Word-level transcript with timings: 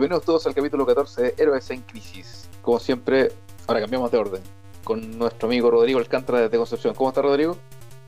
Bienvenidos 0.00 0.24
todos 0.24 0.46
al 0.46 0.54
capítulo 0.54 0.86
14 0.86 1.20
de 1.20 1.34
Héroes 1.36 1.70
en 1.70 1.82
Crisis. 1.82 2.48
Como 2.62 2.80
siempre, 2.80 3.32
ahora 3.66 3.80
cambiamos 3.80 4.10
de 4.10 4.16
orden. 4.16 4.40
Con 4.82 5.18
nuestro 5.18 5.46
amigo 5.46 5.70
Rodrigo 5.70 5.98
Alcántara 5.98 6.40
desde 6.40 6.56
Concepción. 6.56 6.94
¿Cómo 6.94 7.10
está 7.10 7.20
Rodrigo? 7.20 7.58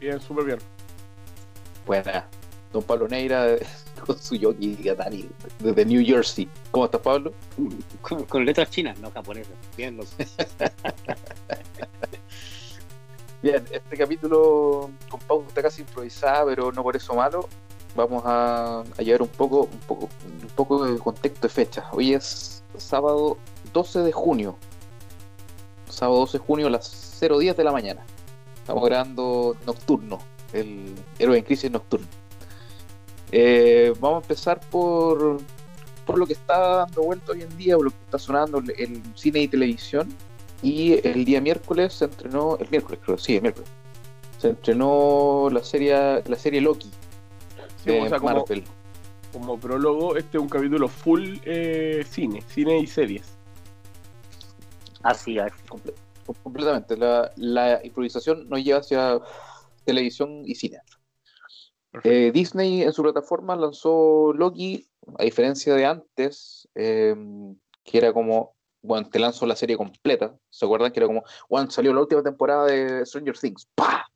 Bien, 0.01 0.19
súper 0.19 0.47
bien. 0.47 0.59
Buena. 1.85 2.27
Don 2.73 2.83
Pablo 2.83 3.09
Neira 3.09 3.59
con 4.07 4.19
su 4.19 4.37
yogi 4.37 4.75
Gatani 4.77 5.29
desde 5.59 5.85
New 5.85 6.03
Jersey. 6.03 6.49
¿Cómo 6.71 6.87
estás, 6.87 7.03
Pablo? 7.03 7.35
Con, 8.01 8.25
con 8.25 8.43
letras 8.47 8.71
chinas, 8.71 8.99
no 8.99 9.11
japonesas. 9.11 9.53
Bien, 9.77 9.95
loco. 9.95 10.09
Bien, 13.43 13.63
este 13.71 13.99
capítulo 13.99 14.91
con 15.11 15.21
pauta 15.21 15.49
está 15.49 15.61
casi 15.61 15.83
improvisada, 15.83 16.47
pero 16.47 16.73
no 16.73 16.83
por 16.83 16.97
eso 16.97 17.15
malo. 17.15 17.51
Vamos 17.95 18.23
a, 18.25 18.85
llevar 18.99 19.21
un 19.21 19.29
poco, 19.29 19.69
un 19.71 19.79
poco, 19.81 20.09
un 20.43 20.49
poco 20.57 20.87
de 20.87 20.99
contexto 20.99 21.47
de 21.47 21.53
fecha. 21.53 21.85
Hoy 21.93 22.15
es 22.15 22.63
sábado 22.79 23.37
12 23.75 24.01
de 24.01 24.13
junio. 24.13 24.57
Sábado 25.91 26.21
12 26.21 26.39
de 26.39 26.45
junio 26.45 26.67
a 26.69 26.71
las 26.71 27.21
0.10 27.21 27.55
de 27.55 27.65
la 27.65 27.73
mañana. 27.73 28.03
Estamos 28.57 28.83
grabando 28.87 29.57
nocturno, 29.67 30.21
el 30.55 30.95
héroe 31.19 31.37
en 31.37 31.45
crisis 31.45 31.71
nocturno. 31.71 32.07
Eh, 33.31 33.93
vamos 34.01 34.21
a 34.21 34.23
empezar 34.23 34.61
por, 34.71 35.39
por 36.07 36.19
lo 36.19 36.27
que 36.27 36.33
está 36.33 36.59
dando 36.77 37.03
vuelta 37.03 37.33
hoy 37.33 37.43
en 37.43 37.57
día, 37.59 37.77
por 37.77 37.87
lo 37.87 37.91
que 37.91 38.05
está 38.07 38.19
sonando 38.19 38.59
el 38.59 39.03
cine 39.17 39.41
y 39.41 39.49
televisión. 39.49 40.09
Y 40.63 41.07
el 41.07 41.27
día 41.27 41.43
miércoles 41.43 41.93
se 41.93 42.07
entrenó, 42.07 42.57
el 42.59 42.71
miércoles 42.71 43.01
creo, 43.05 43.19
sí, 43.19 43.37
el 43.37 43.43
miércoles, 43.43 43.69
se 44.39 44.49
entrenó 44.49 45.49
la 45.53 45.63
serie, 45.63 46.23
la 46.27 46.37
serie 46.39 46.61
Loki 46.63 46.89
Sí, 47.83 47.91
de 47.91 48.01
o 48.01 48.09
sea, 48.09 48.19
como, 48.19 48.35
Marvel. 48.35 48.65
como 49.33 49.59
prólogo, 49.59 50.17
este 50.17 50.37
es 50.39 50.43
un 50.43 50.49
capítulo 50.49 50.89
full 50.89 51.39
eh, 51.45 52.05
cine, 52.09 52.41
cine 52.47 52.79
y 52.79 52.87
series. 52.87 53.27
Así 55.03 55.39
es. 55.39 55.53
Comple- 55.69 55.95
completamente. 56.43 56.97
La, 56.97 57.33
la 57.37 57.85
improvisación 57.85 58.49
nos 58.49 58.63
lleva 58.63 58.81
hacia 58.81 59.21
televisión 59.85 60.43
y 60.45 60.55
cine. 60.55 60.79
Eh, 62.05 62.31
Disney 62.33 62.83
en 62.83 62.93
su 62.93 63.03
plataforma 63.03 63.57
lanzó 63.57 64.33
Loki, 64.33 64.89
a 65.19 65.25
diferencia 65.25 65.75
de 65.75 65.85
antes, 65.85 66.69
eh, 66.75 67.15
que 67.85 67.99
era 67.99 68.13
como, 68.13 68.55
bueno, 68.81 69.11
te 69.11 69.19
lanzo 69.19 69.45
la 69.45 69.57
serie 69.57 69.77
completa. 69.77 70.35
¿Se 70.49 70.65
acuerdan 70.65 70.93
que 70.93 71.01
era 71.01 71.09
como, 71.09 71.25
bueno, 71.51 71.71
salió 71.71 71.93
la 71.93 72.01
última 72.01 72.23
temporada 72.23 72.67
de 72.67 73.05
Stranger 73.05 73.37
Things? 73.37 73.69
¡Pah! 73.75 74.07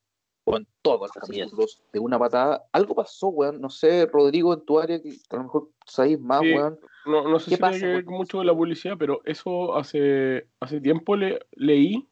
Con 0.47 0.65
todos 0.81 1.01
los 1.01 1.11
capítulos 1.11 1.83
de 1.93 1.99
una 1.99 2.19
patada. 2.21 2.65
Algo 2.71 2.95
pasó, 2.95 3.29
weón. 3.29 3.61
No 3.61 3.69
sé, 3.69 4.07
Rodrigo, 4.07 4.55
en 4.55 4.65
tu 4.65 4.79
área, 4.79 5.03
que 5.03 5.11
a 5.31 5.37
lo 5.37 5.43
mejor 5.43 5.71
sabéis 5.85 6.21
más, 6.21 6.41
Sí. 6.41 6.55
weón. 6.55 6.79
No, 7.05 7.29
no 7.29 7.39
sé 7.41 7.51
¿Qué 7.51 7.57
si 7.57 7.61
pasa, 7.61 7.73
tiene 7.79 7.89
que 7.89 7.95
ver 7.97 8.05
mucho 8.07 8.39
de 8.39 8.45
la 8.45 8.55
publicidad, 8.55 8.95
pero 8.97 9.21
eso 9.25 9.77
hace, 9.77 10.47
hace 10.61 10.81
tiempo 10.81 11.17
le, 11.17 11.41
leí, 11.53 12.09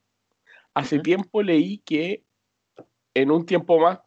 hace 0.74 0.98
tiempo 0.98 1.42
leí 1.42 1.78
que 1.78 2.24
en 3.14 3.30
un 3.30 3.46
tiempo 3.46 3.78
más, 3.78 4.00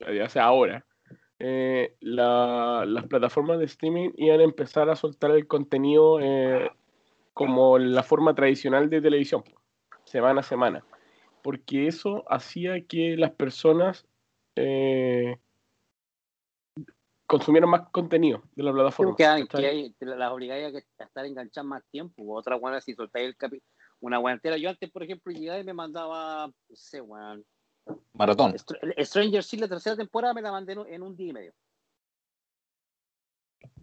ya 0.00 0.28
sea 0.28 0.44
ahora, 0.46 0.84
eh, 1.38 1.96
la- 2.00 2.84
las 2.86 3.06
plataformas 3.06 3.58
de 3.60 3.66
streaming 3.66 4.10
iban 4.16 4.40
a 4.40 4.44
empezar 4.44 4.90
a 4.90 4.96
soltar 4.96 5.30
el 5.32 5.46
contenido 5.46 6.18
eh, 6.20 6.68
como 7.32 7.78
la 7.78 8.02
forma 8.02 8.34
tradicional 8.34 8.90
de 8.90 9.00
televisión, 9.00 9.44
semana 10.04 10.40
a 10.40 10.44
semana, 10.44 10.84
porque 11.42 11.88
eso 11.88 12.24
hacía 12.32 12.80
que 12.86 13.16
las 13.16 13.32
personas 13.32 14.06
eh, 14.56 15.36
consumieran 17.26 17.70
más 17.70 17.88
contenido 17.90 18.42
de 18.54 18.62
la 18.62 18.72
plataforma. 18.72 19.16
que, 19.16 19.26
hay- 19.26 19.46
¿cachai? 19.46 19.60
que 19.62 19.66
hay- 19.68 19.92
te 19.94 20.06
las 20.06 20.30
obligáis 20.30 20.74
a, 20.98 21.04
estar 21.04 21.26
enganchadas 21.26 21.66
más 21.66 21.82
tiempo. 21.90 22.22
u 22.22 22.36
Otra 22.36 22.56
buena, 22.56 22.80
si 22.80 22.94
soltáis 22.94 23.26
el 23.26 23.36
capítulo, 23.36 23.66
una 24.00 24.18
buena 24.18 24.34
entera. 24.36 24.56
Yo 24.56 24.70
antes, 24.70 24.90
por 24.90 25.02
ejemplo, 25.02 25.32
llegaba 25.32 25.58
y 25.58 25.64
me 25.64 25.74
mandaba, 25.74 26.46
no 26.46 26.76
sé, 26.76 27.00
weón. 27.00 27.44
Maratón. 28.12 28.52
Str- 28.52 29.04
Stranger 29.04 29.44
Things, 29.44 29.60
la 29.62 29.68
tercera 29.68 29.96
temporada, 29.96 30.34
me 30.34 30.42
la 30.42 30.52
mandé 30.52 30.72
en 30.74 30.78
un- 30.80 30.86
en 30.88 31.02
un 31.02 31.16
día 31.16 31.30
y 31.30 31.32
medio. 31.32 31.52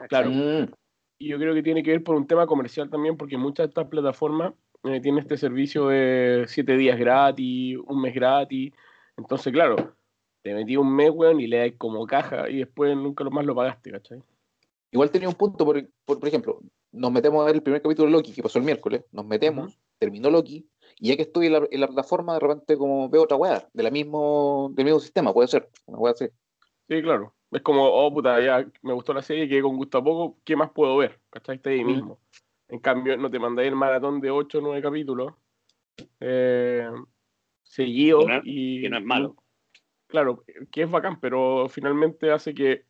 Claro. 0.08 0.30
Mm. 0.30 0.72
Y 1.18 1.28
yo 1.30 1.38
creo 1.38 1.54
que 1.54 1.64
tiene 1.64 1.84
que 1.84 1.92
ver 1.92 2.04
por 2.04 2.16
un 2.16 2.26
tema 2.26 2.48
comercial 2.48 2.90
también, 2.90 3.18
porque 3.18 3.38
muchas 3.38 3.66
de 3.66 3.70
estas 3.70 3.88
plataformas 3.90 4.54
eh, 4.84 5.02
tienen 5.02 5.20
este 5.20 5.38
servicio 5.38 5.88
de 5.88 6.46
siete 6.48 6.78
días 6.78 6.98
gratis, 6.98 7.78
un 7.88 8.02
mes 8.02 8.14
gratis. 8.14 8.74
Entonces, 9.18 9.52
claro, 9.52 9.94
te 10.42 10.54
metí 10.54 10.78
un 10.78 10.96
mes, 10.96 11.12
weón, 11.12 11.40
y 11.40 11.48
le 11.48 11.58
das 11.58 11.78
como 11.78 12.06
caja 12.06 12.50
y 12.50 12.58
después 12.58 12.96
nunca 12.96 13.24
lo 13.24 13.32
más 13.32 13.46
lo 13.46 13.56
pagaste, 13.56 13.92
¿cachai? 13.92 14.22
Igual 14.92 15.12
tenía 15.12 15.30
un 15.30 15.36
punto, 15.36 15.66
por, 15.66 15.88
por, 16.06 16.20
por 16.20 16.28
ejemplo, 16.28 16.60
nos 16.92 17.12
metemos 17.12 17.42
a 17.42 17.46
ver 17.46 17.56
el 17.56 17.64
primer 17.64 17.82
capítulo 17.82 18.08
de 18.08 18.14
Loki, 18.14 18.34
que 18.34 18.42
pasó 18.42 18.58
el 18.58 18.66
miércoles, 18.66 19.04
nos 19.12 19.26
metemos, 19.26 19.78
terminó 20.00 20.30
Loki, 20.30 20.68
y 21.00 21.10
ya 21.10 21.16
que 21.16 21.24
estoy 21.24 21.48
en 21.48 21.54
la, 21.54 21.68
en 21.70 21.82
la 21.82 21.88
plataforma, 21.88 22.34
de 22.34 22.40
repente 22.40 22.78
como 22.78 23.10
veo 23.10 23.24
otra 23.24 23.38
weá, 23.38 23.68
de 23.74 23.84
la 23.84 23.92
mismo, 23.92 24.72
del 24.74 24.86
mismo 24.86 25.00
sistema, 25.00 25.34
puede 25.34 25.48
ser, 25.48 25.70
una 25.86 25.98
weá 26.00 26.14
así. 26.14 26.28
Sí, 26.88 27.02
claro. 27.02 27.36
Es 27.52 27.62
como, 27.62 27.86
oh, 27.86 28.14
puta, 28.14 28.40
ya 28.42 28.66
me 28.82 28.94
gustó 28.94 29.14
la 29.14 29.22
serie, 29.22 29.48
quedé 29.48 29.62
con 29.62 29.76
gusto 29.76 30.00
a 30.00 30.04
poco, 30.04 30.38
¿qué 30.44 30.56
más 30.56 30.72
puedo 30.72 30.98
ver? 30.98 31.20
¿Cachai? 31.30 31.58
Está 31.58 31.70
ahí 31.70 31.84
mismo. 31.84 32.20
En 32.70 32.80
cambio, 32.80 33.18
no 33.18 33.30
te 33.30 33.40
mandáis 33.40 33.68
el 33.70 33.76
maratón 33.76 34.22
de 34.22 34.32
8 34.32 34.60
o 34.60 34.62
9 34.62 34.82
capítulos 34.82 35.34
eh, 36.20 36.88
seguidos 37.64 38.26
Que 38.26 38.32
no 38.32 38.38
es- 38.38 38.42
y... 38.46 38.82
que 38.82 38.90
no 38.90 38.98
es 38.98 39.04
malo. 39.04 39.36
Claro, 40.08 40.44
que 40.72 40.82
es 40.84 40.90
bacán, 40.90 41.20
pero 41.20 41.68
finalmente 41.70 42.32
hace 42.32 42.54
que 42.54 42.86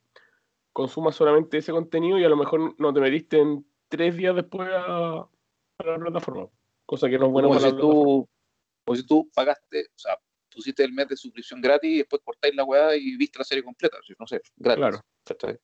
consumas 0.71 1.15
solamente 1.15 1.57
ese 1.57 1.71
contenido 1.73 2.17
y 2.17 2.23
a 2.23 2.29
lo 2.29 2.37
mejor 2.37 2.75
no 2.79 2.93
te 2.93 3.01
metiste 3.01 3.39
en 3.39 3.65
tres 3.89 4.15
días 4.15 4.35
después 4.35 4.69
a, 4.71 5.17
a 5.19 5.83
la 5.85 5.97
plataforma. 5.99 6.47
Cosa 6.85 7.09
que 7.09 7.19
no 7.19 7.25
es 7.25 7.31
bueno 7.31 7.49
como, 7.49 7.59
para 7.59 7.69
si 7.69 7.75
la 7.75 7.81
tú, 7.81 8.29
como 8.85 8.95
si 8.95 9.05
tú 9.05 9.29
pagaste, 9.33 9.87
o 9.93 9.97
sea, 9.99 10.17
pusiste 10.49 10.83
el 10.83 10.93
mes 10.93 11.09
de 11.09 11.17
suscripción 11.17 11.59
gratis 11.61 11.91
y 11.91 11.97
después 11.97 12.21
cortáis 12.23 12.55
la 12.55 12.63
weá 12.63 12.95
y 12.95 13.17
viste 13.17 13.37
la 13.39 13.43
serie 13.45 13.63
completa, 13.63 13.97
no 14.17 14.25
sé, 14.25 14.41
gratis. 14.55 14.79
Claro. 14.81 15.59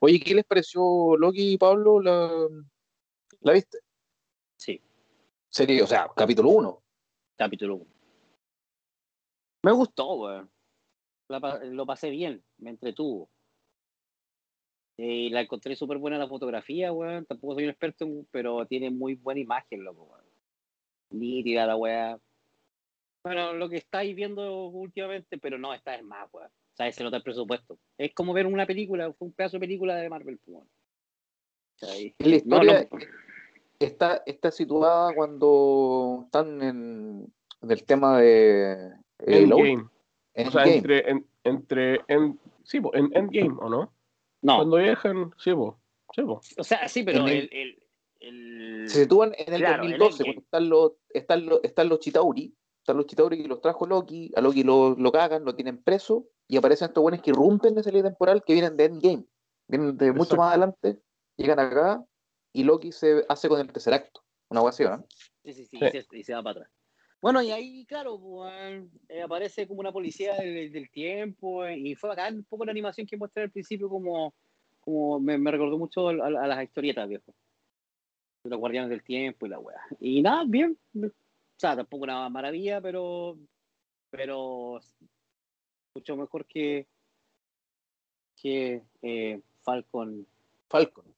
Oye, 0.00 0.20
¿qué 0.20 0.34
les 0.34 0.44
pareció 0.44 1.16
Loki, 1.16 1.56
Pablo? 1.56 2.00
¿La, 2.00 2.30
la 3.40 3.52
viste? 3.52 3.78
Sí, 4.56 4.80
Serie, 5.48 5.82
o 5.82 5.86
sea, 5.86 6.10
capítulo 6.16 6.50
1. 6.50 6.82
capítulo 7.36 7.76
1. 7.76 7.86
Me 9.64 9.72
gustó, 9.72 10.14
weón. 10.14 10.50
Lo 11.28 11.86
pasé 11.86 12.10
bien, 12.10 12.42
me 12.58 12.70
entretuvo. 12.70 13.30
Y 14.96 15.30
la 15.30 15.42
encontré 15.42 15.76
súper 15.76 15.98
buena 15.98 16.18
la 16.18 16.28
fotografía, 16.28 16.92
weón. 16.92 17.24
Tampoco 17.26 17.54
soy 17.54 17.64
un 17.64 17.70
experto, 17.70 18.06
pero 18.30 18.66
tiene 18.66 18.90
muy 18.90 19.14
buena 19.14 19.40
imagen, 19.40 19.84
loco, 19.84 20.04
weón. 20.04 20.24
Nítida 21.10 21.66
la 21.66 21.76
weá. 21.76 22.18
Bueno, 23.24 23.52
lo 23.52 23.68
que 23.68 23.76
estáis 23.76 24.14
viendo 24.14 24.66
últimamente, 24.68 25.38
pero 25.38 25.58
no, 25.58 25.74
esta 25.74 25.94
es 25.94 26.02
más, 26.02 26.28
weón. 26.32 26.48
O 26.48 26.76
sea, 26.76 26.90
se 26.92 27.02
nota 27.04 27.16
el 27.18 27.22
presupuesto. 27.22 27.78
Es 27.96 28.12
como 28.14 28.32
ver 28.32 28.46
una 28.46 28.66
película, 28.66 29.14
un 29.18 29.32
pedazo 29.32 29.56
de 29.56 29.60
película 29.60 29.96
de 29.96 30.08
Marvel, 30.08 30.40
weón. 30.46 30.68
La 31.80 31.88
No, 31.88 31.94
historia 32.30 32.88
no, 32.90 32.98
está, 33.78 34.22
está 34.26 34.50
situada 34.50 35.14
cuando 35.14 36.22
están 36.24 36.62
en, 36.62 37.32
en 37.62 37.70
el 37.70 37.84
tema 37.84 38.18
de 38.18 38.72
eh, 39.20 39.42
Endgame. 39.42 39.88
O 40.46 40.50
sea, 40.50 40.64
entre, 40.66 41.10
en, 41.10 41.26
entre 41.44 42.00
en, 42.08 42.38
sí, 42.64 42.80
po, 42.80 42.94
en 42.94 43.10
Endgame, 43.14 43.56
¿o 43.60 43.68
no? 43.68 43.92
no. 44.42 44.56
Cuando 44.56 44.76
viajan, 44.76 45.32
sí, 45.38 45.52
po, 45.52 45.78
sí, 46.14 46.22
po. 46.22 46.40
O 46.58 46.64
sea, 46.64 46.86
sí, 46.88 47.02
pero 47.02 47.26
el, 47.26 47.32
el- 47.32 47.48
el, 47.52 47.82
el- 48.20 48.88
Se 48.88 49.02
sitúan 49.02 49.32
en 49.36 49.54
el 49.54 49.60
Claro, 49.60 49.84
el 49.84 49.90
2012, 49.98 50.22
Endgame. 50.22 50.34
cuando 50.34 50.42
están 50.42 50.68
los, 50.68 50.92
están 51.10 51.46
los, 51.46 51.60
están 51.64 51.88
los 51.88 51.98
Chitauri, 52.00 52.54
están 52.80 52.96
los 52.96 53.06
Chitauri 53.06 53.42
que 53.42 53.48
los 53.48 53.60
trajo 53.60 53.86
Loki, 53.86 54.32
a 54.36 54.40
Loki 54.40 54.62
lo, 54.62 54.94
lo 54.96 55.12
cagan, 55.12 55.44
lo 55.44 55.54
tienen 55.54 55.82
preso, 55.82 56.26
y 56.46 56.56
aparecen 56.56 56.88
estos 56.88 57.02
buenos 57.02 57.20
que 57.20 57.30
irrumpen 57.30 57.76
esa 57.78 57.90
línea 57.90 58.04
temporal 58.10 58.42
que 58.44 58.52
vienen 58.54 58.76
de 58.76 58.84
Endgame, 58.84 59.24
vienen 59.66 59.96
de 59.98 60.06
mucho 60.12 60.22
Exacto. 60.22 60.36
más 60.36 60.48
adelante, 60.50 60.98
llegan 61.36 61.58
acá, 61.58 62.04
y 62.58 62.64
Loki 62.64 62.90
se 62.90 63.24
hace 63.28 63.48
con 63.48 63.60
el 63.60 63.72
tercer 63.72 63.94
acto, 63.94 64.24
una 64.48 64.60
hueá 64.60 64.70
así, 64.70 64.82
¿no? 64.82 65.06
Sí, 65.44 65.52
sí, 65.52 65.64
sí, 65.66 65.78
Sí. 65.78 65.84
Y, 65.84 65.90
se, 65.90 66.06
y 66.10 66.24
se 66.24 66.34
va 66.34 66.42
para 66.42 66.60
atrás. 66.60 66.72
Bueno, 67.22 67.40
y 67.40 67.52
ahí, 67.52 67.86
claro, 67.86 68.18
pues, 68.18 68.84
eh, 69.08 69.22
aparece 69.22 69.68
como 69.68 69.78
una 69.78 69.92
policía 69.92 70.34
del, 70.34 70.72
del 70.72 70.90
tiempo, 70.90 71.64
eh, 71.64 71.78
y 71.78 71.94
fue 71.94 72.12
acá 72.12 72.28
un 72.28 72.42
poco 72.42 72.64
la 72.64 72.72
animación 72.72 73.06
que 73.06 73.16
muestra 73.16 73.44
al 73.44 73.50
principio, 73.50 73.88
como, 73.88 74.34
como 74.80 75.20
me, 75.20 75.38
me 75.38 75.52
recordó 75.52 75.78
mucho 75.78 76.08
a, 76.08 76.12
a 76.12 76.46
las 76.48 76.64
historietas, 76.64 77.08
viejo. 77.08 77.32
De 78.42 78.50
los 78.50 78.58
guardianes 78.58 78.90
del 78.90 79.04
tiempo 79.04 79.46
y 79.46 79.50
la 79.50 79.60
weá. 79.60 79.80
Y 80.00 80.20
nada, 80.20 80.44
bien. 80.44 80.76
O 80.96 81.10
sea, 81.56 81.76
tampoco 81.76 82.04
una 82.04 82.28
maravilla, 82.28 82.80
pero. 82.80 83.36
Pero. 84.10 84.80
Mucho 85.94 86.16
mejor 86.16 86.46
que. 86.46 86.86
Que 88.40 88.82
eh, 89.02 89.40
Falcon 89.62 90.24
Falcon. 90.68 91.17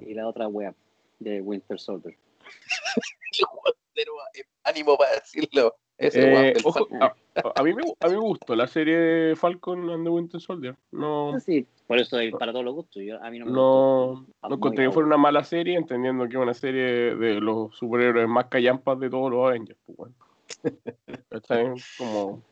Y 0.00 0.14
la 0.14 0.26
otra 0.26 0.48
wea 0.48 0.74
de 1.18 1.40
Winter 1.40 1.78
Soldier. 1.78 2.16
Pero, 3.94 4.12
eh, 4.34 4.44
ánimo 4.64 4.96
para 4.96 5.14
decirlo. 5.16 5.76
Ese 5.98 6.48
Eh, 6.50 6.54
ojo, 6.64 6.86
Falcon. 6.88 7.02
a- 7.02 7.14
A 7.54 7.62
mí, 7.62 7.72
me, 7.74 7.82
a 8.00 8.08
mí 8.08 8.12
me 8.14 8.18
gustó 8.20 8.54
la 8.56 8.66
serie 8.66 8.96
de 8.96 9.36
Falcon 9.36 9.88
and 9.90 10.04
the 10.04 10.10
Winter 10.10 10.40
Soldier. 10.40 10.76
No, 10.90 11.38
Sí, 11.40 11.66
por 11.86 11.98
eso 11.98 12.18
es 12.18 12.32
para 12.34 12.52
todos 12.52 12.64
los 12.64 12.74
gustos. 12.74 13.02
Yo, 13.02 13.22
a 13.22 13.30
mí 13.30 13.38
no 13.38 13.46
me 13.46 13.52
no, 13.52 14.24
gustó. 14.26 14.48
no 14.48 14.54
encontré 14.56 14.84
que 14.86 14.90
fuera 14.92 15.06
una 15.06 15.16
mala 15.18 15.44
serie, 15.44 15.76
entendiendo 15.76 16.24
que 16.28 16.36
es 16.36 16.42
una 16.42 16.54
serie 16.54 17.14
de 17.14 17.34
los 17.40 17.76
superhéroes 17.76 18.28
más 18.28 18.46
callampas 18.46 18.98
de 18.98 19.10
todos 19.10 19.30
los 19.30 19.46
Avengers. 19.46 19.78
Pues, 19.86 19.96
bueno. 19.98 20.14
¿Cachai? 21.30 21.72
Como, 21.98 22.42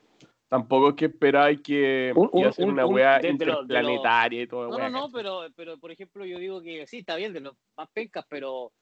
tampoco 0.51 0.91
es 0.91 0.95
que 0.97 1.05
esperáis 1.07 1.61
que 1.63 2.13
Un- 2.15 2.29
un- 2.33 2.45
un- 2.59 2.71
una 2.71 2.85
un- 2.87 2.97
lo- 2.97 3.29
interplanetaria 3.31 4.43
y 4.43 4.47
toda 4.49 4.69
No, 4.69 4.79
no, 4.79 4.91
no, 4.91 5.11
pero, 5.11 5.47
pero 5.57 5.79
por 5.79 5.93
ejemplo, 5.93 6.27
yo 6.27 6.39
digo 6.39 6.61
que 6.61 6.87
sí, 6.87 6.99
está 6.99 7.17
bien, 7.17 7.33
de 7.33 7.41
los 7.41 7.55
más 7.77 7.89
pencas, 7.91 8.27
pero 8.29 8.73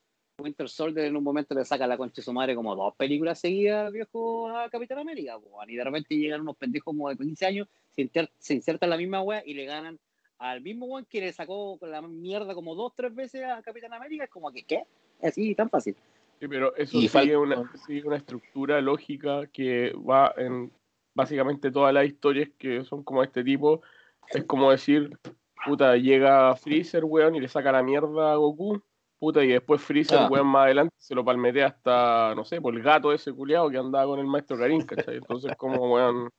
Winter 0.40 0.68
Soldier 0.68 1.06
en 1.06 1.16
un 1.16 1.22
momento 1.24 1.54
le 1.54 1.64
saca 1.64 1.86
la 1.86 1.96
concha 1.98 2.16
de 2.16 2.22
su 2.22 2.32
madre 2.32 2.54
como 2.54 2.74
dos 2.74 2.94
películas 2.96 3.38
seguidas, 3.38 3.92
viejo, 3.92 4.48
a 4.48 4.70
Capitán 4.70 4.98
América, 4.98 5.38
po, 5.38 5.60
y 5.66 5.76
de 5.76 5.84
repente 5.84 6.16
llegan 6.16 6.40
unos 6.40 6.56
pendejos 6.56 6.84
como 6.86 7.08
de 7.10 7.16
15 7.16 7.44
años, 7.46 7.68
se, 7.90 8.02
inter- 8.02 8.30
se 8.38 8.54
insertan 8.54 8.88
la 8.90 8.96
misma 8.96 9.20
wea 9.20 9.42
y 9.44 9.52
le 9.54 9.66
ganan 9.66 9.98
al 10.38 10.60
mismo 10.62 10.86
weón 10.86 11.04
que 11.04 11.20
le 11.20 11.32
sacó 11.32 11.76
con 11.78 11.90
la 11.90 12.00
mierda 12.00 12.54
como 12.54 12.74
dos, 12.76 12.92
tres 12.94 13.14
veces 13.14 13.44
a 13.44 13.60
Capitán 13.60 13.92
América, 13.92 14.24
es 14.24 14.30
como 14.30 14.50
que, 14.52 14.62
¿qué? 14.62 14.84
Así, 15.20 15.54
tan 15.54 15.68
fácil. 15.68 15.96
Sí, 16.40 16.46
pero 16.46 16.74
eso 16.76 17.00
sigue 17.00 17.36
una, 17.36 17.70
sigue 17.84 18.06
una 18.06 18.16
estructura 18.18 18.80
lógica 18.80 19.48
que 19.48 19.92
va 20.08 20.32
en 20.36 20.70
básicamente 21.18 21.72
todas 21.72 21.92
las 21.92 22.06
historias 22.06 22.48
que 22.56 22.84
son 22.84 23.02
como 23.02 23.24
este 23.24 23.42
tipo. 23.42 23.82
Es 24.28 24.44
como 24.44 24.70
decir, 24.70 25.18
puta, 25.66 25.96
llega 25.96 26.54
Freezer, 26.54 27.04
weón, 27.04 27.34
y 27.34 27.40
le 27.40 27.48
saca 27.48 27.72
la 27.72 27.82
mierda 27.82 28.32
a 28.32 28.36
Goku, 28.36 28.80
puta, 29.18 29.42
y 29.42 29.48
después 29.48 29.82
Freezer, 29.82 30.18
Ah. 30.20 30.28
weón, 30.30 30.46
más 30.46 30.66
adelante 30.66 30.94
se 30.96 31.16
lo 31.16 31.24
palmetea 31.24 31.66
hasta, 31.66 32.34
no 32.36 32.44
sé, 32.44 32.60
por 32.60 32.72
el 32.72 32.82
gato 32.84 33.12
ese 33.12 33.32
culiado 33.32 33.68
que 33.68 33.78
andaba 33.78 34.06
con 34.06 34.20
el 34.20 34.26
maestro 34.26 34.56
Karin, 34.56 34.82
¿cachai? 34.82 35.16
Entonces, 35.16 35.56
como, 35.56 35.92
weón, 35.92 36.30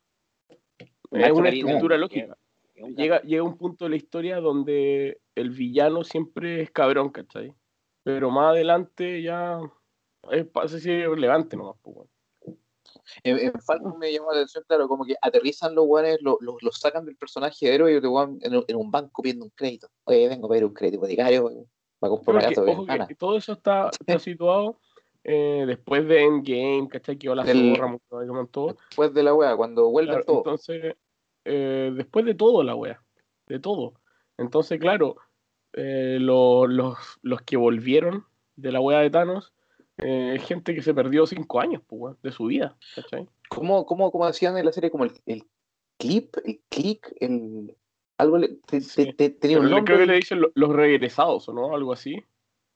es 1.12 1.32
una 1.32 1.50
estructura 1.50 1.98
lógica. 1.98 2.38
Llega, 2.96 3.22
llega 3.24 3.44
un 3.44 3.58
punto 3.58 3.84
de 3.84 3.90
la 3.90 3.98
historia 3.98 4.40
donde 4.40 5.20
el 5.36 5.50
villano 5.50 6.06
siempre 6.06 6.62
es 6.62 6.72
cabrón, 6.72 7.10
¿cachai? 7.10 7.54
Pero 8.04 8.32
más 8.32 8.52
adelante 8.52 9.22
ya 9.22 9.60
es 10.32 10.48
es 10.64 10.86
relevante 10.86 11.58
nomás, 11.58 11.76
pues, 11.82 11.98
weón. 11.98 12.19
En, 13.24 13.38
en 13.40 13.54
Falcon 13.62 13.98
me 14.00 14.12
llamó 14.12 14.32
la 14.32 14.38
atención, 14.38 14.64
claro, 14.68 14.88
como 14.88 15.06
que 15.06 15.16
aterrizan 15.22 15.76
los 15.76 15.86
weones, 15.88 16.20
lo, 16.22 16.38
lo- 16.42 16.58
los 16.62 16.80
sacan 16.80 17.06
del 17.06 17.16
personaje 17.16 17.68
de 17.68 17.76
héroe 17.76 17.96
y 17.98 18.02
te 18.02 18.08
weón 18.08 18.40
en, 18.42 18.56
un- 18.58 18.66
en 18.68 18.76
un 18.76 18.92
banco 18.92 19.22
pidiendo 19.22 19.46
un 19.46 19.52
crédito. 19.56 19.88
Oye, 20.06 20.28
vengo 20.28 20.48
a 20.48 20.50
pedir 20.52 20.66
un 20.66 20.74
crédito 20.74 20.98
hipotecario 20.98 21.46
weón, 21.46 21.66
para 22.00 22.12
comprar 22.12 22.36
una 22.38 22.48
casa 22.50 22.62
ojo 22.62 22.86
que 23.08 23.16
todo 23.16 23.38
eso 23.38 23.54
está, 23.54 23.90
está 24.00 24.20
situado 24.20 24.80
eh, 25.24 25.66
después 25.68 26.08
de 26.08 26.24
Endgame, 26.24 26.88
¿cachai? 26.90 27.18
Que 27.18 27.28
la 27.36 27.44
mucho, 27.44 28.02
como 28.10 28.48
todo. 28.48 28.68
Después 28.90 29.14
de 29.14 29.24
la 29.24 29.34
wea, 29.34 29.56
cuando 29.56 29.90
vuelve 29.90 30.12
Claro, 30.12 30.26
todo. 30.26 30.38
entonces, 30.38 30.96
eh, 31.46 31.92
después 31.94 32.26
de 32.26 32.36
todo 32.36 32.64
la 32.64 32.76
wea, 32.76 33.04
de 33.48 33.60
todo. 33.60 33.94
Entonces, 34.38 34.80
claro, 34.80 35.18
eh, 35.74 36.18
lo- 36.20 36.68
los, 36.68 36.98
los 37.22 37.42
que 37.42 37.58
volvieron 37.58 38.26
de 38.56 38.72
la 38.72 38.80
wea 38.80 39.00
de 39.00 39.10
Thanos, 39.10 39.54
eh, 40.04 40.36
es 40.36 40.44
gente 40.44 40.74
que 40.76 40.82
se 40.82 40.94
perdió 40.94 41.26
cinco 41.26 41.60
años, 41.60 41.82
pues, 41.88 42.16
de 42.22 42.32
su 42.32 42.46
vida, 42.46 42.78
¿cachai? 42.96 43.28
¿Cómo, 43.50 43.86
cómo, 43.86 44.12
cómo 44.12 44.28
decían 44.28 44.58
en 44.58 44.66
la 44.66 44.72
serie? 44.72 44.92
Como 44.92 45.06
el, 45.06 45.12
el 45.26 45.44
clip, 45.98 46.36
el 46.46 46.62
click, 46.70 47.14
el. 47.20 47.76
Algo 48.18 48.38
le- 48.38 48.56
te- 48.68 48.82
Sí. 48.82 49.06
te- 49.06 49.14
te- 49.14 49.30
tenía 49.30 49.58
un 49.58 49.64
Pero 49.64 49.70
le- 49.70 49.76
nombre. 49.78 49.96
creo 49.96 50.06
que 50.06 50.12
le 50.12 50.18
dicen 50.18 50.42
lo- 50.42 50.52
los 50.54 50.70
regresados, 50.74 51.48
¿o 51.50 51.54
no? 51.54 51.74
Algo 51.74 51.94
así. 51.94 52.24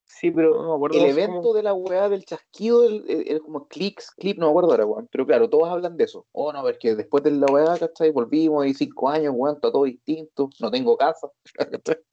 Sí, 0.06 0.32
pero 0.32 0.54
No 0.62 0.70
me 0.70 0.76
acuerdo. 0.76 0.98
el 0.98 1.04
no 1.04 1.08
sé 1.16 1.24
evento 1.24 1.54
de 1.54 1.64
la 1.64 1.74
weá 1.74 2.08
del 2.10 2.24
chasquido, 2.26 2.84
el, 2.86 3.04
el- 3.10 3.28
el 3.30 3.42
como 3.42 3.68
clics, 3.68 4.12
clip, 4.12 4.38
no 4.38 4.46
me 4.48 4.52
acuerdo 4.52 4.72
ahora, 4.72 4.86
weón. 4.86 5.08
Pero 5.12 5.26
claro, 5.26 5.50
todos 5.50 5.68
hablan 5.70 5.98
de 5.98 6.04
eso. 6.06 6.28
Oh, 6.32 6.52
no, 6.54 6.68
es 6.70 6.78
que 6.78 6.96
después 6.96 7.24
de 7.24 7.32
la 7.32 7.46
weá, 7.48 7.78
¿cachai? 7.78 8.12
Volvimos 8.12 8.66
y 8.68 8.74
cinco 8.74 9.10
años, 9.10 9.34
weón, 9.36 9.56
está 9.56 9.72
todo 9.72 9.84
distinto, 9.86 10.50
no 10.60 10.72
tengo 10.72 10.96
casa. 10.98 11.30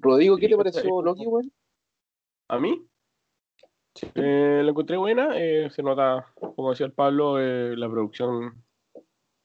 Rodrigo, 0.00 0.36
¿qué 0.36 0.46
Sí, 0.46 0.52
te 0.52 0.56
¿cachai? 0.56 0.72
pareció 0.72 1.02
Loki, 1.02 1.26
weón? 1.26 1.52
¿A 2.48 2.58
mí? 2.58 2.86
Eh, 4.14 4.60
la 4.64 4.70
encontré 4.70 4.96
buena, 4.96 5.30
eh, 5.34 5.68
se 5.70 5.82
nota, 5.82 6.26
como 6.34 6.70
decía 6.70 6.86
el 6.86 6.92
Pablo, 6.92 7.40
eh, 7.40 7.76
la 7.76 7.88
producción 7.88 8.62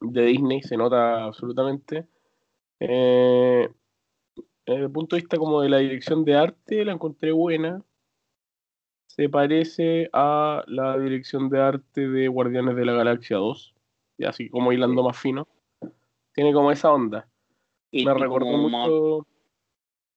de 0.00 0.22
Disney 0.22 0.62
se 0.62 0.76
nota 0.76 1.24
absolutamente. 1.24 2.06
Desde 2.78 3.70
el 4.66 4.90
punto 4.90 5.16
de 5.16 5.22
vista 5.22 5.36
como 5.36 5.60
de 5.60 5.68
la 5.68 5.78
dirección 5.78 6.24
de 6.24 6.36
arte, 6.36 6.84
la 6.84 6.92
encontré 6.92 7.32
buena. 7.32 7.82
Se 9.06 9.28
parece 9.28 10.08
a 10.12 10.64
la 10.66 10.98
dirección 10.98 11.48
de 11.48 11.60
arte 11.60 12.08
de 12.08 12.28
Guardianes 12.28 12.76
de 12.76 12.84
la 12.84 12.92
Galaxia 12.92 13.36
2, 13.36 13.74
y 14.18 14.24
así 14.24 14.48
como 14.48 14.72
hilando 14.72 15.02
más 15.02 15.18
fino. 15.18 15.46
Tiene 16.32 16.52
como 16.52 16.72
esa 16.72 16.92
onda. 16.92 17.28
Me 17.92 18.12
recordó 18.12 18.56
mucho, 18.56 19.26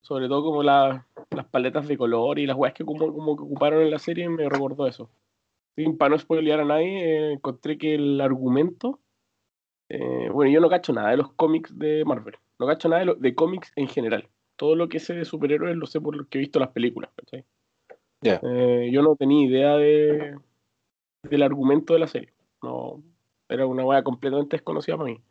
sobre 0.02 0.28
todo 0.28 0.44
como 0.44 0.64
la- 0.64 1.06
las 1.32 1.46
paletas 1.48 1.88
de 1.88 1.98
color 1.98 2.40
y 2.40 2.46
las 2.48 2.58
weas 2.58 2.74
que 2.74 2.86
como, 2.86 3.12
como 3.14 3.36
que 3.38 3.44
ocuparon 3.44 3.82
en 3.84 3.92
la 3.92 4.00
serie, 4.00 4.30
me 4.30 4.50
recordó 4.50 4.88
eso. 4.88 5.10
Sí, 5.76 5.88
para 5.94 6.10
no 6.12 6.20
spoilear 6.20 6.62
a 6.62 6.66
nadie, 6.66 7.30
eh, 7.30 7.34
encontré 7.34 7.78
que 7.78 7.96
el 7.96 8.20
argumento, 8.22 9.00
eh, 9.90 10.30
bueno, 10.32 10.52
yo 10.52 10.60
no 10.62 10.70
cacho 10.70 10.94
nada 10.94 11.12
de 11.12 11.18
los 11.18 11.32
cómics 11.34 11.78
de 11.78 12.04
Marvel, 12.06 12.36
no 12.60 12.68
cacho 12.68 12.90
nada 12.90 13.02
de, 13.02 13.06
lo- 13.08 13.16
de 13.16 13.36
cómics 13.36 13.72
en 13.76 13.88
general. 13.88 14.28
Todo 14.56 14.76
lo 14.76 14.90
que 14.90 15.00
sé 15.00 15.14
de 15.14 15.26
superhéroes 15.26 15.76
lo 15.78 15.86
sé 15.86 16.02
por 16.02 16.16
lo 16.16 16.28
que 16.28 16.38
he 16.40 16.42
visto 16.42 16.60
en 16.60 16.62
las 16.66 16.72
películas, 16.74 17.12
¿cachai? 17.16 17.46
Eh, 18.44 18.90
yo 18.92 19.02
no 19.04 19.16
tenía 19.16 19.48
idea 19.48 19.78
de, 19.78 20.36
del 21.24 21.44
argumento 21.44 21.94
de 21.94 22.00
la 22.00 22.08
serie. 22.08 22.34
No, 22.64 23.04
era 23.50 23.66
una 23.68 23.86
wea 23.86 24.04
completamente 24.04 24.58
desconocida 24.58 24.98
para 24.98 25.10
mí. 25.12 25.22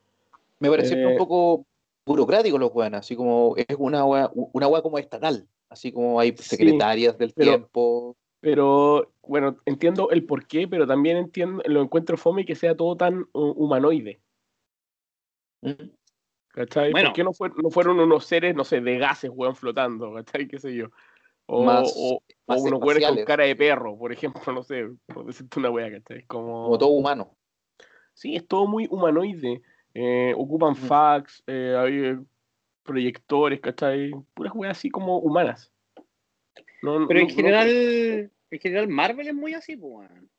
Me 0.60 0.70
pareció 0.70 0.96
Eh, 0.96 1.06
un 1.06 1.16
poco 1.18 1.66
burocrático 2.06 2.56
los 2.58 2.70
weones, 2.72 3.00
así 3.00 3.16
como 3.16 3.54
es 3.56 3.66
una 3.78 4.04
weá, 4.04 4.30
una 4.34 4.68
weá 4.68 4.80
como 4.80 4.98
estatal, 4.98 5.46
así 5.68 5.92
como 5.92 6.18
hay 6.20 6.30
Sí, 6.36 6.44
secretarias 6.56 7.18
del 7.18 7.32
pero- 7.34 7.50
tiempo. 7.50 8.16
Pero, 8.40 9.12
bueno, 9.22 9.56
entiendo 9.64 10.10
el 10.10 10.24
porqué, 10.24 10.68
pero 10.68 10.86
también 10.86 11.16
entiendo, 11.16 11.62
lo 11.66 11.82
encuentro 11.82 12.16
fome 12.16 12.44
que 12.46 12.54
sea 12.54 12.76
todo 12.76 12.96
tan 12.96 13.22
uh, 13.32 13.40
humanoide. 13.56 14.20
¿Mm? 15.62 15.72
¿Cachai? 16.48 16.92
Bueno. 16.92 17.08
¿Por 17.08 17.14
qué 17.16 17.24
no, 17.24 17.32
fue- 17.32 17.50
no 17.60 17.70
fueron 17.70 17.98
unos 17.98 18.24
seres, 18.24 18.54
no 18.54 18.62
sé, 18.64 18.80
de 18.80 18.98
gases, 18.98 19.30
weón, 19.34 19.56
flotando? 19.56 20.12
¿Cachai? 20.14 20.46
¿Qué 20.46 20.58
sé 20.58 20.74
yo? 20.74 20.86
O, 21.46 21.64
Más- 21.64 21.92
o, 21.96 22.20
más 22.46 22.60
o 22.60 22.64
unos 22.64 22.80
weones 22.80 23.06
con 23.08 23.24
cara 23.24 23.44
de 23.44 23.56
perro, 23.56 23.96
por 23.98 24.12
ejemplo, 24.12 24.40
no 24.52 24.62
sé, 24.62 24.86
por 25.06 25.26
decirte 25.26 25.58
una 25.58 25.70
wea, 25.70 25.90
¿cachai? 25.90 26.24
Como... 26.26 26.64
Como 26.64 26.78
todo 26.78 26.90
humano. 26.90 27.36
Sí, 28.14 28.36
es 28.36 28.46
todo 28.46 28.66
muy 28.66 28.86
humanoide. 28.90 29.62
Eh, 29.98 30.34
ocupan 30.36 30.72
Mm. 30.72 30.76
fax, 30.76 31.42
eh, 31.46 31.74
hay 31.78 31.94
eh, 32.04 32.18
proyectores, 32.82 33.60
¿cachai? 33.60 34.10
Puras 34.34 34.52
weas 34.54 34.76
así 34.76 34.90
como 34.90 35.18
humanas. 35.20 35.72
No- 36.82 37.06
Pero 37.08 37.20
no- 37.20 37.20
en 37.20 37.28
no- 37.28 37.34
general, 37.34 37.68
en 38.50 38.60
general 38.60 38.88
Marvel 38.88 39.28
es 39.28 39.34
muy 39.34 39.54
así, 39.54 39.74
pues. 39.74 40.10
weón. 40.10 40.30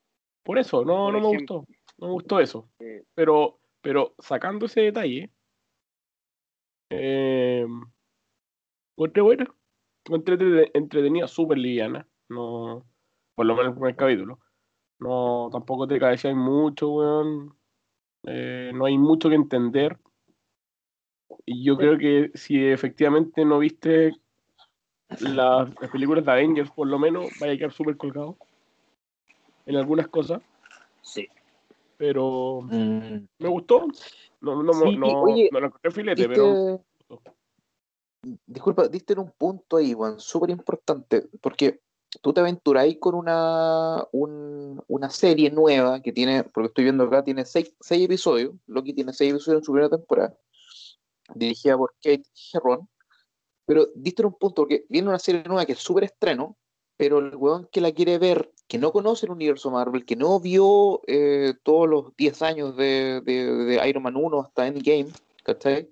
Por 0.43 0.59
eso, 0.59 0.85
no, 0.85 1.05
Por 1.05 1.13
no 1.13 1.19
me 1.21 1.37
gustó. 1.37 1.65
No 1.97 2.07
me 2.07 2.13
gustó 2.13 2.39
eso. 2.39 2.69
Pero, 3.15 3.59
pero 3.81 4.13
sacando 4.19 4.67
ese 4.67 4.81
detalle, 4.81 5.31
eh, 6.91 7.65
encontré 8.95 9.21
buena. 9.23 9.47
Entretenida, 10.05 11.27
súper 11.27 11.57
liviana. 11.57 12.07
No, 12.29 12.85
por 13.35 13.45
lo 13.47 13.55
menos 13.55 13.69
el 13.71 13.75
primer 13.75 13.95
capítulo. 13.95 14.39
No, 14.99 15.49
tampoco 15.51 15.87
te 15.87 15.99
cabeceas 15.99 16.35
mucho, 16.35 16.89
weón. 16.91 17.56
Eh, 18.29 18.71
no 18.75 18.85
hay 18.85 18.97
mucho 18.97 19.29
que 19.29 19.35
entender. 19.35 19.97
Y 21.45 21.63
yo 21.63 21.77
creo 21.77 21.97
que 21.97 22.31
si 22.33 22.65
efectivamente 22.65 23.45
no 23.45 23.59
viste 23.59 24.11
las, 25.19 25.69
las 25.79 25.91
películas 25.91 26.25
de 26.25 26.31
Avengers, 26.31 26.69
por 26.71 26.87
lo 26.87 26.99
menos, 26.99 27.31
vaya 27.39 27.53
a 27.53 27.57
quedar 27.57 27.71
súper 27.71 27.95
colgado 27.95 28.37
en 29.65 29.75
algunas 29.77 30.07
cosas. 30.09 30.41
sí. 31.01 31.27
Pero 31.97 32.61
Mm. 32.63 33.25
me 33.39 33.49
gustó. 33.49 33.87
No, 34.41 34.61
no, 34.61 34.73
Sí, 34.73 34.97
no, 34.97 35.21
oye, 35.21 35.49
no 35.51 35.59
lo 35.59 35.67
encontré 35.67 35.91
filete, 35.91 36.27
Diste- 36.27 36.35
pero 36.35 36.83
Disculpa, 38.45 38.87
diste 38.89 39.13
en 39.13 39.19
un 39.19 39.31
punto 39.31 39.77
ahí, 39.77 39.93
Juan, 39.93 40.19
súper 40.19 40.49
importante, 40.49 41.29
porque 41.41 41.79
tú 42.21 42.33
te 42.33 42.39
aventuráis 42.41 42.97
con 42.99 43.15
una, 43.15 44.05
un- 44.11 44.81
una 44.87 45.09
serie 45.09 45.49
nueva 45.51 46.01
que 46.01 46.11
tiene, 46.11 46.43
porque 46.43 46.67
estoy 46.67 46.83
viendo 46.85 47.03
acá, 47.05 47.23
tiene 47.23 47.45
seis, 47.45 47.73
seis 47.79 48.05
episodios, 48.05 48.55
Loki 48.67 48.93
tiene 48.93 49.13
seis 49.13 49.31
episodios 49.31 49.61
en 49.61 49.65
su 49.65 49.71
primera 49.73 49.89
temporada, 49.95 50.37
dirigida 51.35 51.77
por 51.77 51.93
Kate 52.01 52.23
Herron, 52.53 52.87
pero 53.65 53.87
diste 53.95 54.25
un 54.25 54.33
punto, 54.33 54.61
porque 54.63 54.85
viene 54.89 55.09
una 55.09 55.19
serie 55.19 55.43
nueva 55.43 55.65
que 55.65 55.73
es 55.73 55.79
súper 55.79 56.05
estreno, 56.05 56.57
pero 56.95 57.19
el 57.19 57.35
weón 57.35 57.67
que 57.71 57.81
la 57.81 57.91
quiere 57.91 58.17
ver, 58.17 58.51
que 58.67 58.77
no 58.77 58.91
conoce 58.91 59.25
el 59.25 59.31
universo 59.33 59.69
Marvel, 59.71 60.05
que 60.05 60.15
no 60.15 60.39
vio 60.39 61.01
eh, 61.07 61.53
todos 61.63 61.87
los 61.87 62.15
10 62.15 62.41
años 62.41 62.75
de, 62.77 63.21
de- 63.21 63.53
de 63.53 63.89
Iron 63.89 64.03
Man 64.03 64.15
1 64.15 64.39
hasta 64.41 64.67
Endgame, 64.67 65.09
¿cachai? 65.43 65.89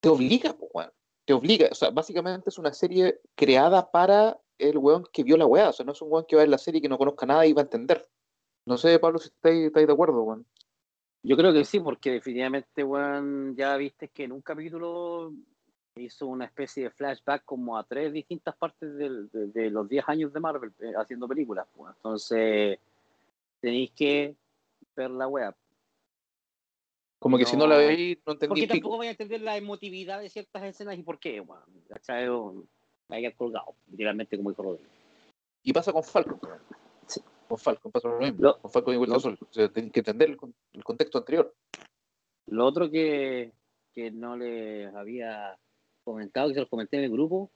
Te 0.00 0.08
obliga, 0.08 0.56
weón 0.72 0.90
te 1.26 1.34
obliga, 1.34 1.68
o 1.70 1.74
sea, 1.76 1.90
básicamente 1.90 2.48
es 2.48 2.58
una 2.58 2.72
serie 2.72 3.20
creada 3.36 3.88
para 3.92 4.36
el 4.60 4.78
weón 4.78 5.06
que 5.12 5.22
vio 5.24 5.36
la 5.36 5.46
weá, 5.46 5.70
o 5.70 5.72
sea, 5.72 5.84
no 5.86 5.92
es 5.92 6.02
un 6.02 6.10
weón 6.12 6.26
que 6.28 6.36
va 6.36 6.42
a 6.42 6.44
ver 6.44 6.50
la 6.50 6.58
serie 6.58 6.78
y 6.78 6.82
que 6.82 6.88
no 6.88 6.98
conozca 6.98 7.26
nada 7.26 7.46
y 7.46 7.52
va 7.52 7.62
a 7.62 7.64
entender. 7.64 8.08
No 8.66 8.76
sé, 8.76 8.98
Pablo, 8.98 9.18
si 9.18 9.28
estáis, 9.28 9.66
estáis 9.66 9.86
de 9.86 9.92
acuerdo, 9.92 10.22
weón. 10.22 10.46
Yo 11.22 11.36
creo 11.36 11.52
que 11.52 11.64
sí, 11.64 11.80
porque 11.80 12.12
definitivamente, 12.12 12.82
weón, 12.84 13.54
ya 13.56 13.76
viste 13.76 14.08
que 14.08 14.24
en 14.24 14.32
un 14.32 14.40
capítulo 14.40 15.32
hizo 15.96 16.26
una 16.26 16.46
especie 16.46 16.84
de 16.84 16.90
flashback 16.90 17.44
como 17.44 17.76
a 17.76 17.84
tres 17.84 18.12
distintas 18.12 18.56
partes 18.56 18.94
del- 18.96 19.28
de, 19.30 19.48
de 19.48 19.70
los 19.70 19.86
10 19.88 20.04
años 20.08 20.32
de 20.32 20.40
Marvel 20.40 20.72
eh, 20.80 20.92
haciendo 20.96 21.28
películas. 21.28 21.66
pues. 21.76 21.94
Entonces, 21.96 22.78
tenéis 23.60 23.90
que 23.90 24.34
ver 24.96 25.10
la 25.10 25.26
web. 25.28 25.54
Como 27.18 27.36
que 27.36 27.44
si 27.44 27.54
no 27.56 27.66
la 27.66 27.74
No. 27.74 27.86
veis, 27.86 28.18
no 28.24 28.32
entendí 28.32 28.48
Porque 28.48 28.66
tampoco 28.66 28.96
voy 28.96 29.08
a 29.08 29.10
entender 29.10 29.42
la 29.42 29.56
emotividad 29.58 30.20
de 30.20 30.30
ciertas 30.30 30.62
escenas 30.62 30.96
y 30.96 31.02
por 31.02 31.18
qué, 31.18 31.40
weón. 31.40 31.64
¿Cachai? 33.10 33.20
Me 33.22 33.26
haya 33.28 33.36
colgado, 33.36 33.74
literalmente 33.90 34.36
como 34.36 34.50
dijo 34.50 34.62
Rodrigo. 34.62 34.88
Y 35.62 35.72
pasa 35.72 35.92
con 35.92 36.02
Falcon. 36.02 36.40
Sí. 37.06 37.20
Con 37.48 37.58
Falcon 37.58 37.92
pasa 37.92 38.08
lo 38.08 38.18
mismo. 38.18 38.38
Lo- 38.40 38.58
con 38.58 38.70
Falcon 38.70 38.94
y 38.94 39.06
Soldier. 39.06 39.38
O 39.42 39.52
sea, 39.52 39.68
tenéis 39.68 39.92
que 39.92 40.00
entender 40.00 40.30
el, 40.30 40.36
con- 40.36 40.54
el 40.72 40.84
contexto 40.84 41.18
anterior. 41.18 41.54
Lo 42.46 42.64
otro 42.66 42.90
que, 42.90 43.52
que 43.92 44.10
no 44.10 44.36
les 44.36 44.92
había 44.94 45.56
comentado, 46.04 46.48
que 46.48 46.54
se 46.54 46.60
los 46.60 46.68
comenté 46.68 46.96
en 46.98 47.04
el 47.04 47.10
grupo, 47.10 47.50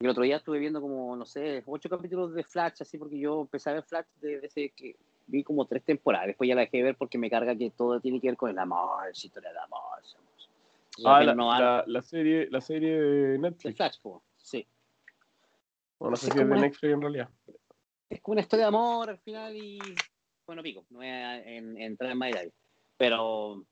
el 0.00 0.08
otro 0.08 0.22
día 0.22 0.36
estuve 0.36 0.58
viendo 0.58 0.80
como, 0.80 1.14
no 1.14 1.26
sé, 1.26 1.62
ocho 1.66 1.90
capítulos 1.90 2.32
de 2.32 2.42
Flash, 2.44 2.80
así 2.80 2.96
porque 2.96 3.18
yo 3.18 3.42
empecé 3.42 3.68
a 3.68 3.74
ver 3.74 3.82
Flash 3.82 4.06
desde 4.20 4.70
que 4.70 4.96
vi 5.26 5.42
como 5.44 5.66
tres 5.66 5.84
temporadas. 5.84 6.28
Después 6.28 6.48
ya 6.48 6.54
la 6.54 6.62
dejé 6.62 6.78
de 6.78 6.82
ver 6.84 6.96
porque 6.96 7.18
me 7.18 7.28
carga 7.28 7.54
que 7.54 7.70
todo 7.70 8.00
tiene 8.00 8.18
que 8.20 8.28
ver 8.28 8.36
con 8.36 8.48
el 8.50 8.58
amor, 8.58 9.04
la 9.04 9.10
historia 9.10 9.52
de 9.52 9.58
amor. 9.58 9.80
Ah, 11.04 11.22
la, 11.22 11.34
no 11.34 11.50
la- 11.58 11.84
la 11.86 12.02
serie, 12.02 12.48
la 12.50 12.60
serie 12.60 12.90
de 13.00 13.28
de 13.28 13.38
Netflix. 13.38 13.76
Flash, 13.76 14.00
po, 14.02 14.22
sí. 14.36 14.66
Bueno, 15.98 16.10
no 16.12 16.16
sé 16.16 16.26
Es 16.28 16.32
si 16.32 16.38
es 16.38 16.42
como 16.42 16.54
de 16.54 16.58
una- 16.58 16.60
Netflix 16.68 16.92
en 16.92 17.00
realidad. 17.02 17.28
es 18.10 18.20
como 18.20 18.32
una 18.32 18.40
historia 18.42 18.64
de 18.64 18.68
amor 18.68 19.10
al 19.10 19.18
final 19.18 19.56
y 19.56 19.78
bueno 20.46 20.62
pico 20.64 20.84
no 20.90 20.98
voy 20.98 21.06
a 21.06 21.40
en- 21.48 21.80
entrar 21.80 22.10
en 22.10 22.18
más 22.18 22.30
detalle 22.30 22.52
pero 22.96 23.64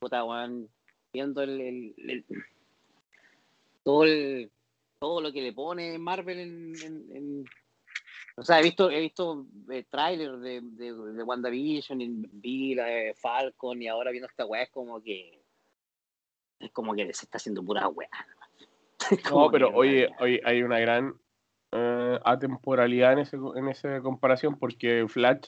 puta 0.00 0.24
weón 0.24 0.68
viendo 1.12 1.42
el, 1.42 1.60
el- 1.60 1.94
el- 1.98 2.24
todo 3.84 4.04
el 4.04 4.50
todo 4.98 5.20
lo 5.20 5.32
que 5.32 5.42
le 5.42 5.52
pone 5.52 5.96
Marvel 5.98 6.40
en, 6.40 6.74
en- 6.82 7.16
en- 7.16 7.44
o 8.36 8.42
sea 8.42 8.58
he 8.58 8.62
visto 8.64 8.90
he 8.90 9.00
visto 9.00 9.46
eh, 9.70 9.84
tráiler 9.88 10.38
de, 10.38 10.60
de, 10.62 10.92
de 10.92 11.22
WandaVision 11.22 12.00
y 12.00 12.08
vi 12.32 12.74
la 12.74 12.86
de 12.86 13.14
Falcon 13.14 13.80
y 13.80 13.86
ahora 13.86 14.10
viendo 14.10 14.26
esta 14.28 14.44
weá 14.44 14.62
es 14.64 14.70
como 14.70 15.00
que 15.00 15.37
es 16.60 16.70
como 16.72 16.94
que 16.94 17.04
se 17.14 17.24
está 17.26 17.38
haciendo 17.38 17.62
pura 17.62 17.88
weá 17.88 18.08
No, 19.30 19.50
pero 19.52 19.70
oye, 19.74 20.08
oye, 20.20 20.40
hay 20.44 20.62
una 20.62 20.78
gran 20.80 21.14
eh, 21.72 22.18
atemporalidad 22.24 23.12
en, 23.12 23.18
ese, 23.20 23.36
en 23.56 23.68
esa 23.68 24.00
comparación 24.00 24.58
porque 24.58 25.06
Flash 25.08 25.46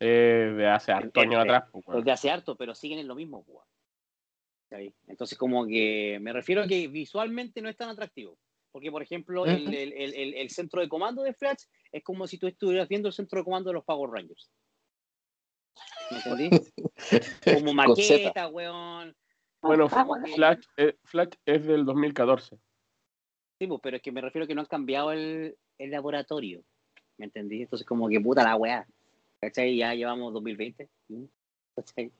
eh, 0.00 0.54
de 0.56 0.66
hace 0.68 0.92
harto 0.92 1.20
años 1.20 1.42
atrás. 1.42 1.64
pues, 1.70 1.86
weón. 1.86 2.00
Desde 2.00 2.12
hace 2.12 2.30
harto, 2.30 2.56
pero 2.56 2.74
siguen 2.74 2.98
en 2.98 3.08
lo 3.08 3.14
mismo, 3.14 3.44
pues. 3.44 3.66
Entonces, 5.06 5.36
como 5.36 5.66
que 5.66 6.18
me 6.22 6.32
refiero 6.32 6.62
a 6.62 6.66
que 6.66 6.88
visualmente 6.88 7.60
no 7.60 7.68
es 7.68 7.76
tan 7.76 7.90
atractivo. 7.90 8.38
Porque, 8.70 8.90
por 8.90 9.02
ejemplo, 9.02 9.44
el, 9.44 9.68
el- 9.74 9.92
el- 9.92 10.14
el- 10.14 10.34
el 10.34 10.48
centro 10.48 10.80
de 10.80 10.88
comando 10.88 11.22
de 11.22 11.34
Flash 11.34 11.64
es 11.92 12.02
como 12.02 12.26
si 12.26 12.38
tú 12.38 12.46
estuvieras 12.46 12.88
viendo 12.88 13.08
el 13.08 13.12
centro 13.12 13.38
de 13.38 13.44
comando 13.44 13.68
de 13.68 13.74
los 13.74 13.84
Power 13.84 14.10
Rangers. 14.10 14.50
¿Me 16.10 16.16
entendí? 16.16 16.50
Como 17.60 17.74
maqueta, 17.74 18.48
weón. 18.48 19.14
Bueno, 19.62 19.88
como 19.88 20.16
Flash, 20.34 20.64
eh, 20.76 20.96
Flash 21.04 21.30
es 21.46 21.64
del 21.66 21.84
2014. 21.84 22.58
Sí, 23.58 23.66
pues, 23.66 23.80
pero 23.82 23.96
es 23.96 24.02
que 24.02 24.10
me 24.12 24.20
refiero 24.20 24.44
a 24.44 24.48
que 24.48 24.54
no 24.54 24.60
han 24.62 24.66
cambiado 24.66 25.12
el, 25.12 25.56
el 25.78 25.90
laboratorio. 25.90 26.62
¿Me 27.18 27.26
entendí? 27.26 27.62
Entonces, 27.62 27.86
como 27.86 28.08
que 28.08 28.20
puta 28.20 28.42
la 28.42 28.56
weá. 28.56 28.86
¿Cachai? 29.40 29.76
Ya 29.76 29.94
llevamos 29.94 30.32
2020. 30.32 30.88
¿sí? 31.08 31.28
¿Cachai? 31.76 32.10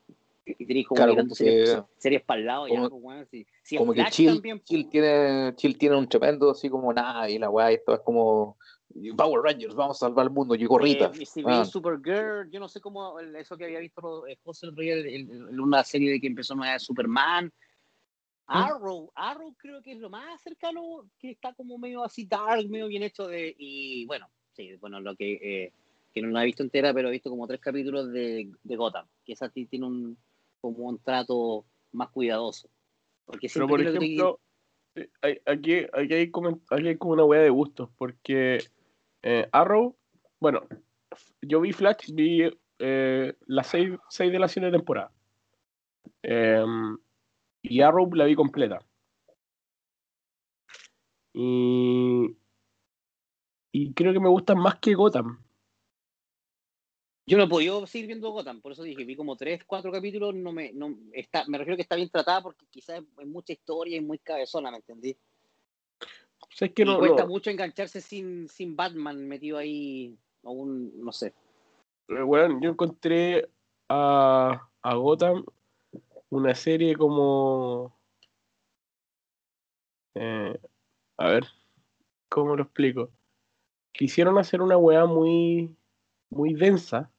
Y 0.45 0.65
tenéis 0.65 0.87
como 0.87 0.97
Claro, 0.97 1.11
mirando 1.13 1.29
como 1.29 1.35
series, 1.35 1.75
que- 1.75 1.83
series 1.97 2.21
para 2.23 2.39
el 2.39 2.45
lado, 2.45 2.67
ya, 2.67 2.75
como- 2.75 2.89
pues, 2.89 3.03
weón. 3.03 3.27
Si, 3.27 3.47
si 3.63 3.75
es 3.75 3.79
como 3.79 3.93
que 3.93 4.01
Flash 4.01 4.13
Chill, 4.13 4.33
también, 4.35 4.57
pues, 4.59 4.65
Chill 4.69 4.89
tiene, 4.89 5.53
Chill 5.55 5.77
tiene 5.77 5.95
un 5.97 6.07
tremendo 6.07 6.51
así 6.51 6.69
como 6.69 6.93
nada 6.93 7.29
y 7.29 7.37
la 7.39 7.49
weá, 7.49 7.71
y 7.71 7.75
esto 7.75 7.93
es 7.93 8.01
como 8.01 8.57
Power 9.17 9.41
Rangers, 9.41 9.73
vamos 9.75 9.97
a 9.97 10.05
salvar 10.07 10.25
el 10.25 10.31
mundo, 10.31 10.55
y 10.55 10.65
gorrita. 10.65 11.11
Eh, 11.19 11.25
si 11.25 11.41
Ah. 11.41 11.57
veis 11.57 11.67
Supergirl, 11.69 12.49
yo 12.51 12.59
no 12.59 12.69
sé 12.69 12.79
cómo, 12.79 13.19
eso 13.19 13.57
que 13.57 13.65
había 13.65 13.79
visto 13.79 14.27
eh, 14.27 14.37
José 14.43 14.67
el 14.67 14.71
otro 14.71 14.83
día, 14.83 14.93
el- 14.93 15.05
el- 15.07 15.29
el- 15.49 15.59
una 15.59 15.83
serie 15.83 16.11
de 16.11 16.19
que 16.21 16.27
empezó 16.27 16.55
nueva 16.55 16.73
de 16.73 16.79
Superman. 16.79 17.51
Arrow, 18.45 19.11
Arrow 19.15 19.53
creo 19.57 19.81
que 19.81 19.93
es 19.93 19.99
lo 19.99 20.09
más 20.09 20.41
cercano, 20.41 21.05
que 21.17 21.31
está 21.31 21.53
como 21.53 21.77
medio 21.77 22.03
así 22.03 22.25
dark, 22.25 22.67
medio 22.69 22.87
bien 22.87 23.03
hecho 23.03 23.27
de, 23.27 23.55
y 23.57 24.05
bueno, 24.05 24.27
sí, 24.51 24.75
bueno, 24.81 24.99
lo 24.99 25.15
que, 25.15 25.39
eh, 25.41 25.71
que 26.13 26.21
no 26.21 26.27
la 26.29 26.43
he 26.43 26.45
visto 26.45 26.61
entera, 26.61 26.93
pero 26.93 27.07
he 27.07 27.11
visto 27.11 27.29
como 27.29 27.47
tres 27.47 27.61
capítulos 27.61 28.11
de, 28.11 28.51
de 28.63 28.75
Gotham, 28.75 29.07
que 29.25 29.33
esa 29.33 29.49
ti- 29.49 29.65
tiene 29.65 29.85
un, 29.87 30.17
como 30.61 30.89
un 30.89 30.99
trato 30.99 31.65
más 31.93 32.09
cuidadoso. 32.09 32.69
Porque 33.25 33.47
Pero 33.51 33.67
por 33.67 33.81
que- 33.81 33.89
ejemplo, 33.89 34.39
eh, 34.95 35.09
hay- 35.21 35.39
aquí, 35.45 35.77
aquí, 35.93 36.13
hay 36.13 36.29
como, 36.29 36.59
aquí 36.69 36.87
hay 36.89 36.97
como 36.97 37.13
una 37.13 37.23
wea 37.25 37.41
de 37.41 37.49
gustos, 37.49 37.89
porque 37.97 38.59
eh, 39.23 39.47
Arrow, 39.51 39.95
bueno, 40.39 40.67
yo 41.41 41.61
vi 41.61 41.71
Flash, 41.71 42.11
vi 42.13 42.51
eh, 42.79 43.33
las 43.47 43.67
seis, 43.67 43.91
seis 44.09 44.31
de 44.31 44.39
la 44.39 44.49
siete 44.49 44.69
temporada. 44.69 45.11
Em, 46.21 46.97
y 47.61 47.81
Arrow 47.81 48.13
la 48.13 48.25
vi 48.25 48.35
completa. 48.35 48.85
Y, 51.33 52.35
creo 53.95 54.13
que 54.13 54.19
me 54.19 54.29
gustan 54.29 54.59
más 54.59 54.79
que 54.79 54.93
Gotham. 54.93 55.41
Yo 57.25 57.37
no 57.37 57.45
he 57.45 57.47
podido 57.47 57.87
seguir 57.87 58.07
viendo 58.07 58.31
Gotham, 58.31 58.61
por 58.61 58.73
eso 58.73 58.83
dije, 58.83 59.05
vi 59.05 59.15
como 59.15 59.37
tres, 59.37 59.63
cuatro 59.63 59.93
capítulos, 59.93 60.35
no 60.35 60.51
me, 60.51 60.73
no, 60.73 60.93
está, 61.13 61.45
me 61.47 61.57
refiero 61.57 61.77
que 61.77 61.83
está 61.83 61.95
bien 61.95 62.09
tratada 62.09 62.41
porque 62.43 62.65
quizás 62.69 63.01
hay 63.17 63.25
mucha 63.25 63.53
historia 63.53 63.95
y 63.95 64.01
muy 64.01 64.19
cabezona, 64.19 64.69
¿me 64.69 64.77
entendí? 64.77 65.17
O 66.53 66.55
sea, 66.55 66.67
es 66.67 66.73
que 66.73 66.83
y 66.83 66.85
no, 66.85 66.99
cuesta 66.99 67.23
no- 67.23 67.29
mucho 67.29 67.49
engancharse 67.49 67.99
sin, 67.99 68.47
sin 68.47 68.75
Batman 68.75 69.27
metido 69.27 69.57
ahí, 69.57 70.15
o 70.43 70.51
un, 70.51 71.03
no 71.03 71.11
sé. 71.11 71.33
Eh, 72.09 72.21
weón, 72.23 72.61
yo 72.61 72.69
encontré 72.69 73.49
a, 73.89 74.69
a 74.81 74.95
Gotham 74.95 75.43
una 76.29 76.53
serie 76.53 76.95
como. 76.95 77.97
eh, 80.15 80.59
a 81.17 81.27
ver, 81.27 81.45
¿cómo 82.29 82.55
lo 82.55 82.63
explico? 82.63 83.09
Quisieron 83.91 84.37
hacer 84.37 84.61
una 84.61 84.77
weá 84.77 85.05
muy, 85.05 85.75
muy 86.29 86.53
densa 86.53 87.11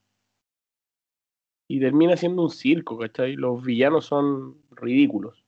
y 1.67 1.79
termina 1.79 2.15
siendo 2.15 2.43
un 2.43 2.49
circo, 2.51 2.97
¿cachai? 2.97 3.35
Los 3.35 3.63
villanos 3.63 4.05
son 4.05 4.61
ridículos, 4.71 5.43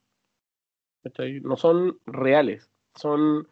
¿cachai? 1.04 1.40
No 1.42 1.56
son 1.58 2.00
reales, 2.06 2.70
son, 2.96 3.48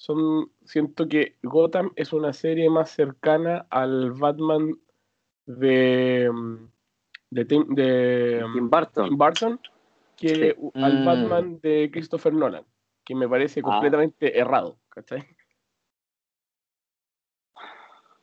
son, 0.00 0.50
siento 0.64 1.06
que 1.08 1.36
Gotham 1.42 1.92
es 1.94 2.14
una 2.14 2.32
serie 2.32 2.70
más 2.70 2.90
cercana 2.90 3.66
al 3.68 4.12
Batman 4.12 4.80
de, 5.44 6.30
mm, 6.32 6.56
de, 7.28 7.44
Tim, 7.44 7.66
de 7.74 8.42
mm, 8.48 8.52
Tim 8.54 8.70
Burton. 8.70 9.08
Tim 9.10 9.18
Burton 9.18 9.60
que 10.16 10.56
al 10.76 11.00
Mm. 11.00 11.04
Batman 11.04 11.60
de 11.60 11.90
Christopher 11.92 12.32
Nolan, 12.32 12.64
que 13.04 13.14
me 13.14 13.28
parece 13.28 13.60
Ah. 13.60 13.64
completamente 13.64 14.38
errado, 14.38 14.78
¿cachai? 14.88 15.22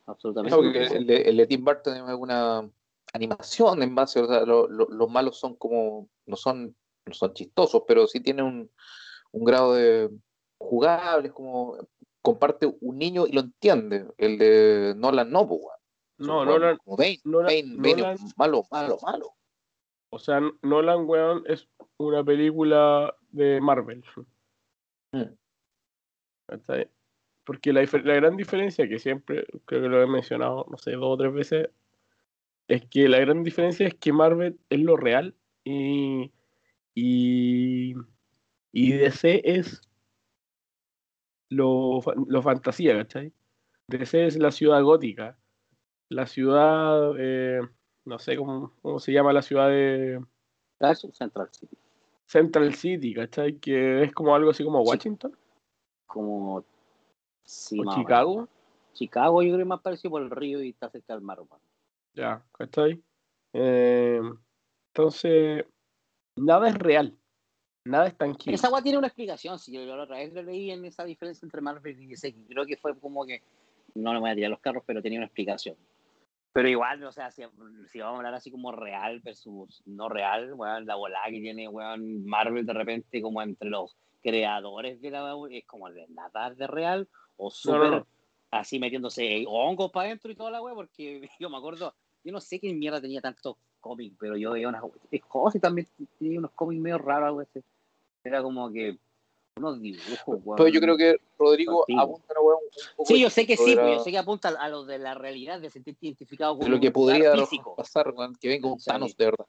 Absolutamente. 0.06 0.56
Claro, 0.56 0.72
porque 0.72 0.96
el, 0.96 1.06
de, 1.06 1.22
el 1.22 1.36
de 1.36 1.46
Tim 1.46 1.64
Burton 1.64 1.96
es 2.08 2.14
una 2.16 2.68
animación 3.12 3.82
en 3.84 3.94
base, 3.94 4.20
o 4.20 4.26
sea, 4.26 4.40
lo- 4.44 4.66
lo- 4.68 4.88
los 4.88 5.08
malos 5.08 5.38
son 5.38 5.54
como, 5.54 6.08
no 6.26 6.34
son, 6.34 6.74
no 7.06 7.14
son 7.14 7.34
chistosos, 7.34 7.82
pero 7.86 8.06
sí 8.08 8.18
tienen 8.20 8.44
un, 8.46 8.70
un 9.30 9.44
grado 9.44 9.74
de 9.74 10.10
jugable, 10.58 11.28
es 11.28 11.34
como 11.34 11.76
comparte 12.22 12.66
un 12.80 12.98
niño 12.98 13.26
y 13.26 13.32
lo 13.32 13.40
entiende. 13.40 14.06
El 14.18 14.38
de 14.38 14.94
Nolan 14.96 15.30
no, 15.30 15.48
pues. 15.48 15.60
No, 16.18 16.44
Nolan, 16.44 16.76
como 16.78 16.96
Bane, 16.96 17.20
Nolan- 17.24 17.46
Bane, 17.46 17.76
Bane 17.76 18.02
Nolan- 18.02 18.14
es 18.14 18.38
malo, 18.38 18.64
malo, 18.70 18.98
malo. 19.02 19.30
o 20.10 20.18
sea, 20.18 20.40
Nolan, 20.62 21.08
weón, 21.08 21.44
es 21.46 21.68
una 21.96 22.24
película 22.24 23.14
de 23.30 23.60
Marvel. 23.60 24.04
Mm. 25.12 25.22
Porque 27.44 27.72
la 27.72 27.82
gran 27.84 28.36
diferencia, 28.36 28.88
que 28.88 28.98
siempre 28.98 29.46
creo 29.64 29.82
que 29.82 29.88
lo 29.88 30.02
he 30.02 30.06
mencionado, 30.06 30.66
no 30.70 30.76
sé, 30.76 30.92
dos 30.92 31.04
o 31.04 31.16
tres 31.16 31.32
veces, 31.32 31.68
es 32.68 32.84
que 32.86 33.08
la 33.08 33.18
gran 33.20 33.42
diferencia 33.42 33.86
es 33.86 33.94
que 33.94 34.12
Marvel 34.12 34.58
es 34.68 34.80
lo 34.80 34.96
real 34.96 35.34
y, 35.64 36.30
y, 36.94 37.94
y 38.72 38.92
DC 38.92 39.40
es 39.44 39.80
lo, 41.50 42.00
lo 42.26 42.42
fantasía, 42.42 42.96
¿cachai? 42.96 43.32
DC 43.88 44.26
es 44.26 44.38
la 44.38 44.50
ciudad 44.50 44.82
gótica, 44.82 45.38
la 46.10 46.26
ciudad, 46.26 47.12
eh, 47.18 47.60
no 48.04 48.18
sé 48.18 48.36
cómo, 48.36 48.72
cómo 48.82 48.98
se 48.98 49.12
llama 49.12 49.32
la 49.32 49.42
ciudad 49.42 49.68
de 49.68 50.20
Flash 50.78 51.06
Central 51.12 51.48
City. 51.52 51.76
Central 52.26 52.74
City, 52.74 53.14
¿cachai? 53.14 53.58
Que 53.58 54.02
es 54.04 54.12
como 54.12 54.34
algo 54.34 54.50
así 54.50 54.62
como 54.62 54.82
Sí. 54.84 54.88
Washington 54.90 55.36
Como. 56.06 56.64
Sí, 57.44 57.80
o. 57.80 57.94
Chicago. 57.94 58.48
Chicago, 58.92 59.42
yo 59.42 59.50
creo 59.50 59.58
que 59.58 59.64
más 59.64 59.80
parecido 59.80 60.10
por 60.10 60.22
el 60.22 60.30
río 60.30 60.62
y 60.62 60.70
está 60.70 60.90
cerca 60.90 61.14
del 61.14 61.22
mar. 61.22 61.38
Ya, 62.14 62.44
¿cachai? 62.52 63.02
Eh, 63.52 64.20
Entonces, 64.92 65.64
nada 66.36 66.68
es 66.68 66.74
real. 66.74 67.16
Nada 67.88 68.06
es 68.06 68.16
tangible. 68.16 68.54
Esa 68.54 68.66
agua 68.66 68.82
tiene 68.82 68.98
una 68.98 69.06
explicación. 69.06 69.58
Si 69.58 69.72
yo 69.72 69.84
la 69.84 70.02
otra 70.02 70.18
vez 70.18 70.34
lo 70.34 70.42
leí 70.42 70.70
en 70.70 70.84
esa 70.84 71.04
diferencia 71.04 71.46
entre 71.46 71.62
Marvel 71.62 71.98
y 71.98 72.06
DC, 72.06 72.34
creo 72.46 72.66
que 72.66 72.76
fue 72.76 72.94
como 72.98 73.24
que 73.24 73.40
no 73.94 74.12
le 74.12 74.20
voy 74.20 74.30
a 74.30 74.34
tirar 74.34 74.50
los 74.50 74.60
carros, 74.60 74.82
pero 74.86 75.00
tenía 75.00 75.18
una 75.18 75.26
explicación. 75.26 75.74
Pero 76.52 76.68
igual, 76.68 77.02
o 77.04 77.12
sea, 77.12 77.30
si, 77.30 77.42
si 77.90 78.00
vamos 78.00 78.16
a 78.16 78.18
hablar 78.18 78.34
así 78.34 78.50
como 78.50 78.72
real 78.72 79.20
versus 79.20 79.82
no 79.86 80.10
real, 80.10 80.54
la 80.84 80.96
volada 80.96 81.30
que 81.30 81.40
tiene 81.40 81.66
weón, 81.66 82.26
Marvel 82.26 82.66
de 82.66 82.74
repente 82.74 83.22
como 83.22 83.40
entre 83.40 83.70
los 83.70 83.96
creadores 84.22 85.00
de 85.00 85.10
la 85.10 85.34
es 85.50 85.64
como 85.64 85.88
de 85.90 86.06
nada 86.08 86.50
de 86.50 86.66
real 86.66 87.08
o 87.36 87.50
súper 87.50 87.90
no, 87.90 88.06
así 88.50 88.78
metiéndose 88.78 89.44
hongos 89.46 89.90
para 89.92 90.08
adentro 90.08 90.30
y 90.30 90.34
toda 90.34 90.50
la 90.50 90.60
weá, 90.60 90.74
porque 90.74 91.26
yo 91.40 91.48
me 91.48 91.56
acuerdo, 91.56 91.94
yo 92.22 92.32
no 92.32 92.40
sé 92.40 92.60
qué 92.60 92.74
mierda 92.74 93.00
tenía 93.00 93.22
tantos 93.22 93.56
cómics, 93.80 94.16
pero 94.18 94.36
yo 94.36 94.50
veía 94.50 94.68
unas 94.68 94.82
cosas 95.26 95.56
y 95.56 95.60
también 95.60 95.86
tenía 96.18 96.38
unos 96.38 96.50
cómics 96.50 96.82
medio 96.82 96.98
raros, 96.98 97.34
weón. 97.34 97.64
Era 98.24 98.42
como 98.42 98.70
que 98.72 98.98
unos 99.56 99.80
dibujos, 99.80 100.40
weón. 100.44 100.56
Pero 100.56 100.68
yo 100.68 100.80
creo 100.80 100.96
que 100.96 101.16
Rodrigo 101.38 101.80
Antiguo. 101.82 102.02
apunta 102.02 102.34
a 102.36 102.40
weón, 102.40 102.58
un 102.62 102.96
poco 102.96 103.08
Sí, 103.08 103.20
yo 103.20 103.30
sé 103.30 103.46
que 103.46 103.56
sí, 103.56 103.74
de 103.74 103.76
pues, 103.80 103.96
yo 103.98 104.04
sé 104.04 104.10
que 104.12 104.18
apunta 104.18 104.48
a 104.50 104.68
lo 104.68 104.84
de 104.84 104.98
la 104.98 105.14
realidad, 105.14 105.60
de 105.60 105.70
sentirte 105.70 106.06
identificado 106.06 106.56
con 106.56 106.64
de 106.66 106.70
lo 106.70 106.80
que 106.80 106.90
podría 106.90 107.32
físico. 107.36 107.74
pasar, 107.76 108.10
weón, 108.14 108.34
que 108.36 108.48
venga 108.48 108.68
un. 108.68 108.78
Thanos 108.78 109.16
de 109.16 109.24
verdad. 109.24 109.46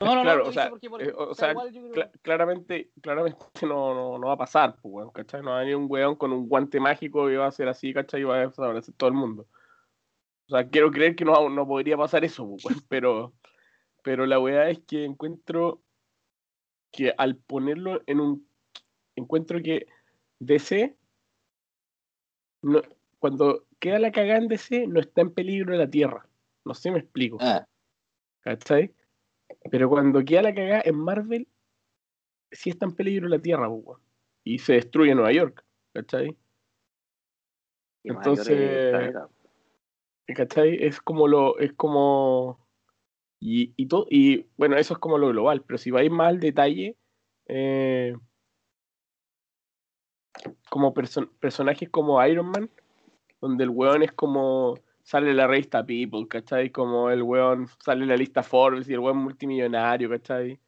No, 0.00 0.06
no, 0.06 0.14
no, 0.16 0.22
Claro, 0.22 0.44
lo 0.44 0.48
o 0.48 0.52
sea, 0.52 0.70
porque 0.70 0.88
por- 0.88 1.02
eh, 1.02 1.10
o 1.12 1.16
pero 1.18 1.34
sea, 1.34 1.54
creo- 1.54 1.92
Cla- 1.92 2.10
claramente, 2.22 2.90
claramente 3.00 3.44
no, 3.66 3.94
no, 3.94 4.18
no 4.18 4.26
va 4.28 4.34
a 4.34 4.38
pasar, 4.38 4.76
pues, 4.80 4.94
weón, 4.94 5.10
¿cachai? 5.10 5.42
No 5.42 5.50
va 5.50 5.56
a 5.56 5.60
venir 5.60 5.74
un 5.76 5.86
weón 5.88 6.14
con 6.14 6.32
un 6.32 6.48
guante 6.48 6.78
mágico 6.78 7.28
y 7.30 7.36
va 7.36 7.46
a 7.46 7.50
ser 7.52 7.68
así, 7.68 7.92
¿cachai? 7.92 8.20
Y 8.20 8.24
va 8.24 8.36
a 8.36 8.46
desaparecer 8.46 8.94
todo 8.96 9.08
el 9.08 9.14
mundo. 9.16 9.46
O 10.46 10.50
sea, 10.50 10.68
quiero 10.68 10.90
creer 10.90 11.14
que 11.16 11.24
no, 11.24 11.48
no 11.48 11.66
podría 11.66 11.96
pasar 11.96 12.24
eso, 12.24 12.48
pues, 12.48 12.64
weón, 12.64 12.84
pero, 12.88 13.32
pero 14.04 14.24
la 14.24 14.38
weá 14.38 14.70
es 14.70 14.78
que 14.80 15.04
encuentro 15.04 15.82
que 16.90 17.12
al 17.16 17.36
ponerlo 17.36 18.02
en 18.06 18.20
un... 18.20 18.48
Encuentro 19.16 19.60
que 19.62 19.86
DC, 20.38 20.96
no, 22.62 22.80
cuando 23.18 23.66
queda 23.78 23.98
la 23.98 24.12
cagada 24.12 24.38
en 24.38 24.48
DC, 24.48 24.86
no 24.86 25.00
está 25.00 25.20
en 25.20 25.32
peligro 25.32 25.76
la 25.76 25.90
Tierra. 25.90 26.26
No 26.64 26.74
sé, 26.74 26.90
me 26.90 27.00
explico. 27.00 27.36
Ah, 27.40 27.66
¿Cachai? 28.40 28.94
Pero 29.70 29.88
cuando 29.88 30.24
queda 30.24 30.42
la 30.42 30.54
cagada 30.54 30.82
en 30.84 30.96
Marvel, 30.96 31.48
sí 32.50 32.70
está 32.70 32.86
en 32.86 32.94
peligro 32.94 33.28
la 33.28 33.38
Tierra, 33.38 33.68
pues, 33.68 33.82
weón. 33.84 34.00
Y 34.44 34.58
se 34.58 34.74
destruye 34.74 35.14
Nueva 35.14 35.32
York, 35.32 35.64
¿cachai? 35.92 36.36
entonces-. 38.04 39.14
¿Cachai? 40.34 40.76
Es 40.80 41.00
como 41.00 41.26
lo, 41.28 41.58
es 41.58 41.72
como. 41.74 42.59
Y, 43.40 43.72
y, 43.76 43.86
todo, 43.86 44.06
y 44.10 44.46
bueno, 44.58 44.76
eso 44.76 44.94
es 44.94 45.00
como 45.00 45.16
lo 45.18 45.28
global, 45.28 45.62
pero 45.66 45.78
si 45.78 45.90
vais 45.90 46.10
más 46.10 46.28
al 46.28 46.40
detalle, 46.40 46.96
eh, 47.46 48.14
como 50.68 50.94
perso- 50.94 51.30
personajes 51.40 51.88
como 51.90 52.24
Iron 52.26 52.46
Man, 52.50 52.70
donde 53.40 53.64
el 53.64 53.70
weón 53.70 54.02
es 54.02 54.12
como. 54.12 54.74
Sale 55.02 55.32
la 55.34 55.46
revista 55.46 55.84
People, 55.84 56.28
¿cachai? 56.28 56.70
Como 56.70 57.10
el 57.10 57.22
weón 57.22 57.66
sale 57.80 58.06
la 58.06 58.16
lista 58.16 58.42
Forbes 58.42 58.88
y 58.88 58.92
el 58.92 59.00
weón 59.00 59.16
multimillonario, 59.16 60.08
¿cachai? 60.10 60.60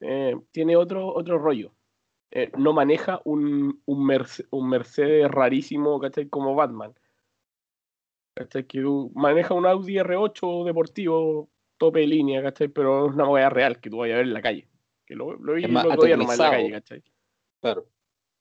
Eh, 0.00 0.36
tiene 0.52 0.76
otro, 0.76 1.08
otro 1.12 1.38
rollo. 1.38 1.74
Eh, 2.30 2.50
no 2.56 2.72
maneja 2.72 3.20
un, 3.24 3.82
un, 3.86 4.06
Merce- 4.06 4.46
un 4.50 4.68
Mercedes 4.68 5.30
rarísimo, 5.30 5.98
¿cachai? 6.00 6.28
Como 6.28 6.54
Batman. 6.54 6.94
¿Cachai? 8.36 8.66
Que 8.66 8.82
maneja 9.14 9.54
un 9.54 9.66
Audi 9.66 9.96
R8 9.98 10.64
deportivo, 10.64 11.50
tope 11.78 12.00
de 12.00 12.06
línea, 12.06 12.42
¿cachai? 12.42 12.68
Pero 12.68 13.06
es 13.06 13.14
una 13.14 13.28
weá 13.28 13.50
real 13.50 13.80
que 13.80 13.90
tú 13.90 13.98
vayas 13.98 14.14
a 14.14 14.18
ver 14.18 14.26
en 14.26 14.34
la 14.34 14.42
calle. 14.42 14.68
Que 15.06 15.14
lo, 15.14 15.34
lo 15.34 15.54
vi 15.54 15.64
el 15.64 15.72
más 15.72 15.84
otro 15.84 16.04
día 16.04 16.16
nomás 16.16 16.38
en 16.38 16.44
la 16.44 16.50
calle, 16.50 16.70
¿cachai? 16.70 17.02
claro. 17.60 17.88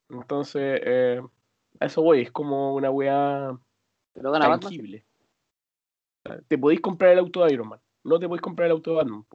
Entonces, 0.09 0.81
eh, 0.83 1.21
a 1.79 1.85
eso 1.85 2.01
voy, 2.01 2.21
es 2.21 2.31
como 2.31 2.75
una 2.75 2.89
Batman. 2.89 4.59
tangible. 4.59 5.05
Te 6.47 6.57
podéis 6.57 6.81
comprar 6.81 7.11
el 7.13 7.19
auto 7.19 7.43
de 7.43 7.53
Iron 7.53 7.69
Man, 7.69 7.81
no 8.03 8.19
te 8.19 8.27
podéis 8.27 8.41
comprar 8.41 8.67
el 8.67 8.73
auto 8.73 8.91
de 8.91 8.97
Batman. 8.97 9.25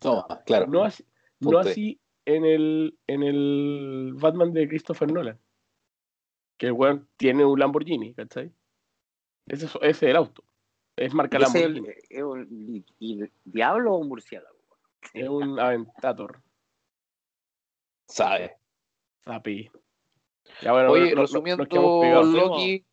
Toma, 0.00 0.26
claro. 0.44 0.66
No 0.66 0.84
así, 0.84 1.04
no 1.40 1.60
en 2.24 2.44
el, 2.44 2.98
en 3.06 3.22
el 3.22 4.14
Batman 4.14 4.52
de 4.52 4.68
Christopher 4.68 5.12
Nolan. 5.12 5.38
Que 6.58 6.66
el 6.66 6.72
weón 6.72 7.08
tiene 7.16 7.44
un 7.44 7.58
Lamborghini, 7.58 8.14
¿cachai? 8.14 8.52
Ese 9.46 9.66
es, 9.66 9.74
ese 9.76 9.88
es 9.88 10.02
el 10.02 10.16
auto. 10.16 10.42
Es 10.96 11.12
marca 11.12 11.36
Ese 11.38 11.58
es 11.58 11.64
el- 11.66 11.86
es 12.08 12.22
un- 12.22 12.48
y- 12.50 12.84
y- 12.98 13.30
¿Diablo 13.44 13.94
o 13.94 13.98
un 13.98 14.08
murciélago? 14.08 14.56
Es 15.12 15.28
un 15.28 15.60
Aventator. 15.60 16.40
Sabe. 18.08 18.56
Zapi. 19.24 19.70
Ya 20.62 20.72
bueno, 20.72 20.90
Oye, 20.92 21.14
no- 21.14 21.22
resumiendo. 21.22 21.64
Loki, 21.64 22.84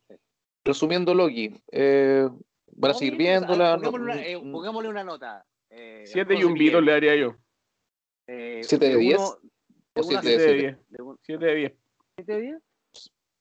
resumiendo 0.66 1.14
Loki, 1.14 1.54
eh, 1.72 2.28
van 2.76 2.92
a 2.92 2.94
seguir 2.94 3.16
viéndola. 3.16 3.78
no- 3.78 3.84
Pongámosle 3.84 4.04
una, 4.04 4.26
eh, 4.26 4.40
pongámosle 4.52 4.90
una 4.90 5.04
nota. 5.04 5.46
Eh, 5.70 6.04
Siete 6.06 6.36
y 6.36 6.44
un 6.44 6.54
Miguel, 6.54 6.84
le 6.86 6.92
daría 6.92 7.16
yo. 7.16 7.36
eh, 8.28 8.62
¿Siete 8.64 8.90
de 8.90 8.98
diez? 8.98 9.18
uno- 9.20 9.38
¿O 9.96 10.04
siete 10.04 10.28
de 10.28 10.38
Siete 10.38 10.42
de 10.42 10.60
siete? 10.60 10.78
diez. 10.98 11.18
Siete 11.24 11.46
de 11.46 11.56
diez. 11.56 11.74
¿Siete 12.16 12.34
de 12.34 12.42
diez? 12.42 12.58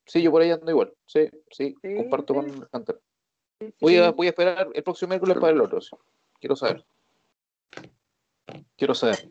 Sí, 0.07 0.23
yo 0.23 0.31
por 0.31 0.43
ahí 0.43 0.51
ando 0.51 0.71
igual. 0.71 0.93
Sí, 1.07 1.29
sí, 1.51 1.75
Sí, 1.81 1.95
comparto 1.97 2.35
sí. 2.35 2.41
con 2.41 2.69
Hunter. 2.73 3.01
Voy 3.81 3.97
a, 3.97 4.11
voy 4.11 4.27
a 4.27 4.31
esperar 4.31 4.69
el 4.73 4.83
próximo 4.83 5.11
miércoles 5.11 5.37
para 5.39 5.53
el 5.53 5.61
otro. 5.61 5.81
sí. 5.81 5.91
Quiero 6.41 6.57
saber. 6.57 6.85
Quiero 8.77 8.95
saber. 8.95 9.31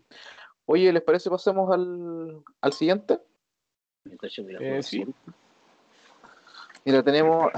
Oye, 0.65 0.93
¿les 0.93 1.03
parece 1.03 1.29
pasemos 1.29 1.69
al, 1.71 2.43
al 2.61 2.73
siguiente? 2.73 3.19
Eh, 4.59 4.81
sí. 4.81 5.05
Mira, 6.83 7.03
tenemos, 7.03 7.51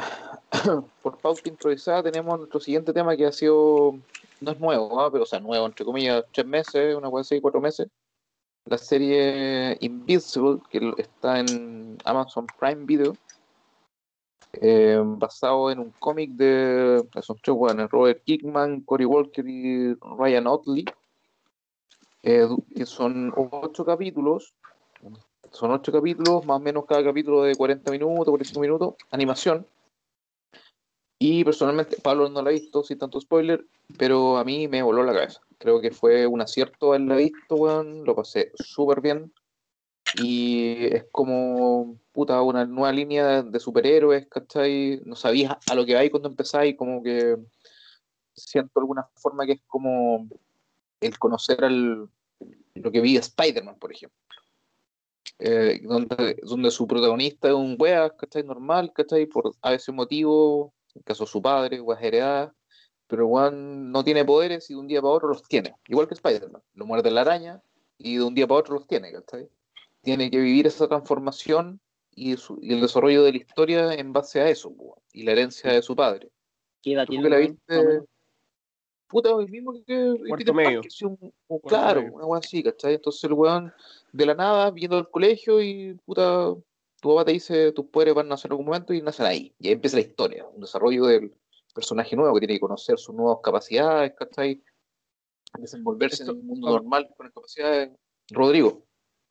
por 1.02 1.18
pauta 1.20 1.48
improvisada, 1.48 2.04
tenemos 2.04 2.38
nuestro 2.38 2.60
siguiente 2.60 2.92
tema 2.92 3.16
que 3.16 3.26
ha 3.26 3.32
sido, 3.32 3.98
no 4.42 4.52
es 4.52 4.60
nuevo, 4.60 5.00
¿ah? 5.00 5.10
pero 5.12 5.24
o 5.24 5.26
sea, 5.26 5.40
nuevo, 5.40 5.66
entre 5.66 5.86
comillas, 5.86 6.26
tres 6.34 6.46
meses, 6.46 6.96
una 6.96 7.10
cosa 7.10 7.22
así, 7.22 7.40
cuatro 7.40 7.62
meses. 7.62 7.88
La 8.66 8.78
serie 8.78 9.78
Invincible, 9.82 10.60
que 10.70 10.94
está 10.98 11.40
en 11.40 11.98
Amazon 12.06 12.48
Prime 12.60 12.86
Video, 12.86 13.16
eh, 14.62 15.02
basado 15.04 15.72
en 15.72 15.80
un 15.80 15.92
cómic 16.00 16.32
de, 16.32 17.04
son 17.22 17.38
tres 17.42 17.56
weones, 17.56 17.90
Robert 17.90 18.24
Kickman, 18.24 18.82
Cory 18.82 19.06
Walker 19.06 19.46
y 19.48 19.94
Ryan 19.96 20.48
Otley. 20.48 20.86
Eh, 22.24 22.48
que 22.74 22.86
son 22.86 23.34
ocho 23.36 23.84
capítulos, 23.84 24.54
son 25.52 25.72
ocho 25.72 25.92
capítulos, 25.92 26.46
más 26.46 26.58
o 26.58 26.60
menos 26.60 26.86
cada 26.86 27.04
capítulo 27.04 27.44
de 27.44 27.56
40 27.56 27.92
minutos, 27.92 28.26
45 28.26 28.60
minutos, 28.62 28.96
animación. 29.12 29.68
Y 31.20 31.44
personalmente, 31.44 31.98
Pablo 32.02 32.30
no 32.30 32.42
la 32.42 32.50
ha 32.50 32.54
visto, 32.54 32.84
sin 32.84 32.98
tanto 32.98 33.20
spoiler, 33.20 33.66
pero 33.98 34.38
a 34.38 34.44
mí 34.44 34.68
me 34.68 34.84
voló 34.84 35.04
la 35.04 35.14
cabeza. 35.14 35.42
Creo 35.58 35.80
que 35.80 35.92
fue 35.92 36.28
un 36.28 36.42
acierto 36.42 36.90
haberla 36.90 37.16
visto, 37.16 37.56
weón. 37.56 38.04
Lo 38.04 38.16
pasé 38.16 38.52
súper 38.56 39.00
bien. 39.00 39.32
Y 40.16 40.86
es 40.94 41.06
como, 41.12 41.98
puta, 42.12 42.42
una 42.42 42.66
nueva 42.66 42.92
línea 42.92 43.42
de 43.42 43.60
superhéroes, 43.60 44.28
¿cachai? 44.28 45.02
No 45.06 45.16
sabías 45.16 45.58
a 45.70 45.76
lo 45.76 45.86
que 45.86 45.98
hay 45.98 46.10
cuando 46.10 46.30
empezáis, 46.30 46.76
como 46.78 47.02
que 47.02 47.38
siento 48.36 48.80
alguna 48.80 49.08
forma 49.16 49.46
que 49.46 49.54
es 49.54 49.62
como 49.68 50.28
el 51.02 51.18
conocer 51.20 51.64
al, 51.66 52.10
lo 52.76 52.92
que 52.92 53.02
vi 53.02 53.18
Spider-Man, 53.18 53.78
por 53.80 53.92
ejemplo 53.92 54.24
eh, 55.40 55.82
donde, 55.84 56.38
donde 56.44 56.72
su 56.72 56.88
protagonista 56.88 57.50
es 57.50 57.54
un 57.54 57.76
wea, 57.80 58.10
¿cachai? 58.12 58.44
Normal, 58.44 58.94
¿cachai? 58.94 59.26
Por 59.26 59.54
a 59.62 59.72
veces 59.72 59.94
motivo, 59.94 60.74
en 60.96 61.02
caso 61.02 61.26
de 61.26 61.32
su 61.32 61.42
padre, 61.42 61.82
weas 61.82 62.02
heredadas, 62.02 62.54
pero 63.08 63.28
weón 63.28 63.92
no 63.92 64.04
tiene 64.04 64.24
poderes 64.26 64.70
y 64.70 64.74
de 64.74 64.80
un 64.80 64.88
día 64.88 65.02
para 65.02 65.14
otro 65.14 65.30
los 65.30 65.44
tiene. 65.44 65.76
Igual 65.88 66.08
que 66.08 66.14
Spider-Man, 66.14 66.62
lo 66.76 66.86
muerde 66.86 67.12
la 67.12 67.22
araña 67.22 67.62
y 67.98 68.18
de 68.18 68.24
un 68.24 68.34
día 68.34 68.48
para 68.48 68.60
otro 68.60 68.76
los 68.76 68.88
tiene, 68.88 69.12
¿cachai? 69.12 69.50
Tiene 70.04 70.30
que 70.30 70.38
vivir 70.40 70.68
esa 70.68 70.88
transformación 70.88 71.80
y, 72.16 72.38
su- 72.38 72.60
y 72.62 72.74
el 72.74 72.82
desarrollo 72.82 73.24
de 73.24 73.32
la 73.32 73.38
historia 73.38 73.94
en 73.94 74.14
base 74.14 74.40
a 74.42 74.50
eso, 74.50 74.72
y 75.12 75.24
la 75.24 75.32
herencia 75.32 75.72
de 75.72 75.82
su 75.82 75.96
padre. 75.96 76.30
¿Qué 76.82 76.94
edad 76.94 77.06
¿Tú 77.06 77.12
tiene 77.12 77.24
que 77.24 77.30
la 77.30 77.38
viste? 77.38 78.02
Puta, 79.08 79.30
el 79.40 79.50
mismo 79.50 79.74
que, 79.86 80.16
Peter 80.38 80.54
medio. 80.56 80.80
Parker, 80.82 80.92
sí, 80.92 81.06
un- 81.06 81.34
claro, 81.68 82.02
medio. 82.02 82.14
una 82.16 82.26
wea 82.26 82.40
así, 82.40 82.64
¿cachai? 82.64 82.96
Entonces 82.96 83.24
el 83.26 83.34
weón 83.34 83.72
de 84.12 84.26
la 84.26 84.34
nada, 84.34 84.72
viendo 84.72 84.98
al 84.98 85.10
colegio 85.10 85.62
y 85.62 85.94
puta, 86.06 86.48
tu 87.02 87.10
papá 87.10 87.26
te 87.26 87.32
dice 87.34 87.72
tus 87.74 87.86
poderes 87.86 88.16
van 88.16 88.26
a 88.26 88.30
nacer 88.30 88.50
en 88.50 88.54
algún 88.54 88.66
momento 88.66 88.94
y 88.94 89.02
nacen 89.02 89.26
ahí. 89.26 89.54
Y 89.60 89.68
ahí 89.68 89.74
empieza 89.74 89.98
la 89.98 90.02
historia, 90.02 90.46
un 90.48 90.62
desarrollo 90.62 91.06
del 91.06 91.32
personaje 91.76 92.16
nuevo 92.16 92.34
que 92.34 92.40
tiene 92.42 92.56
que 92.56 92.60
conocer 92.60 92.98
sus 92.98 93.14
nuevas 93.16 93.38
capacidades, 93.44 94.14
¿cachai? 94.18 94.62
Desenvolverse 95.58 96.24
Esto- 96.24 96.32
en 96.34 96.40
un 96.40 96.48
mundo 96.48 96.70
normal 96.72 97.08
con 97.16 97.30
capacidades. 97.30 97.92
Rodrigo, 98.32 98.84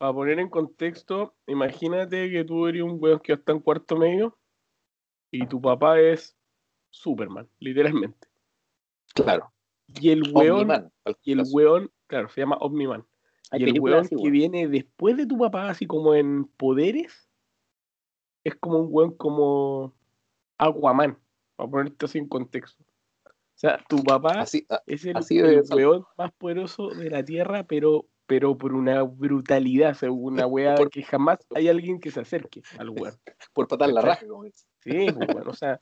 Para 0.02 0.14
poner 0.14 0.40
en 0.40 0.48
contexto, 0.48 1.32
imagínate 1.46 2.28
que 2.28 2.42
tú 2.42 2.66
eres 2.66 2.82
un 2.82 2.98
weón 3.00 3.20
que 3.20 3.34
está 3.34 3.52
en 3.52 3.60
cuarto 3.60 3.94
medio 3.94 4.36
y 5.30 5.46
tu 5.46 5.62
papá 5.62 6.00
es 6.00 6.36
Superman, 6.90 7.48
literalmente. 7.60 8.26
claro. 9.14 9.52
Y 9.86 10.10
el 10.10 10.24
weón, 10.32 10.90
y 11.22 11.32
el 11.34 11.44
weón, 11.52 11.92
claro, 12.08 12.28
se 12.30 12.40
llama 12.40 12.56
Omniman. 12.56 13.06
Hay 13.52 13.60
Y 13.60 13.70
el 13.70 13.78
weón 13.78 14.00
así, 14.00 14.16
que 14.16 14.28
viene 14.28 14.66
después 14.66 15.16
de 15.16 15.24
tu 15.24 15.38
papá, 15.38 15.68
así 15.68 15.86
como 15.86 16.16
en 16.16 16.46
poderes, 16.46 17.30
es 18.42 18.56
como 18.56 18.80
un 18.80 18.88
weón 18.90 19.16
como 19.16 19.94
Aquaman, 20.58 21.16
para 21.54 21.70
ponerte 21.70 22.06
así 22.06 22.18
en 22.18 22.26
contexto. 22.26 22.82
O 23.24 23.30
sea, 23.54 23.78
tu 23.88 24.02
papá 24.02 24.40
Así, 24.40 24.66
ah, 24.68 24.82
es 24.84 25.04
el, 25.04 25.16
el 25.30 25.62
weón 25.70 26.04
más 26.18 26.32
poderoso 26.32 26.88
de 26.88 27.08
la 27.08 27.24
Tierra, 27.24 27.62
pero, 27.68 28.08
pero 28.26 28.56
por 28.56 28.72
una 28.74 29.02
brutalidad, 29.02 29.90
o 29.92 29.94
sea, 29.94 30.10
una 30.10 30.46
weá 30.46 30.76
Por- 30.76 30.90
que 30.90 31.02
jamás 31.02 31.38
hay 31.54 31.68
alguien 31.68 32.00
que 32.00 32.10
se 32.10 32.20
acerque 32.20 32.62
al 32.78 32.90
weón. 32.90 33.14
por 33.52 33.68
patar 33.68 33.90
la 33.92 34.00
raja. 34.00 34.24
Sí, 34.80 35.10
pues, 35.12 35.28
weón, 35.34 35.48
o 35.48 35.52
sea, 35.54 35.80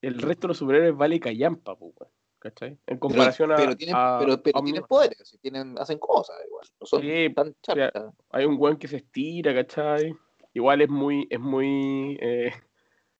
el 0.00 0.20
resto 0.20 0.42
de 0.42 0.48
los 0.48 0.58
superhéroes 0.58 0.96
vale 0.96 1.20
callampa, 1.20 1.76
pues, 1.76 1.92
weón, 1.98 2.12
¿cachai? 2.38 2.70
En 2.70 2.78
Pero, 2.86 3.00
comparación 3.00 3.52
a, 3.52 3.56
pero 3.56 3.76
tienen, 3.76 3.96
a 3.96 4.18
pero, 4.20 4.42
pero 4.42 4.62
tienen 4.62 4.82
poderes, 4.84 5.28
sí, 5.28 5.38
tienen, 5.38 5.78
hacen 5.78 5.98
cosas 5.98 6.36
igual. 6.46 6.66
No 6.80 6.86
son 6.86 7.00
Sí, 7.02 7.34
tan 7.34 7.54
sea, 7.62 7.90
chapas. 7.92 8.14
hay 8.30 8.44
un 8.44 8.56
weón 8.58 8.76
que 8.76 8.88
se 8.88 8.96
estira, 8.96 9.54
¿cachai? 9.54 10.14
Igual 10.54 10.80
es 10.80 10.88
muy, 10.88 11.26
es 11.30 11.40
muy, 11.40 12.16
eh, 12.20 12.52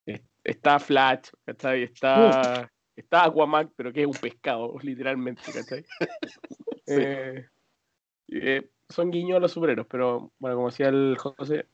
es- 0.06 0.22
está 0.44 0.78
Flash, 0.78 1.30
¿cachai? 1.44 1.82
Está, 1.82 2.70
está 2.94 3.24
Aquaman, 3.24 3.72
pero 3.76 3.92
que 3.92 4.02
es 4.02 4.06
un 4.06 4.14
pescado, 4.14 4.74
literalmente, 4.82 5.42
¿cachai? 5.52 5.85
Eh, 6.88 7.44
eh, 8.29 8.69
son 8.89 9.11
guiños 9.11 9.37
a 9.37 9.41
los 9.41 9.53
superhéroes, 9.53 9.89
pero 9.91 10.33
bueno, 10.39 10.57
como 10.57 10.69
decía 10.69 10.89
el 10.89 11.17
José, 11.19 11.67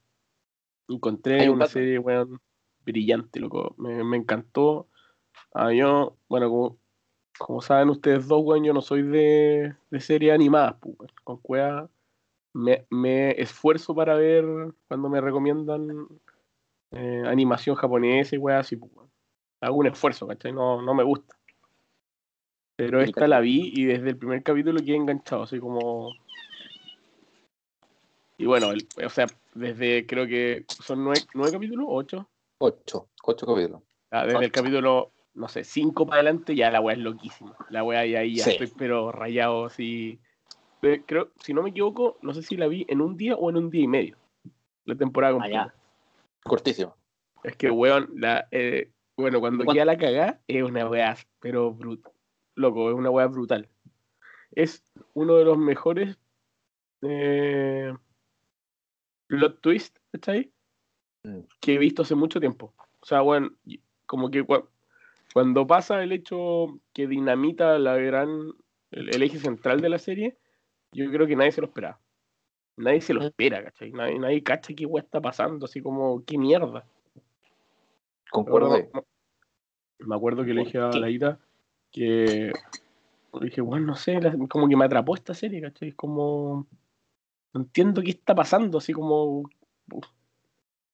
encontré 0.89 1.49
un 1.49 1.57
una 1.57 1.67
serie, 1.67 1.99
weón, 1.99 2.41
brillante, 2.85 3.41
loco. 3.41 3.75
Me, 3.79 4.03
me 4.05 4.17
encantó. 4.17 4.89
Ah, 5.55 5.73
yo, 5.73 6.17
bueno, 6.29 6.49
como, 6.49 6.79
como 7.39 7.61
saben 7.61 7.91
ustedes 7.91 8.29
dos, 8.29 8.43
weón, 8.45 8.65
yo 8.65 8.73
no 8.73 8.81
soy 8.81 9.03
de, 9.03 9.75
de 9.91 10.01
series 10.01 10.33
animadas, 10.33 10.77
pues, 10.81 10.97
weón. 10.99 11.13
Con 11.25 11.37
cueva 11.39 11.91
me, 12.55 12.87
me 12.91 13.31
esfuerzo 13.41 13.95
para 13.95 14.15
ver 14.15 14.45
cuando 14.89 15.09
me 15.09 15.21
recomiendan 15.21 16.07
eh, 16.91 17.23
animación 17.27 17.77
japonesa 17.77 18.35
y 18.37 18.39
weá 18.39 18.59
así, 18.59 18.77
pues, 18.77 18.93
weón. 18.95 19.11
Hago 19.61 19.77
un 19.77 19.87
esfuerzo, 19.87 20.27
¿cachai? 20.27 20.53
No, 20.53 20.83
no 20.83 20.93
me 20.93 21.05
gusta. 21.05 21.37
Pero 22.75 23.01
esta 23.01 23.29
la 23.29 23.39
vi 23.39 23.71
y 23.73 23.85
desde 23.85 24.09
el 24.09 24.17
primer 24.17 24.43
capítulo 24.43 24.81
quedé 24.81 24.97
enganchado, 24.97 25.45
así 25.45 25.61
como. 25.61 26.11
Y 28.39 28.47
bueno, 28.47 28.71
el- 28.73 28.87
o 29.05 29.09
sea, 29.09 29.27
desde 29.55 30.07
creo 30.07 30.27
que 30.27 30.65
son 30.69 31.05
nueve, 31.05 31.21
nueve 31.35 31.53
capítulos, 31.53 31.87
ocho. 31.89 32.29
Ocho, 32.59 33.09
ocho 33.25 33.47
capítulos. 33.47 33.83
Ah, 34.11 34.27
desde 34.27 34.45
el 34.45 34.53
capítulo, 34.53 35.13
no 35.35 35.49
sé, 35.49 35.65
cinco 35.65 36.07
para 36.07 36.21
adelante 36.21 36.55
ya 36.55 36.71
la 36.71 36.81
weá 36.81 36.95
es 36.95 37.01
loquísima. 37.03 37.57
La 37.71 37.83
weá 37.85 38.05
ya 38.07 38.21
ahí 38.21 38.37
ya 38.37 38.45
Sí. 38.45 38.51
estoy 38.51 38.73
pero 38.77 39.13
rayado 39.13 39.67
así. 39.67 40.19
Eh, 40.83 41.03
Creo, 41.07 41.31
si 41.41 41.55
no 41.55 41.63
me 41.63 41.71
equivoco, 41.71 42.19
no 42.23 42.35
sé 42.35 42.43
si 42.43 42.57
la 42.57 42.67
vi 42.69 42.85
en 42.89 43.01
un 43.01 43.17
día 43.17 43.37
o 43.37 43.49
en 43.51 43.57
un 43.57 43.71
día 43.71 43.83
y 43.83 43.89
medio. 43.89 44.17
La 44.85 44.97
temporada 44.97 45.35
completa. 45.35 45.63
Allá. 45.63 45.75
Cortísimo. 46.45 46.97
Es 47.45 47.57
que, 47.57 47.71
weón, 47.71 48.11
la, 48.17 48.49
eh, 48.51 48.91
bueno, 49.17 49.41
cuando 49.41 49.65
¿Cuánto? 49.65 49.75
queda 49.75 49.85
la 49.85 49.97
cagá, 49.99 50.41
es 50.49 50.63
una 50.63 50.89
weá, 50.89 51.17
pero 51.41 51.73
brutal. 51.73 52.13
Loco, 52.57 52.91
es 52.91 52.97
una 52.97 53.11
weá 53.11 53.27
brutal. 53.27 53.69
Es 54.51 54.83
uno 55.15 55.37
de 55.37 55.45
los 55.45 55.57
mejores 55.57 56.19
eh, 57.03 57.93
plot 59.33 59.61
twist, 59.63 59.97
¿cachai? 60.13 60.51
Mm. 61.25 61.41
Que 61.61 61.75
he 61.75 61.79
visto 61.79 62.03
hace 62.03 62.15
mucho 62.15 62.39
tiempo. 62.39 62.75
O 63.01 63.07
sea, 63.07 63.23
bueno, 63.23 63.51
como 64.05 64.31
que 64.31 64.45
cua- 64.45 64.67
cuando 65.33 65.67
pasa 65.67 66.03
el 66.03 66.13
hecho 66.13 66.79
que 66.93 67.07
dinamita 67.07 67.79
la 67.79 67.97
gran, 67.97 68.29
el, 68.91 69.09
el 69.09 69.23
eje 69.23 69.39
central 69.39 69.81
de 69.81 69.89
la 69.89 69.99
serie, 69.99 70.37
yo 70.93 71.11
creo 71.11 71.27
que 71.27 71.35
nadie 71.35 71.53
se 71.53 71.63
lo 71.63 71.69
esperaba. 71.69 71.99
Nadie 72.77 73.01
se 73.01 73.15
lo 73.15 73.21
Mm. 73.21 73.25
espera, 73.25 73.65
¿cachai? 73.65 73.93
Nadie, 73.93 74.19
nadie 74.19 74.43
cacha 74.43 74.75
qué 74.75 74.87
está 74.99 75.21
pasando, 75.21 75.65
así 75.65 75.81
como, 75.81 76.23
qué 76.27 76.37
mierda. 76.37 76.85
Concuerdo 78.31 78.69
Me 80.01 80.15
acuerdo, 80.15 80.45
que 80.45 80.53
le 80.53 80.61
¿Por 80.61 80.67
dije 80.67 80.79
a 80.79 80.89
la 80.91 81.09
Ita 81.09 81.39
que 81.91 82.53
le 83.41 83.47
dije, 83.47 83.61
bueno, 83.63 83.87
no 83.87 83.95
sé, 83.95 84.21
la- 84.21 84.37
como 84.49 84.69
que 84.69 84.77
me 84.77 84.85
atrapó 84.85 85.15
esta 85.15 85.33
serie, 85.33 85.63
¿cachai? 85.63 85.89
Es 85.91 85.95
como 85.95 86.67
no 87.53 87.61
entiendo 87.61 88.03
qué 88.03 88.11
está 88.11 88.35
pasando, 88.35 88.79
así 88.79 88.93
como 88.93 89.45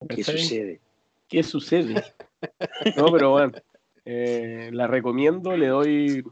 ¿Qué 0.09 0.25
sucede? 0.25 0.81
¿Qué 1.29 1.43
sucede? 1.43 2.05
No, 2.97 3.11
pero 3.13 3.33
bueno, 3.33 3.53
eh, 4.05 4.71
la 4.73 4.87
recomiendo, 4.87 5.57
le 5.57 5.67
doy, 5.67 6.25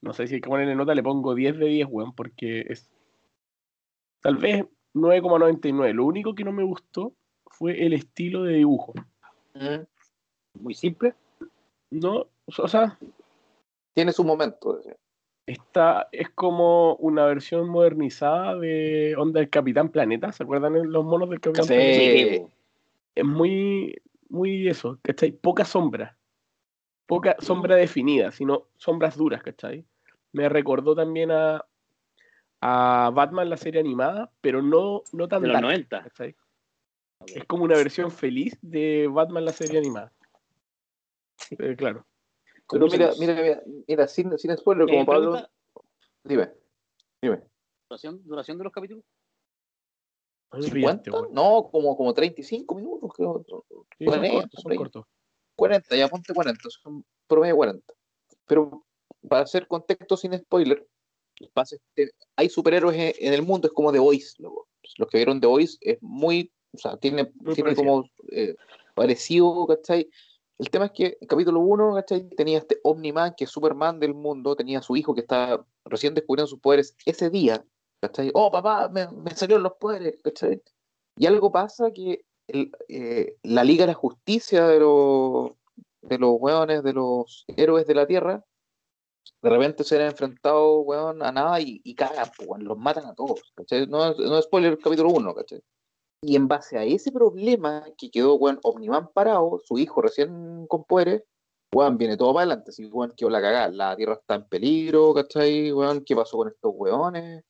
no 0.00 0.12
sé 0.12 0.26
si 0.26 0.34
hay 0.34 0.40
que 0.40 0.48
ponerle 0.48 0.74
nota, 0.74 0.94
le 0.94 1.02
pongo 1.02 1.34
10 1.34 1.58
de 1.58 1.66
10, 1.66 1.88
weón, 1.88 2.14
porque 2.14 2.66
es 2.68 2.90
tal 4.20 4.36
vez 4.36 4.64
9,99. 4.94 5.92
Lo 5.94 6.04
único 6.04 6.34
que 6.34 6.44
no 6.44 6.52
me 6.52 6.64
gustó 6.64 7.12
fue 7.46 7.84
el 7.84 7.92
estilo 7.92 8.42
de 8.42 8.54
dibujo. 8.54 8.94
Mm. 9.54 9.84
Muy 10.60 10.74
simple. 10.74 11.14
No, 11.90 12.26
o 12.46 12.68
sea, 12.68 12.98
Tiene 13.94 14.12
su 14.12 14.24
momento. 14.24 14.80
Está, 15.46 16.08
es 16.12 16.30
como 16.30 16.94
una 16.96 17.26
versión 17.26 17.68
modernizada 17.68 18.56
de 18.56 19.14
Onda 19.16 19.40
del 19.40 19.50
Capitán 19.50 19.88
Planeta. 19.88 20.30
¿Se 20.32 20.44
acuerdan 20.44 20.90
los 20.90 21.04
monos 21.04 21.28
del 21.30 21.40
Capitán 21.40 21.66
Sí. 21.66 21.74
Planeta? 21.74 22.54
Es 23.14 23.24
muy, 23.24 24.00
muy 24.28 24.68
eso, 24.68 24.98
¿cachai? 25.02 25.32
Poca 25.32 25.64
sombra. 25.64 26.16
Poca 27.06 27.36
sombra 27.40 27.74
definida, 27.76 28.30
sino 28.30 28.68
sombras 28.76 29.16
duras, 29.16 29.42
¿cachai? 29.42 29.84
Me 30.32 30.48
recordó 30.48 30.94
también 30.94 31.30
a, 31.30 31.64
a 32.60 33.10
Batman 33.12 33.50
la 33.50 33.56
serie 33.56 33.80
animada, 33.80 34.30
pero 34.40 34.62
no, 34.62 35.02
no 35.12 35.28
tan 35.28 35.42
de 35.42 35.48
los 35.48 35.54
dark, 35.54 35.64
90. 35.64 36.02
¿cachai? 36.04 36.36
Es 37.26 37.44
como 37.44 37.64
una 37.64 37.76
versión 37.76 38.10
feliz 38.10 38.56
de 38.62 39.08
Batman 39.12 39.44
la 39.44 39.52
serie 39.52 39.78
animada. 39.78 40.12
Eh, 41.58 41.74
claro. 41.76 42.06
Pero 42.72 42.86
mira, 42.88 43.12
mira, 43.18 43.34
mira, 43.34 43.62
mira, 43.86 44.08
sin, 44.08 44.36
sin 44.38 44.56
spoiler, 44.56 44.86
como 44.86 45.02
Eh, 45.02 45.06
Pablo. 45.06 45.30
pregunta, 45.32 45.50
Dime, 46.24 46.52
dime. 47.20 47.42
duración, 47.88 48.22
duración 48.24 48.58
de 48.58 48.64
los 48.64 48.72
capítulos. 48.72 49.04
A 50.50 50.56
mí 50.58 50.64
me 50.64 50.70
pillaste, 50.70 51.10
¿50? 51.10 51.12
weón. 51.22 51.34
No, 51.34 51.68
como, 51.70 51.96
como 51.96 52.12
35 52.14 52.74
minutos, 52.74 53.10
creo. 53.14 53.44
Sí, 53.98 54.04
son 54.06 54.18
40, 54.18 54.30
cortos, 54.32 54.60
son 54.62 54.76
cortos. 54.76 55.04
40, 55.56 55.96
ya 55.96 56.08
ponte 56.08 56.34
40, 56.34 56.68
son 56.70 57.04
promedio 57.26 57.56
40. 57.56 57.94
Pero 58.46 58.84
para 59.28 59.42
hacer 59.42 59.66
contexto 59.66 60.16
sin 60.16 60.36
spoiler, 60.38 60.86
pasa 61.52 61.76
este- 61.76 62.14
hay 62.36 62.48
superhéroes 62.48 62.96
en, 62.96 63.26
en 63.28 63.34
el 63.34 63.42
mundo, 63.42 63.66
es 63.68 63.72
como 63.72 63.92
The 63.92 63.98
Voice. 63.98 64.34
loco. 64.42 64.68
Los 64.98 65.08
que 65.08 65.18
vieron 65.18 65.40
The 65.40 65.46
Voice 65.46 65.78
es 65.80 65.98
muy, 66.02 66.52
o 66.72 66.78
sea, 66.78 66.96
tiene, 66.96 67.30
Muy 67.34 67.54
tiene 67.54 67.70
parecido. 67.74 67.86
como 67.86 68.10
eh, 68.30 68.54
parecido, 68.94 69.66
¿cachai? 69.66 70.08
El 70.58 70.70
tema 70.70 70.86
es 70.86 70.92
que 70.92 71.18
en 71.20 71.28
capítulo 71.28 71.60
1, 71.60 71.94
¿cachai? 71.94 72.28
Tenía 72.30 72.58
este 72.58 72.78
Omniman, 72.84 73.34
que 73.36 73.44
es 73.44 73.50
Superman 73.50 73.98
del 73.98 74.14
mundo, 74.14 74.54
tenía 74.54 74.78
a 74.78 74.82
su 74.82 74.96
hijo 74.96 75.14
que 75.14 75.22
estaba 75.22 75.66
recién 75.84 76.14
descubriendo 76.14 76.46
sus 76.46 76.60
poderes 76.60 76.96
ese 77.04 77.30
día, 77.30 77.64
¿cachai? 78.00 78.30
Oh, 78.34 78.50
papá, 78.50 78.88
me, 78.88 79.08
salieron 79.34 79.62
los 79.62 79.74
poderes, 79.74 80.20
¿cachai? 80.22 80.62
Y 81.16 81.26
algo 81.26 81.50
pasa 81.50 81.90
que 81.90 82.24
el, 82.46 82.72
eh, 82.88 83.36
la 83.42 83.64
Liga 83.64 83.84
de 83.84 83.92
la 83.92 83.94
Justicia 83.94 84.66
de 84.66 84.80
los 84.80 85.52
de 86.02 86.18
los 86.18 86.36
weones, 86.38 86.82
de 86.82 86.92
los 86.92 87.44
héroes 87.56 87.86
de 87.86 87.94
la 87.94 88.06
Tierra, 88.06 88.44
de 89.40 89.50
repente 89.50 89.84
se 89.84 89.96
han 89.96 90.02
enfrentado, 90.02 90.80
weón, 90.80 91.22
a 91.22 91.32
nada 91.32 91.60
y, 91.60 91.94
cagan, 91.94 92.28
pues, 92.36 92.62
los 92.62 92.78
matan 92.78 93.06
a 93.06 93.14
todos, 93.14 93.52
¿cachai? 93.54 93.86
No, 93.86 94.12
no 94.14 94.38
es 94.38 94.44
spoiler 94.44 94.78
capítulo 94.78 95.10
1, 95.10 95.34
¿cachai? 95.34 95.62
Y 96.24 96.36
en 96.36 96.46
base 96.46 96.78
a 96.78 96.84
ese 96.84 97.10
problema 97.10 97.84
que 97.98 98.10
quedó, 98.10 98.36
weón, 98.36 98.60
Omniman 98.62 99.08
parado, 99.12 99.60
su 99.64 99.76
hijo 99.78 100.00
recién 100.00 100.66
con 100.68 100.84
poderes, 100.84 101.24
weón, 101.74 101.98
viene 101.98 102.16
todo 102.16 102.32
para 102.32 102.44
adelante, 102.44 102.70
así, 102.70 102.86
weón, 102.86 103.12
quedó 103.16 103.28
la 103.28 103.40
cagada, 103.40 103.68
la 103.68 103.96
Tierra 103.96 104.14
está 104.14 104.36
en 104.36 104.44
peligro, 104.48 105.12
¿cachai? 105.14 105.72
Weón, 105.72 106.04
¿qué 106.04 106.14
pasó 106.14 106.36
con 106.36 106.48
estos 106.48 106.72
weones? 106.76 107.44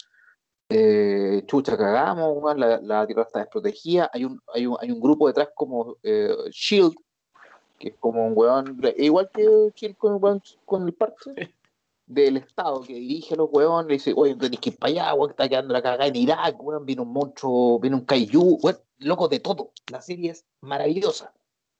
Eh, 0.70 1.42
chucha, 1.46 1.76
cagamos, 1.76 2.42
weón, 2.42 2.58
la, 2.58 2.80
la 2.80 3.06
Tierra 3.06 3.24
está 3.24 3.40
desprotegida, 3.40 4.10
hay 4.12 4.24
un, 4.24 4.40
hay 4.54 4.66
un, 4.66 4.76
hay 4.80 4.90
un 4.90 5.00
grupo 5.00 5.26
detrás 5.28 5.50
como 5.54 5.98
eh, 6.02 6.34
Shield, 6.50 6.94
que 7.78 7.88
es 7.88 7.94
como 8.00 8.26
un 8.26 8.32
weón, 8.34 8.80
igual 8.96 9.28
que 9.34 9.70
Shield 9.74 9.96
con, 9.98 10.18
con 10.64 10.86
el 10.86 10.94
parche 10.94 11.54
del 12.14 12.36
Estado 12.38 12.80
que 12.82 12.94
dirige 12.94 13.34
a 13.34 13.36
los 13.38 13.48
weones, 13.52 13.86
le 13.88 13.92
dice, 13.94 14.12
oye, 14.16 14.34
tenéis 14.34 14.60
que 14.60 14.70
ir 14.70 14.76
para 14.78 14.90
allá, 14.92 15.14
weón, 15.14 15.28
que 15.28 15.32
está 15.32 15.48
quedando 15.48 15.72
la 15.72 15.82
cagada 15.82 16.06
en 16.06 16.16
Irak, 16.16 16.56
weón, 16.62 16.84
viene 16.86 17.02
un 17.02 17.12
monstruo, 17.12 17.78
viene 17.80 17.96
un 17.96 18.04
kaiju, 18.04 18.58
weón, 18.62 18.76
loco 18.98 19.28
de 19.28 19.40
todo. 19.40 19.72
La 19.90 20.00
serie 20.00 20.30
es 20.30 20.44
maravillosa. 20.60 21.32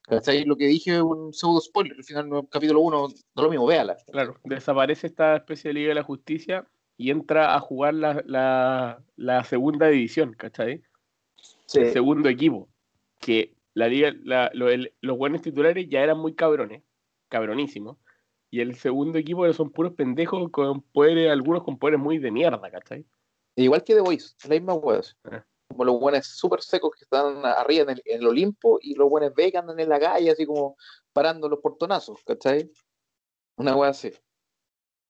¿Cachai? 0.05 0.45
Lo 0.45 0.57
que 0.57 0.66
dije 0.66 0.97
es 0.97 1.01
un 1.03 1.33
pseudo 1.33 1.61
spoiler, 1.61 1.97
al 1.97 2.03
final 2.05 2.29
del 2.29 2.49
capítulo 2.49 2.81
1, 2.81 3.09
no 3.37 3.42
lo 3.42 3.49
mismo, 3.51 3.66
véala. 3.66 3.97
Claro, 4.11 4.37
desaparece 4.42 5.07
esta 5.07 5.37
especie 5.37 5.68
de 5.68 5.75
Liga 5.75 5.88
de 5.90 5.95
la 5.95 6.03
Justicia 6.03 6.66
y 6.97 7.11
entra 7.11 7.55
a 7.55 7.61
jugar 7.61 7.95
la, 7.95 8.21
la, 8.27 9.03
la 9.16 9.45
segunda 9.45 9.87
división, 9.88 10.35
¿cachai? 10.35 10.83
El 11.75 11.92
segundo 11.92 12.29
equipo. 12.29 12.68
Que 13.21 13.55
la 13.75 13.87
liga, 13.88 14.12
la- 14.25 14.51
lo- 14.55 14.68
el- 14.68 14.92
los 15.01 15.16
buenos 15.16 15.40
titulares 15.40 15.88
ya 15.88 16.01
eran 16.03 16.18
muy 16.18 16.35
cabrones, 16.35 16.83
cabronísimos. 17.29 17.97
Y 18.53 18.61
el 18.61 18.77
segundo 18.77 19.19
equipo 19.19 19.51
son 19.55 19.71
puros 19.71 19.95
pendejos 19.95 20.51
con 20.51 20.83
poderes, 20.83 21.33
algunos 21.33 21.65
con 21.65 21.79
poderes 21.79 21.99
muy 21.99 22.19
de 22.19 22.31
mierda, 22.31 22.71
¿cachai? 22.71 23.07
Igual 23.57 23.83
que 23.83 23.95
The 23.95 24.03
Voice, 24.03 24.35
la 24.45 24.51
misma 24.51 24.75
weas. 24.75 25.17
Ah. 25.25 25.43
Como 25.69 25.87
los 25.87 25.99
buenos 25.99 26.27
súper 26.27 26.61
secos 26.61 26.95
que 26.95 27.05
están 27.05 27.47
arriba 27.47 27.85
en 27.85 27.91
el, 27.91 28.03
en 28.05 28.21
el 28.21 28.27
Olimpo 28.27 28.79
y 28.83 28.95
los 28.95 29.09
buenos 29.09 29.33
que 29.35 29.57
andan 29.57 29.81
en 29.81 29.88
la 29.88 29.99
calle 29.99 30.31
así 30.31 30.45
como 30.45 30.77
parando 31.15 31.49
los 31.49 31.61
portonazos, 31.61 32.23
¿cachai? 32.27 32.71
Una 33.57 33.75
wea 33.75 33.88
así. 33.88 34.12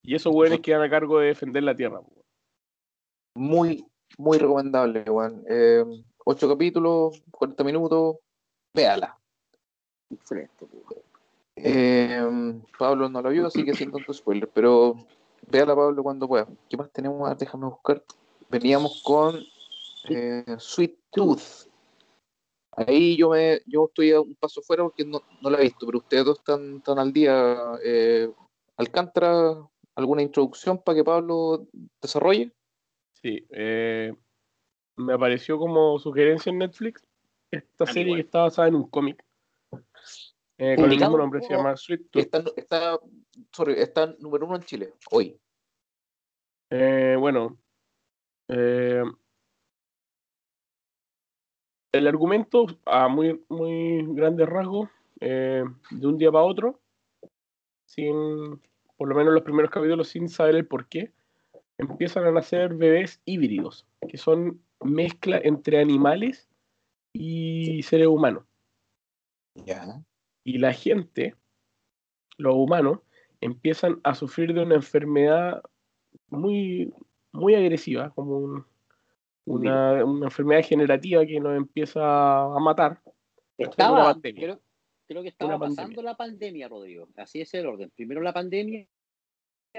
Y 0.04 0.14
esos 0.14 0.32
weones 0.32 0.60
quedan 0.60 0.82
a 0.82 0.90
cargo 0.90 1.18
de 1.18 1.26
defender 1.26 1.64
la 1.64 1.74
tierra. 1.74 2.00
po. 2.00 2.24
Muy, 3.34 3.84
muy 4.18 4.38
recomendable, 4.38 5.02
weón. 5.02 5.44
Eh, 5.48 5.84
ocho 6.24 6.48
capítulos, 6.48 7.20
40 7.32 7.64
minutos, 7.64 8.18
véala. 8.72 9.18
Excelente, 10.10 10.64
pues. 10.64 11.11
Eh, 11.56 12.60
Pablo 12.78 13.08
no 13.08 13.22
lo 13.22 13.30
vio, 13.30 13.46
así 13.46 13.64
que 13.64 13.74
sin 13.74 13.90
tanto 13.90 14.12
spoiler, 14.12 14.48
pero 14.48 14.96
véala 15.48 15.76
Pablo 15.76 16.02
cuando 16.02 16.28
pueda. 16.28 16.46
¿Qué 16.68 16.76
más 16.76 16.90
tenemos? 16.90 17.28
Ah, 17.28 17.34
Déjame 17.34 17.66
buscar. 17.66 18.02
Veníamos 18.48 19.02
con 19.02 19.42
eh, 20.08 20.44
Sweet 20.58 20.98
Tooth. 21.10 21.68
Ahí 22.74 23.16
yo 23.16 23.30
me 23.30 23.60
yo 23.66 23.86
estoy 23.86 24.12
a 24.12 24.20
un 24.20 24.34
paso 24.34 24.62
fuera 24.62 24.82
porque 24.82 25.04
no, 25.04 25.22
no 25.42 25.50
la 25.50 25.58
he 25.58 25.64
visto, 25.64 25.84
pero 25.84 25.98
ustedes 25.98 26.24
dos 26.24 26.38
están, 26.38 26.76
están 26.76 26.98
al 26.98 27.12
día. 27.12 27.58
Eh, 27.84 28.32
Alcántara, 28.76 29.68
¿alguna 29.94 30.22
introducción 30.22 30.78
para 30.78 30.96
que 30.96 31.04
Pablo 31.04 31.66
desarrolle? 32.00 32.50
Sí, 33.12 33.46
eh, 33.50 34.14
me 34.96 35.12
apareció 35.12 35.58
como 35.58 35.98
sugerencia 35.98 36.50
en 36.50 36.58
Netflix 36.58 37.02
esta 37.50 37.84
A 37.84 37.86
mí 37.88 37.92
serie 37.92 38.14
que 38.14 38.22
está 38.22 38.40
basada 38.40 38.68
en 38.68 38.76
un 38.76 38.88
cómic. 38.88 39.22
Eh, 40.58 40.76
con 40.76 40.84
el 40.84 40.90
mismo 40.90 41.16
nombre, 41.16 41.40
se 41.42 41.54
llama 41.54 41.76
Sweet 41.76 42.10
Tooth. 42.10 42.22
Está, 42.22 42.44
está, 42.56 43.00
sorry, 43.52 43.74
está 43.74 44.14
número 44.18 44.46
uno 44.46 44.56
en 44.56 44.62
Chile, 44.62 44.94
hoy. 45.10 45.38
Eh, 46.70 47.16
bueno, 47.18 47.58
eh, 48.48 49.02
el 51.92 52.06
argumento 52.06 52.66
a 52.86 53.08
muy, 53.08 53.44
muy 53.48 54.06
grandes 54.14 54.48
rasgos, 54.48 54.88
de 55.20 56.06
un 56.06 56.18
día 56.18 56.32
para 56.32 56.44
otro, 56.44 56.80
sin, 57.86 58.60
por 58.96 59.08
lo 59.08 59.14
menos 59.14 59.32
los 59.32 59.44
primeros 59.44 59.70
capítulos, 59.70 60.08
sin 60.08 60.28
saber 60.28 60.56
el 60.56 60.66
por 60.66 60.88
qué, 60.88 61.12
empiezan 61.78 62.24
a 62.24 62.32
nacer 62.32 62.74
bebés 62.74 63.20
híbridos, 63.24 63.86
que 64.08 64.16
son 64.16 64.60
mezcla 64.80 65.40
entre 65.42 65.80
animales 65.80 66.48
y 67.12 67.82
seres 67.82 68.08
humanos. 68.08 68.44
Ya. 69.54 70.02
Y 70.44 70.58
la 70.58 70.72
gente, 70.72 71.34
los 72.36 72.54
humanos, 72.54 73.00
empiezan 73.40 74.00
a 74.04 74.14
sufrir 74.14 74.52
de 74.54 74.62
una 74.62 74.74
enfermedad 74.76 75.62
muy, 76.28 76.92
muy 77.32 77.54
agresiva, 77.54 78.10
como 78.10 78.38
un- 78.38 78.66
una, 79.44 80.04
una 80.04 80.26
enfermedad 80.26 80.60
degenerativa 80.60 81.26
que 81.26 81.40
nos 81.40 81.56
empieza 81.56 82.42
a 82.44 82.58
matar. 82.60 83.00
una 83.58 83.68
Estaba, 83.70 84.04
pandemia. 84.12 84.40
creo, 84.42 84.60
creo 85.08 85.22
que 85.22 85.28
estaba 85.28 85.50
Una 85.50 85.58
pandemia. 85.58 85.76
pasando 85.82 86.02
la 86.02 86.16
pandemia, 86.16 86.68
Rodrigo. 86.68 87.08
Así 87.16 87.40
es 87.40 87.52
el 87.54 87.66
orden. 87.66 87.90
Primero 87.90 88.20
la 88.22 88.32
pandemia 88.32 88.86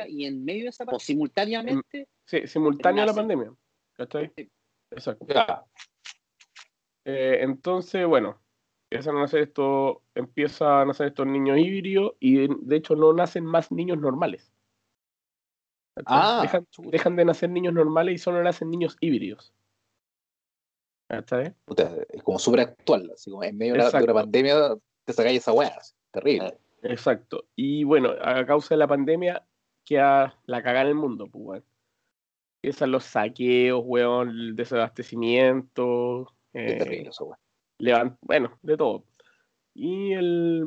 y 0.07 0.25
en 0.25 0.43
medio 0.43 0.63
de 0.63 0.69
esa 0.69 0.85
pandemia, 0.85 0.97
o 0.97 0.99
simultáneamente, 0.99 2.07
Sí, 2.25 2.45
simultáneo 2.47 3.03
a 3.03 3.07
la 3.07 3.13
pandemia. 3.13 3.53
¿Cachai? 3.93 4.31
Sí. 4.35 4.49
Exacto. 4.91 5.25
Eh, 7.05 7.39
entonces, 7.41 8.05
bueno, 8.05 8.41
empiezan 8.93 9.17
a 9.17 9.21
nacer 9.21 9.41
estos, 9.41 9.97
empiezan 10.13 10.67
a 10.67 10.85
nacer 10.85 11.07
estos 11.07 11.25
niños 11.25 11.57
híbridos 11.57 12.13
y 12.19 12.47
de, 12.47 12.75
hecho 12.75 12.95
no 12.95 13.11
nacen 13.11 13.43
más 13.43 13.71
niños 13.71 13.97
normales. 13.97 14.51
Ah, 16.05 16.47
dejan, 16.91 17.15
de 17.15 17.25
nacer 17.25 17.49
niños 17.49 17.73
normales 17.73 18.15
y 18.15 18.17
solo 18.17 18.43
nacen 18.43 18.69
niños 18.69 18.97
híbridos. 18.99 19.53
¿Cachai? 21.07 21.53
Puta, 21.65 21.91
es 22.09 22.23
como 22.23 22.39
súper 22.39 22.61
actual, 22.61 23.11
así 23.13 23.29
como 23.29 23.43
en 23.43 23.57
medio 23.57 23.73
de 23.73 23.79
una, 23.79 23.83
de 23.83 23.89
Exacto. 23.89 24.11
una 24.11 24.21
pandemia 24.21 24.75
te 25.05 25.13
sacáis 25.13 25.39
esa 25.39 25.51
weá, 25.51 25.75
terrible. 26.11 26.57
Exacto. 26.83 27.45
Y 27.55 27.83
bueno, 27.83 28.11
a 28.21 28.45
causa 28.45 28.75
de 28.75 28.79
la 28.79 28.87
pandemia, 28.87 29.45
queda 29.85 30.39
la 30.45 30.63
cagada 30.63 30.83
en 30.83 30.89
el 30.89 30.95
mundo, 30.95 31.27
pues, 31.27 31.43
weón. 31.43 31.65
Empiezan 32.61 32.91
los 32.91 33.03
saqueos, 33.03 33.83
weón, 33.85 34.29
el 34.29 34.55
desabastecimiento. 34.55 36.33
Eh, 36.53 36.77
terrible 36.77 37.09
eso, 37.09 37.25
weá. 37.25 37.42
Levan- 37.83 38.17
bueno, 38.21 38.51
de 38.61 38.77
todo. 38.77 39.03
Y 39.75 40.13
el, 40.13 40.65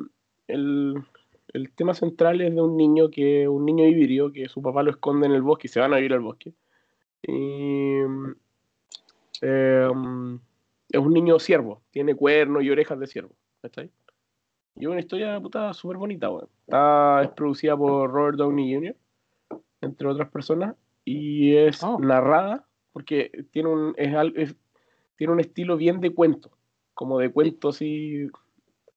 el, 0.48 0.94
el 1.52 1.70
tema 1.72 1.94
central 1.94 2.40
es 2.40 2.54
de 2.54 2.60
un 2.60 2.76
niño 2.76 3.10
que, 3.10 3.48
un 3.48 3.64
niño 3.64 3.86
híbrido 3.86 4.32
que 4.32 4.48
su 4.48 4.60
papá 4.62 4.82
lo 4.82 4.90
esconde 4.90 5.26
en 5.26 5.32
el 5.32 5.42
bosque 5.42 5.66
y 5.68 5.70
se 5.70 5.80
van 5.80 5.92
a 5.92 5.96
vivir 5.96 6.12
al 6.12 6.20
bosque. 6.20 6.52
Y 7.22 8.00
eh, 9.42 9.88
es 10.90 11.00
un 11.00 11.12
niño 11.12 11.38
ciervo, 11.38 11.82
tiene 11.90 12.14
cuernos 12.14 12.62
y 12.62 12.70
orejas 12.70 12.98
de 12.98 13.06
ciervo. 13.06 13.32
¿cachai? 13.62 13.90
Y 14.76 14.84
es 14.84 14.88
una 14.88 15.00
historia 15.00 15.40
puta 15.40 15.72
súper 15.74 15.96
bonita, 15.96 16.30
weón. 16.30 16.48
Está, 16.66 17.22
es 17.22 17.30
producida 17.30 17.76
por 17.76 18.10
Robert 18.10 18.36
Downey 18.38 18.74
Jr., 18.74 18.96
entre 19.80 20.08
otras 20.08 20.28
personas, 20.30 20.74
y 21.04 21.54
es 21.54 21.82
Oh. 21.82 21.98
narrada 21.98 22.66
porque 22.92 23.30
tiene 23.52 23.68
un, 23.68 23.94
es, 23.96 24.14
es- 24.36 24.56
tiene 25.16 25.32
un 25.32 25.40
estilo 25.40 25.76
bien 25.76 26.00
de 26.00 26.10
cuento, 26.14 26.50
como 26.96 27.18
de 27.20 27.30
cuento 27.30 27.68
así. 27.68 28.26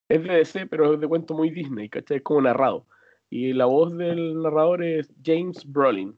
Es 0.08 0.24
de 0.24 0.34
DC, 0.38 0.66
pero 0.66 0.94
es 0.96 1.00
de 1.00 1.08
cuento 1.08 1.36
muy 1.36 1.52
Disney, 1.52 1.90
¿cachai? 1.90 2.18
Es 2.18 2.24
como 2.24 2.42
narrado. 2.42 2.86
Y 3.30 3.54
la 3.54 3.66
voz 3.66 3.96
del 3.96 4.42
narrador 4.42 4.84
es 4.84 5.14
James 5.24 5.64
Brolin. 5.72 6.18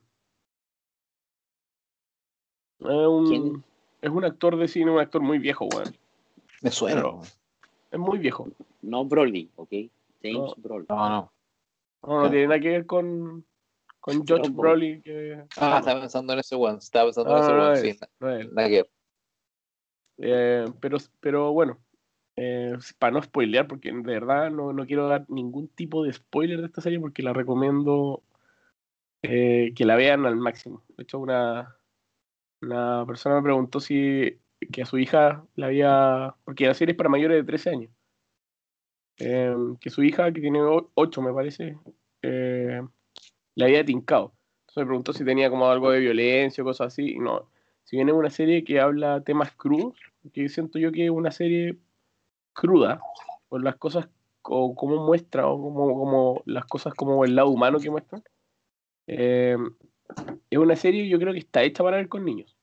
Es 2.79 2.85
un, 2.87 3.27
¿Quién? 3.27 3.63
es 4.01 4.09
un 4.09 4.23
actor 4.23 4.55
de 4.57 4.67
cine, 4.67 4.91
un 4.91 4.99
actor 4.99 5.21
muy 5.21 5.39
viejo, 5.39 5.65
weón. 5.65 5.93
Me 6.61 6.71
suena. 6.71 7.01
Pero-. 7.01 7.21
Es 7.91 7.99
muy 7.99 8.19
viejo. 8.19 8.47
no 8.81 9.03
Broly, 9.03 9.49
¿ok? 9.55 9.69
James 10.23 10.37
No. 10.37 10.55
Broly. 10.57 10.85
No, 10.87 11.09
no. 11.09 11.33
No, 12.03 12.23
no 12.23 12.29
tiene 12.29 12.47
nada 12.47 12.59
que 12.59 12.69
ver 12.69 12.85
con, 12.85 13.45
con 13.99 14.25
George. 14.25 14.49
Brolin, 14.51 15.01
que 15.01 15.43
Ah, 15.57 15.79
estaba 15.79 15.99
pensando 15.99 16.33
en 16.33 16.39
ese 16.39 16.55
one, 16.55 16.77
estaba 16.77 17.05
pensando 17.07 17.35
en 17.35 17.43
ese 17.43 17.51
Ah, 17.51 17.67
one, 17.67 17.77
sí, 17.77 17.99
nada 18.53 18.69
que 18.69 18.75
ver. 18.75 18.89
Eh, 20.21 20.65
pero, 20.79 20.97
pero 21.19 21.51
bueno, 21.51 21.79
eh, 22.35 22.77
para 22.99 23.13
no 23.13 23.21
spoilear, 23.21 23.67
porque 23.67 23.91
de 23.91 24.01
verdad 24.01 24.51
no, 24.51 24.71
no 24.73 24.85
quiero 24.85 25.07
dar 25.07 25.25
ningún 25.29 25.67
tipo 25.67 26.03
de 26.03 26.13
spoiler 26.13 26.59
de 26.61 26.67
esta 26.67 26.81
serie 26.81 26.99
porque 26.99 27.23
la 27.23 27.33
recomiendo 27.33 28.23
eh, 29.23 29.73
que 29.75 29.85
la 29.85 29.95
vean 29.95 30.25
al 30.25 30.35
máximo. 30.35 30.83
De 30.97 31.03
hecho, 31.03 31.19
una, 31.19 31.75
una 32.61 33.05
persona 33.05 33.35
me 33.35 33.43
preguntó 33.43 33.79
si 33.79 34.39
que 34.71 34.83
a 34.83 34.85
su 34.85 34.97
hija 34.99 35.45
la 35.55 35.67
había, 35.67 36.35
porque 36.45 36.67
la 36.67 36.73
serie 36.73 36.93
es 36.93 36.97
para 36.97 37.09
mayores 37.09 37.37
de 37.37 37.43
13 37.43 37.69
años, 37.71 37.91
eh, 39.17 39.53
que 39.79 39.89
su 39.89 40.03
hija, 40.03 40.31
que 40.31 40.41
tiene 40.41 40.59
8 40.61 41.21
me 41.21 41.33
parece, 41.33 41.77
eh, 42.21 42.81
la 43.55 43.65
había 43.65 43.85
tincado. 43.85 44.33
Entonces 44.61 44.83
me 44.83 44.85
preguntó 44.85 45.13
si 45.13 45.25
tenía 45.25 45.49
como 45.49 45.67
algo 45.67 45.91
de 45.91 45.99
violencia 45.99 46.63
o 46.63 46.65
cosas 46.65 46.87
así, 46.87 47.13
y 47.13 47.19
no. 47.19 47.49
Si 47.83 47.95
bien 47.97 48.09
es 48.09 48.15
una 48.15 48.29
serie 48.29 48.63
que 48.63 48.79
habla 48.79 49.21
temas 49.21 49.51
crudos, 49.55 49.97
que 50.33 50.47
siento 50.49 50.79
yo 50.79 50.91
que 50.91 51.05
es 51.05 51.11
una 51.11 51.31
serie 51.31 51.77
cruda, 52.53 53.01
por 53.49 53.63
las 53.63 53.75
cosas, 53.75 54.07
o 54.43 54.73
cómo 54.75 55.05
muestra, 55.05 55.47
o 55.47 55.61
como, 55.61 55.93
como 55.97 56.41
las 56.45 56.65
cosas 56.65 56.93
como 56.93 57.25
el 57.25 57.35
lado 57.35 57.49
humano 57.49 57.79
que 57.79 57.89
muestran. 57.89 58.23
eh, 59.07 59.57
es 60.49 60.57
una 60.59 60.75
serie 60.75 61.07
yo 61.07 61.17
creo 61.19 61.31
que 61.33 61.39
está 61.39 61.63
hecha 61.63 61.83
para 61.83 61.97
ver 61.97 62.07
con 62.09 62.23
niños, 62.25 62.55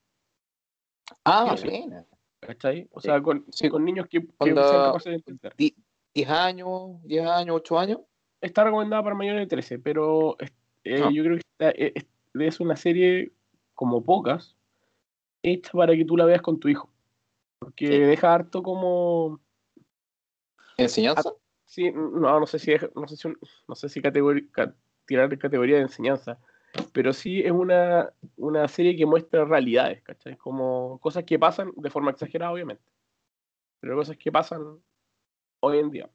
Ah, 1.25 1.57
Sí, 1.57 1.69
buena. 1.69 2.05
¿cachai? 2.41 2.89
O 2.93 3.01
sea, 3.01 3.21
con, 3.23 3.45
Sí. 3.51 3.69
con 3.71 3.85
niños 3.85 4.07
que, 4.09 4.21
que 4.21 4.35
sean 4.39 4.55
capaces 4.55 5.11
de 5.11 5.15
entender. 5.17 5.55
10 5.57 6.29
años, 6.29 7.03
10 7.05 7.27
años, 7.27 7.57
8 7.57 7.79
años. 7.79 8.01
Está 8.41 8.65
recomendada 8.65 9.03
para 9.03 9.15
mayores 9.15 9.41
de 9.43 9.47
13, 9.47 9.79
pero 9.79 10.37
eh, 10.85 11.03
Ah. 11.03 11.11
yo 11.13 11.23
creo 11.25 11.37
que 11.37 11.43
está- 11.43 11.71
eh, 11.71 11.93
es, 11.95 12.07
es 12.39 12.61
una 12.61 12.77
serie 12.77 13.33
como 13.75 14.03
pocas, 14.03 14.55
hecha 15.53 15.73
para 15.73 15.95
que 15.95 16.05
tú 16.05 16.17
la 16.17 16.25
veas 16.25 16.43
con 16.43 16.59
tu 16.59 16.69
hijo. 16.69 16.91
Porque 17.59 17.87
Sí. 17.87 17.99
deja 17.99 18.35
harto 18.35 18.63
como 18.63 19.41
Enseñanza. 20.77 21.33
Sí, 21.65 21.91
no, 21.91 22.41
no 22.41 22.47
sé 22.47 22.59
si 22.59 22.73
no 22.95 23.07
sé 23.09 23.17
si, 23.17 23.29
no 23.69 23.75
sé 23.75 23.89
si 23.89 24.01
categori- 24.01 24.51
ca- 24.51 24.75
tirar 25.07 25.37
categoría 25.39 25.77
de 25.77 25.83
enseñanza, 25.83 26.39
pero 26.93 27.13
sí 27.13 27.41
es 27.41 27.51
una, 27.51 28.11
una 28.37 28.67
serie 28.69 28.97
que 28.97 29.05
muestra 29.05 29.45
realidades, 29.45 30.03
¿cachai? 30.03 30.37
Como 30.37 30.99
cosas 31.01 31.25
que 31.25 31.39
pasan 31.39 31.73
de 31.77 31.91
forma 31.91 32.11
exagerada, 32.13 32.53
obviamente, 32.53 32.85
pero 33.81 33.97
cosas 33.97 34.17
que 34.17 34.33
pasan 34.33 34.79
hoy 35.61 35.79
en 35.79 35.91
día. 35.91 36.09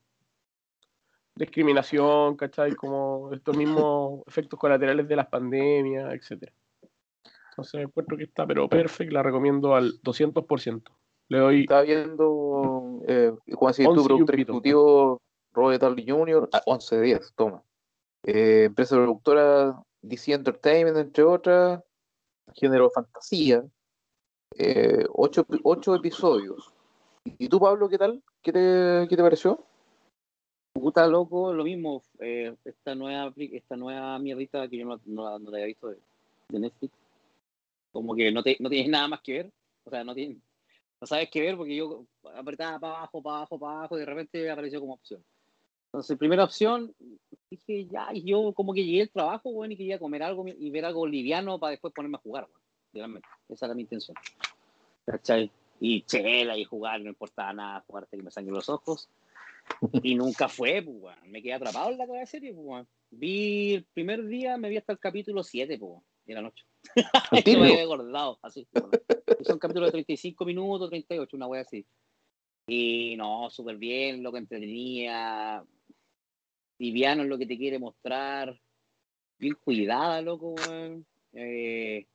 Discriminación, 1.36 2.36
¿cachai? 2.36 2.72
Como 2.76 3.32
estos 3.34 3.58
mismos 3.58 4.22
efectos 4.28 4.60
colaterales 4.60 5.08
de 5.08 5.15
las 5.15 5.28
pandemias, 5.28 6.13
etcétera. 6.13 6.54
Entonces 7.54 7.82
encuentro 7.82 8.18
que 8.18 8.24
está, 8.24 8.46
pero 8.48 8.68
perfecto, 8.68 9.13
la 9.13 9.24
recomiendo 9.24 9.76
al 9.76 9.94
200%. 10.02 10.92
Le 11.30 11.38
doy 11.38 11.62
Estaba 11.62 11.84
viendo, 11.84 13.00
eh, 13.08 13.32
¿cómo 13.54 13.68
decir 13.70 13.88
11 13.88 14.02
tu 14.02 14.08
productor 14.08 14.36
ejecutivo 14.36 15.22
Robert 15.54 15.82
Downey 15.82 16.06
Jr. 16.10 16.50
a 16.52 16.62
11 16.66 16.96
de 16.98 17.02
10, 17.04 17.34
toma. 17.36 17.63
eh, 18.26 18.63
empresa 18.66 18.96
productora 18.96 19.80
DC 20.02 20.34
Entertainment, 20.34 20.98
entre 20.98 21.24
otras, 21.24 21.82
género 22.56 22.89
fantasía, 22.89 23.63
eh, 24.58 25.06
ocho, 25.13 25.46
ocho 25.63 25.96
episodios. 25.96 26.74
¿Y 27.26 27.48
tú, 27.50 27.60
Pablo, 27.60 27.88
qué 27.88 27.98
tal? 27.98 28.22
¿Qué 28.42 28.52
te, 28.52 29.08
qué 29.10 29.16
te 29.16 29.22
pareció? 29.24 29.63
Puta 30.74 31.08
loco, 31.08 31.54
lo 31.54 31.63
mismo. 31.63 32.02
eh, 32.20 32.56
esta 32.66 32.96
nueva 32.96 33.32
esta 33.38 33.76
nueva 33.76 34.18
mierdita 34.20 34.68
que 34.68 34.78
yo 34.80 34.86
no, 34.86 35.00
no, 35.06 35.24
la- 35.30 35.39
no 35.39 35.52
la 35.52 35.58
había 35.58 35.68
visto 35.68 35.89
de, 35.89 35.98
de 36.50 36.60
Netflix. 36.60 36.94
Como 37.93 38.13
que 38.15 38.29
no, 38.32 38.43
te, 38.43 38.58
no 38.60 38.69
tienes 38.69 38.89
nada 38.89 39.08
más 39.08 39.21
que 39.21 39.34
ver. 39.34 39.51
O 39.86 39.89
sea, 39.89 40.03
no, 40.03 40.13
tienes, 40.13 40.38
no 40.99 41.08
sabes 41.08 41.29
qué 41.29 41.41
ver 41.41 41.56
porque 41.56 41.75
yo 41.75 42.06
apretaba 42.36 42.79
para 42.79 42.97
abajo, 42.97 43.21
para 43.21 43.38
abajo, 43.38 43.60
para 43.60 43.77
abajo 43.77 43.95
y 43.95 43.99
de 43.99 44.06
repente 44.06 44.49
apareció 44.49 44.82
como 44.82 44.95
opción. 44.95 45.23
Entonces, 45.86 46.17
primera 46.17 46.43
opción, 46.43 46.93
dije 47.51 47.86
ya, 47.86 48.10
y 48.12 48.23
yo 48.23 48.51
como 48.53 48.73
que 48.73 48.84
llegué 48.84 49.03
al 49.03 49.12
trabajo, 49.12 49.51
bueno, 49.51 49.73
y 49.73 49.77
quería 49.77 49.99
comer 49.99 50.23
algo 50.23 50.43
y 50.47 50.69
ver 50.71 50.86
algo 50.86 51.06
liviano 51.06 51.60
para 51.60 51.71
después 51.71 51.93
ponerme 51.93 52.17
a 52.17 52.21
jugar, 52.21 52.45
weón. 52.45 52.63
Literalmente. 52.93 53.27
Esa 53.49 53.65
era 53.65 53.75
mi 53.75 53.82
intención. 53.82 54.15
¿Cachai? 55.06 55.51
Y 55.79 56.01
chela 56.03 56.58
y 56.58 56.63
jugar, 56.63 57.01
no 57.01 57.10
importaba 57.10 57.53
nada, 57.53 57.84
jugar 57.86 58.03
hasta 58.03 58.17
que 58.17 58.23
me 58.23 58.32
sangren 58.32 58.56
los 58.56 58.69
ojos. 58.69 59.10
Y 60.01 60.15
nunca 60.15 60.47
fue, 60.47 60.82
pues. 60.82 61.15
Me 61.25 61.41
quedé 61.41 61.53
atrapado 61.53 61.91
en 61.91 61.97
la 61.97 62.25
serie, 62.25 62.53
pues. 62.53 62.88
Vi 63.12 63.75
el 63.75 63.84
primer 63.84 64.25
día, 64.25 64.58
me 64.58 64.69
vi 64.69 64.77
hasta 64.77 64.93
el 64.93 64.99
capítulo 64.99 65.43
7, 65.43 65.77
pues, 65.77 66.01
de 66.25 66.34
la 66.34 66.41
noche. 66.41 66.65
¿En 66.96 67.04
Esto 67.32 67.32
me 67.32 67.41
serio? 67.43 67.63
había 67.63 67.84
acordado, 67.84 68.39
así. 68.41 68.67
Son 69.41 69.58
capítulos 69.60 69.88
de 69.88 69.91
35 69.93 70.46
minutos, 70.46 70.89
38, 70.89 71.36
una 71.38 71.48
wea 71.48 71.62
así. 71.62 71.86
Y 72.67 73.15
no, 73.17 73.50
súper 73.50 73.78
bien, 73.78 74.24
lo 74.24 74.32
que 74.32 74.38
entretenía. 74.39 75.63
Liviano 76.80 77.24
es 77.24 77.30
lo 77.30 77.38
que 77.38 77.46
te 77.46 77.58
quiere 77.58 77.80
mostrar. 77.80 78.60
Bien 79.39 79.56
cuidada, 79.56 80.22
loco, 80.22 80.54
weón. 80.54 81.06
Eh, 81.34 82.06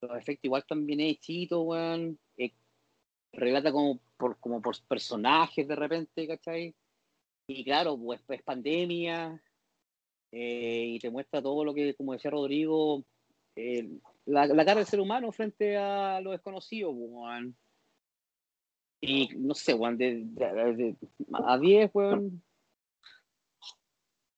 los 0.00 0.12
efectos 0.16 0.44
igual 0.44 0.62
están 0.62 0.86
bien 0.86 1.00
hechitos, 1.00 1.60
weón. 1.64 2.18
Eh, 2.36 2.52
relata 3.32 3.72
como 3.72 3.98
por, 4.16 4.38
como 4.38 4.60
por 4.62 4.76
personajes 4.86 5.66
de 5.66 5.76
repente, 5.76 6.26
¿cachai? 6.26 6.74
Y 7.48 7.64
claro, 7.64 7.98
pues 7.98 8.20
es 8.28 8.42
pandemia. 8.42 9.42
eh, 10.32 10.84
y 10.94 10.98
te 10.98 11.10
muestra 11.10 11.42
todo 11.42 11.64
lo 11.64 11.74
que, 11.74 11.94
como 11.94 12.12
decía 12.12 12.30
Rodrigo, 12.30 13.04
eh, 13.58 13.88
la, 14.26 14.46
la 14.46 14.64
cara 14.64 14.78
del 14.78 14.86
ser 14.86 15.00
humano 15.00 15.32
frente 15.32 15.76
a 15.76 16.20
lo 16.20 16.30
desconocido, 16.32 16.92
pues, 16.94 17.08
weón. 17.10 17.56
Y 19.00 19.28
no 19.36 19.54
sé, 19.54 19.74
weón, 19.74 19.96
de, 19.98 20.22
de- 20.24 20.74
de- 20.74 20.96
a 21.32 21.58
10, 21.58 21.90
weón. 21.94 22.42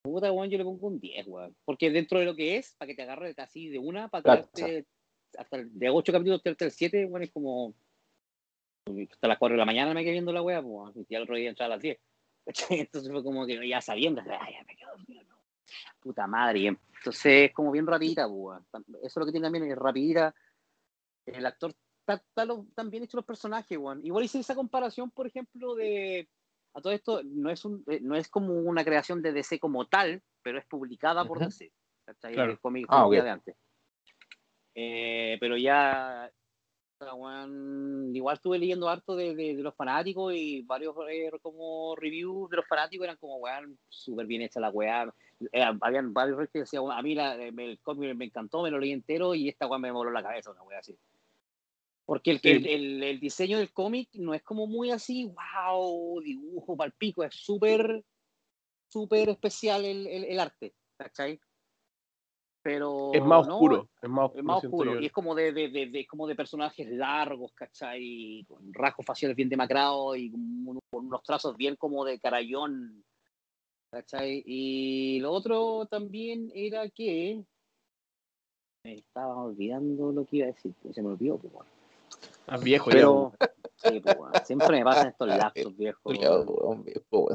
Puta, 0.02 0.32
weón, 0.32 0.48
yo 0.48 0.58
le 0.58 0.64
pongo 0.64 0.86
un 0.88 1.00
10, 1.00 1.26
weón. 1.26 1.54
Porque 1.64 1.90
dentro 1.90 2.18
de 2.18 2.24
lo 2.24 2.34
que 2.34 2.56
es, 2.56 2.74
para 2.76 2.88
que 2.88 2.94
te 2.94 3.02
agarre 3.02 3.34
así 3.36 3.68
de 3.68 3.78
una, 3.78 4.08
para 4.08 4.22
tirarte 4.52 4.86
hasta 5.36 5.56
el- 5.58 5.78
de 5.78 5.90
8 5.90 6.12
capítulos 6.12 6.40
hasta 6.44 6.64
el 6.64 6.70
7, 6.72 7.04
weón, 7.06 7.22
es 7.24 7.30
como. 7.30 7.74
Hasta 9.12 9.28
las 9.28 9.38
4 9.38 9.54
de 9.54 9.58
la 9.58 9.66
mañana 9.66 9.92
me 9.94 10.02
quedé 10.02 10.12
viendo 10.12 10.32
la 10.32 10.42
weá, 10.42 10.62
pues, 10.62 10.72
weón, 10.72 10.92
y 10.96 11.06
ya 11.10 11.18
el 11.18 11.24
otro 11.24 11.36
día 11.36 11.50
entraba 11.50 11.74
a 11.74 11.76
las 11.76 11.82
10. 11.82 11.98
¿cachai? 12.46 12.80
Entonces 12.88 13.12
fue 13.12 13.22
como 13.22 13.46
que 13.46 13.68
ya 13.68 13.80
sabiendo, 13.80 14.22
ay, 14.22 14.54
ya 14.54 14.64
me 14.64 14.76
quedo. 14.76 14.90
Puta 16.00 16.26
madre. 16.26 16.66
Entonces 16.66 17.48
es 17.48 17.52
como 17.52 17.70
bien 17.70 17.86
rapidita, 17.86 18.28
pues. 18.28 18.60
Eso 18.72 18.98
es 19.02 19.16
lo 19.16 19.26
que 19.26 19.32
tiene 19.32 19.46
también, 19.46 19.70
es 19.70 19.76
rapidita. 19.76 20.34
El 21.26 21.46
actor 21.46 21.74
está, 22.00 22.22
tan 22.74 22.90
bien 22.90 23.04
hecho 23.04 23.16
los 23.16 23.26
personajes, 23.26 23.78
weón. 23.78 24.04
Igual 24.04 24.24
hice 24.24 24.40
esa 24.40 24.54
comparación, 24.54 25.10
por 25.10 25.26
ejemplo, 25.26 25.74
de. 25.74 26.28
A 26.72 26.80
todo 26.80 26.92
esto, 26.92 27.20
no 27.24 27.50
es, 27.50 27.64
un, 27.64 27.82
eh, 27.88 27.98
no 28.00 28.14
es 28.14 28.28
como 28.28 28.54
una 28.54 28.84
creación 28.84 29.22
de 29.22 29.32
DC 29.32 29.58
como 29.58 29.88
tal, 29.88 30.22
pero 30.42 30.58
es 30.58 30.66
publicada 30.66 31.24
por. 31.24 31.40
DC. 31.40 31.72
Claro. 32.20 32.52
El 32.52 32.60
cómic 32.60 32.86
Ah, 32.88 33.08
de 33.08 33.30
antes. 33.30 33.56
Eh, 34.74 35.36
pero 35.40 35.56
ya. 35.56 36.30
Igual 38.12 38.34
estuve 38.34 38.58
leyendo 38.58 38.88
harto 38.88 39.16
de, 39.16 39.34
de- 39.34 39.56
de 39.56 39.62
los 39.62 39.74
fanáticos 39.74 40.34
y 40.34 40.62
varios 40.62 40.94
eh, 41.10 41.30
como 41.42 41.96
reviews 41.96 42.50
de 42.50 42.56
los 42.58 42.66
fanáticos 42.68 43.04
eran 43.04 43.16
como, 43.16 43.36
weón, 43.36 43.78
súper 43.88 44.26
bien 44.26 44.42
hecha 44.42 44.60
la 44.60 44.70
weá. 44.70 45.12
Eh, 45.52 45.64
habían 45.80 46.12
varios 46.12 46.36
reviews 46.36 46.52
que 46.52 46.58
decían, 46.60 46.82
"Weón, 46.82 46.98
a 46.98 47.02
mí 47.02 47.14
la- 47.14 47.34
el 47.34 47.80
cómic 47.80 48.14
me 48.14 48.26
encantó, 48.26 48.62
me 48.62 48.70
lo 48.70 48.78
leí 48.78 48.92
entero 48.92 49.34
y 49.34 49.48
esta 49.48 49.66
weá 49.66 49.78
me 49.78 49.90
voló 49.90 50.10
la 50.10 50.22
cabeza, 50.22 50.50
una 50.50 50.62
weá 50.62 50.78
así. 50.80 50.96
Porque 52.04 52.32
el, 52.32 52.40
Sí. 52.40 52.48
el, 52.50 52.66
el- 52.66 53.02
el 53.02 53.20
diseño 53.20 53.58
del 53.58 53.72
cómic 53.72 54.08
no 54.14 54.34
es 54.34 54.42
como 54.42 54.66
muy 54.66 54.90
así, 54.90 55.24
wow, 55.26 56.20
dibujo 56.20 56.76
para 56.76 56.90
pico, 56.90 57.22
es 57.24 57.34
súper, 57.34 58.04
súper 58.88 59.28
especial 59.30 59.84
el, 59.84 60.06
el, 60.06 60.24
el 60.24 60.40
arte, 60.40 60.74
¿cachai? 60.98 61.40
Pero 62.62 63.10
Es 63.14 63.24
más 63.24 63.46
no, 63.46 63.54
oscuro. 63.54 63.88
es 64.02 64.08
más 64.10 64.24
oscuro. 64.26 64.38
es 64.40 64.44
más 64.44 64.60
siento 64.60 64.76
oscuro 64.76 64.94
yo. 64.94 65.00
y 65.00 65.06
es 65.06 65.12
como 65.12 65.34
de, 65.34 65.52
de, 65.52 65.68
de, 65.70 65.86
de- 65.86 66.06
como 66.06 66.26
de 66.26 66.34
personajes 66.34 66.88
largos, 66.90 67.52
¿cachai? 67.54 68.44
Con 68.46 68.72
rasgos 68.74 69.06
faciales 69.06 69.36
bien 69.36 69.48
demacrados 69.48 70.16
y 70.18 70.30
con, 70.30 70.40
un- 70.40 70.78
con 70.90 71.06
unos 71.06 71.22
trazos 71.22 71.56
bien 71.56 71.76
como 71.76 72.04
de 72.04 72.18
carayón, 72.20 73.02
¿cachai? 73.90 74.42
Y 74.44 75.20
lo 75.20 75.32
otro 75.32 75.86
también 75.86 76.50
era 76.54 76.88
que 76.90 77.42
me 78.84 78.94
estaba 78.94 79.36
olvidando 79.44 80.12
lo 80.12 80.24
que 80.26 80.36
iba 80.38 80.46
a 80.48 80.52
decir, 80.52 80.72
se 80.92 81.02
me 81.02 81.08
olvidó, 81.08 81.38
pues, 81.38 81.52
viejo 82.62 82.90
ya. 82.90 82.96
pero 82.96 83.32
sí, 83.76 84.00
pues, 84.00 84.16
weón, 84.18 84.32
siempre 84.44 84.78
me 84.78 84.84
pasan 84.84 85.08
estos 85.08 85.28
lapsos 85.28 85.76
viejo, 85.76 86.00
weón, 86.04 86.84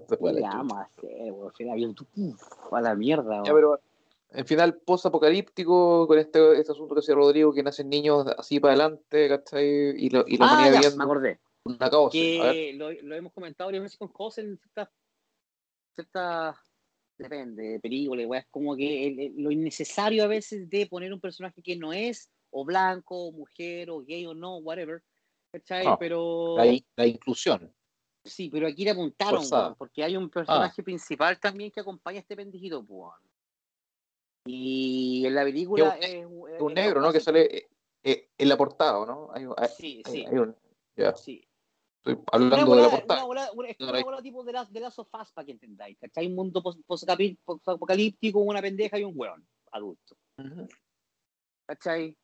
se 0.08 0.18
fue 0.18 0.30
a 0.30 0.34
¿Qué 0.34 0.40
la 0.42 0.48
chucha. 0.48 0.58
vamos 0.58 0.78
a 0.78 0.82
hacer, 0.82 1.32
weón? 1.32 1.96
A 2.72 2.82
la 2.82 2.96
mierda, 2.96 3.44
Ya, 3.44 3.54
weón. 3.54 3.56
pero 3.56 3.80
el 4.36 4.46
final 4.46 4.78
post-apocalíptico, 4.86 6.08
con 6.08 6.18
este, 6.20 6.60
este 6.60 6.72
asunto 6.72 6.96
que 6.96 7.00
decía 7.02 7.16
Rodrigo, 7.16 7.54
que 7.54 7.64
nacen 7.64 7.90
niños 7.90 8.26
así 8.38 8.60
para 8.60 8.74
adelante, 8.74 9.30
¿cachai? 9.30 9.66
Y, 9.98 10.10
lo- 10.10 10.26
y 10.28 10.38
la 10.38 10.46
Ah, 10.50 10.82
ya, 10.82 10.90
me 10.96 11.04
acordé. 11.04 11.40
una 11.64 11.90
causa. 11.90 12.12
Que 12.12 12.74
lo, 12.76 12.92
lo 12.92 13.16
hemos 13.16 13.34
comentado 13.34 13.68
varias 13.70 13.84
veces 13.84 13.98
con 13.98 14.10
José 14.10 14.42
en 14.42 14.58
ciertas, 14.60 14.90
ciertas 15.96 16.56
depende, 17.18 17.80
películas, 17.80 18.26
weá, 18.28 18.42
es 18.42 18.48
como 18.52 18.76
que 18.76 19.08
el- 19.08 19.20
el- 19.20 19.34
lo 19.38 19.50
innecesario 19.52 20.24
a 20.24 20.28
veces 20.28 20.70
de 20.70 20.86
poner 20.88 21.14
un 21.14 21.22
personaje 21.22 21.62
que 21.62 21.76
no 21.78 21.94
es, 21.94 22.30
o 22.52 22.66
blanco, 22.66 23.28
o 23.28 23.32
mujer, 23.32 23.90
o 23.90 24.02
gay, 24.04 24.26
o 24.26 24.34
no, 24.34 24.58
whatever, 24.58 25.02
¿cachai? 25.52 25.86
No, 25.86 25.98
pero 25.98 26.56
la, 26.58 26.78
la 26.98 27.08
inclusión. 27.08 27.74
sí, 28.24 28.50
pero 28.50 28.68
aquí 28.68 28.84
le 28.84 28.92
apuntaron, 28.92 29.44
weón, 29.50 29.76
porque 29.76 30.04
hay 30.04 30.18
un 30.18 30.30
personaje 30.30 30.84
principal 30.84 31.40
también 31.40 31.72
que 31.72 31.80
acompaña 31.80 32.18
a 32.18 32.22
este 32.22 32.36
pendejito, 32.36 32.80
pues, 32.86 33.00
weón. 33.00 33.14
Y 34.46 35.26
en 35.26 35.36
la 35.36 35.44
película 35.44 35.98
Es 36.00 36.06
es, 36.06 36.14
Es 36.56 36.62
un 36.62 36.74
negro, 36.74 37.02
¿no? 37.02 37.12
Que 37.12 37.20
sale 37.20 37.58
eh, 37.58 37.68
eh, 38.04 38.30
en 38.38 38.50
la 38.50 38.58
portada, 38.58 39.06
¿no? 39.06 39.30
Hay, 39.34 39.46
hay- 39.58 39.70
Sí, 39.70 40.02
hay- 40.06 40.12
sí, 40.12 40.26
hay 40.26 40.38
un- 40.38 40.56
ya, 40.96 41.16
sí. 41.16 41.44
estoy 41.98 42.24
hablando 42.32 42.56
de 42.56 42.62
la 42.62 42.66
bola, 42.88 42.90
portada. 42.90 43.26
una 43.26 43.26
bola- 43.26 43.52
una- 43.54 43.70
es 43.70 43.80
una 43.80 44.04
bola 44.04 44.22
tipo 44.22 44.44
de 44.44 44.54
la, 44.54 44.66
de 44.66 44.80
la 44.80 44.92
sofás 44.92 45.32
para 45.32 45.46
que 45.46 45.52
entendáis, 45.54 45.98
¿cachai? 45.98 46.28
Un 46.28 46.36
mundo 46.36 46.62
pos- 46.62 46.78
posacapi- 46.88 47.38
posapocalíptico, 47.44 48.40
una 48.40 48.62
pendeja 48.62 49.00
y 49.00 49.04
un 49.04 49.14
hueón 49.16 49.46
adulto, 49.72 50.16
Ujú. 50.38 50.68
¿cachai? 51.66 52.16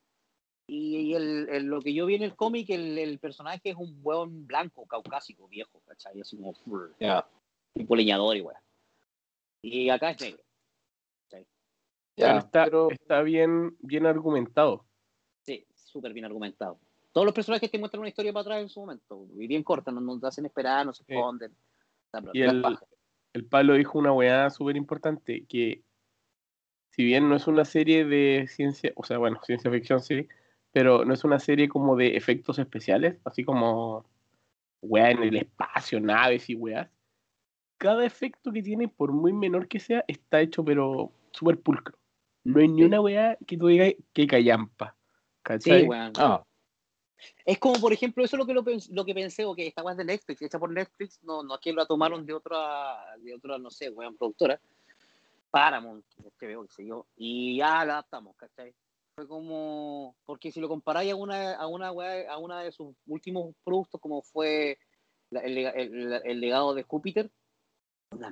Y, 0.67 0.97
y 0.97 1.15
el, 1.15 1.49
el- 1.49 1.65
lo 1.65 1.81
que 1.81 1.93
yo 1.93 2.05
vi 2.05 2.15
en 2.15 2.21
el 2.23 2.35
cómic, 2.35 2.69
el, 2.69 2.97
el 2.99 3.17
personaje 3.19 3.71
es 3.71 3.75
un 3.75 3.99
hueón 4.03 4.45
blanco, 4.45 4.85
caucásico, 4.85 5.47
viejo, 5.47 5.81
¿cachai? 5.87 6.21
Así 6.21 6.37
como 6.37 6.53
brr, 6.65 6.93
Ya, 6.99 7.27
tipo 7.73 7.95
leñador 7.95 8.37
y 8.37 8.41
weón. 8.41 8.59
Y 9.63 9.89
acá 9.89 10.11
es 10.11 10.21
negro, 10.21 10.43
ya, 12.27 12.37
está, 12.37 12.65
pero 12.65 12.91
está 12.91 13.21
bien, 13.21 13.75
bien 13.79 14.05
argumentado. 14.05 14.85
sí, 15.41 15.65
súper 15.73 16.13
bien 16.13 16.25
argumentado. 16.25 16.79
Todos 17.11 17.25
los 17.25 17.33
personajes 17.33 17.69
te 17.69 17.77
muestran 17.77 17.99
una 17.99 18.09
historia 18.09 18.31
para 18.31 18.41
atrás 18.41 18.61
en 18.61 18.69
su 18.69 18.79
momento, 18.79 19.27
y 19.37 19.47
bien 19.47 19.63
corta, 19.63 19.91
no 19.91 19.99
no 19.99 20.19
te 20.19 20.27
hacen 20.27 20.45
esperar, 20.45 20.85
no 20.85 20.93
se 20.93 21.03
esconden. 21.03 21.53
Y 22.33 22.41
el, 22.41 22.63
el 23.33 23.45
Pablo 23.45 23.73
dijo 23.73 23.99
una 23.99 24.13
weá 24.13 24.49
súper 24.49 24.75
importante, 24.75 25.45
que 25.47 25.83
si 26.91 27.03
bien 27.03 27.29
no 27.29 27.35
es 27.35 27.47
una 27.47 27.65
serie 27.65 28.05
de 28.05 28.47
ciencia, 28.47 28.91
o 28.95 29.03
sea, 29.03 29.17
bueno, 29.17 29.39
ciencia 29.43 29.71
ficción 29.71 30.01
sí, 30.01 30.27
pero 30.71 31.05
no 31.05 31.13
es 31.13 31.23
una 31.23 31.39
serie 31.39 31.69
como 31.69 31.95
de 31.95 32.15
efectos 32.17 32.59
especiales, 32.59 33.19
así 33.25 33.43
como 33.43 34.05
weá 34.81 35.11
en 35.11 35.23
el 35.23 35.37
espacio, 35.37 35.99
naves 35.99 36.49
y 36.49 36.55
weas. 36.55 36.89
Cada 37.77 38.05
efecto 38.05 38.51
que 38.51 38.61
tiene, 38.61 38.87
por 38.87 39.11
muy 39.11 39.33
menor 39.33 39.67
que 39.67 39.79
sea, 39.79 40.03
está 40.07 40.41
hecho 40.41 40.63
pero 40.63 41.11
súper 41.31 41.59
pulcro. 41.59 41.97
No 42.43 42.59
hay 42.59 42.67
ni 42.67 42.83
una 42.83 43.01
weá 43.01 43.37
que 43.45 43.57
tú 43.57 43.67
digas 43.67 43.93
que 44.13 44.27
callampa. 44.27 44.95
¿Cachai? 45.43 45.81
Sí, 45.81 45.87
weón. 45.87 46.13
ah, 46.17 46.43
Es 47.45 47.59
como, 47.59 47.79
por 47.79 47.93
ejemplo, 47.93 48.23
eso 48.23 48.35
es 48.35 48.39
lo 48.39 48.45
que, 48.45 48.53
lo, 48.53 48.63
lo 48.91 49.05
que 49.05 49.13
pensé, 49.13 49.45
o 49.45 49.53
que 49.55 49.67
esta 49.67 49.83
weá 49.83 49.93
es 49.93 49.97
de 49.97 50.05
Netflix, 50.05 50.41
hecha 50.41 50.59
por 50.59 50.71
Netflix, 50.71 51.19
no, 51.23 51.43
no 51.43 51.55
es 51.55 51.61
que 51.61 51.73
la 51.73 51.85
tomaron 51.85 52.25
de 52.25 52.33
otra, 52.33 52.97
de 53.19 53.33
otra, 53.35 53.57
no 53.57 53.69
sé, 53.69 53.89
weón, 53.89 54.15
productora, 54.17 54.59
Paramount, 55.51 56.05
HBO, 56.39 56.63
qué 56.65 56.73
sé 56.73 56.85
yo, 56.85 57.05
y 57.17 57.57
ya 57.57 57.83
la 57.85 57.93
adaptamos, 57.93 58.35
¿cachai? 58.37 58.73
Fue 59.15 59.27
como, 59.27 60.15
porque 60.25 60.51
si 60.51 60.59
lo 60.61 60.69
comparáis 60.69 61.11
a 61.11 61.15
una, 61.15 61.55
a 61.55 61.67
una 61.67 61.91
weá, 61.91 62.31
a 62.31 62.37
una 62.37 62.61
de 62.63 62.71
sus 62.71 62.95
últimos 63.07 63.53
productos, 63.63 63.99
como 63.99 64.21
fue 64.21 64.79
la- 65.29 65.41
el, 65.41 65.57
el- 65.57 66.21
el 66.23 66.39
legado 66.39 66.73
de 66.73 66.83
Júpiter, 66.83 67.29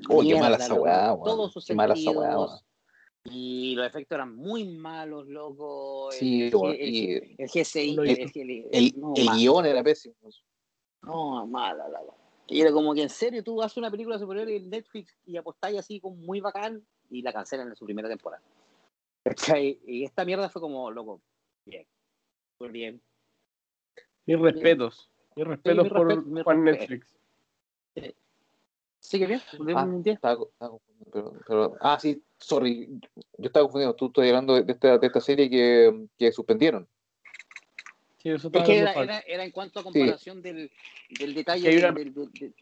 Oh, 0.10 0.22
qué 0.22 0.34
mala 0.36 0.58
mierda, 0.58 0.66
esa 0.66 0.74
weá, 0.76 1.14
weón. 1.14 1.24
todos 1.24 1.54
sus 1.54 1.66
Qué 1.66 1.74
mala 1.74 1.94
esa 1.94 2.12
weá, 2.12 2.30
sentidos, 2.30 2.50
weón. 2.52 2.62
Y 3.26 3.76
los 3.76 3.86
efectos 3.86 4.16
eran 4.16 4.36
muy 4.36 4.66
malos, 4.66 5.28
loco. 5.28 6.10
Sí, 6.12 6.44
el, 6.44 6.54
y 6.80 7.36
el 7.38 7.48
GCI, 7.50 7.94
el- 7.98 8.00
el, 8.10 8.32
el- 8.34 8.68
el, 8.72 8.94
no, 9.00 9.14
el 9.16 9.26
mal. 9.26 9.38
guion 9.38 9.66
era 9.66 9.84
pésimo. 9.84 10.16
No, 11.02 11.46
mala, 11.46 11.88
la 11.90 12.02
la. 12.02 12.14
Y 12.48 12.62
era 12.62 12.72
como 12.72 12.94
que 12.96 13.04
en 13.04 13.10
serio 13.10 13.44
tú 13.44 13.62
haces 13.62 13.78
una 13.78 13.92
película 13.92 14.18
superior 14.18 14.50
en 14.50 14.70
Netflix 14.70 15.16
y 15.26 15.38
apostáis 15.38 15.78
así 15.78 16.00
como 16.00 16.16
muy 16.16 16.40
bacán 16.42 16.84
y 17.10 17.22
la 17.22 17.32
cancelan 17.32 17.68
en 17.68 17.76
su 17.76 17.86
primera 17.86 18.10
temporada. 18.10 18.42
¿Cachai? 19.24 19.80
Y 19.86 20.04
esta 20.04 20.26
mierda 20.26 20.50
fue 20.50 20.62
como, 20.62 20.90
loco, 20.90 21.22
bien. 21.66 21.86
Fue 22.58 22.70
bien. 22.70 23.02
Mis 24.26 24.40
respetos. 24.40 25.12
Mis 25.36 25.46
respetos 25.46 25.84
mi 25.84 25.90
por 25.90 26.08
respeto, 26.08 26.30
mi 26.30 26.42
Juan 26.42 26.66
respeto. 26.66 27.06
¿Sigue 29.00 29.26
bien? 29.28 29.42
¿De 29.60 29.74
Ah, 29.74 29.84
un? 29.86 30.04
Estaba, 30.06 30.46
pero, 31.12 31.34
pero- 31.48 31.76
ah, 31.82 31.98
sí, 32.00 32.22
sorry. 32.38 32.88
Yo 33.38 33.48
estaba 33.48 33.64
confundido. 33.66 33.96
Tú 33.96 34.08
estás 34.08 34.28
hablando 34.28 34.62
de 34.62 34.72
esta, 34.72 34.98
de 34.98 35.08
esta 35.08 35.22
serie 35.22 35.50
que, 35.50 36.06
que 36.18 36.32
suspendieron. 36.32 36.88
Sí, 38.18 38.30
eso 38.30 38.50
Es 38.54 38.64
que 38.64 38.78
era, 38.80 38.92
era, 38.94 39.20
era 39.20 39.44
en 39.46 39.52
cuanto 39.52 39.80
a 39.80 39.84
comparación 39.84 40.42
del, 40.42 40.70
del 41.18 41.34
detalle 41.34 41.70
Hay 41.70 41.78
una- 41.78 41.92
del, 41.94 42.14
del- 42.14 42.32
del- 42.34 42.56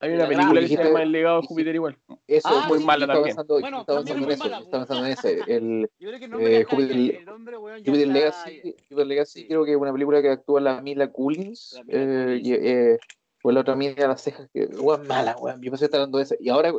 Hay 0.00 0.10
una 0.10 0.24
la 0.24 0.28
película 0.28 0.60
que 0.60 0.68
se 0.68 0.76
llama 0.84 1.02
El 1.02 1.12
legado 1.12 1.40
de 1.40 1.46
Júpiter 1.46 1.74
igual. 1.74 1.96
Eso 2.26 2.48
Ah, 2.50 2.66
muy 2.68 2.78
sí, 2.80 2.84
mala 2.84 2.98
sí. 2.98 3.10
Estaba 3.10 3.24
pensando, 3.24 3.60
Bueno, 3.60 3.80
estaba 3.80 4.04
también 4.04 4.26
pensando 4.26 4.26
en 4.26 4.30
es 4.32 4.38
eso. 4.38 4.44
mala, 4.44 4.58
Estaba 4.64 4.86
pensando 4.86 5.06
en 5.06 5.12
ese. 5.12 5.56
El 5.56 5.90
Yo 5.98 6.08
creo 6.08 6.18
que 6.18 6.24
el 6.26 6.30
nombre 6.30 6.56
Eh, 6.60 6.64
Júpiter- 6.64 7.16
el 7.16 7.24
nombre, 7.24 7.56
weón, 7.56 7.78
Jupiter 7.78 8.00
está- 8.00 8.12
Legacy, 8.12 8.60
Jupiter 8.90 9.06
Legacy 9.06 9.40
Sí. 9.40 9.48
creo 9.48 9.64
que 9.64 9.70
es 9.70 9.76
una 9.78 9.92
película 9.92 10.20
que 10.20 10.28
actúa 10.28 10.60
la 10.60 10.82
Mila 10.82 11.10
Kunis. 11.10 11.72
La 11.78 11.84
Mila 11.84 11.98
eh, 11.98 12.38
Kunis. 12.42 12.58
eh, 12.60 12.98
pues 13.44 13.52
la 13.52 13.60
otra 13.60 13.76
mina 13.76 14.08
las 14.08 14.22
cejas, 14.22 14.48
que 14.54 14.64
weón 14.64 15.06
mala, 15.06 15.36
weón. 15.36 15.60
Yo 15.60 15.70
pensé 15.70 15.90
que 15.90 15.96
hablando 15.96 16.16
de 16.16 16.24
esa. 16.24 16.34
Y 16.40 16.48
ahora 16.48 16.72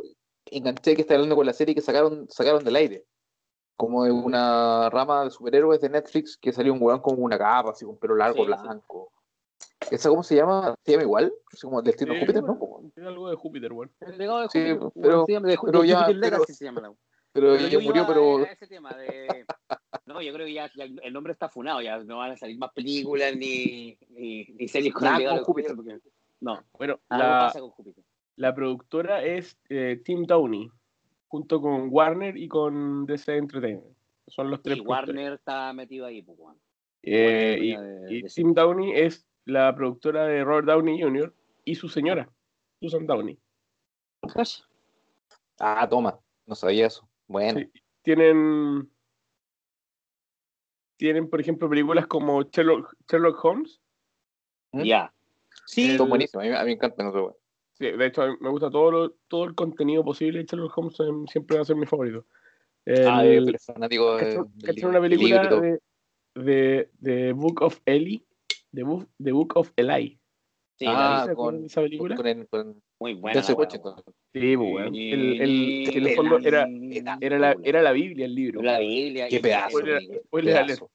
enganché 0.46 0.96
que 0.96 1.02
está 1.02 1.14
hablando 1.14 1.36
con 1.36 1.46
la 1.46 1.52
serie 1.52 1.76
que 1.76 1.80
sacaron, 1.80 2.26
sacaron 2.28 2.64
del 2.64 2.74
aire. 2.74 3.04
Como 3.76 4.02
de 4.02 4.10
una 4.10 4.90
rama 4.90 5.22
de 5.24 5.30
superhéroes 5.30 5.80
de 5.80 5.90
Netflix 5.90 6.36
que 6.36 6.52
salió 6.52 6.72
un 6.72 6.82
weón 6.82 6.98
con 7.00 7.22
una 7.22 7.38
capa, 7.38 7.70
así 7.70 7.84
con 7.84 7.96
pelo 7.98 8.16
largo, 8.16 8.44
Sí, 8.44 8.50
sí. 8.52 8.60
blanco. 8.62 9.12
¿Esa 9.92 10.08
cómo 10.08 10.24
se 10.24 10.34
llama? 10.34 10.74
¿Se 10.84 10.90
llama 10.90 11.04
igual? 11.04 11.32
Así 11.52 11.60
como 11.62 11.78
el 11.78 11.84
destino 11.84 12.12
de 12.14 12.18
Sí, 12.18 12.26
Júpiter, 12.26 12.42
¿no? 12.42 12.54
bueno. 12.56 12.90
Es 12.96 13.04
algo 13.04 13.30
de 13.30 13.36
Júpiter, 13.36 13.72
weón. 13.72 13.92
El 14.00 14.18
legado 14.18 14.40
de 14.40 14.48
Sí, 14.48 14.58
Júpiter, 14.58 14.90
pero- 15.00 15.14
weón, 15.14 15.26
se 15.26 15.32
llama 15.34 15.48
de, 15.48 15.58
pero 15.64 15.80
de 15.82 15.86
ya- 15.88 16.00
Júpiter 16.00 16.20
pero- 16.32 16.44
se 16.46 16.64
llama 16.64 16.80
la 16.80 16.88
Pero 17.32 17.52
Pero 17.52 17.66
ella 17.66 17.78
murió, 17.78 18.06
pero. 18.08 18.38
a 18.38 18.42
ese 18.44 18.66
tema 18.66 18.92
de... 18.94 19.46
No, 20.06 20.22
yo 20.22 20.32
creo 20.32 20.46
que 20.46 20.52
ya, 20.54 20.70
ya 20.74 20.84
el 20.84 21.12
nombre 21.12 21.32
está 21.32 21.48
funado, 21.48 21.80
ya 21.82 21.98
no 21.98 22.18
van 22.18 22.30
a 22.32 22.36
salir 22.36 22.56
más 22.58 22.72
películas 22.72 23.34
ni, 23.36 23.98
ni, 24.08 24.44
ni 24.44 24.68
series 24.68 24.94
con 24.94 25.06
el 25.06 25.18
legado 25.18 25.36
de 25.38 25.44
Júpiter. 25.44 25.76
porque- 25.76 25.98
No, 26.40 26.62
Bueno, 26.74 27.00
la, 27.08 27.18
pasa 27.46 27.60
con 27.60 27.70
Júpiter. 27.70 28.04
la 28.36 28.54
productora 28.54 29.22
es 29.24 29.58
eh, 29.68 30.00
Tim 30.04 30.24
Downey, 30.24 30.70
junto 31.28 31.60
con 31.60 31.88
Warner 31.90 32.36
y 32.36 32.46
con 32.48 33.06
DC 33.06 33.36
Entertainment. 33.36 33.96
Son 34.28 34.50
los 34.50 34.60
tres 34.62 34.78
Y. 34.78 34.80
Warner 34.80 35.34
está 35.34 35.72
metido 35.72 36.04
ahí, 36.06 36.22
pues, 36.22 36.38
weón. 36.38 36.58
Eh, 37.02 37.58
y, 37.60 37.76
de- 37.76 38.06
y 38.14 38.22
de- 38.22 38.28
Tim 38.28 38.52
Downey 38.52 38.92
es 38.92 39.26
la 39.44 39.74
productora 39.74 40.26
de 40.26 40.42
Robert 40.44 40.66
Downey 40.66 41.00
Jr. 41.00 41.32
y 41.64 41.74
su 41.76 41.88
señora, 41.88 42.28
Susan 42.80 43.06
Downey. 43.06 43.38
Ah, 45.58 45.88
toma. 45.88 46.18
No 46.46 46.54
sabía 46.54 46.86
eso. 46.86 47.08
Bueno. 47.28 47.60
Sí. 47.60 47.70
Tienen, 48.02 48.90
tienen, 50.96 51.28
por 51.28 51.40
ejemplo, 51.40 51.68
películas 51.68 52.06
como 52.06 52.42
Sherlock, 52.42 52.94
Sherlock 53.08 53.44
Holmes. 53.44 53.80
¿Mm? 54.72 54.82
Ya. 54.82 55.12
Sí, 55.66 55.96
Son 55.96 56.08
buenísimos. 56.08 56.44
A 56.44 56.48
mí, 56.48 56.54
a 56.54 56.60
mí 56.60 56.66
me 56.66 56.72
encantan 56.72 57.08
esos 57.08 57.20
weón. 57.22 57.34
Sí, 57.78 57.90
de 57.90 58.06
hecho, 58.06 58.22
a 58.22 58.28
mí 58.28 58.36
me 58.40 58.48
gusta 58.50 58.70
todo, 58.70 58.90
lo- 58.90 59.10
todo 59.28 59.44
el 59.44 59.54
contenido 59.54 60.02
posible 60.04 60.38
de 60.38 60.44
Sherlock 60.46 60.76
Holmes, 60.78 60.98
em, 61.00 61.26
siempre 61.26 61.56
va 61.56 61.62
a 61.62 61.64
ser 61.66 61.76
mi 61.76 61.86
favorito. 61.86 62.24
El- 62.84 63.06
Ah, 63.08 63.22
soy 63.22 63.74
fanático 63.74 64.16
de. 64.16 64.22
¿Cachai- 64.24 64.46
del 64.52 64.60
cachai 64.62 64.74
libro- 64.76 64.90
una 64.90 65.00
película 65.00 65.26
de, 65.60 65.80
de, 66.42 66.90
de 67.00 67.32
Book 67.32 67.62
of 67.62 67.80
Eli? 67.84 68.24
The 68.72 68.82
Book, 68.82 69.08
The 69.22 69.32
Book 69.32 69.52
of 69.56 69.70
Eli. 69.76 70.18
sí, 70.78 70.84
Ah, 70.88 71.22
vi. 71.24 71.30
¿Se 71.30 71.34
con, 71.34 71.60
de 71.62 71.66
esa 71.66 71.80
película? 71.82 72.16
con, 72.16 72.26
el- 72.26 72.46
con 72.48 72.82
muy 73.00 73.14
buena. 73.14 73.34
La. 73.40 73.42
Sí, 74.32 74.56
pues, 74.56 74.58
weón. 74.58 74.94
El, 74.94 75.40
el- 75.40 75.88
en 75.96 76.06
el 76.06 76.14
fondo 76.14 76.38
era, 76.38 76.66
era, 77.20 77.38
la, 77.38 77.56
era 77.62 77.82
la 77.82 77.92
Biblia 77.92 78.24
el 78.26 78.34
libro. 78.34 78.62
La 78.62 78.78
Biblia. 78.78 79.28
Qué 79.28 79.40
pedazo. 79.40 79.78
Alert. 79.78 80.04
pedazo. 80.30 80.90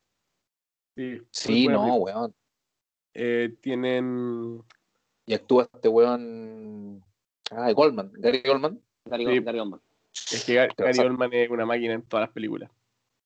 Sí, 0.95 1.01
muy 1.03 1.21
Sí, 1.31 1.67
no, 1.67 1.81
película. 1.83 1.95
weón. 1.95 2.35
Eh, 3.13 3.55
tienen. 3.61 4.61
Y 5.25 5.33
actúa 5.33 5.67
este 5.73 5.87
weón. 5.87 7.03
Ah, 7.51 7.71
Goldman. 7.73 8.11
Gary 8.13 8.41
Goldman. 8.45 8.79
Gary, 9.05 9.25
Sí. 9.25 9.39
Gary 9.43 9.59
Oldman. 9.59 9.81
Es 10.13 10.45
que 10.45 10.53
Gary, 10.55 10.73
Te 10.75 10.83
Gary 10.83 10.97
vas 10.97 11.05
a- 11.05 11.09
Oldman 11.09 11.33
es 11.33 11.49
una 11.49 11.65
máquina 11.65 11.93
en 11.93 12.01
todas 12.03 12.27
las 12.27 12.33
películas. 12.33 12.69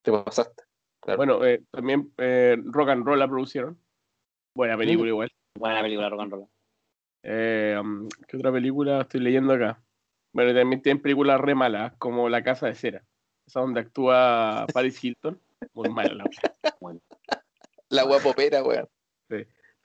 Te 0.02 0.12
pasaste. 0.12 0.64
Claro. 1.02 1.18
Bueno, 1.18 1.46
eh, 1.46 1.62
también 1.72 2.12
eh, 2.18 2.58
Rock 2.66 2.90
and 2.90 3.06
Roll 3.06 3.20
la 3.20 3.28
producieron. 3.28 3.80
Buena 4.56 4.78
película, 4.78 5.10
igual. 5.10 5.32
Buena 5.58 5.82
película, 5.82 6.10
rock 6.10 6.22
and 6.22 6.32
roll. 6.32 6.48
Eh, 7.24 7.78
um, 7.80 8.08
¿Qué 8.28 8.38
otra 8.38 8.52
película 8.52 9.02
estoy 9.02 9.20
leyendo 9.22 9.54
acá? 9.54 9.82
Bueno, 10.34 10.54
también 10.54 10.82
tienen 10.82 11.02
películas 11.02 11.40
re 11.40 11.56
malas, 11.56 11.94
como 11.98 12.30
La 12.30 12.44
Casa 12.44 12.68
de 12.68 12.76
Cera. 12.76 13.04
Esa 13.48 13.60
donde 13.62 13.80
actúa 13.82 14.66
Paris 14.74 15.04
Hilton. 15.04 15.40
Muy 15.74 15.90
mala 15.90 16.14
la 16.14 16.26
wea. 16.82 16.96
La 17.90 18.04
guapopera, 18.04 18.64
weón. 18.64 18.88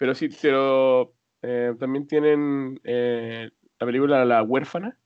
Pero 0.01 0.15
sí, 0.15 0.31
pero 0.41 1.13
eh, 1.43 1.75
también 1.79 2.07
tienen 2.07 2.81
eh, 2.85 3.51
la 3.79 3.87
película 3.87 4.25
La 4.25 4.43
Huérfana. 4.43 4.99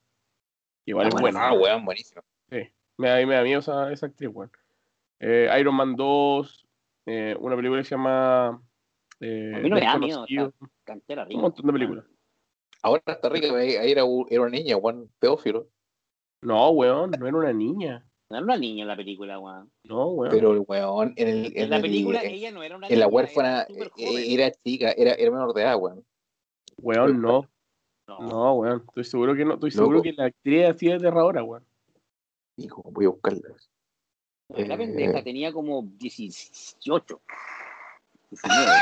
Igual 0.85 1.09
La 1.09 1.09
es 1.09 1.21
buena. 1.21 1.49
Ah, 1.49 1.53
weón, 1.53 1.85
buenísimo. 1.85 2.23
Me 2.49 3.09
da, 3.09 3.27
me 3.27 3.35
da 3.35 3.43
miedo 3.43 3.59
esa, 3.59 3.93
esa 3.93 4.07
actriz, 4.07 4.31
weón. 4.33 4.53
Eh, 5.19 5.51
Iron 5.59 5.75
Man 5.75 5.97
2, 5.97 6.69
eh, 7.07 7.37
una 7.41 7.57
película 7.57 7.81
que 7.81 7.89
se 7.89 7.97
llama. 7.97 8.63
Eh, 9.19 9.55
A 9.57 9.59
mí 9.59 9.69
no 9.69 9.75
me 9.75 9.83
da 9.83 9.99
miedo, 9.99 10.27
Desconocido. 10.29 10.55
Cantera 10.85 11.25
rica. 11.25 11.39
Un 11.39 11.43
montón 11.43 11.67
de 11.67 11.73
películas. 11.73 12.05
Ahora 12.81 13.03
está 13.05 13.29
rica, 13.31 13.53
ahí 13.57 13.91
era, 13.91 14.03
era 14.31 14.43
una 14.43 14.51
niña, 14.51 14.77
weón, 14.77 15.11
pedófilo. 15.19 15.67
No, 16.41 16.71
weón, 16.71 17.11
no 17.11 17.27
era 17.27 17.37
una 17.37 17.53
niña. 17.53 18.07
No 18.31 18.37
era 18.39 18.45
una 18.45 18.57
niña 18.57 18.83
en 18.83 18.89
la 18.89 18.97
película, 18.97 19.39
weón. 19.39 19.71
No, 19.85 20.09
weón. 20.09 20.31
Pero 20.33 20.53
el 20.53 20.65
weón, 20.67 21.13
en, 21.17 21.29
el, 21.29 21.47
En, 21.47 21.59
en, 21.65 21.71
la 21.71 21.77
el- 21.77 21.83
película 21.83 22.23
en- 22.23 22.31
ella 22.33 22.51
no 22.51 22.63
era 22.63 22.77
una 22.77 22.87
en 22.89 22.99
la 22.99 23.07
niña, 23.07 23.15
huérfana 23.15 23.63
era 23.69 23.91
eh, 23.97 24.35
era 24.35 24.51
chica, 24.51 24.93
era, 24.93 25.13
era 25.13 25.31
menor 25.31 25.53
de 25.55 25.63
edad, 25.63 25.77
weón. 25.79 26.05
Weón, 26.79 27.21
no. 27.21 27.49
No, 28.09 28.19
No, 28.21 28.55
weón. 28.55 28.85
Estoy 28.89 29.05
seguro 29.05 29.35
que 29.35 29.45
no. 29.45 29.55
Estoy 29.55 29.71
Loco. 29.71 29.83
seguro 29.83 30.03
que 30.03 30.13
la 30.13 30.25
actriz 30.27 30.65
así 30.67 30.89
es 30.89 30.95
aterradora, 30.97 31.43
weón. 31.45 31.65
Hijo, 32.57 32.83
voy 32.91 33.05
a 33.07 33.09
buscarla. 33.11 33.41
la 34.49 34.75
eh, 34.75 34.77
pendeja 34.79 35.23
tenía 35.23 35.53
como 35.53 35.83
18. 35.83 37.21
19. 38.31 38.73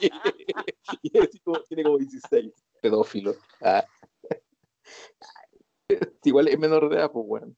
Y 1.02 1.18
así 1.18 1.38
como- 1.40 1.60
tiene 1.62 1.82
como 1.82 1.98
16. 1.98 2.52
Pedófilo. 2.80 3.34
Ah. 3.60 3.84
Igual 6.24 6.48
es 6.48 6.58
menor 6.58 6.88
de 6.88 6.96
edad, 6.96 7.10
pues, 7.12 7.24
weón. 7.28 7.56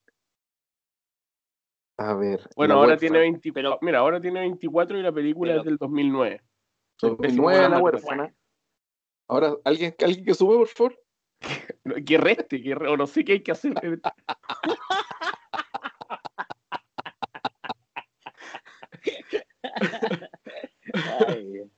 A 1.99 2.14
ver. 2.14 2.49
Bueno, 2.57 2.74
ahora 2.74 2.97
tiene 2.97 3.20
24. 3.20 3.55
Pero- 3.55 3.78
Mira, 3.82 3.99
ahora 4.01 4.20
tiene 4.20 4.41
24 4.41 4.99
y 4.99 5.03
la 5.03 5.12
película 5.12 5.53
Pero- 5.53 5.61
es 5.61 5.64
del 5.66 5.76
2009. 5.76 6.43
Soy 7.01 7.16
pésimo 7.16 7.49
2009 7.51 7.62
con 7.62 7.70
la 7.70 7.78
huérfana. 7.82 8.35
Ahora, 9.28 9.55
¿alguien, 9.64 9.95
alguien 10.05 10.24
que 10.24 10.35
sume, 10.35 10.57
por 10.57 10.68
favor? 10.68 11.01
Que 12.07 12.16
reste, 12.18 12.62
que 12.62 12.74
re- 12.74 12.89
o 12.89 12.97
no 12.97 13.07
sé 13.07 13.24
qué 13.24 13.32
hay 13.32 13.43
que 13.43 13.53
hacer. 13.53 13.74
Ay, 21.28 21.70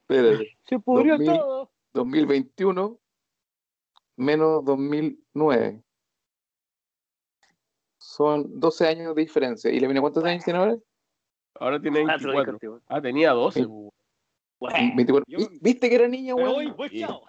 Espérate. 0.00 0.58
se 0.64 0.78
pudrió 0.78 1.14
2000. 1.16 1.36
todo. 1.38 1.70
2021 1.94 2.98
menos 4.16 4.64
2009. 4.64 5.83
Son 8.16 8.60
12 8.60 8.86
años 8.86 9.14
de 9.16 9.22
diferencia. 9.22 9.70
¿Y 9.72 9.80
le 9.80 9.88
viene 9.88 10.00
cuántos 10.00 10.24
años 10.24 10.44
tiene 10.44 10.60
ahora? 10.60 10.76
Ahora 11.58 11.80
tiene 11.80 12.04
Ah, 12.08 12.16
te 12.16 12.24
lo 12.26 12.32
24. 12.32 12.52
dije, 12.52 12.58
tío. 12.60 12.80
Ah, 12.86 13.00
tenía 13.02 13.30
12. 13.32 13.60
Sí. 13.60 13.66
weón. 13.66 13.90
Bueno, 14.60 14.78
24. 14.96 15.24
yo- 15.26 15.38
¿Vi- 15.38 15.58
¿Viste 15.60 15.88
que 15.88 15.94
era 15.96 16.06
niña, 16.08 16.34
weón? 16.36 16.52
voy, 16.52 16.72
pues, 16.72 16.92
Sí. 16.92 17.00
chao. 17.00 17.22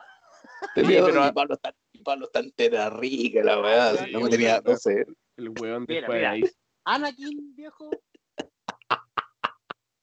Tenía 0.75 0.89
Sí, 0.89 0.95
pero- 1.07 1.15
12 1.15 1.29
y 1.29 1.31
Pablo 1.33 1.53
está, 1.55 1.75
Pablo 2.03 2.25
está 2.27 2.39
entera 2.39 2.89
rica, 2.91 3.41
la 3.43 3.59
weá. 3.61 3.95
Sí, 3.95 4.11
no 4.11 4.29
tenía 4.29 4.51
weón. 4.53 4.63
12. 4.63 5.05
El 5.37 5.49
weón 5.59 5.85
Mira, 5.87 6.01
después 6.01 6.15
de 6.15 6.19
mira. 6.19 6.31
ahí. 6.31 6.43
Anakin, 6.85 7.55
viejo. 7.55 7.89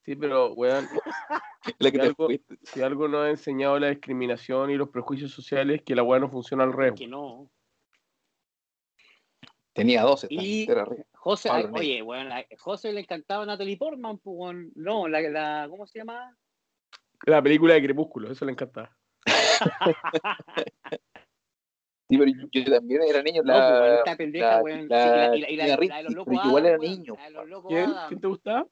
Sí, 0.05 0.17
pero, 0.17 0.53
weón, 0.55 0.89
La 1.79 1.91
que 1.93 1.97
Y 1.97 2.01
te 2.01 2.07
algo- 2.09 2.29
si 2.65 2.83
algo 2.83 3.07
nos 3.07 3.21
ha 3.25 3.31
enseñado 3.31 3.79
la 3.79 3.91
discriminación 3.91 4.71
y 4.71 4.77
los 4.77 4.89
prejuicios 4.89 5.31
sociales, 5.31 5.81
que 5.87 5.95
la 5.95 6.03
weá 6.03 6.19
no 6.19 6.29
funciona 6.29 6.65
al 6.65 6.73
revés. 6.73 6.99
Que 6.99 7.07
no. 7.07 7.49
Tenía 9.73 10.03
12, 10.03 10.27
está 10.31 10.43
Y- 10.43 10.67
rica. 10.67 11.07
José, 11.15 11.49
ay, 11.51 11.67
oye, 11.73 12.03
bueno, 12.03 12.35
a 12.35 12.45
José 12.59 12.93
le 12.93 13.01
encantaba 13.01 13.47
Natalie 13.47 13.77
Portman, 13.77 14.19
pues, 14.19 14.57
no, 14.75 15.07
la, 15.09 15.21
la, 15.21 15.67
¿cómo 15.71 15.87
se 15.87 16.01
llama? 16.01 16.37
La 17.25 17.41
película 17.43 17.75
de 17.75 17.83
Crepúsculo, 17.83 18.31
eso 18.31 18.45
le 18.45 18.53
encantaba. 18.53 18.97
Sí, 22.09 22.19
pero 22.19 22.31
yo, 22.31 22.47
yo 22.53 22.73
también 22.75 23.01
era 23.09 23.23
niño. 23.23 23.43
No, 23.43 23.53
La, 23.55 23.69
pues, 23.71 23.81
weón, 23.81 23.99
esta 23.99 24.17
pendeja, 24.17 24.57
la- 24.57 24.63
weón. 24.63 24.81
Sí, 24.83 24.87
la 24.91 25.37
y 25.37 25.57
la- 25.57 25.67
la- 25.67 25.77
la- 25.77 25.87
la 25.87 25.97
de 25.97 26.03
los 26.03 26.13
pero 26.13 26.33
locos 26.35 26.45
igual 26.47 26.67
era 26.67 26.77
Adams, 26.77 26.91
niño. 26.99 27.15
weón, 27.15 27.23
la 27.23 27.29
de 27.29 27.33
los 27.33 27.49
locos 27.49 27.69
¿Quién? 27.73 27.85
Adams. 27.91 28.09
¿Quién 28.09 28.21
te 28.21 28.27
gustaba? 28.27 28.67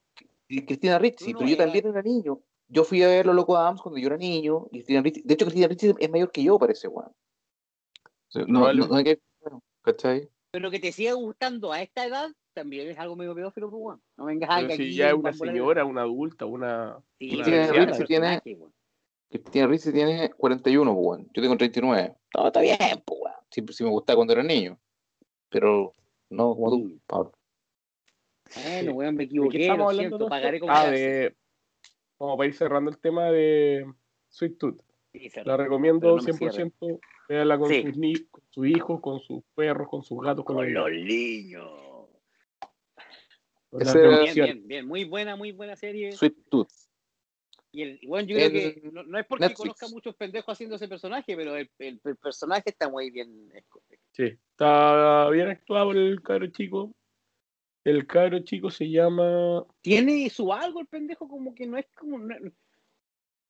Cristina 0.47 0.99
no 0.99 0.99
pero 1.39 1.47
yo 1.47 1.57
también 1.57 1.87
era 1.87 2.01
niño. 2.03 2.39
Yo 2.67 2.83
fui 2.83 3.01
a 3.01 3.07
ver 3.07 3.25
Los 3.25 3.35
Locos 3.35 3.57
Adams 3.57 3.81
cuando 3.81 3.99
yo 3.99 4.07
era 4.07 4.17
niño. 4.17 4.67
y 4.71 4.81
Ricci, 4.99 5.21
de 5.25 5.33
hecho, 5.33 5.45
Cristina 5.45 5.67
Ricci 5.67 5.91
es 5.97 6.09
mayor 6.11 6.31
que 6.31 6.43
yo, 6.43 6.59
parece, 6.59 6.87
weón. 6.87 7.11
No, 8.47 8.71
no, 8.73 8.87
no 8.87 8.95
hay 8.95 9.03
que. 9.03 9.19
bueno, 9.39 9.63
¿Cachai? 9.81 10.29
Pero 10.51 10.69
que 10.69 10.79
te 10.79 10.91
siga 10.91 11.13
gustando 11.13 11.71
a 11.71 11.81
esta 11.81 12.05
edad 12.05 12.29
también 12.53 12.89
es 12.89 12.99
algo 12.99 13.15
medio 13.15 13.33
pedófilo, 13.33 13.69
pues, 13.69 13.81
weón. 13.81 14.01
No 14.17 14.25
vengas 14.25 14.49
a 14.49 14.69
si 14.75 14.93
ya 14.93 15.07
es 15.09 15.13
una 15.13 15.31
señora, 15.31 15.85
una 15.85 16.01
adulta, 16.01 16.45
una. 16.45 17.01
Sí, 17.19 17.35
una 17.35 17.71
Ricci 17.71 18.01
un 18.01 18.07
tiene- 18.07 18.41
weón. 18.45 18.73
Cristina 19.29 19.67
Ricci 19.67 19.93
tiene 19.93 20.29
41, 20.31 20.93
pues, 20.93 21.05
weón. 21.07 21.29
Yo 21.33 21.41
tengo 21.41 21.55
39. 21.55 22.15
No, 22.35 22.47
está 22.47 22.59
bien, 22.59 22.77
pues, 23.05 23.21
weón. 23.21 23.35
Siempre 23.49 23.73
sí 23.73 23.83
me 23.85 23.89
gustaba 23.89 24.17
cuando 24.17 24.33
era 24.33 24.43
niño. 24.43 24.77
Pero 25.49 25.95
no 26.29 26.53
como 26.55 26.69
tú, 26.69 26.99
Pablo. 27.07 27.31
Bueno, 28.63 28.91
weón, 28.91 29.15
me 29.15 29.23
¿De 29.23 29.29
qué 29.29 29.31
equivoqué, 29.31 29.61
estamos 29.61 29.77
lo 29.79 29.83
hablando 29.85 30.01
siento, 30.01 30.17
todo 30.17 30.29
pagaré 30.29 30.57
esto? 30.57 30.67
con 30.67 30.75
Ah, 30.75 30.91
de. 30.91 31.35
Como 32.17 32.37
para 32.37 32.47
ir 32.49 32.53
cerrando 32.55 32.91
el 32.91 32.97
tema 32.99 33.31
de 33.31 33.85
Sweet 34.27 34.57
Tooth. 34.57 34.81
Sí, 35.13 35.29
recomiendo 35.29 36.09
no 36.17 36.21
me 36.21 36.33
100%. 36.33 36.99
Con, 37.31 37.69
Sí. 37.69 37.83
sus 37.83 38.27
con 38.29 38.43
sus 38.49 38.67
hijos, 38.67 38.99
con 38.99 39.19
sus 39.21 39.41
perros, 39.55 39.87
con 39.89 40.03
sus 40.03 40.21
gatos, 40.21 40.43
con, 40.43 40.57
Con 40.57 40.73
los 40.73 40.91
los 40.91 40.99
niños. 41.01 42.09
con 43.69 43.81
Ese 43.81 44.07
Bien, 44.07 44.33
bien, 44.35 44.67
bien. 44.67 44.87
Muy 44.87 45.05
buena, 45.05 45.37
muy 45.37 45.53
buena 45.53 45.77
serie. 45.77 46.11
Sweet 46.11 46.35
Tooth. 46.49 46.67
Y 47.71 47.83
el, 47.83 47.99
bueno, 48.05 48.27
yo 48.27 48.35
creo 48.35 48.51
que 48.51 48.81
no, 48.91 49.03
no 49.03 49.17
es 49.17 49.25
porque 49.25 49.45
Netflix. 49.45 49.59
conozca 49.59 49.87
muchos 49.87 50.13
pendejos 50.15 50.51
haciendo 50.51 50.75
ese 50.75 50.89
personaje, 50.89 51.37
pero 51.37 51.55
el, 51.55 51.71
el- 51.79 52.01
el 52.03 52.15
personaje 52.17 52.69
está 52.71 52.89
muy 52.89 53.09
bien. 53.11 53.49
Sí, 54.11 54.23
está 54.51 55.29
bien 55.29 55.47
actuado 55.47 55.91
el 55.93 56.21
cabro 56.21 56.47
chico. 56.47 56.93
El 57.85 58.05
cabro 58.05 58.39
chico 58.39 58.69
se 58.69 58.89
llama. 58.89 59.65
Tiene 59.79 60.29
su 60.29 60.51
algo 60.51 60.81
el 60.81 60.87
pendejo, 60.87 61.29
como 61.29 61.55
que 61.55 61.65
no 61.65 61.77
es 61.77 61.85
como. 61.95 62.17
no- 62.19 62.35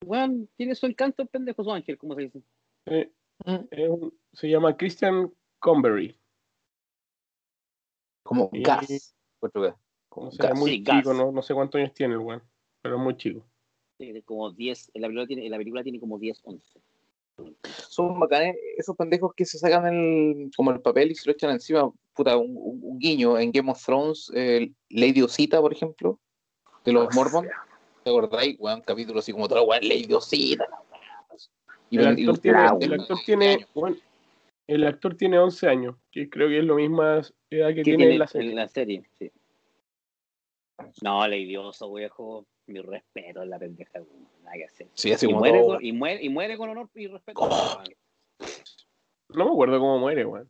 Weón, 0.05 0.47
tiene 0.55 0.75
su 0.75 0.85
encanto 0.85 1.23
el 1.23 1.27
pendejo, 1.29 1.63
su 1.63 1.71
ángel, 1.71 1.97
como 1.97 2.13
se 2.13 2.21
dice. 2.21 2.41
eh, 2.85 3.11
Mm. 3.45 3.91
un- 3.91 4.13
se 4.33 4.49
llama 4.49 4.75
Christian 4.77 5.31
Convery. 5.59 6.17
Como 8.23 8.49
Y- 8.53 8.63
gas. 8.63 9.15
Otro 9.39 9.61
gas. 9.61 9.75
O 10.09 10.29
sea, 10.31 10.45
es 10.45 10.49
Gas. 10.51 10.59
muy 10.59 10.71
Sí, 10.71 10.77
chico, 10.83 11.09
Gas. 11.09 11.17
no, 11.17 11.31
no 11.31 11.41
sé 11.41 11.53
cuántos 11.53 11.79
años 11.79 11.93
tiene 11.93 12.13
el 12.13 12.19
weón, 12.19 12.43
pero 12.81 12.95
es 12.95 13.01
muy 13.01 13.15
chico. 13.17 13.43
Como 14.25 14.49
10, 14.51 14.89
en 14.95 15.01
la 15.03 15.07
película 15.07 15.27
tiene, 15.27 15.45
en 15.45 15.51
la 15.51 15.57
película 15.57 15.83
tiene 15.83 15.99
como 15.99 16.17
10, 16.17 16.41
11. 16.43 16.81
Son 17.87 18.19
bacanes 18.19 18.55
esos 18.77 18.95
pendejos 18.95 19.33
que 19.35 19.45
se 19.45 19.57
sacan 19.59 19.85
el, 19.87 20.51
como 20.55 20.71
el 20.71 20.81
papel 20.81 21.11
y 21.11 21.15
se 21.15 21.27
lo 21.29 21.33
echan 21.33 21.51
encima. 21.51 21.91
Puta, 22.13 22.35
un, 22.37 22.51
un- 22.57 22.79
un 22.83 22.99
guiño 22.99 23.37
en 23.39 23.51
Game 23.51 23.71
of 23.71 23.83
Thrones, 23.83 24.31
eh, 24.35 24.71
Lady 24.89 25.21
Osita, 25.21 25.61
por 25.61 25.71
ejemplo, 25.71 26.19
de 26.83 26.91
los 26.93 27.13
Mormon. 27.15 27.47
¿Te 28.03 28.09
acordáis? 28.09 28.55
Weón, 28.59 28.81
capítulo 28.81 29.19
así 29.19 29.31
como 29.31 29.47
todo, 29.47 29.63
weón, 29.63 29.87
Lady 29.87 30.11
Osita. 30.13 30.67
La. 31.97 32.13
Y 32.19 32.23
El 32.23 32.29
actor, 32.29 32.39
tiene, 32.39 32.59
el 32.59 32.93
actor 32.93 33.17
20 33.17 33.23
tiene, 33.25 33.53
años. 33.53 33.69
bueno, 33.73 33.97
el 34.67 34.87
actor 34.87 35.15
tiene 35.15 35.39
11 35.39 35.67
años, 35.67 35.95
que 36.11 36.29
creo 36.29 36.47
que 36.47 36.59
es 36.59 36.63
lo 36.63 36.75
misma 36.75 37.21
edad 37.49 37.69
que 37.69 37.75
¿Qué 37.75 37.83
tiene 37.83 37.97
tiene 37.97 38.13
en 38.13 38.19
la 38.19 38.27
serie. 38.27 38.49
en 38.49 38.55
la 38.55 38.67
serie? 38.67 39.03
Sí. 39.19 39.31
No, 41.01 41.27
le 41.27 41.39
idioso, 41.39 41.91
viejo. 41.93 42.45
Mi 42.67 42.79
respeto 42.79 43.43
en 43.43 43.49
la 43.49 43.59
pendeja. 43.59 43.99
Nada 44.43 44.55
que 44.55 44.65
hacer. 44.65 44.87
Sí, 44.93 45.11
así 45.11 45.25
Y 45.25 45.29
como 45.29 45.39
muere, 45.39 45.59
todo, 45.59 45.73
con, 45.75 45.85
y, 45.85 45.91
muere, 45.91 46.23
y 46.23 46.29
muere 46.29 46.57
con 46.57 46.69
honor 46.69 46.89
y 46.95 47.07
respeto. 47.07 47.41
Weón. 47.41 47.83
No 49.29 49.45
me 49.45 49.51
acuerdo 49.51 49.79
cómo 49.79 49.99
muere, 49.99 50.25
weón. 50.25 50.49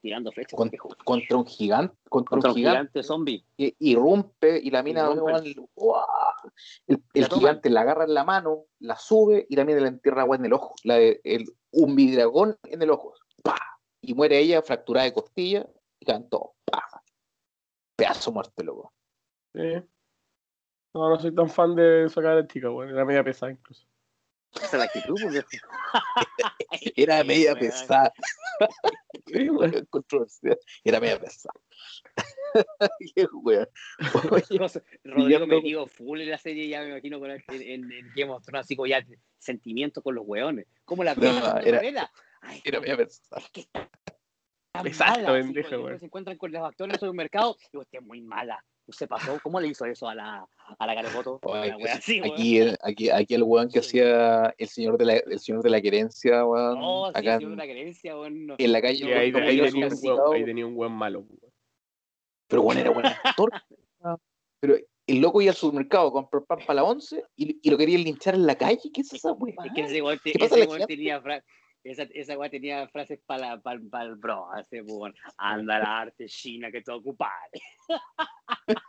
Tirando 0.00 0.32
flechas. 0.32 0.56
Con- 0.56 0.70
contra 1.04 1.36
un 1.36 1.46
gigante, 1.46 1.96
contra, 2.08 2.30
Contra 2.30 2.50
un 2.50 2.56
gigante 2.56 2.78
gigante 2.78 3.02
zombie. 3.02 3.44
que 3.56 3.74
irrumpe 3.78 4.58
y 4.58 4.70
la 4.70 4.82
mina 4.82 5.02
el, 5.02 5.18
el 7.14 7.22
La 7.22 7.28
toma. 7.28 7.40
gigante 7.40 7.70
la 7.70 7.80
agarra 7.82 8.04
en 8.04 8.14
la 8.14 8.24
mano, 8.24 8.64
la 8.80 8.96
sube 8.96 9.46
y 9.48 9.56
la 9.56 9.64
mina 9.64 9.80
la 9.80 9.88
entierra 9.88 10.24
weón, 10.24 10.40
en 10.42 10.46
el 10.46 10.52
ojo, 10.52 10.74
la 10.84 10.94
de, 10.96 11.20
el, 11.24 11.44
un 11.72 11.94
vidragón 11.96 12.56
en 12.64 12.82
el 12.82 12.90
ojo, 12.90 13.14
y 14.00 14.14
muere 14.14 14.38
ella 14.38 14.62
fracturada 14.62 15.04
de 15.06 15.12
costilla 15.12 15.66
y 16.00 16.04
cantó, 16.06 16.54
pedazo 17.96 18.32
muerte 18.32 18.62
loco. 18.64 18.92
Sí. 19.54 19.82
No, 20.94 21.10
no 21.10 21.18
soy 21.20 21.34
tan 21.34 21.48
fan 21.50 21.74
de 21.74 22.08
sacar 22.08 22.32
a 22.32 22.36
la 22.36 22.46
chica, 22.46 22.70
weón. 22.70 22.90
Era 22.90 23.04
media 23.04 23.22
pesada 23.24 23.52
incluso. 23.52 23.86
Esa 24.54 24.64
es 24.66 24.72
la 24.74 24.84
actitud, 24.84 25.16
pues. 25.20 25.44
Era 26.96 27.22
media 27.24 27.54
pesada, 27.54 28.12
Sí, 29.28 29.50
weón. 29.50 29.86
controversia, 29.90 30.56
era 30.84 31.00
media 31.00 31.20
pesada. 31.20 31.54
Rodrigo 35.04 35.26
Guillermo- 35.26 35.46
metido 35.46 35.86
full 35.86 36.20
en 36.20 36.30
la 36.30 36.38
serie, 36.38 36.68
ya 36.68 36.82
me 36.82 36.90
imagino 36.90 37.18
con 37.20 37.30
el, 37.30 37.42
en, 37.48 37.92
en 37.92 38.12
Game 38.14 38.30
of 38.32 38.44
Thrones, 38.44 38.64
así 38.66 38.76
como 38.76 38.86
ya 38.86 39.04
sentimientos 39.38 40.02
con 40.02 40.14
los 40.14 40.24
weones. 40.26 40.66
Como 40.84 41.04
la 41.04 41.14
No, 41.14 41.20
vieja 41.20 41.60
era- 41.60 41.80
era, 41.80 42.12
Ay, 42.40 42.60
era 42.64 42.80
media 42.80 42.96
pesada. 42.96 43.40
es 43.42 43.50
que 43.50 43.60
está 43.62 43.88
Exacto, 44.84 45.22
mala, 45.22 45.38
así, 45.38 45.52
pendeja, 45.52 45.98
se 45.98 46.04
encuentran 46.06 46.36
con 46.38 46.52
los 46.52 46.62
actores 46.62 46.90
en 46.90 46.94
el 46.94 47.00
supermercado, 47.00 47.56
digo, 47.72 47.82
usted 47.82 47.98
es 47.98 48.04
muy 48.04 48.20
mala. 48.20 48.64
¿Se 48.90 49.06
pasó? 49.06 49.38
¿Cómo 49.42 49.60
le 49.60 49.68
hizo 49.68 49.84
eso 49.84 50.08
a 50.08 50.14
la, 50.14 50.46
a 50.78 50.86
la? 50.86 50.94
Oye, 51.42 51.90
así, 51.90 52.20
weón. 52.20 52.32
aquí, 52.32 52.58
el- 52.58 52.78
aquí, 52.82 53.10
aquí 53.10 53.34
el 53.34 53.42
weón 53.42 53.68
que 53.68 53.82
Sí. 53.82 53.98
hacía 54.00 54.54
el 54.56 54.68
señor 54.68 54.96
de 54.98 55.04
la, 55.04 55.16
el 55.16 55.38
señor 55.38 55.62
de 55.62 55.70
la 55.70 55.80
querencia, 55.80 56.44
weón, 56.46 56.78
No, 56.80 57.06
sí, 57.06 57.12
acá 57.14 57.38
sí, 57.38 57.44
en, 57.44 57.52
una 57.52 57.64
creencia, 57.64 58.18
weón. 58.18 58.46
no. 58.46 58.54
en 58.56 58.72
la 58.72 58.80
calle. 58.80 58.96
Sí, 58.96 59.12
ahí, 59.12 59.30
tenía 59.32 59.64
un 59.64 59.74
weón, 60.02 60.34
ahí 60.34 60.44
tenía 60.44 60.66
un 60.66 60.74
buen 60.74 60.92
malo, 60.92 61.20
weón. 61.20 61.52
Pero 62.48 62.62
bueno, 62.62 62.80
era 62.80 62.90
buen 62.90 63.06
actor. 63.06 63.50
Pero 64.60 64.76
el 65.06 65.20
loco 65.20 65.40
iba 65.42 65.50
al 65.50 65.56
supermercado 65.56 66.08
a 66.08 66.12
comprar 66.12 66.44
pan 66.44 66.58
para 66.66 66.74
la 66.74 66.84
once 66.84 67.22
y, 67.36 67.58
y 67.62 67.70
lo 67.70 67.78
querían 67.78 68.02
linchar 68.04 68.34
en 68.34 68.46
la 68.46 68.56
calle. 68.56 68.90
¿Qué 68.92 69.02
es 69.02 69.12
esa 69.12 69.32
weá? 69.32 69.54
Es 69.64 69.72
que 69.74 69.82
ese 69.82 70.02
weón, 70.02 70.18
te- 70.24 70.32
¿Qué 70.32 70.38
pasa 70.38 70.56
ese 70.56 70.64
la 70.64 70.70
weón 70.70 70.86
tenía 70.86 71.20
fra- 71.20 71.44
esa, 71.90 72.02
esa 72.14 72.38
weá 72.38 72.50
tenía 72.50 72.86
frases 72.88 73.18
para 73.26 73.60
el 74.02 74.14
bro, 74.16 74.48
ese 74.58 74.82
weón. 74.82 75.14
Anda 75.36 75.78
la 75.78 76.00
arte 76.00 76.26
china 76.26 76.70
que 76.70 76.82
te 76.82 76.92
ocupas. 76.92 77.30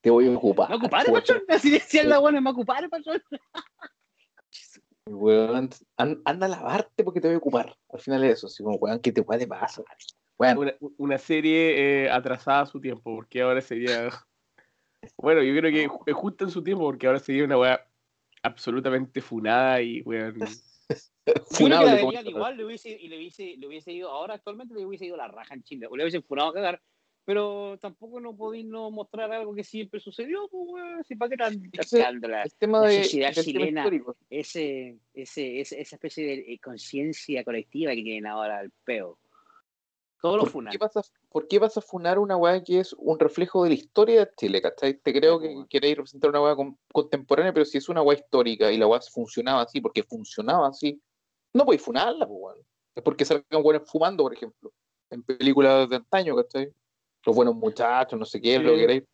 Te 0.00 0.10
voy 0.10 0.28
a 0.28 0.36
ocupar. 0.36 0.70
¿Me 0.70 0.76
chucha. 0.88 0.90
pachón? 1.10 1.42
Así 1.48 1.70
decía 1.70 2.04
la 2.04 2.20
weón, 2.20 2.42
¿me 2.42 2.50
ocupare, 2.50 2.88
pachón? 2.88 3.20
Weón, 5.08 5.70
an- 5.96 6.22
anda 6.24 6.46
a 6.46 6.48
lavarte 6.48 7.02
porque 7.04 7.20
te 7.20 7.28
voy 7.28 7.34
a 7.34 7.38
ocupar. 7.38 7.76
Al 7.92 8.00
final 8.00 8.24
es 8.24 8.34
eso, 8.38 8.46
así 8.46 8.62
como, 8.62 8.76
weón, 8.76 9.00
¿qué 9.00 9.10
te 9.12 9.22
puede 9.22 9.46
pasar? 9.46 9.84
Weón, 10.38 10.58
Una, 10.58 10.74
una 10.98 11.18
serie 11.18 12.04
eh, 12.04 12.10
atrasada 12.10 12.60
a 12.62 12.66
su 12.66 12.80
tiempo, 12.80 13.14
porque 13.16 13.42
ahora 13.42 13.60
sería. 13.60 14.08
Bueno, 15.18 15.40
yo 15.42 15.54
creo 15.56 15.70
que 15.70 15.84
es 16.10 16.16
justo 16.16 16.44
en 16.44 16.50
su 16.50 16.64
tiempo, 16.64 16.82
porque 16.84 17.06
ahora 17.06 17.20
sería 17.20 17.44
una 17.44 17.56
weá 17.56 17.80
absolutamente 18.42 19.20
funada 19.20 19.80
y 19.80 20.02
weón. 20.02 20.36
Creo 21.50 21.68
que 21.68 21.84
la 21.84 21.94
verían 21.94 22.26
igual, 22.26 22.56
le 22.56 22.64
hubiese, 22.64 22.90
y 22.90 23.08
le 23.08 23.16
hubiese, 23.18 23.56
le 23.56 23.66
hubiese 23.66 23.92
ido, 23.92 24.10
ahora 24.10 24.34
actualmente 24.34 24.74
le 24.74 24.86
hubiese 24.86 25.06
ido 25.06 25.16
la 25.16 25.28
raja 25.28 25.54
en 25.54 25.62
Chile, 25.62 25.86
o 25.90 25.96
le 25.96 26.04
hubiesen 26.04 26.22
funado 26.22 26.50
a 26.50 26.54
cagar, 26.54 26.82
pero 27.24 27.76
tampoco 27.80 28.20
no 28.20 28.36
podéis 28.36 28.66
no 28.66 28.90
mostrar 28.90 29.32
algo 29.32 29.54
que 29.54 29.64
siempre 29.64 29.98
sucedió, 29.98 30.48
pues 30.48 31.06
si 31.06 31.16
para 31.16 31.30
qué 31.30 31.36
tan 31.36 31.70
escándala. 31.72 32.44
El 32.44 32.54
tema 32.54 32.80
la 32.82 32.86
de 32.88 33.02
sociedad 33.02 33.34
del 33.34 33.44
tema 33.44 33.44
chilena. 33.44 33.90
ese, 34.30 34.98
ese, 35.12 35.60
ese- 35.60 35.80
esa 35.80 35.96
especie 35.96 36.24
de 36.24 36.34
eh, 36.52 36.60
conciencia 36.62 37.42
colectiva 37.42 37.90
que 37.92 38.02
tienen 38.02 38.26
ahora 38.26 38.60
el 38.60 38.70
peo. 38.84 39.18
Todos 40.22 40.36
los 40.36 40.44
¿Por 40.44 40.52
funan. 40.52 40.72
qué, 40.72 40.78
vas 40.78 40.96
a, 40.96 41.02
¿Por 41.28 41.46
qué 41.46 41.58
vas 41.58 41.76
a 41.76 41.80
funar 41.80 42.18
una 42.18 42.36
weá 42.36 42.62
que 42.64 42.80
es 42.80 42.94
un 42.94 43.18
reflejo 43.18 43.62
de 43.64 43.70
la 43.70 43.74
historia 43.74 44.24
de 44.24 44.30
Chile, 44.36 44.62
cachai? 44.62 44.94
Te 44.94 45.12
creo 45.12 45.38
que 45.38 45.48
weón. 45.48 45.66
queréis 45.68 45.96
representar 45.96 46.30
una 46.30 46.42
weá 46.42 46.56
con- 46.56 46.78
contemporánea, 46.92 47.52
pero 47.52 47.64
si 47.64 47.78
es 47.78 47.88
una 47.88 48.02
weá 48.02 48.18
histórica 48.18 48.72
y 48.72 48.78
la 48.78 48.86
weá 48.86 49.00
funcionaba 49.00 49.62
así, 49.62 49.80
porque 49.80 50.02
funcionaba 50.02 50.68
así, 50.68 51.00
no 51.56 51.64
podéis 51.64 51.82
funarla, 51.82 52.26
pues. 52.26 52.58
Es 52.94 53.02
porque 53.02 53.24
salgan 53.24 53.62
weones 53.62 53.88
fumando, 53.90 54.22
por 54.24 54.32
ejemplo, 54.32 54.72
en 55.10 55.22
películas 55.22 55.88
de 55.88 55.96
antaño, 55.96 56.36
¿cachai? 56.36 56.72
Los 57.24 57.36
buenos 57.36 57.54
muchachos, 57.54 58.18
no 58.18 58.24
sé 58.24 58.40
qué, 58.40 58.58
lo 58.58 58.74
que 58.74 58.80
queréis. 58.80 59.04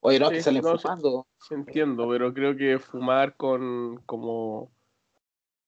Oye, 0.00 0.18
no, 0.18 0.28
Sí, 0.28 0.34
que 0.34 0.42
salen 0.42 0.62
no, 0.62 0.78
fumando. 0.78 1.26
Sí 1.38 1.54
entiendo, 1.54 2.08
pero 2.08 2.32
creo 2.32 2.56
que 2.56 2.78
fumar 2.78 3.36
con 3.36 4.02
como 4.06 4.70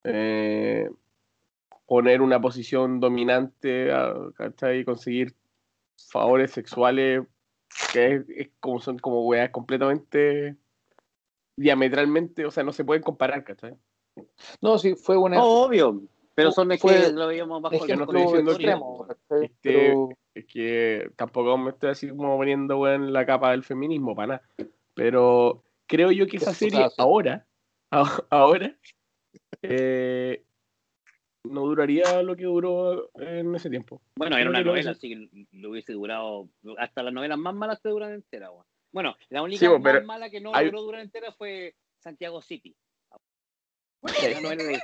eh, 0.05 0.91
poner 1.87 2.22
una 2.22 2.41
posición 2.41 2.99
dominante, 3.01 3.93
ah, 3.93 4.14
¿cachai? 4.35 4.80
Y 4.80 4.85
conseguir 4.85 5.35
favores 6.11 6.51
sexuales 6.51 7.24
que 7.93 8.14
es, 8.14 8.28
es 8.28 8.51
como 8.61 8.80
son 8.80 8.99
como 8.99 9.26
weas 9.26 9.51
completamente 9.51 10.57
diametralmente, 11.57 12.45
o 12.45 12.51
sea, 12.51 12.64
no 12.64 12.72
se 12.72 12.85
pueden 12.85 13.03
comparar, 13.03 13.45
¿cachai? 13.45 13.76
No, 14.61 14.78
sí, 14.78 14.95
fue 14.95 15.16
una. 15.16 15.43
Oh, 15.43 15.66
obvio. 15.66 16.03
Pero 16.43 16.53
son 16.53 16.72
es 16.72 16.80
Fue 16.80 16.95
que 16.95 17.12
lo 17.12 17.26
veíamos 17.26 17.62
bajo 17.62 17.74
es 17.76 17.82
que 17.82 17.97
no 17.97 18.05
estoy 18.05 18.22
diciendo 18.22 18.57
que- 18.57 18.62
extremo. 18.64 19.07
Este- 19.30 19.53
Pero- 19.62 20.09
Es 20.34 20.47
que 20.47 21.11
tampoco 21.16 21.59
me 21.59 21.70
estoy 21.70 21.90
así 21.90 22.09
como 22.09 22.36
poniendo 22.38 22.78
weón, 22.78 23.12
la 23.12 23.26
capa 23.26 23.51
del 23.51 23.64
feminismo 23.64 24.14
para 24.16 24.26
nada. 24.38 24.43
Pero 24.95 25.62
creo 25.86 26.11
yo 26.11 26.26
que 26.26 26.38
esa 26.38 26.55
serie 26.55 26.86
ahora, 26.97 27.47
a- 27.90 28.24
ahora, 28.30 28.74
eh, 29.61 30.43
no 31.45 31.62
duraría 31.62 32.22
lo 32.22 32.34
que 32.36 32.45
duró 32.45 33.11
en 33.16 33.55
ese 33.55 33.68
tiempo. 33.68 34.01
Bueno, 34.16 34.36
era 34.38 34.49
una 34.49 34.61
que 34.61 34.64
novela, 34.64 34.93
así 34.93 35.09
que 35.11 35.47
lo 35.53 35.70
hubiese 35.70 35.93
durado. 35.93 36.49
Hasta 36.78 37.03
las 37.03 37.12
novelas 37.12 37.36
más 37.38 37.55
malas 37.55 37.82
te 37.82 37.90
duran 37.90 38.12
entera. 38.14 38.51
Bueno, 38.93 39.14
la 39.28 39.43
única 39.43 39.59
Sí, 39.61 39.68
más 39.68 39.80
pero 39.82 40.03
mala 40.07 40.30
que 40.30 40.40
no 40.40 40.55
hay- 40.55 40.66
logró 40.66 40.82
durar 40.82 41.01
entera 41.03 41.32
fue 41.32 41.74
Santiago 41.99 42.40
City. 42.40 42.74
Novela 44.43 44.64
de- 44.64 44.80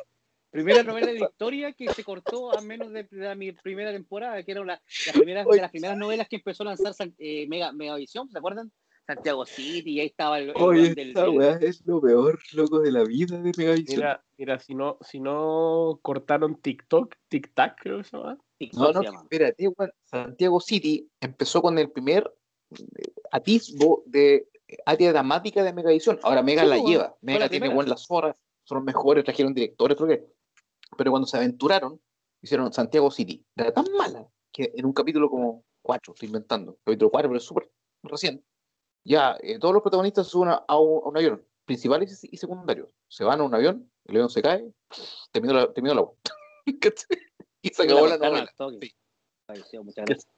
primera 0.51 0.83
novela 0.83 1.13
de 1.13 1.21
historia 1.21 1.73
que 1.73 1.89
se 1.91 2.05
cortó 2.05 2.53
a 2.53 2.61
menos 2.61 2.93
de 2.93 3.07
la 3.11 3.35
mi 3.35 3.53
primera 3.53 3.93
temporada, 3.93 4.43
que 4.43 4.53
era 4.53 4.65
la, 4.65 4.81
la 5.07 5.13
primera, 5.13 5.45
de 5.45 5.57
las 5.61 5.71
primeras 5.71 5.97
novelas 5.97 6.29
que 6.29 6.37
empezó 6.37 6.63
a 6.63 6.67
lanzar 6.67 6.95
eh, 7.19 7.47
Mega, 7.49 7.73
Megavisión, 7.73 8.29
¿se 8.31 8.39
acuerdan? 8.39 8.73
Santiago 9.07 9.47
City, 9.47 9.93
y 9.93 10.01
ahí 10.01 10.07
estaba 10.09 10.39
el, 10.39 10.51
el 10.51 10.57
Oye, 10.57 10.81
weón 10.83 10.95
del- 10.95 11.09
esta 11.09 11.23
del- 11.23 11.31
weá 11.39 11.59
es 11.63 11.83
lo 11.87 12.01
peor, 12.01 12.39
loco, 12.53 12.81
de 12.81 12.93
la 12.93 13.05
vida 13.05 13.39
de 13.39 13.53
Megavisión. 13.57 13.97
Mira, 14.01 14.25
mira, 14.37 14.59
si 14.59 14.75
no, 14.75 14.99
si 15.01 15.19
no 15.19 15.99
cortaron 16.03 16.61
TikTok, 16.61 17.15
TikTok, 17.29 17.73
creo 17.81 17.99
que 17.99 18.05
se 18.05 18.17
llama. 18.19 18.37
TikTok 18.59 18.81
No, 18.81 18.93
no, 18.93 19.03
llama. 19.03 19.23
espérate, 19.23 19.67
weón. 19.69 19.93
Santiago 20.05 20.61
City 20.61 21.11
empezó 21.21 21.63
con 21.63 21.79
el 21.79 21.91
primer 21.91 22.31
eh, 22.73 23.13
atisbo 23.31 24.03
de 24.05 24.47
área 24.85 25.11
dramática 25.11 25.63
de 25.63 25.73
Megavisión. 25.73 26.19
Ahora 26.23 26.43
Mega 26.43 26.65
Sí, 26.65 26.69
la 26.69 26.77
lleva. 26.77 27.17
Mega 27.23 27.39
la 27.39 27.49
tiene 27.49 27.69
buenas 27.71 27.89
las 27.89 28.07
horas, 28.11 28.37
son 28.65 28.77
los 28.77 28.85
mejores, 28.85 29.25
trajeron 29.25 29.55
directores, 29.55 29.97
creo 29.97 30.09
que. 30.09 30.38
Pero 30.99 31.13
cuando 31.13 31.29
se 31.29 31.37
aventuraron, 31.37 32.01
hicieron 32.43 32.73
Santiago 32.73 33.09
City. 33.13 33.45
Era 33.57 33.73
tan 33.73 33.85
mala 33.97 34.27
que 34.53 34.73
en 34.75 34.85
un 34.85 34.93
capítulo 34.93 35.31
como 35.31 35.65
4, 35.83 36.13
estoy 36.13 36.27
inventando, 36.27 36.77
capítulo 36.85 37.09
4, 37.11 37.29
pero 37.31 37.39
es 37.39 37.45
súper 37.45 37.71
recién. 38.03 38.45
Ya, 39.05 39.39
eh, 39.41 39.61
todos 39.61 39.73
los 39.73 39.83
protagonistas 39.83 40.27
se 40.27 40.33
suben 40.33 40.49
a, 40.51 40.55
a 40.67 40.77
un, 40.77 41.05
a 41.05 41.09
un 41.09 41.17
avión, 41.17 41.45
principales 41.65 42.25
y, 42.25 42.37
secundarios. 42.37 42.89
Se 43.07 43.23
van 43.23 43.41
a 43.41 43.45
un 43.45 43.55
avión, 43.55 43.89
el 44.07 44.17
avión 44.17 44.29
se 44.29 44.43
cae, 44.43 44.71
terminó 45.31 45.55
la, 45.55 45.73
terminó 45.73 45.95
la 45.95 46.05
y 47.63 47.69
se 47.69 47.83
acabó 47.85 48.09
la 48.09 48.19
novela. 48.19 48.53
Sí. 48.81 48.93
Falleció, 49.47 49.85
muchas 49.85 50.05
gracias. 50.05 50.29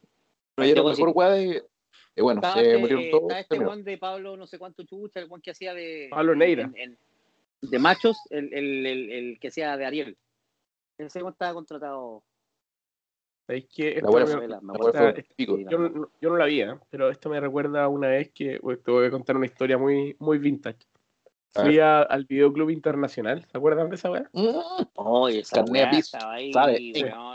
Pero 0.54 0.68
ya 0.68 0.74
la 0.74 0.82
Santiago 0.82 0.88
mejor 0.90 1.08
City. 1.08 1.18
weá 1.18 1.30
de. 1.30 1.56
eh, 2.16 2.22
bueno, 2.22 2.38
Estaba 2.40 2.54
se 2.54 2.60
este, 2.66 2.78
murieron 2.78 3.04
eh, 3.04 3.10
todos. 3.10 3.22
está 3.30 3.40
este. 3.40 3.64
Juan 3.64 3.82
de 3.84 3.98
Pablo, 3.98 4.36
no 4.36 4.46
sé 4.46 4.58
cuánto 4.58 4.82
chucha, 4.84 5.20
el 5.20 5.28
Juan 5.28 5.40
que 5.40 5.52
hacía 5.52 5.72
de. 5.72 6.08
Pablo 6.10 6.34
Neira. 6.34 6.64
en- 6.64 6.76
en- 6.76 6.98
de 7.62 7.78
machos, 7.78 8.16
el, 8.30 8.52
el, 8.54 8.86
el, 8.86 9.12
el 9.12 9.38
que 9.40 9.48
hacía 9.48 9.76
de 9.76 9.84
Ariel. 9.84 10.16
Ese 11.06 11.20
Juan 11.20 11.32
estaba 11.32 11.54
contratado. 11.54 12.22
¿Sabéis 13.46 13.66
qué? 13.74 13.90
La 13.92 13.96
Esto 13.96 14.12
me- 14.12 14.20
novela, 14.34 14.60
me 14.60 14.72
Esta- 14.74 15.14
pico. 15.34 15.58
Yo, 15.58 15.78
no, 15.78 16.10
yo 16.20 16.28
no 16.30 16.36
la 16.36 16.44
vi, 16.44 16.60
¿eh? 16.62 16.74
pero 16.88 17.10
esto 17.10 17.28
me 17.30 17.40
recuerda 17.40 17.84
a 17.84 17.88
una 17.88 18.08
vez 18.08 18.30
que 18.32 18.58
pues, 18.60 18.82
te 18.82 18.90
voy 18.90 19.06
a 19.06 19.10
contar 19.10 19.36
una 19.36 19.46
historia 19.46 19.76
muy, 19.78 20.14
muy 20.20 20.38
vintage. 20.38 20.78
Fui 21.52 21.80
a- 21.80 22.02
al 22.02 22.26
Videoclub 22.26 22.70
Internacional, 22.70 23.44
¿se 23.50 23.58
acuerdan 23.58 23.88
de 23.88 23.96
esa 23.96 24.08
weá? 24.08 24.30
Mm, 24.32 24.60
Oye, 24.94 25.40
esa 25.40 25.64
weá 25.64 25.90
estaba 25.90 26.34
ahí, 26.34 26.52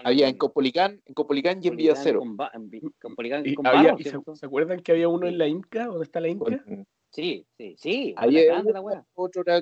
Había 0.05 0.29
en 0.29 0.37
Copolicán, 0.37 1.01
en 1.05 1.13
Copolicán 1.13 1.59
y 1.61 1.67
en 1.67 1.75
Villa 1.75 1.95
Cero. 1.97 2.19
Con, 2.19 2.37
ba- 2.37 2.51
en 2.53 2.69
Vi- 2.69 2.81
Copolicán 3.01 3.45
Y 3.45 3.55
con 3.55 3.67
había- 3.67 3.81
Barros, 3.83 3.99
y 3.99 4.03
se, 4.05 4.09
¿cierto? 4.11 4.35
¿se 4.37 4.45
acuerdan 4.45 4.79
que 4.79 4.93
había 4.93 5.09
uno 5.09 5.27
en 5.27 5.37
la 5.37 5.47
Inca? 5.47 5.87
¿Dónde 5.87 6.03
está 6.05 6.21
la 6.21 6.29
Inca? 6.29 6.63
Sí, 7.11 7.45
sí, 7.57 7.75
sí. 7.77 8.13
Había 8.17 8.45
grande 8.45 8.71
la 8.71 9.05
otro 9.15 9.41
era 9.45 9.61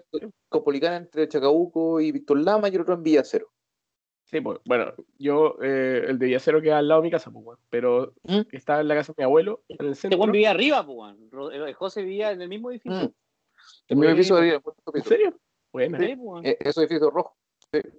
Copolicán 0.50 0.94
entre 0.94 1.28
Chacabuco 1.28 2.00
y 2.00 2.12
Víctor 2.12 2.40
Lama 2.40 2.70
y 2.70 2.78
otro 2.78 2.94
en 2.94 3.02
Villa 3.04 3.24
Cero. 3.24 3.48
Sí, 4.26 4.42
pues, 4.42 4.60
bueno, 4.66 4.94
yo, 5.20 5.58
eh, 5.62 6.06
el 6.08 6.18
de 6.18 6.26
Villacero 6.28 6.62
queda 6.62 6.80
al 6.80 6.88
lado 6.88 7.02
de 7.02 7.06
mi 7.08 7.12
casa, 7.12 7.30
pues, 7.32 7.60
pero 7.70 8.14
¿Mm? 8.24 8.42
estaba 8.52 8.82
en 8.82 8.88
la 8.88 8.96
casa 8.96 9.14
de 9.14 9.22
mi 9.22 9.26
abuelo, 9.26 9.62
en 9.68 9.78
el 9.86 9.92
Este 9.92 10.02
centro. 10.02 10.18
Juan 10.18 10.32
vivía 10.32 10.52
arriba, 10.52 10.86
pues, 10.86 11.16
eh, 11.54 11.74
José 11.74 12.02
vivía 12.02 12.32
en 12.32 12.42
el 12.42 12.50
mismo 12.50 12.72
edificio. 12.72 13.10
Mm. 13.10 13.14
El 13.90 13.98
mismo 13.98 14.10
edificio 14.10 14.36
de 14.38 14.62
¿En 14.94 15.04
serio? 15.04 15.38
Buena. 15.72 16.00
Sí, 16.00 16.16
pues. 16.16 16.46
Eh, 16.46 16.58
Esos 16.62 16.84
edificios 16.84 17.14
rojos. 17.14 17.34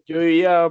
Yo 0.06 0.18
vivía 0.20 0.66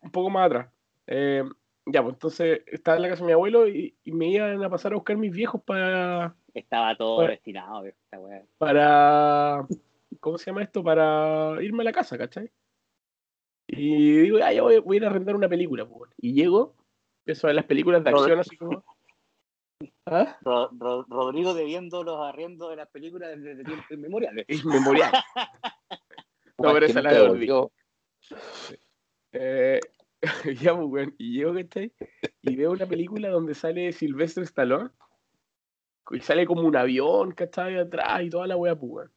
un 0.00 0.10
poco 0.10 0.30
más 0.30 0.46
atrás. 0.46 0.68
Eh, 1.06 1.44
ya, 1.86 2.02
pues 2.02 2.14
entonces 2.14 2.62
estaba 2.66 2.96
en 2.96 3.02
la 3.02 3.08
casa 3.10 3.22
de 3.22 3.26
mi 3.26 3.32
abuelo 3.32 3.68
y, 3.68 3.96
y 4.04 4.12
me 4.12 4.28
iban 4.28 4.62
a 4.62 4.68
pasar 4.70 4.92
a 4.92 4.96
buscar 4.96 5.16
mis 5.16 5.32
viejos 5.32 5.62
para, 5.62 6.34
Estaba 6.52 6.96
todo 6.96 7.16
Bueno. 7.16 7.30
destinado, 7.30 7.82
viejo, 7.82 7.96
esta 8.04 8.18
weá. 8.18 8.42
para, 8.58 9.66
¿cómo 10.20 10.36
se 10.38 10.46
llama 10.46 10.62
esto? 10.62 10.82
Para 10.82 11.56
irme 11.62 11.82
a 11.82 11.84
la 11.84 11.92
casa, 11.92 12.18
¿cachai? 12.18 12.50
Y 13.76 14.18
digo, 14.22 14.38
ah, 14.42 14.52
ya 14.52 14.62
voy, 14.62 14.78
voy 14.78 14.96
a 14.96 14.98
ir 14.98 15.04
a 15.04 15.08
arrendar 15.08 15.36
una 15.36 15.48
película, 15.48 15.84
pues. 15.84 15.98
bueno. 15.98 16.14
Y 16.18 16.32
llego, 16.34 16.74
empiezo 17.20 17.46
a 17.46 17.48
ver 17.48 17.56
las 17.56 17.64
películas 17.66 18.02
de 18.04 18.10
acción 18.10 18.38
así 18.38 18.56
como... 18.56 18.84
¿Ah? 20.06 20.38
Ro- 20.42 20.70
Ro- 20.78 21.04
Rodrigo 21.08 21.52
debiendo 21.52 22.02
los 22.02 22.18
arriendos 22.20 22.70
de 22.70 22.76
las 22.76 22.88
películas 22.88 23.30
desde 23.40 23.62
tiempos 23.64 23.86
inmemoriales. 23.90 24.44
Es 24.48 24.64
memorial. 24.64 25.12
No, 26.58 26.72
pero 26.72 26.86
esa 26.86 27.02
la 27.02 27.12
devolvió. 27.12 27.70
Eh, 29.32 29.80
ya, 30.60 30.74
pues, 30.74 30.86
weón. 30.88 31.14
Y 31.18 31.32
llego, 31.38 31.54
¿cachai? 31.54 31.92
Y 32.42 32.56
veo 32.56 32.70
una 32.72 32.86
película 32.86 33.28
donde 33.28 33.54
sale 33.54 33.92
Sylvester 33.92 34.44
Stallone. 34.44 34.90
Y 36.10 36.20
sale 36.20 36.46
como 36.46 36.62
un 36.62 36.76
avión, 36.76 37.32
¿cachai? 37.32 37.76
Atrás 37.76 38.22
y 38.22 38.30
toda 38.30 38.46
la 38.46 38.56
wea, 38.56 38.74
pues, 38.76 38.90
weón. 38.92 39.12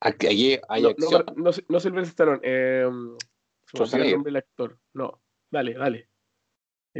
Hay 0.00 0.82
No, 0.82 0.88
acción. 0.88 1.24
no, 1.36 1.44
no, 1.44 1.50
no 1.68 1.80
Sylvester 1.80 2.08
Stallone. 2.10 2.40
Eh, 2.42 2.84
olvidó 2.86 3.12
el 3.12 3.18
Schwarzenegger. 3.66 4.12
nombre 4.14 4.30
del 4.32 4.36
actor. 4.36 4.78
No. 4.94 5.22
Dale, 5.50 5.74
dale. 5.74 6.08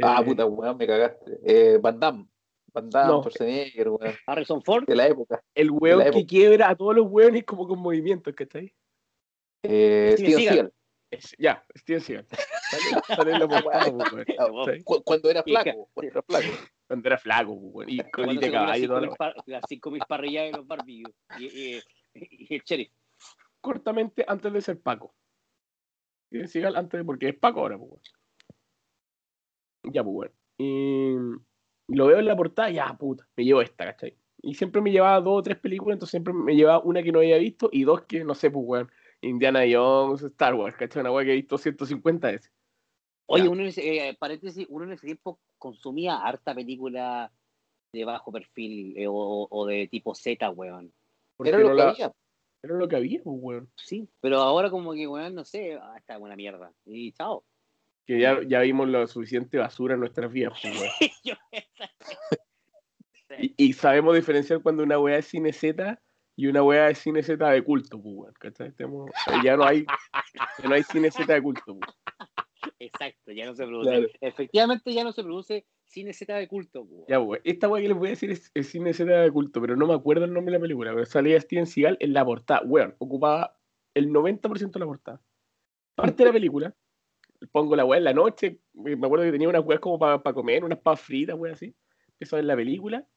Ah, 0.01 0.19
Eh, 0.21 0.25
puta, 0.25 0.45
weón, 0.45 0.77
me 0.77 0.87
cagaste. 0.87 1.39
Eh, 1.45 1.77
Van 1.81 1.99
Damme. 1.99 2.27
Van 2.73 2.89
Damme, 2.89 3.07
No. 3.11 3.19
Schwarzenegger, 3.21 3.89
weón. 3.89 4.13
Harrison 4.27 4.61
Ford. 4.61 4.85
De 4.85 4.95
la 4.95 5.07
época. 5.07 5.43
El 5.55 5.71
weón 5.71 6.01
que 6.03 6.07
época. 6.09 6.25
quiebra 6.27 6.69
a 6.69 6.75
todos 6.75 6.95
los 6.95 7.07
weones 7.09 7.43
como 7.43 7.67
con 7.67 7.79
movimientos, 7.79 8.33
¿cachai? 8.35 8.73
Eh, 9.63 10.11
Steven 10.13 10.17
Steven 10.17 10.37
Seagal. 10.39 10.53
Seagal. 10.55 10.73
Es- 11.11 11.35
ya, 11.37 11.65
Steven 11.77 12.01
Seagal. 12.01 12.27
Sale, 12.29 13.33
sale 13.33 13.47
portada, 13.47 13.91
pues. 14.25 14.27
Ah, 14.39 14.47
Cuando 15.03 15.29
era 15.29 15.43
flaco. 15.43 15.89
Cuando 15.93 16.11
era 16.11 16.21
flaco. 16.23 16.57
Cuando 16.87 17.07
era 17.09 17.17
flaco, 17.17 17.59
pues, 17.59 17.73
weón. 17.73 17.89
Y 17.89 18.11
con 18.11 18.35
de 18.37 18.51
caballo 18.51 18.83
y 18.83 18.87
toda 18.87 19.01
la 19.01 19.07
5.000 19.07 19.17
par- 19.17 19.35
las 19.45 19.63
5.000 19.69 20.05
parrillas 20.07 20.45
de 20.45 20.51
los 20.57 20.67
barbillos. 20.67 21.11
Y, 21.37 21.45
y- 21.75 21.81
y 22.13 22.55
el 22.55 22.61
sheriff. 22.61 22.91
cortamente 23.61 24.25
antes 24.27 24.51
de 24.51 24.61
ser 24.61 24.81
Paco. 24.81 25.13
Seagal 26.45 26.75
antes 26.75 26.99
de, 26.99 27.05
porque 27.05 27.29
es 27.29 27.37
Paco 27.37 27.59
ahora, 27.59 27.77
pues. 27.77 28.01
Ya, 29.83 30.03
pues, 30.03 30.13
bueno. 30.13 30.33
Y 30.57 31.15
lo 31.87 32.07
veo 32.07 32.19
en 32.19 32.25
la 32.25 32.35
portada, 32.35 32.69
ya, 32.69 32.93
puta, 32.97 33.27
me 33.35 33.43
llevo 33.43 33.61
esta, 33.61 33.85
¿cachai? 33.85 34.15
Y 34.41 34.53
siempre 34.55 34.81
me 34.81 34.91
llevaba 34.91 35.19
dos 35.19 35.39
o 35.39 35.43
tres 35.43 35.59
películas, 35.59 35.95
entonces 35.95 36.11
siempre 36.11 36.33
me 36.33 36.55
llevaba 36.55 36.83
una 36.83 37.03
que 37.03 37.11
no 37.11 37.19
había 37.19 37.37
visto 37.37 37.69
y 37.71 37.83
dos 37.83 38.03
que, 38.03 38.23
no 38.23 38.33
sé, 38.33 38.49
pues, 38.49 38.63
weón, 38.65 38.91
Indiana 39.21 39.61
Jones, 39.69 40.23
Star 40.23 40.55
Wars, 40.55 40.75
¿cachai? 40.77 41.01
Una 41.01 41.11
weá 41.11 41.25
que 41.25 41.31
he 41.31 41.35
visto 41.35 41.57
150 41.57 42.31
veces. 42.31 42.51
Oye, 43.27 43.47
uno 43.47 43.61
en 43.61 43.67
ese, 43.67 44.09
eh, 44.09 44.17
paréntesis, 44.19 44.65
uno 44.69 44.85
en 44.85 44.93
ese 44.93 45.05
tiempo 45.05 45.39
consumía 45.57 46.17
harta 46.17 46.53
película 46.53 47.31
de 47.93 48.05
bajo 48.05 48.31
perfil 48.31 48.97
eh, 48.97 49.07
o, 49.07 49.47
o 49.49 49.65
de 49.65 49.87
tipo 49.87 50.15
Z, 50.15 50.49
weón. 50.49 50.93
Era 51.49 51.59
lo 51.59 51.73
la- 51.73 51.89
había. 51.89 52.11
era 52.63 52.75
lo 52.75 52.87
que 52.87 52.95
había, 52.95 53.21
pues, 53.23 53.35
weón. 53.39 53.71
Sí, 53.75 54.07
pero 54.19 54.39
ahora 54.39 54.69
como 54.69 54.93
que, 54.93 55.07
weón, 55.07 55.35
no 55.35 55.45
sé, 55.45 55.75
ah, 55.81 55.95
está 55.97 56.17
buena 56.17 56.35
mierda. 56.35 56.71
Y 56.85 57.11
chao. 57.13 57.43
Que 58.05 58.19
ya, 58.19 58.39
ya 58.47 58.61
vimos 58.61 58.87
lo 58.89 59.05
suficiente 59.07 59.57
basura 59.57 59.93
en 59.93 59.99
nuestras 60.01 60.31
vidas, 60.31 60.53
pues, 60.61 60.79
weón. 60.79 60.91
Y, 63.39 63.53
y 63.57 63.73
sabemos 63.73 64.13
diferenciar 64.15 64.61
cuando 64.61 64.83
una 64.83 64.99
weá 64.99 65.17
es 65.17 65.25
cine 65.27 65.53
Z 65.53 65.97
y 66.35 66.47
una 66.47 66.63
weá 66.63 66.89
es 66.89 66.97
cine 66.97 67.23
Z 67.23 67.49
de 67.49 67.63
culto, 67.63 68.01
pues, 68.01 68.15
weón. 68.15 68.73
Tenemos- 68.75 69.09
ya 69.43 69.55
no 69.55 69.63
hay, 69.63 69.85
ya 70.61 70.67
no 70.67 70.75
hay 70.75 70.83
cine 70.83 71.09
Z 71.11 71.33
de 71.33 71.41
culto, 71.41 71.77
pues. 71.79 71.95
Exacto, 72.79 73.31
ya 73.31 73.45
no 73.45 73.55
se 73.55 73.65
produce. 73.65 73.89
Claro. 73.89 74.07
Efectivamente 74.19 74.93
ya 74.93 75.03
no 75.03 75.11
se 75.13 75.23
produce 75.23 75.65
cine 75.91 76.13
Z 76.13 76.33
de 76.35 76.47
culto, 76.47 76.81
weón. 76.83 77.05
Ya, 77.07 77.19
esta 77.43 77.67
weá 77.67 77.81
que 77.81 77.89
les 77.89 77.97
voy 77.97 78.07
a 78.07 78.11
decir 78.11 78.31
es, 78.31 78.49
es 78.53 78.67
cine 78.67 78.93
Z 78.93 79.11
de 79.11 79.31
culto, 79.31 79.61
pero 79.61 79.75
no 79.75 79.85
me 79.87 79.93
acuerdo 79.93 80.25
el 80.25 80.33
nombre 80.33 80.51
de 80.53 80.57
la 80.57 80.61
película, 80.61 80.91
pero 80.93 81.05
salía 81.05 81.39
Steven 81.39 81.65
Seagal 81.67 81.97
en 81.99 82.13
la 82.13 82.25
portada, 82.25 82.61
weón, 82.65 82.95
ocupaba 82.97 83.57
el 83.93 84.09
90% 84.09 84.71
de 84.71 84.79
la 84.79 84.85
portada. 84.85 85.21
Parte 85.95 86.23
de 86.23 86.25
la 86.25 86.33
película, 86.33 86.75
pongo 87.51 87.75
la 87.75 87.85
weá 87.85 87.97
en 87.97 88.05
la 88.05 88.13
noche, 88.13 88.59
me 88.73 88.93
acuerdo 88.93 89.25
que 89.25 89.31
tenía 89.31 89.49
unas 89.49 89.65
weas 89.65 89.81
como 89.81 89.99
para 89.99 90.21
comer, 90.33 90.63
unas 90.63 90.79
papas 90.79 91.01
fritas, 91.01 91.35
weá 91.37 91.53
así. 91.53 91.75
Empiezo 92.13 92.35
a 92.35 92.37
ver 92.37 92.45
la 92.45 92.55
película 92.55 93.07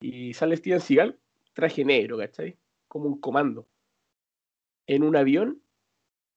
y 0.00 0.32
sale 0.34 0.56
Steven 0.56 0.80
Seagal, 0.80 1.18
traje 1.52 1.84
negro, 1.84 2.16
¿cachai? 2.16 2.56
Como 2.88 3.06
un 3.06 3.20
comando. 3.20 3.68
En 4.86 5.02
un 5.02 5.14
avión 5.16 5.62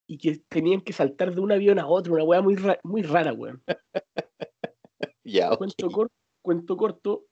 y 0.08 0.18
que 0.18 0.38
tenían 0.50 0.82
que 0.82 0.93
saltar 0.93 1.34
de 1.34 1.41
un 1.41 1.52
avión 1.52 1.80
a 1.80 1.88
otro, 1.88 2.14
una 2.14 2.24
weá 2.24 2.41
muy, 2.41 2.56
ra- 2.56 2.80
muy 2.84 3.02
rara, 3.02 3.34
weón. 3.34 3.64
Ya, 5.26 5.51
ok. 5.51 5.57
Cuento, 5.57 5.89
cor- 5.91 6.11
cuento 6.41 6.78
corto, 6.78 7.26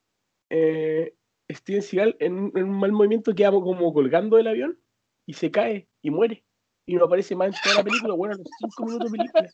eh, 0.50 1.14
Steven 1.50 1.82
Seagal 1.82 2.16
en, 2.20 2.34
un- 2.34 2.52
en 2.56 2.64
un 2.64 2.78
mal 2.78 2.92
movimiento 2.92 3.34
queda 3.34 3.50
como 3.50 3.92
colgando 3.94 4.36
del 4.36 4.48
avión 4.48 4.78
y 5.26 5.34
se 5.34 5.50
cae 5.50 5.88
y 6.02 6.10
muere. 6.10 6.44
Y 6.86 6.96
no 6.96 7.04
aparece 7.04 7.34
más 7.34 7.48
en 7.48 7.54
toda 7.62 7.76
la 7.76 7.84
película, 7.84 8.14
bueno, 8.14 8.34
a 8.34 8.38
los 8.38 8.46
cinco 8.58 8.84
minutos 8.84 9.10
de 9.10 9.18
película. 9.18 9.50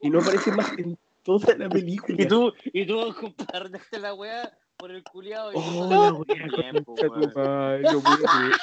Y 0.00 0.08
no 0.10 0.20
aparece 0.20 0.52
más 0.52 0.78
en 0.78 0.96
toda 1.22 1.56
la 1.56 1.68
película. 1.68 2.16
Y 2.22 2.26
tú, 2.26 2.52
y 2.72 2.86
tú 2.86 3.14
compartiste 3.20 3.98
la 3.98 4.14
weá 4.14 4.56
por 4.78 4.90
el 4.90 5.02
culiado. 5.02 5.52
y 5.52 5.56
Oh, 5.58 5.90
la 5.90 6.12
wea, 6.14 6.46
Bien, 6.56 6.84
po, 6.84 6.94
concha 6.94 7.08
tu 7.08 7.12
weón. 7.20 7.32
madre, 7.34 7.82
no 7.82 8.00
puedo 8.00 8.16
creer. 8.16 8.56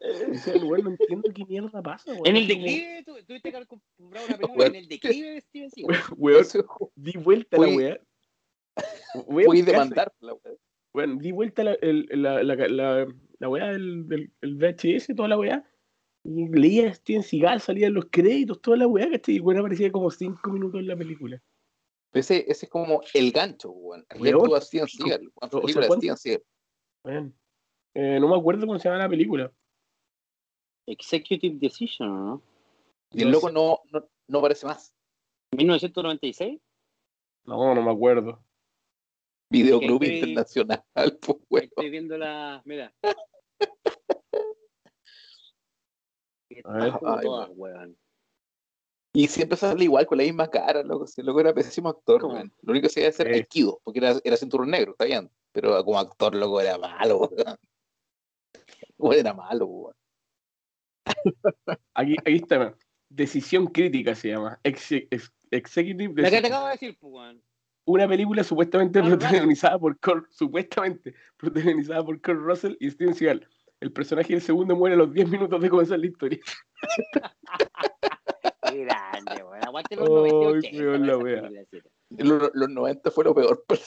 Eh, 0.00 0.26
o 0.32 0.34
sea, 0.34 0.54
el 0.54 0.64
weón 0.64 0.84
no 0.84 0.90
entiendo 0.90 1.30
qué 1.34 1.44
mierda 1.46 1.80
pasa, 1.82 2.12
weón. 2.12 2.26
En 2.26 2.36
el 2.36 2.46
declive, 2.48 3.04
tuviste 3.06 3.40
que 3.50 3.56
haber 3.56 3.68
comprado 3.68 4.26
una 4.26 4.36
película 4.38 4.66
en 4.66 4.74
el 4.74 4.88
declive 4.88 5.30
de 5.30 5.40
Steven 5.40 5.70
Seagal. 5.70 6.00
Weón, 6.16 6.44
di 6.96 7.12
vuelta 7.12 7.56
la 7.56 7.64
Fui- 7.66 7.76
weá. 7.76 8.00
Voy 9.28 9.44
a 9.44 9.46
casi- 9.48 9.62
demandar 9.62 10.12
la 10.20 10.34
weá. 10.34 10.54
Bueno, 10.92 11.16
di 11.20 11.32
vuelta 11.32 11.64
la, 11.64 11.72
el, 11.74 12.06
la, 12.12 12.42
la, 12.42 12.54
la, 12.68 13.06
la 13.38 13.48
weá 13.48 13.66
del, 13.72 14.06
del 14.06 14.32
el 14.40 14.56
VHS, 14.56 15.14
toda 15.16 15.28
la 15.28 15.38
weá. 15.38 15.68
Y 16.22 16.48
leía 16.48 16.88
a 16.88 16.94
Steven 16.94 17.22
Seagal, 17.22 17.60
salían 17.60 17.92
los 17.94 18.06
créditos, 18.10 18.60
toda 18.62 18.76
la 18.78 18.86
weá, 18.86 19.10
¿cachai? 19.10 19.36
Y 19.36 19.40
bueno, 19.40 19.60
aparecía 19.60 19.90
como 19.92 20.10
cinco 20.10 20.50
minutos 20.50 20.80
en 20.80 20.86
la 20.86 20.96
película. 20.96 21.42
Ese, 22.12 22.44
ese 22.50 22.66
es 22.66 22.70
como 22.70 23.00
el 23.12 23.32
gancho, 23.32 23.70
weón. 23.72 24.06
Actúa 24.08 24.60
Steven 24.60 24.86
Seagal. 24.88 25.30
o 25.34 25.48
sea, 25.48 25.60
película 25.60 25.82
de 25.82 25.88
¿cuánto? 25.88 26.00
Steven 26.00 26.16
Seagal. 26.16 26.44
Weón. 27.04 27.34
Eh, 27.94 28.18
no 28.20 28.28
me 28.28 28.36
acuerdo 28.36 28.66
cómo 28.66 28.78
se 28.78 28.88
llama 28.88 29.02
la 29.02 29.08
película. 29.08 29.52
Executive 30.86 31.56
Decision, 31.58 32.08
¿no? 32.26 32.42
Y 33.10 33.22
el 33.22 33.30
loco 33.30 33.50
no, 33.50 33.80
no, 33.92 34.08
no 34.28 34.38
aparece 34.38 34.66
más. 34.66 34.94
1996. 35.56 36.60
No, 37.44 37.74
no 37.74 37.82
me 37.82 37.90
acuerdo. 37.90 38.42
Videoclub 39.50 40.02
Estoy- 40.02 40.16
Internacional, 40.18 40.84
pues. 41.48 41.64
Estoy 41.64 41.90
viendo 41.90 42.16
la. 42.18 42.62
Mira. 42.64 42.92
Ay, 46.64 46.92
todas, 47.00 47.50
weón. 47.54 47.96
Y 49.16 49.28
siempre 49.28 49.56
sale 49.56 49.84
igual, 49.84 50.06
con 50.06 50.18
la 50.18 50.24
misma 50.24 50.50
cara, 50.50 50.82
loco. 50.82 51.06
Si 51.06 51.20
el 51.20 51.26
loco 51.28 51.40
era 51.40 51.54
pésimo 51.54 51.88
actor. 51.88 52.22
Lo 52.22 52.72
único 52.72 52.82
que 52.82 52.88
se 52.92 53.00
iba 53.00 53.06
a 53.06 53.10
hacer 53.10 53.28
Sí. 53.28 53.34
Aikido, 53.34 53.80
porque 53.84 54.00
era, 54.00 54.14
era 54.24 54.36
cinturón 54.36 54.70
negro, 54.70 54.92
está 54.92 55.04
bien. 55.04 55.30
Pero 55.52 55.84
como 55.84 55.98
actor, 56.00 56.34
loco, 56.34 56.60
era 56.60 56.76
malo, 56.78 57.18
weón. 57.18 57.56
Weón, 58.98 59.18
era 59.20 59.32
malo, 59.34 59.66
weón. 59.66 59.94
Aquí, 61.94 62.16
aquí 62.18 62.34
está. 62.36 62.58
weón. 62.58 62.76
Decisión 63.08 63.66
crítica 63.68 64.14
se 64.16 64.28
llama. 64.28 64.58
Exe- 64.64 65.06
ex- 65.10 65.32
Executive 65.50 66.20
La 66.22 66.30
que 66.30 66.40
te 66.40 66.46
acabo 66.48 66.66
de 66.66 66.72
decir, 66.72 66.96
pues, 66.98 67.12
weón. 67.12 67.42
Una 67.86 68.08
película 68.08 68.42
supuestamente 68.44 68.98
Ah, 69.00 69.04
protagonizada 69.04 69.78
por 69.78 69.98
Kurt, 70.00 70.26
supuestamente 70.30 71.14
protagonizada 71.36 72.04
por 72.04 72.20
Kurt 72.22 72.38
Russell 72.40 72.76
y 72.80 72.90
Steven 72.90 73.14
Seagal. 73.14 73.48
El 73.80 73.92
personaje 73.92 74.32
del 74.32 74.40
segundo 74.42 74.74
muere 74.76 74.94
a 74.94 74.98
los 74.98 75.12
10 75.12 75.28
minutos 75.28 75.60
de 75.60 75.68
comenzar 75.68 75.98
la 75.98 76.06
historia. 76.06 76.40
Qué 78.70 78.84
grande, 78.84 79.42
weón. 79.42 79.64
Aguante 79.64 79.96
los 79.96 80.08
Ay, 80.08 80.14
90 80.14 80.36
y 80.36 80.46
80, 80.58 80.78
weón, 80.78 81.00
la 81.06 81.12
esa 81.12 81.16
wea. 81.22 81.42
película, 81.42 81.64
sí. 81.70 81.78
Los, 82.16 82.50
los 82.54 82.68
90 82.70 83.10
fue 83.10 83.24
lo 83.24 83.34
peor 83.34 83.64
para. 83.66 83.80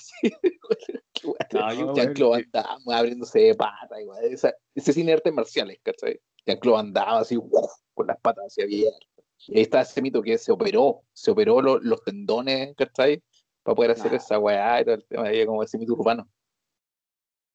No, 1.53 1.73
yo- 1.73 1.85
No, 1.87 1.95
Jean-Claude 1.95 2.45
Van 2.51 2.63
Damme 2.63 2.95
abriéndose 2.95 3.39
de 3.39 3.55
pata, 3.55 3.99
igual. 4.01 4.23
Esa, 4.25 4.53
ese 4.75 4.93
cine 4.93 5.07
de 5.07 5.13
artes 5.13 5.33
marciales, 5.33 5.79
¿cachai? 5.81 6.19
Jean-Claude 6.45 6.75
Van 6.83 6.93
Damme 6.93 7.19
así, 7.21 7.37
uf, 7.37 7.71
con 7.93 8.07
las 8.07 8.19
patas 8.19 8.45
hacia 8.47 8.65
abiertas. 8.65 8.99
Y 9.47 9.57
ahí 9.57 9.61
está 9.63 9.81
ese 9.81 10.01
mito 10.01 10.21
que 10.21 10.37
se 10.37 10.51
operó, 10.51 11.01
se 11.13 11.31
operó 11.31 11.61
lo- 11.61 11.79
los 11.79 12.03
tendones, 12.03 12.75
¿cachai? 12.75 13.23
Para 13.67 13.75
poder 13.75 13.91
hacer 13.91 14.11
Nah. 14.11 14.17
esa 14.17 14.39
weá 14.39 14.79
y 14.79 14.85
todo 14.85 14.95
el 14.95 15.03
tema, 15.05 15.23
ahí 15.27 15.45
como 15.45 15.61
ese 15.61 15.77
mito 15.77 15.91
urbano. 15.93 16.25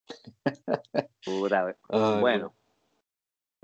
Weón. 1.26 1.74
Ay, 1.88 2.20
Bueno, 2.20 2.54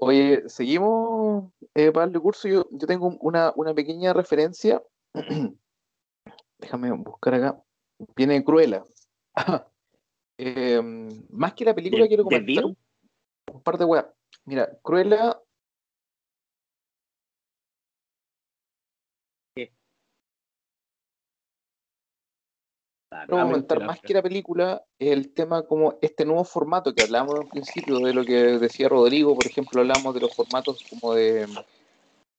Oye, 0.01 0.49
seguimos 0.49 1.53
eh, 1.75 1.93
para 1.93 2.07
el 2.11 2.19
curso. 2.21 2.49
Yo, 2.49 2.67
yo 2.71 2.87
tengo 2.87 3.09
una, 3.21 3.53
una 3.55 3.75
pequeña 3.75 4.15
referencia. 4.15 4.83
Déjame 6.59 6.91
buscar 6.93 7.35
acá. 7.35 7.63
Viene 8.17 8.43
Cruella. 8.43 8.83
Eh, 10.41 10.81
más 11.31 11.53
que 11.55 11.65
la 11.65 11.75
película, 11.75 12.03
¿Del- 12.03 12.09
quiero 12.09 12.23
comentar 12.23 12.47
Dio? 12.65 12.77
un 13.53 13.61
par 13.61 13.77
de 13.77 13.85
weas. 13.85 14.07
Mira, 14.45 14.71
Cruella. 14.83 15.37
Quiero 23.11 23.43
comentar 23.43 23.85
más 23.85 24.01
que 24.01 24.13
la 24.13 24.23
película 24.23 24.83
el 24.99 25.33
tema 25.33 25.63
como 25.63 25.99
este 26.03 26.27
nuevo 26.27 26.45
formato 26.45 26.95
que 26.95 27.03
hablamos 27.03 27.35
en 27.35 27.43
un 27.45 27.49
principio 27.49 27.99
de 28.01 28.13
lo 28.13 28.25
que 28.25 28.59
decía 28.59 28.89
Rodrigo, 28.89 29.35
por 29.35 29.47
ejemplo, 29.47 29.81
hablamos 29.81 30.15
de 30.15 30.21
los 30.21 30.35
formatos 30.35 30.85
como 30.91 31.15
de 31.15 31.47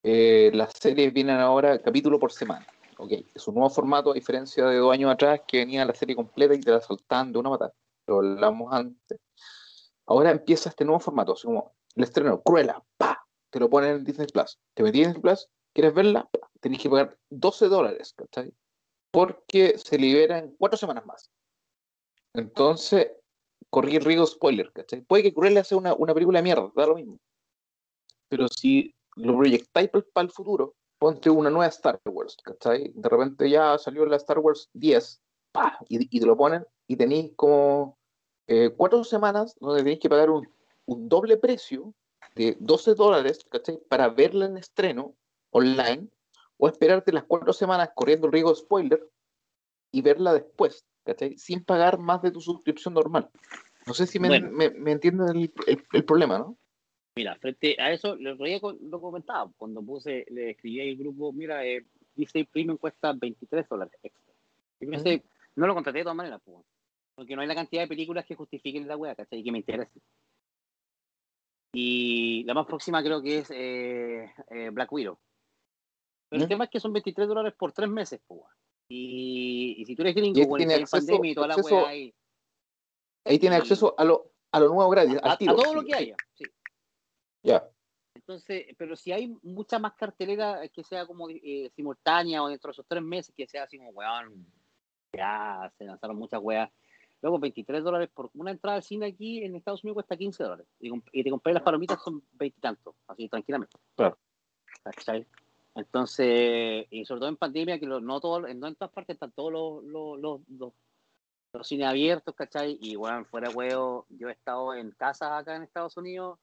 eh, 0.03 0.51
las 0.53 0.71
series 0.79 1.11
vienen 1.11 1.37
ahora 1.37 1.79
capítulo 1.79 2.19
por 2.19 2.31
semana. 2.31 2.67
Ok, 2.97 3.13
es 3.33 3.47
un 3.47 3.55
nuevo 3.55 3.69
formato 3.69 4.11
a 4.11 4.13
diferencia 4.13 4.65
de 4.65 4.77
dos 4.77 4.93
años 4.93 5.11
atrás 5.11 5.41
que 5.47 5.59
venía 5.59 5.85
la 5.85 5.95
serie 5.95 6.15
completa 6.15 6.53
y 6.53 6.59
te 6.59 6.71
la 6.71 6.81
soltaban 6.81 7.31
de 7.31 7.39
una 7.39 7.49
patada. 7.49 7.73
Lo 8.07 8.17
hablamos 8.17 8.73
antes. 8.73 9.19
Ahora 10.05 10.31
empieza 10.31 10.69
este 10.69 10.85
nuevo 10.85 10.99
formato, 10.99 11.33
así 11.33 11.47
como 11.47 11.73
el 11.95 12.03
estreno, 12.03 12.41
Cruella, 12.41 12.81
pa, 12.97 13.25
te 13.49 13.59
lo 13.59 13.69
ponen 13.69 13.97
en 13.97 14.03
Disney 14.03 14.27
Plus. 14.27 14.59
Te 14.73 14.83
metí 14.83 14.99
en 14.99 15.07
Disney 15.07 15.21
Plus, 15.21 15.47
¿quieres 15.73 15.93
verla? 15.93 16.27
Pa, 16.31 16.49
Tenés 16.59 16.81
que 16.81 16.89
pagar 16.89 17.17
12 17.29 17.67
dólares, 17.67 18.13
¿cachai? 18.15 18.53
Porque 19.11 19.77
se 19.77 19.97
libera 19.97 20.37
en 20.37 20.55
cuatro 20.57 20.77
semanas 20.77 21.05
más. 21.05 21.31
Entonces, 22.33 23.11
corrí 23.69 23.95
el 23.95 24.05
riesgo 24.05 24.25
spoiler, 24.25 24.71
¿cachai? 24.71 25.01
Puede 25.01 25.23
que 25.23 25.33
Cruella 25.33 25.63
sea 25.63 25.77
una, 25.77 25.93
una 25.93 26.13
película 26.13 26.39
de 26.39 26.43
mierda, 26.43 26.71
da 26.75 26.87
lo 26.87 26.95
mismo. 26.95 27.17
Pero 28.27 28.47
si 28.47 28.93
lo 29.15 29.37
proyectáis 29.37 29.89
para 29.89 30.25
el 30.25 30.31
futuro, 30.31 30.75
ponte 30.99 31.29
una 31.29 31.49
nueva 31.49 31.67
Star 31.67 31.99
Wars, 32.05 32.37
¿cachai? 32.43 32.91
De 32.93 33.09
repente 33.09 33.49
ya 33.49 33.77
salió 33.77 34.05
la 34.05 34.17
Star 34.17 34.39
Wars 34.39 34.69
10, 34.73 35.21
¡pa! 35.51 35.77
Y, 35.87 36.15
y 36.15 36.19
te 36.19 36.25
lo 36.25 36.37
ponen 36.37 36.65
y 36.87 36.95
tenéis 36.95 37.31
como 37.35 37.97
eh, 38.47 38.71
cuatro 38.75 39.03
semanas 39.03 39.55
donde 39.59 39.81
tenéis 39.81 39.99
que 39.99 40.09
pagar 40.09 40.29
un, 40.29 40.47
un 40.85 41.09
doble 41.09 41.37
precio 41.37 41.93
de 42.35 42.57
12 42.59 42.95
dólares, 42.95 43.45
¿cachai? 43.49 43.79
Para 43.89 44.09
verla 44.09 44.45
en 44.45 44.57
estreno 44.57 45.15
online 45.51 46.09
o 46.61 46.67
esperarte 46.67 47.11
las 47.13 47.23
cuatro 47.23 47.53
semanas 47.53 47.91
corriendo 47.95 48.27
el 48.27 48.33
riesgo 48.33 48.49
de 48.51 48.55
spoiler 48.57 49.09
y 49.91 50.01
verla 50.01 50.33
después, 50.33 50.85
¿cachai? 51.05 51.37
Sin 51.37 51.63
pagar 51.63 51.97
más 51.99 52.21
de 52.21 52.31
tu 52.31 52.41
suscripción 52.41 52.93
normal. 52.93 53.29
No 53.87 53.93
sé 53.93 54.05
si 54.05 54.19
me, 54.19 54.27
Bueno. 54.27 54.51
me- 54.51 54.69
me 54.71 54.91
entienden 54.91 55.29
el, 55.29 55.53
el- 55.67 55.83
el 55.93 56.05
problema, 56.05 56.37
¿no? 56.37 56.57
Mira, 57.15 57.35
frente 57.39 57.75
a 57.79 57.91
eso, 57.91 58.17
con- 58.61 58.77
lo 58.89 59.01
comentaba, 59.01 59.49
cuando 59.57 59.81
puse, 59.81 60.25
le 60.29 60.51
escribí 60.51 60.81
al 60.89 60.95
grupo, 60.97 61.31
mira, 61.31 61.65
eh, 61.65 61.85
Disney 62.13 62.43
Premium 62.43 62.77
cuesta 62.77 63.13
23 63.13 63.67
dólares 63.67 63.93
extra. 64.03 64.33
Y 64.81 64.85
pensé, 64.85 65.23
no 65.55 65.65
lo 65.65 65.73
contraté 65.73 65.99
de 65.99 66.03
todas 66.03 66.15
maneras, 66.17 66.41
pues, 66.43 66.57
porque 67.15 67.35
no 67.35 67.41
hay 67.41 67.47
la 67.47 67.55
cantidad 67.55 67.83
de 67.83 67.87
películas 67.87 68.25
que 68.25 68.35
justifiquen 68.35 68.87
la 68.87 68.97
wea, 68.97 69.15
¿cachai? 69.15 69.39
Y 69.39 69.43
que 69.43 69.51
me 69.51 69.57
interese. 69.59 69.99
Y 71.73 72.43
la 72.45 72.53
más 72.53 72.65
próxima 72.65 73.01
creo 73.03 73.21
que 73.21 73.39
es 73.39 73.51
eh, 73.51 74.31
eh, 74.49 74.69
Black 74.71 74.91
Widow. 74.91 75.17
Pero 76.29 76.43
el 76.43 76.49
tema 76.49 76.65
es 76.65 76.69
que 76.69 76.79
son 76.79 76.93
23 76.93 77.27
dólares 77.27 77.53
por 77.57 77.71
tres 77.71 77.89
meses, 77.89 78.21
pues. 78.27 78.41
Y, 78.87 79.75
y 79.77 79.85
si 79.85 79.95
tú 79.95 80.01
eres 80.03 80.15
gringo, 80.15 80.47
con 80.47 80.57
tiene 80.57 80.75
acceso- 80.75 80.91
pandemia 80.97 81.31
y 81.31 81.35
toda 81.35 81.47
la 81.47 81.53
acceso 81.55 81.75
wea 81.75 81.87
ahí, 81.87 82.13
Ahí 83.25 83.37
tiene 83.39 83.55
acceso 83.57 83.93
a 83.97 84.03
lo, 84.03 84.31
a 84.51 84.59
lo 84.59 84.67
nuevo 84.69 84.89
gratis, 84.89 85.17
a, 85.17 85.33
al 85.33 85.49
a 85.49 85.55
todo 85.55 85.73
lo 85.75 85.83
que 85.83 85.93
haya. 85.95 86.15
Sí. 86.33 86.45
Ya. 87.43 87.69
Entonces, 88.15 88.65
pero 88.77 88.95
si 88.95 89.11
hay 89.11 89.35
mucha 89.43 89.77
más 89.79 89.93
cartelera 89.93 90.67
que 90.69 90.83
sea 90.83 91.05
como 91.05 91.29
eh, 91.29 91.69
simultánea 91.75 92.41
o 92.43 92.47
dentro 92.47 92.69
de 92.69 92.71
esos 92.73 92.85
tres 92.87 93.03
meses, 93.03 93.33
que 93.35 93.47
sea 93.47 93.63
así 93.63 93.77
como, 93.77 93.91
weón, 93.91 94.45
ya 95.13 95.71
se 95.77 95.85
lanzaron 95.85 96.17
muchas 96.17 96.41
weas. 96.41 96.69
Luego, 97.21 97.37
23 97.39 97.83
dólares 97.83 98.09
por 98.13 98.29
una 98.33 98.51
entrada 98.51 98.77
al 98.77 98.83
cine 98.83 99.07
aquí 99.07 99.43
en 99.43 99.55
Estados 99.55 99.83
Unidos 99.83 99.95
cuesta 99.95 100.15
15 100.17 100.43
dólares. 100.43 100.67
Y, 100.79 100.91
y 101.11 101.23
te 101.23 101.29
compré 101.29 101.53
las 101.53 101.63
palomitas 101.63 102.01
son 102.01 102.23
20 102.33 102.57
y 102.57 102.61
tanto, 102.61 102.95
así 103.07 103.27
tranquilamente. 103.27 103.77
Claro. 103.95 104.17
¿Cachai? 104.83 105.27
Entonces, 105.79 106.85
y 106.89 107.05
sobre 107.05 107.19
todo 107.19 107.29
en 107.29 107.37
pandemia, 107.37 107.79
que 107.79 107.85
lo- 107.85 107.99
no, 108.01 108.19
todo, 108.19 108.41
no 108.41 108.67
en 108.67 108.75
todas 108.75 108.91
partes 108.93 109.15
están 109.15 109.31
todos 109.31 109.51
los, 109.51 109.83
los, 109.83 110.19
los, 110.19 110.41
los, 110.49 110.73
los 111.53 111.67
cines 111.67 111.87
abiertos, 111.87 112.35
¿cachai? 112.35 112.77
Y 112.81 112.95
bueno, 112.95 113.25
fuera 113.25 113.49
huevo, 113.49 114.05
yo 114.09 114.29
he 114.29 114.31
estado 114.33 114.73
en 114.75 114.91
casas 114.91 115.31
acá 115.31 115.55
en 115.55 115.63
Estados 115.63 115.97
Unidos 115.97 116.39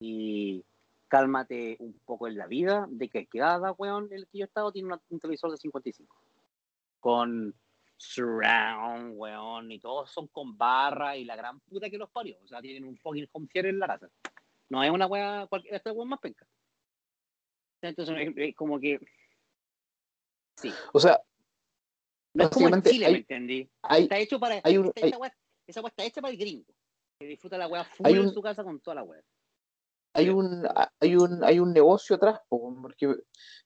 y 0.00 0.64
cálmate 1.08 1.76
un 1.80 1.98
poco 2.04 2.26
en 2.28 2.36
la 2.36 2.46
vida 2.46 2.86
de 2.90 3.08
que 3.08 3.26
cada 3.26 3.72
weón 3.72 4.06
en 4.06 4.14
el 4.18 4.26
que 4.28 4.38
yo 4.38 4.44
he 4.44 4.46
estado 4.46 4.72
tiene 4.72 4.86
una- 4.88 5.00
un 5.08 5.20
televisor 5.20 5.50
de 5.50 5.56
55 5.56 6.16
con 7.00 7.54
surround, 7.96 9.14
weón, 9.16 9.70
y 9.70 9.78
todos 9.78 10.10
son 10.10 10.26
con 10.28 10.56
barra 10.56 11.16
y 11.16 11.24
la 11.24 11.36
gran 11.36 11.60
puta 11.60 11.88
que 11.90 11.98
los 11.98 12.10
parió. 12.10 12.36
O 12.42 12.46
sea, 12.48 12.60
tienen 12.60 12.84
un 12.84 12.96
fucking 12.96 13.28
home 13.32 13.46
theater 13.52 13.70
en 13.70 13.78
la 13.78 13.86
casa. 13.86 14.08
No 14.68 14.82
es 14.82 14.90
una 14.90 15.06
wea, 15.06 15.46
cualquier, 15.48 15.74
esta 15.74 15.92
weón 15.92 16.08
más 16.08 16.20
penca. 16.20 16.46
Entonces, 17.88 18.16
es, 18.18 18.32
es 18.36 18.54
como 18.56 18.78
que. 18.80 18.98
Sí. 20.56 20.72
O 20.92 21.00
sea, 21.00 21.20
No 22.34 22.44
es 22.44 22.50
como 22.50 22.68
en 22.68 22.82
Chile, 22.82 23.06
hay- 23.06 23.12
¿me 23.12 23.18
entendí? 23.18 23.70
hay, 23.82 24.02
Está 24.04 24.18
hecho 24.18 24.38
para. 24.40 24.60
hay 24.62 24.78
un- 24.78 24.86
esta- 24.94 25.06
esa, 25.06 25.18
wea, 25.18 25.36
esa 25.66 25.80
wea 25.80 25.88
está 25.88 26.04
hecha 26.04 26.20
para 26.20 26.32
el 26.32 26.38
gringo. 26.38 26.72
Que 27.18 27.26
disfruta 27.26 27.58
la 27.58 27.68
wea 27.68 27.84
full 27.84 28.06
en 28.08 28.32
su 28.32 28.42
casa 28.42 28.64
con 28.64 28.80
toda 28.80 28.96
la 28.96 29.02
wea. 29.02 29.22
hay 30.16 30.28
un, 30.28 30.64
hay 31.00 31.16
un, 31.16 31.42
hay 31.42 31.58
un 31.58 31.72
negocio 31.72 32.14
atrás, 32.16 32.40
po, 32.48 32.72
porque, 32.80 33.08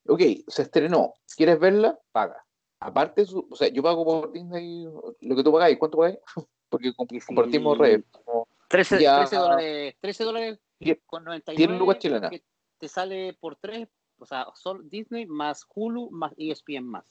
ok, 0.06 0.20
se 0.46 0.62
estrenó, 0.62 1.12
¿quieres 1.36 1.58
verla? 1.60 1.98
Paga. 2.10 2.42
Aparte, 2.80 3.26
su- 3.26 3.46
o 3.50 3.54
sea, 3.56 3.68
yo 3.68 3.82
pago 3.82 4.02
por 4.04 4.32
Disney 4.32 4.84
lo 5.20 5.36
que 5.36 5.42
tú 5.44 5.52
pagáis, 5.52 5.76
¿cuánto 5.78 5.98
pagáis? 5.98 6.18
Porque 6.70 6.92
compartimos 6.94 7.76
redes. 7.78 8.04
como 8.10 8.46
13, 8.68 9.00
Ya. 9.00 9.18
13 9.18 9.36
dólares. 9.36 9.94
13 10.00 10.24
dólares 10.24 10.58
con 11.06 11.24
99 11.24 11.72
10 11.72 11.78
lucas 11.80 11.98
chilenas. 11.98 12.30
te 12.78 12.88
sale 12.88 13.34
por 13.40 13.56
3, 13.56 13.88
o 14.18 14.26
sea, 14.26 14.46
solo 14.54 14.82
Disney 14.84 15.26
más 15.26 15.66
Hulu 15.74 16.10
más 16.10 16.32
ESPN 16.36 16.84
más. 16.84 17.04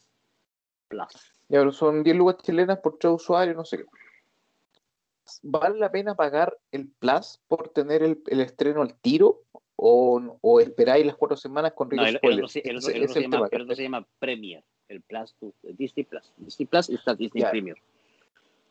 Plus. 0.87 1.07
Ya, 1.49 1.59
pero 1.59 1.71
son 1.71 2.03
10 2.03 2.15
lucas 2.15 2.37
chilenas 2.43 2.79
por 2.79 2.97
tres 2.97 3.13
usuarios, 3.13 3.55
no 3.55 3.65
sé 3.65 3.77
qué. 3.77 3.85
¿Vale 5.41 5.77
la 5.77 5.91
pena 5.91 6.15
pagar 6.15 6.57
el 6.71 6.87
Plus 6.87 7.39
por 7.47 7.69
tener 7.69 8.01
el, 8.01 8.21
el 8.27 8.39
estreno 8.41 8.81
al 8.81 8.95
tiro? 8.95 9.43
¿O, 9.75 10.39
o 10.41 10.59
esperáis 10.59 11.05
las 11.05 11.15
cuatro 11.15 11.37
semanas 11.37 11.73
con 11.73 11.89
No, 11.89 12.03
rico 12.03 12.27
el, 12.27 12.33
el 12.33 12.39
otro, 12.39 12.47
se- 12.47 13.21
llama, 13.83 14.07
Premier. 14.17 14.63
El 14.87 15.01
Plus, 15.01 15.35
Disney 15.61 16.05
Plus. 16.05 16.31
Disney 16.37 16.65
Plus 16.65 16.89
está 16.89 17.13
Disney 17.13 17.43
Ya. 17.43 17.51
Premier. 17.51 17.77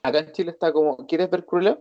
Acá 0.02 0.20
en 0.20 0.32
Chile 0.32 0.50
está 0.50 0.72
como, 0.72 0.96
¿quieres 1.06 1.28
ver 1.30 1.44
Cruella? 1.44 1.78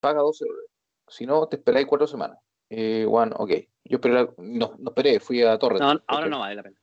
Paga 0.00 0.20
12 0.20 0.44
dólares. 0.44 0.70
Si 1.08 1.24
no, 1.24 1.46
te 1.46 1.56
esperáis 1.56 1.86
cuatro 1.86 2.06
semanas. 2.06 2.38
Eh, 2.70 3.04
bueno, 3.06 3.36
ok. 3.38 3.50
Yo 3.84 3.96
esperé, 3.96 4.14
la- 4.14 4.32
no, 4.38 4.74
no 4.78 4.90
esperé, 4.90 5.20
fui 5.20 5.42
a 5.42 5.58
Torres. 5.58 5.80
No, 5.80 6.00
ahora 6.06 6.28
no 6.28 6.38
vale 6.38 6.54
la 6.54 6.62
pena. 6.62 6.80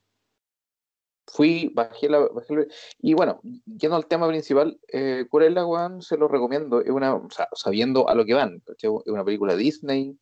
Fui, 1.29 1.71
bajé 1.73 2.07
la, 2.09 2.19
bajé 2.19 2.55
la- 2.55 2.65
Y 2.99 3.13
bueno, 3.13 3.41
yendo 3.65 3.95
al 3.97 4.07
tema 4.07 4.27
principal, 4.27 4.79
eh, 4.88 5.25
Cruella, 5.29 5.65
weón, 5.65 6.01
se 6.01 6.17
lo 6.17 6.27
recomiendo. 6.27 6.81
Es 6.81 6.89
una, 6.89 7.15
o 7.15 7.29
sea, 7.29 7.47
sabiendo 7.53 8.07
a 8.09 8.15
lo 8.15 8.25
que 8.25 8.33
van, 8.33 8.59
¿cachai? 8.61 8.89
Es 9.05 9.11
una 9.11 9.25
película 9.25 9.55
Disney. 9.55 10.17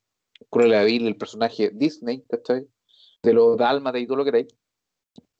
Cruella 0.49 0.83
Vil, 0.83 1.07
el 1.07 1.15
personaje 1.17 1.69
Disney, 1.73 2.23
¿cachai? 2.29 2.67
De 3.23 3.33
los 3.33 3.57
Dálmata 3.57 3.97
y 3.99 4.05
todo 4.05 4.17
lo 4.17 4.25
que 4.25 4.31
queráis. 4.31 4.55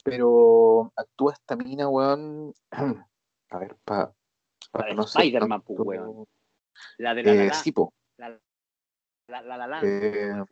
Pero 0.04 0.94
actúa 0.96 1.34
esta 1.34 1.56
mina, 1.56 1.90
weón. 1.90 2.54
A 3.52 3.60
ver, 3.60 3.76
para 3.84 4.14
La 4.74 4.86
de 4.86 4.96
no 4.96 5.04
Spider-Man, 5.04 5.62
pues, 5.62 5.80
weón. 5.80 6.26
La 6.98 7.14
de 7.16 7.24
la 7.24 7.34
la 7.34 7.44
Eh, 7.44 7.48
la. 7.48 8.30
La 8.30 8.40
la 9.28 9.42
la 9.42 9.58
la. 9.58 9.68
la. 9.68 9.82
Eh, 9.84 10.44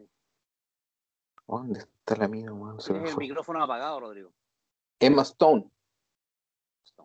¿Dónde 1.48 1.80
está 1.80 2.16
la 2.16 2.28
mina, 2.28 2.54
weón? 2.54 2.80
Se 2.80 2.94
el 2.94 3.08
fue. 3.08 3.24
micrófono 3.24 3.64
apagado, 3.64 4.00
Rodrigo. 4.00 4.34
Emma 5.00 5.22
Stone. 5.24 5.70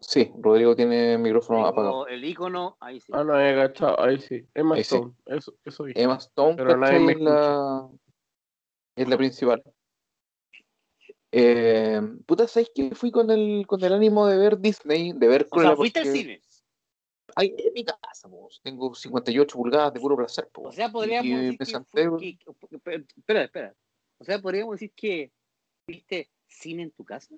Sí, 0.01 0.33
Rodrigo 0.39 0.77
tiene 0.77 1.15
el 1.15 1.19
micrófono 1.19 1.59
Tengo 1.59 1.69
apagado. 1.69 2.07
El 2.07 2.25
icono, 2.25 2.77
ahí 2.81 3.01
sí. 3.01 3.13
Ah, 3.15 3.25
no, 3.25 3.39
he 3.39 3.51
agachado. 3.51 4.01
Ahí 4.01 4.21
sí. 4.21 4.47
Emma 4.55 4.77
Ahí 4.77 4.85
sí. 4.85 4.95
Stone. 4.95 5.15
Eso, 5.27 5.55
eso 5.65 5.85
dije. 5.85 6.01
Emma 6.01 6.17
Stone, 6.17 6.57
Pero 6.57 6.77
nadie 6.77 7.01
me 7.01 7.13
es 7.13 7.21
la, 7.21 7.89
es 8.95 9.09
la 9.09 9.17
principal. 9.17 9.63
Eh, 11.33 12.01
puta, 12.27 12.47
¿sabes 12.47 12.71
que 12.75 12.95
fui 12.95 13.11
con 13.11 13.31
el, 13.31 13.67
con 13.67 13.83
el 13.85 13.93
ánimo 13.93 14.27
de 14.27 14.39
ver 14.39 14.59
Disney, 14.61 15.13
de 15.13 15.29
ver 15.29 15.43
O 15.43 15.49
Cruella 15.51 15.71
sea, 15.71 15.77
fuiste 15.77 16.01
al 16.01 16.07
cine. 16.07 16.43
Ay, 17.41 17.55
en 17.57 17.73
mi 17.73 17.85
casa, 17.85 18.29
po. 18.29 18.49
tengo 18.65 18.93
58 18.95 19.57
pulgadas 19.57 19.95
de 19.95 20.01
puro 20.01 20.17
placer. 20.17 20.49
po. 20.53 20.63
O 20.63 20.73
sea, 20.73 20.91
podríamos 20.91 21.27
Y 21.27 21.31
decir 21.35 21.47
me 21.53 22.19
que, 22.19 22.37
que- 22.37 22.39
que- 22.83 23.07
Espera, 23.17 23.45
espera. 23.45 23.75
O 24.19 24.25
sea, 24.25 24.41
podríamos 24.41 24.73
decir 24.73 24.93
que 24.97 25.31
viste 25.87 26.29
cine 26.49 26.83
en 26.83 26.91
tu 26.91 27.05
casa. 27.05 27.35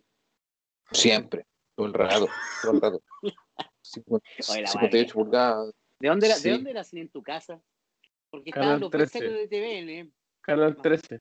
siempre, 0.92 1.46
todo 1.76 1.86
el 1.86 1.92
rato, 1.92 2.28
todo 2.62 2.72
el 2.72 2.80
rato. 2.80 3.02
50 3.82 4.26
Oye, 4.50 4.62
la 4.62 4.68
58 4.68 5.14
pulgadas. 5.14 5.74
¿De 6.00 6.08
dónde 6.08 6.26
era, 6.28 6.36
Sí. 6.36 6.48
¿de 6.48 6.54
dónde 6.54 6.70
era 6.70 6.84
cine 6.84 7.02
en 7.02 7.08
tu 7.10 7.22
casa? 7.22 7.60
Porque 8.30 8.50
estaban 8.50 8.80
los 8.80 8.90
13. 8.90 9.18
bestsellers 9.20 9.50
de 9.50 9.58
TVN. 10.04 10.12
Canal 10.40 10.76
13. 10.80 11.20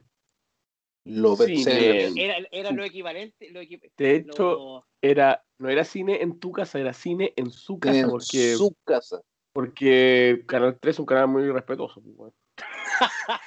Lo 1.05 1.35
Cine. 1.35 1.53
bestsellers. 1.55 2.13
Era, 2.17 2.35
era 2.51 2.71
lo 2.71 2.83
equivalente. 2.83 3.49
Lo 3.51 3.61
equi- 3.61 3.91
De 3.97 4.15
hecho, 4.15 4.43
lo- 4.53 4.87
era, 5.01 5.43
no 5.57 5.69
era 5.69 5.83
cine 5.83 6.21
en 6.21 6.39
tu 6.39 6.51
casa, 6.51 6.79
era 6.79 6.93
cine 6.93 7.33
en 7.35 7.49
su 7.51 7.79
casa, 7.79 7.99
En 7.99 8.09
porque, 8.09 8.55
su 8.55 8.75
casa. 8.83 9.21
porque 9.53 10.43
Canal 10.47 10.77
3 10.79 10.95
es 10.95 10.99
un 10.99 11.05
canal 11.05 11.27
muy 11.27 11.49
respetuoso. 11.49 12.01
pues. 12.17 12.33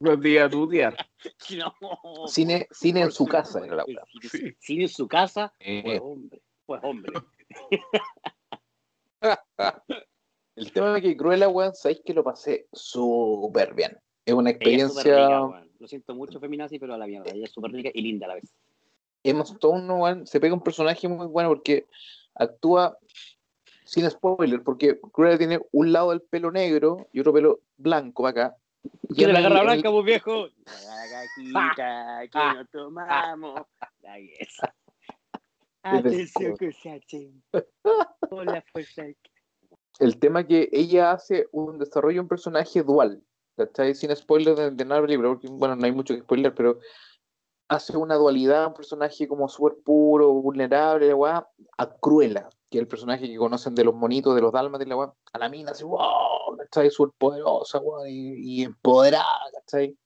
No 0.00 0.18
te 0.20 0.28
diga 0.28 0.50
tu 0.50 0.68
tía. 0.68 0.92
no, 1.56 2.26
Cine, 2.26 2.66
cine 2.72 3.02
en 3.02 3.12
su 3.12 3.24
casa 3.24 3.64
era 3.64 3.76
la 3.76 3.84
Sí. 4.32 4.52
Cine 4.58 4.82
en 4.82 4.88
su 4.88 5.06
casa. 5.06 5.54
Eh, 5.60 5.80
Pues 5.84 6.00
hombre. 6.02 6.42
Pues 6.66 6.80
hombre. 6.82 7.12
El 10.56 10.72
tema 10.72 10.92
de 10.94 11.02
que 11.02 11.16
Cruella, 11.16 11.48
weón, 11.48 11.74
sabéis 11.74 12.02
que 12.04 12.12
lo 12.14 12.24
pasé 12.24 12.66
súper 12.72 13.74
bien. 13.74 13.96
Es 14.26 14.34
una 14.34 14.50
es 14.50 14.56
experiencia. 14.56 15.02
rica. 15.38 15.66
Lo 15.82 15.88
siento 15.88 16.14
mucho, 16.14 16.38
feminazi, 16.38 16.78
pero 16.78 16.94
a 16.94 16.96
la 16.96 17.08
mierda. 17.08 17.32
Ella 17.32 17.46
es 17.46 17.50
súper 17.50 17.72
rica 17.72 17.90
y 17.92 18.02
linda 18.02 18.26
a 18.26 18.28
la 18.28 18.34
vez. 18.36 18.54
Emma 19.24 19.42
Stone, 19.42 19.82
no, 19.82 20.24
se 20.26 20.38
pega 20.38 20.54
un 20.54 20.62
personaje 20.62 21.08
muy 21.08 21.26
bueno 21.26 21.48
porque 21.48 21.86
actúa 22.36 22.96
sin 23.84 24.08
spoiler, 24.08 24.62
porque 24.62 25.00
Cruella 25.12 25.38
tiene 25.38 25.60
un 25.72 25.92
lado 25.92 26.10
del 26.10 26.20
pelo 26.22 26.52
negro 26.52 27.08
y 27.12 27.18
otro 27.18 27.32
pelo 27.32 27.62
blanco 27.76 28.28
acá. 28.28 28.56
¿Quiere 29.12 29.32
la 29.32 29.40
garra 29.40 29.58
el- 29.58 29.66
blanca, 29.66 29.88
vos 29.88 30.04
viejo? 30.04 30.46
La 30.66 31.04
cajita 31.10 32.28
que 32.30 32.58
nos 32.58 32.70
tomamos. 32.70 33.62
Es. 34.38 34.58
Atención 35.82 36.56
que 36.56 36.70
se. 36.70 37.00
Con 38.30 38.46
la 38.46 38.62
fuerza. 38.72 39.02
el 39.98 40.18
tema 40.20 40.46
que 40.46 40.68
ella 40.70 41.10
hace 41.10 41.48
un 41.50 41.80
desarrollo 41.80 42.14
de 42.14 42.20
un 42.20 42.28
personaje 42.28 42.84
dual, 42.84 43.20
¿cachai? 43.56 43.94
Sin 43.94 44.14
spoiler 44.14 44.54
de, 44.54 44.70
de 44.70 45.18
porque 45.18 45.48
bueno, 45.48 45.76
no 45.76 45.84
hay 45.84 45.92
mucho 45.92 46.14
que 46.14 46.20
spoiler, 46.20 46.54
pero 46.54 46.78
hace 47.68 47.96
una 47.96 48.16
dualidad, 48.16 48.66
un 48.66 48.74
personaje 48.74 49.26
como 49.26 49.48
súper 49.48 49.78
puro, 49.82 50.32
vulnerable, 50.32 51.14
weá, 51.14 51.48
a 51.78 51.96
Cruella, 51.96 52.48
que 52.70 52.78
es 52.78 52.82
el 52.82 52.88
personaje 52.88 53.26
que 53.26 53.36
conocen 53.36 53.74
de 53.74 53.84
los 53.84 53.94
monitos, 53.94 54.34
de 54.34 54.42
los 54.42 54.52
dálmatas, 54.52 54.86
la 54.86 54.96
weá, 54.96 55.14
a 55.32 55.38
la 55.38 55.48
mina, 55.48 55.70
así, 55.72 55.84
wow, 55.84 56.56
¿cachai? 56.58 56.90
Súper 56.90 57.14
poderosa, 57.18 57.78
weá, 57.78 58.08
y, 58.08 58.60
y 58.60 58.62
empoderada, 58.62 59.50
¿cachai? 59.54 59.96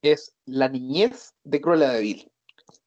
Es 0.00 0.34
la 0.46 0.68
niñez 0.68 1.34
de 1.44 1.60
Cruella 1.60 1.90
de 1.90 2.00
Vil. 2.00 2.32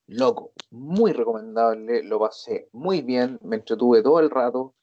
Loco, 0.07 0.51
muy 0.69 1.13
recomendable, 1.13 2.03
lo 2.03 2.19
pasé 2.19 2.69
muy 2.71 3.01
bien, 3.01 3.39
me 3.41 3.55
entretuve 3.57 4.03
todo 4.03 4.19
el 4.19 4.29
rato. 4.29 4.75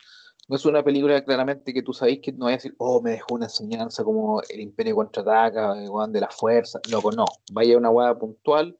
No 0.52 0.56
es 0.56 0.66
una 0.66 0.82
película 0.84 1.24
claramente 1.24 1.72
que 1.72 1.80
tú 1.80 1.94
sabéis 1.94 2.20
que 2.20 2.30
no 2.30 2.44
vaya 2.44 2.56
a 2.56 2.58
decir, 2.58 2.74
oh, 2.76 3.00
me 3.00 3.12
dejó 3.12 3.36
una 3.36 3.46
enseñanza 3.46 4.04
como 4.04 4.42
el 4.50 4.60
Imperio 4.60 4.94
contraataca, 4.96 5.82
el 5.82 5.88
weón 5.88 6.12
de 6.12 6.20
la 6.20 6.28
fuerza. 6.28 6.78
Loco, 6.90 7.10
no. 7.10 7.24
Vaya 7.52 7.78
una 7.78 7.88
hueá 7.88 8.18
puntual 8.18 8.78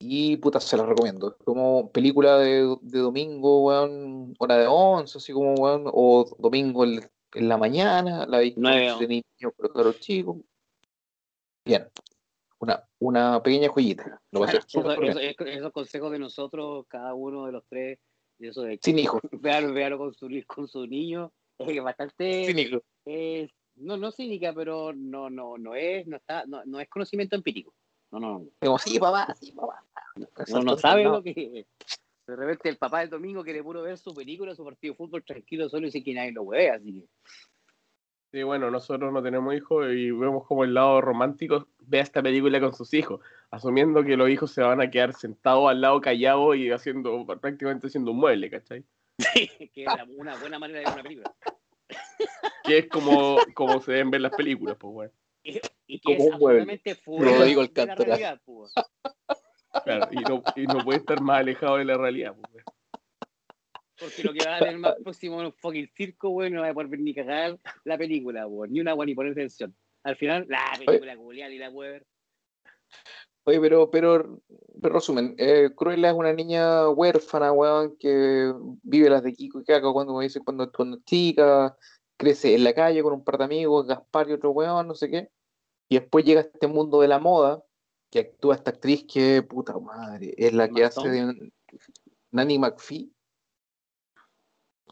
y 0.00 0.36
puta, 0.38 0.58
se 0.58 0.76
la 0.76 0.84
recomiendo. 0.84 1.28
Es 1.38 1.44
como 1.44 1.92
película 1.92 2.38
de, 2.38 2.76
de 2.80 2.98
domingo, 2.98 3.62
weón, 3.66 4.34
hora 4.40 4.56
de 4.56 4.66
11, 4.66 5.18
así 5.18 5.32
como, 5.32 5.54
weón, 5.54 5.84
o 5.92 6.26
domingo 6.40 6.82
en, 6.82 7.08
en 7.34 7.48
la 7.48 7.56
mañana, 7.56 8.26
la 8.26 8.38
de 8.38 9.06
niños, 9.06 9.52
pero 9.56 9.72
claro, 9.72 9.92
chicos. 9.92 10.38
Bien. 11.64 11.88
Una, 12.58 12.82
una 12.98 13.40
pequeña 13.40 13.68
joyita. 13.68 14.20
Lo 14.32 14.44
eso- 14.44 15.20
esos 15.20 15.70
consejos 15.70 16.10
de 16.10 16.18
nosotros, 16.18 16.84
cada 16.88 17.14
uno 17.14 17.46
de 17.46 17.52
los 17.52 17.62
tres, 17.68 18.00
eso 18.48 18.62
de 18.62 18.78
Sin 18.82 18.98
hijos. 18.98 19.20
véalo, 19.40 19.72
véalo 19.72 19.98
con 19.98 20.14
su, 20.14 20.28
con 20.46 20.68
su 20.68 20.86
niño, 20.86 21.32
es 21.58 21.82
bastante. 21.82 22.44
Sin 22.46 22.58
hijos. 22.58 22.82
es- 23.04 23.50
no, 23.76 23.96
no 23.96 24.12
cínica, 24.12 24.52
pero 24.52 24.92
no, 24.92 25.30
no, 25.30 25.56
no 25.56 25.74
es, 25.74 26.06
no 26.06 26.16
está, 26.18 26.44
no, 26.46 26.62
no 26.66 26.78
es 26.78 26.88
conocimiento 26.88 27.36
empírico. 27.36 27.74
No, 28.10 28.20
no, 28.20 28.38
no. 28.40 28.48
Como, 28.60 28.78
sí, 28.78 28.98
papá, 28.98 29.34
sí, 29.34 29.52
papá. 29.52 29.82
No, 30.48 30.62
no 30.62 30.76
sabe 30.76 31.04
lo 31.04 31.22
que. 31.22 31.66
De 32.26 32.36
repente 32.36 32.68
el 32.68 32.76
papá 32.76 33.00
del 33.00 33.10
domingo 33.10 33.42
quiere 33.42 33.64
puro 33.64 33.82
ver 33.82 33.98
su 33.98 34.14
película, 34.14 34.54
su 34.54 34.64
partido 34.64 34.92
de 34.92 34.96
fútbol 34.96 35.24
tranquilo 35.24 35.68
solo 35.68 35.82
y 35.82 35.86
dice 35.86 36.04
que 36.04 36.14
nadie 36.14 36.30
lo 36.30 36.46
ve, 36.46 36.70
así 36.70 36.92
que. 36.92 37.06
Sí, 38.30 38.42
bueno, 38.44 38.70
nosotros 38.70 39.12
no 39.12 39.22
tenemos 39.22 39.54
hijos 39.54 39.86
y 39.92 40.10
vemos 40.12 40.46
como 40.46 40.64
el 40.64 40.72
lado 40.72 41.00
romántico 41.00 41.66
ve 41.80 41.98
esta 41.98 42.22
película 42.22 42.60
con 42.60 42.72
sus 42.72 42.94
hijos, 42.94 43.20
asumiendo 43.52 44.02
que 44.02 44.16
los 44.16 44.28
hijos 44.30 44.50
se 44.50 44.62
van 44.62 44.80
a 44.80 44.90
quedar 44.90 45.12
sentados 45.14 45.70
al 45.70 45.80
lado 45.80 46.00
callados 46.00 46.56
y 46.56 46.70
haciendo 46.70 47.24
prácticamente 47.26 47.86
haciendo 47.86 48.10
un 48.10 48.16
mueble, 48.18 48.50
¿cachai? 48.50 48.82
que 49.34 49.84
es 49.84 49.86
la- 49.86 50.06
una 50.16 50.36
buena 50.36 50.58
manera 50.58 50.80
de 50.80 50.84
ver 50.86 50.94
una 50.94 51.02
película. 51.02 51.34
Que 52.64 52.78
es 52.78 52.88
como, 52.88 53.36
como 53.54 53.80
se 53.82 53.92
deben 53.92 54.10
ver 54.10 54.22
las 54.22 54.34
películas, 54.34 54.76
pues, 54.80 54.92
bueno. 54.92 55.12
Y 55.44 55.98
que 56.00 56.16
Como 56.16 56.28
es 56.28 56.34
un 56.34 56.40
mueble. 56.40 56.62
absolutamente 56.62 56.94
fuera 56.94 57.32
Rodrigo 57.38 57.66
de 57.66 57.86
la 57.86 57.94
realidad, 57.94 58.40
pues. 58.44 58.72
Claro, 59.84 60.08
y 60.12 60.16
no, 60.16 60.42
y 60.56 60.66
no 60.66 60.84
puede 60.84 60.98
estar 61.00 61.20
más 61.20 61.40
alejado 61.40 61.76
de 61.76 61.84
la 61.84 61.96
realidad, 61.98 62.34
pues, 62.34 62.52
weón. 62.54 62.64
Porque 63.98 64.22
lo 64.24 64.32
que 64.32 64.44
va 64.44 64.56
a 64.56 64.60
ver 64.60 64.78
más 64.78 64.94
próximo 65.02 65.40
es 65.42 65.46
un 65.46 65.52
fucking 65.52 65.88
circo, 65.94 66.30
güey, 66.30 66.50
no 66.50 66.62
va 66.62 66.68
a 66.70 66.74
poder 66.74 66.88
ver 66.88 67.00
ni 67.00 67.14
cagar 67.14 67.58
la 67.84 67.98
película, 67.98 68.44
güey, 68.44 68.70
ni 68.70 68.80
una, 68.80 68.94
güey, 68.94 69.06
ni 69.08 69.14
poner 69.14 69.34
tensión. 69.34 69.76
Al 70.04 70.16
final, 70.16 70.46
la 70.48 70.72
película 70.84 71.16
culial 71.16 71.52
y 71.52 71.58
la 71.58 71.68
weber. 71.70 72.06
Oye, 73.44 73.60
pero, 73.60 73.90
pero, 73.90 74.40
pero 74.80 74.94
resumen, 74.94 75.34
eh, 75.36 75.70
Cruella 75.74 76.10
es 76.10 76.14
una 76.14 76.32
niña 76.32 76.88
huérfana, 76.90 77.50
weón, 77.50 77.96
que 77.98 78.52
vive 78.82 79.10
las 79.10 79.22
de 79.24 79.32
Kiko 79.32 79.60
y 79.60 79.64
Caco 79.64 79.92
cuando, 79.92 80.14
cuando, 80.44 80.70
cuando 80.70 80.96
es 80.96 81.04
chica, 81.04 81.76
crece 82.16 82.54
en 82.54 82.62
la 82.62 82.72
calle 82.72 83.02
con 83.02 83.14
un 83.14 83.24
par 83.24 83.38
de 83.38 83.44
amigos, 83.44 83.86
Gaspar 83.88 84.28
y 84.28 84.32
otro 84.34 84.50
weón, 84.52 84.86
no 84.86 84.94
sé 84.94 85.10
qué, 85.10 85.30
y 85.88 85.98
después 85.98 86.24
llega 86.24 86.40
a 86.40 86.44
este 86.44 86.68
mundo 86.68 87.00
de 87.00 87.08
la 87.08 87.18
moda, 87.18 87.64
que 88.10 88.20
actúa 88.20 88.54
esta 88.54 88.70
actriz 88.70 89.04
que, 89.12 89.42
puta 89.42 89.76
madre, 89.78 90.34
es 90.36 90.52
la 90.52 90.68
que 90.68 90.80
Emma 90.80 90.86
hace 90.88 91.08
de 91.08 91.52
Nanny 92.30 92.58
McPhee, 92.60 93.12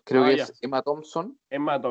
creo 0.02 0.24
Ah, 0.24 0.30
que 0.30 0.36
ya. 0.38 0.44
es 0.44 0.58
Emma 0.60 0.82
Thompson, 0.82 1.38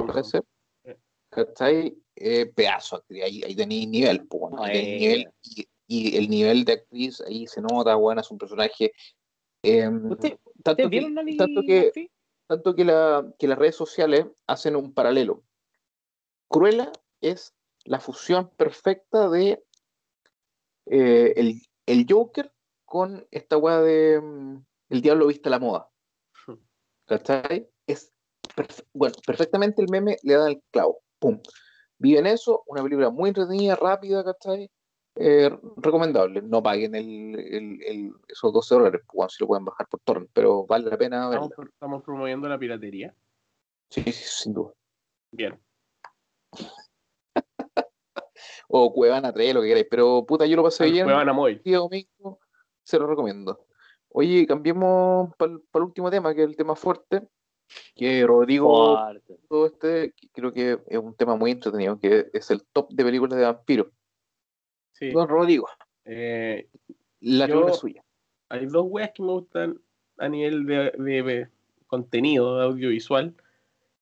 parece. 0.07 0.41
Eh. 0.83 0.97
¿Cachai? 1.29 1.95
eh, 2.15 2.47
pedazo 2.47 2.97
actriz, 2.97 3.23
ahí, 3.23 3.43
ahí 3.43 3.55
tenéis 3.55 3.87
nivel, 3.87 4.27
weón, 4.29 4.55
No, 4.55 4.63
ahí 4.63 4.73
tenéis 4.73 4.99
nivel, 4.99 5.33
y, 5.43 5.65
y 5.89 6.15
el 6.17 6.29
nivel 6.29 6.65
de 6.65 6.73
actriz 6.73 7.19
ahí 7.21 7.47
se 7.47 7.61
nota, 7.61 7.95
bueno, 7.95 8.21
es 8.21 8.29
un 8.29 8.37
personaje. 8.37 8.93
eh, 9.63 9.87
¿Usted- 9.89 10.37
tanto, 10.63 10.83
¿Ustedes 10.85 10.89
que, 10.91 11.35
tanto, 11.35 11.61
que, 11.65 11.81
Murphy? 11.85 12.11
tanto 12.47 12.75
que, 12.75 12.85
la, 12.85 13.33
que 13.39 13.47
las 13.47 13.57
redes 13.57 13.75
sociales 13.75 14.27
hacen 14.45 14.75
un 14.75 14.93
paralelo. 14.93 15.43
Cruella 16.47 16.91
es 17.21 17.53
la 17.85 17.99
fusión 17.99 18.49
perfecta 18.55 19.29
de 19.29 19.63
eh, 20.85 21.33
el, 21.35 21.61
el 21.85 22.05
Joker 22.07 22.53
con 22.85 23.27
esta 23.31 23.57
weá 23.57 23.81
de 23.81 24.21
mm, 24.21 24.65
El 24.89 25.01
Diablo 25.01 25.27
Viste 25.27 25.49
a 25.49 25.51
la 25.51 25.59
Moda. 25.59 25.89
¿Cachai? 27.05 27.67
Es 27.87 28.13
perfe- 28.55 28.85
bueno, 28.93 29.15
perfectamente 29.25 29.81
el 29.81 29.89
meme 29.89 30.17
le 30.21 30.33
da 30.35 30.47
el 30.49 30.61
clavo. 30.71 30.99
Pum. 31.19 31.41
Vive 31.97 32.19
en 32.19 32.27
eso, 32.27 32.63
una 32.67 32.83
película 32.83 33.09
muy 33.09 33.29
entretenida, 33.29 33.75
rápida, 33.75 34.23
¿cachai? 34.23 34.69
Eh, 35.21 35.49
recomendable. 35.77 36.41
No 36.41 36.63
paguen 36.63 36.95
el, 36.95 37.37
el- 37.37 37.83
el- 37.83 38.13
esos 38.27 38.53
12 38.53 38.73
dólares, 38.75 39.01
pues, 39.05 39.15
bueno, 39.15 39.29
si 39.29 39.43
lo 39.43 39.47
pueden 39.47 39.65
bajar 39.65 39.85
por 39.87 39.99
torrent, 40.01 40.29
pero 40.33 40.65
vale 40.65 40.89
la 40.89 40.97
pena 40.97 41.27
verla. 41.27 41.45
Estamos, 41.47 41.69
estamos 41.73 42.03
promoviendo 42.03 42.47
la 42.47 42.57
piratería. 42.57 43.13
Sí, 43.89 44.01
sí, 44.03 44.13
sin 44.13 44.53
duda. 44.53 44.71
Bien. 45.31 45.59
O 48.71 48.93
Cuevana 48.93 49.33
3, 49.33 49.53
lo 49.55 49.61
que 49.61 49.67
queráis, 49.69 49.87
pero 49.89 50.23
puta, 50.25 50.45
yo 50.45 50.55
lo 50.55 50.63
pasé 50.63 50.85
bien. 50.85 51.05
Cuevana 51.05 51.33
Móvil. 51.33 51.61
día 51.63 51.77
domingo, 51.79 52.39
se 52.83 52.99
lo 52.99 53.07
recomiendo. 53.07 53.65
Oye, 54.09 54.45
cambiemos 54.47 55.35
para 55.37 55.51
el 55.53 55.81
último 55.81 56.09
tema, 56.11 56.33
que 56.35 56.43
es 56.43 56.49
el 56.49 56.55
tema 56.55 56.75
fuerte, 56.75 57.27
que 57.95 58.25
Rodrigo, 58.25 58.95
Fuerte. 58.97 59.39
todo 59.49 59.65
este, 59.65 60.13
creo 60.31 60.53
que 60.53 60.79
es 60.87 60.97
un 60.99 61.15
tema 61.15 61.35
muy 61.35 61.51
entretenido, 61.51 61.99
que 61.99 62.27
es 62.31 62.49
el 62.51 62.63
top 62.71 62.89
de 62.91 63.03
películas 63.03 63.37
de 63.39 63.45
vampiros. 63.45 63.87
Sí. 64.99 65.11
Don 65.11 65.27
Rodrigo, 65.27 65.67
Eh, 66.05 66.67
la 67.21 67.47
Yo- 67.47 67.71
suya. 67.73 68.03
hay 68.49 68.65
dos 68.65 68.85
weas 68.89 69.11
que 69.13 69.21
me 69.21 69.29
gustan 69.31 69.79
a 70.17 70.27
nivel 70.27 70.65
de, 70.65 70.91
de- 70.97 71.23
de 71.23 71.47
contenido 71.87 72.57
de 72.57 72.63
audiovisual. 72.65 73.33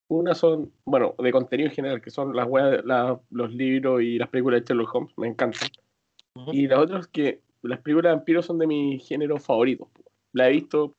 Una 0.08 0.34
son, 0.36 0.72
bueno, 0.86 1.16
de 1.18 1.32
contenido 1.32 1.68
en 1.70 1.76
general, 1.76 2.02
que 2.02 2.10
son 2.12 2.34
las 2.36 2.48
weas, 2.48 2.84
la- 2.86 3.20
los 3.30 3.54
libros 3.54 4.02
y 4.02 4.18
las 4.18 4.30
películas 4.30 4.62
de 4.62 4.66
Sherlock 4.68 4.96
Holmes, 4.96 5.14
me 5.18 5.28
encantan. 5.28 5.70
Ujú. 6.36 6.54
Y 6.54 6.68
la 6.68 6.80
otra 6.80 7.00
es 7.00 7.08
que 7.08 7.42
las 7.62 7.80
películas 7.82 8.12
de 8.12 8.16
vampiros 8.18 8.46
son 8.46 8.58
de 8.58 8.68
mis 8.68 9.06
géneros 9.06 9.44
favoritos. 9.44 9.90
po. 9.90 10.04
La 10.32 10.48
he 10.48 10.54
visto, 10.54 10.96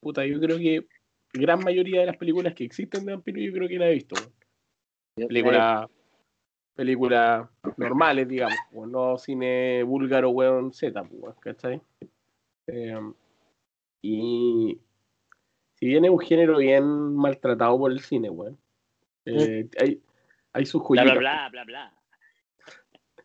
puta, 0.00 0.26
yo 0.26 0.40
creo 0.40 0.58
que 0.58 0.86
gran 1.32 1.62
mayoría 1.62 2.00
de 2.00 2.06
las 2.06 2.16
películas 2.16 2.54
que 2.54 2.64
existen 2.64 3.04
de 3.06 3.12
vampiros, 3.12 3.42
yo 3.44 3.52
creo 3.52 3.68
que 3.68 3.78
la 3.78 3.88
he 3.90 3.94
visto. 3.94 4.16
Películas 5.14 5.88
películas 6.80 7.46
normales, 7.76 8.26
digamos, 8.26 8.56
po, 8.72 8.86
no 8.86 9.18
cine 9.18 9.82
búlgaro, 9.82 10.30
weón, 10.30 10.72
Z, 10.72 11.04
po, 11.04 11.34
¿cachai? 11.38 11.78
Eh, 12.68 12.98
y 14.00 14.80
si 15.74 15.86
bien 15.86 16.06
es 16.06 16.10
un 16.10 16.20
género 16.20 16.56
bien 16.56 17.14
maltratado 17.16 17.78
por 17.78 17.92
el 17.92 18.00
cine, 18.00 18.30
weón, 18.30 18.58
eh, 19.26 19.68
hay, 19.78 20.02
hay 20.54 20.64
sus 20.64 20.80
Bla, 20.88 21.02
joyitas. 21.02 21.18
bla, 21.18 21.48
bla, 21.50 21.64
bla, 21.64 21.64
bla. 21.64 21.94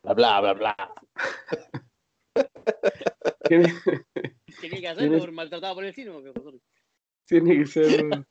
Bla, 0.03 0.13
bla, 0.13 0.41
bla, 0.41 0.53
bla. 0.53 0.93
Tiene, 3.47 3.73
Tiene 4.59 4.81
que 4.81 4.87
hacerlo 4.89 5.19
por 5.19 5.31
maltratado 5.31 5.75
por 5.75 5.85
el 5.85 5.93
cine. 5.93 6.11
profesor. 6.11 6.55
tiene 7.25 7.57
que 7.59 7.65
ser. 7.67 8.25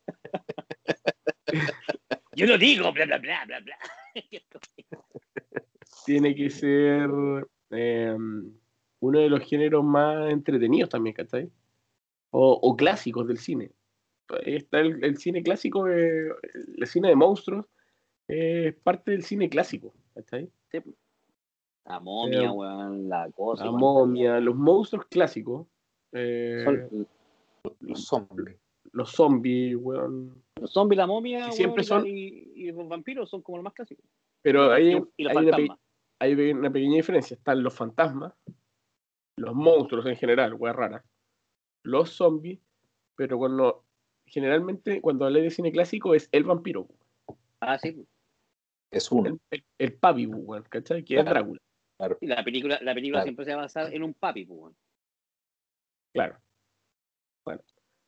Yo 2.36 2.46
lo 2.46 2.58
digo, 2.58 2.92
bla, 2.92 3.06
bla, 3.06 3.18
bla, 3.18 3.44
bla, 3.46 3.60
bla. 3.60 3.76
tiene 6.06 6.34
que 6.34 6.50
ser 6.50 7.08
eh, 7.70 8.16
uno 9.00 9.18
de 9.20 9.28
los 9.28 9.40
géneros 9.40 9.84
más 9.84 10.30
entretenidos 10.30 10.90
también, 10.90 11.14
¿cachai? 11.14 11.50
O, 12.30 12.52
o 12.62 12.76
clásicos 12.76 13.26
del 13.28 13.38
cine. 13.38 13.70
Está 14.44 14.80
el, 14.80 15.04
el 15.04 15.18
cine 15.18 15.42
clásico, 15.42 15.88
eh, 15.88 16.28
el 16.78 16.86
cine 16.86 17.08
de 17.08 17.16
monstruos, 17.16 17.66
eh, 18.28 18.68
es 18.68 18.74
parte 18.74 19.10
del 19.12 19.22
cine 19.22 19.48
clásico, 19.48 19.94
¿cachai? 20.14 20.50
La 21.84 22.00
momia, 22.00 22.44
Eh, 22.44 22.48
weón, 22.50 23.08
la 23.08 23.30
cosa. 23.30 23.64
La 23.66 23.70
weón. 23.70 23.80
momia, 23.80 24.40
los 24.40 24.56
monstruos 24.56 25.06
clásicos, 25.06 25.66
eh, 26.12 26.62
Son- 26.64 27.06
Los 27.80 28.04
zombies. 28.06 28.56
los 28.92 29.10
zombies, 29.10 29.76
weón. 29.78 30.42
Los 30.64 30.72
zombies, 30.72 30.96
la 30.96 31.06
momia, 31.06 31.48
Y 31.50 31.52
siempre 31.52 31.84
son- 31.84 32.06
y, 32.06 32.50
y 32.56 32.72
los 32.72 32.88
vampiros 32.88 33.28
son 33.28 33.42
como 33.42 33.58
los 33.58 33.64
más 33.64 33.74
clásicos. 33.74 34.02
Pero 34.40 34.72
hay, 34.72 34.96
y 35.18 35.24
los 35.24 35.36
hay 35.36 35.46
una, 35.46 35.78
hay 36.18 36.34
pequeña 36.70 36.96
diferencia. 36.96 37.34
Están 37.34 37.62
los 37.62 37.74
fantasmas, 37.74 38.32
los 39.36 39.54
monstruos 39.54 40.06
en 40.06 40.16
general, 40.16 40.54
weas 40.54 40.74
raras, 40.74 41.04
los 41.82 42.10
zombies, 42.12 42.60
pero 43.14 43.36
cuando 43.36 43.84
generalmente 44.26 45.02
cuando 45.02 45.26
hablé 45.26 45.42
de 45.42 45.50
cine 45.50 45.70
clásico 45.70 46.14
es 46.14 46.30
el 46.32 46.44
vampiro, 46.44 46.88
Ah, 47.60 47.76
sí. 47.78 48.06
Es 48.90 49.12
uno. 49.12 49.28
el, 49.28 49.40
el, 49.50 49.64
el 49.78 49.92
papi, 49.98 50.24
weón, 50.26 50.62
¿cachai? 50.70 51.04
Que 51.04 51.16
es 51.16 51.22
Claro. 51.24 51.40
Drácula, 51.98 52.16
Y 52.22 52.26
la 52.26 52.42
película, 52.42 52.78
la 52.80 52.94
película 52.94 53.18
Claro. 53.18 53.24
siempre 53.24 53.44
se 53.44 53.50
va 53.52 53.58
a 53.58 53.62
basar 53.64 53.92
en 53.92 54.02
un 54.02 54.14
papi, 54.14 54.46
pues, 54.46 54.58
weón. 54.60 54.76
claro. 56.14 56.38
Bueno, 57.44 57.60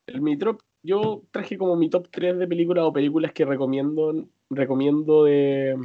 el 0.07 0.21
mi 0.23 0.39
top, 0.39 0.63
yo 0.87 1.23
traje 1.31 1.59
como 1.59 1.77
mi 1.77 1.91
top 1.91 2.09
3 2.11 2.39
de 2.39 2.47
películas 2.47 2.85
o 2.85 2.93
películas 2.93 3.33
que 3.33 3.45
recomiendo, 3.45 4.27
recomiendo 4.51 5.25
de, 5.25 5.77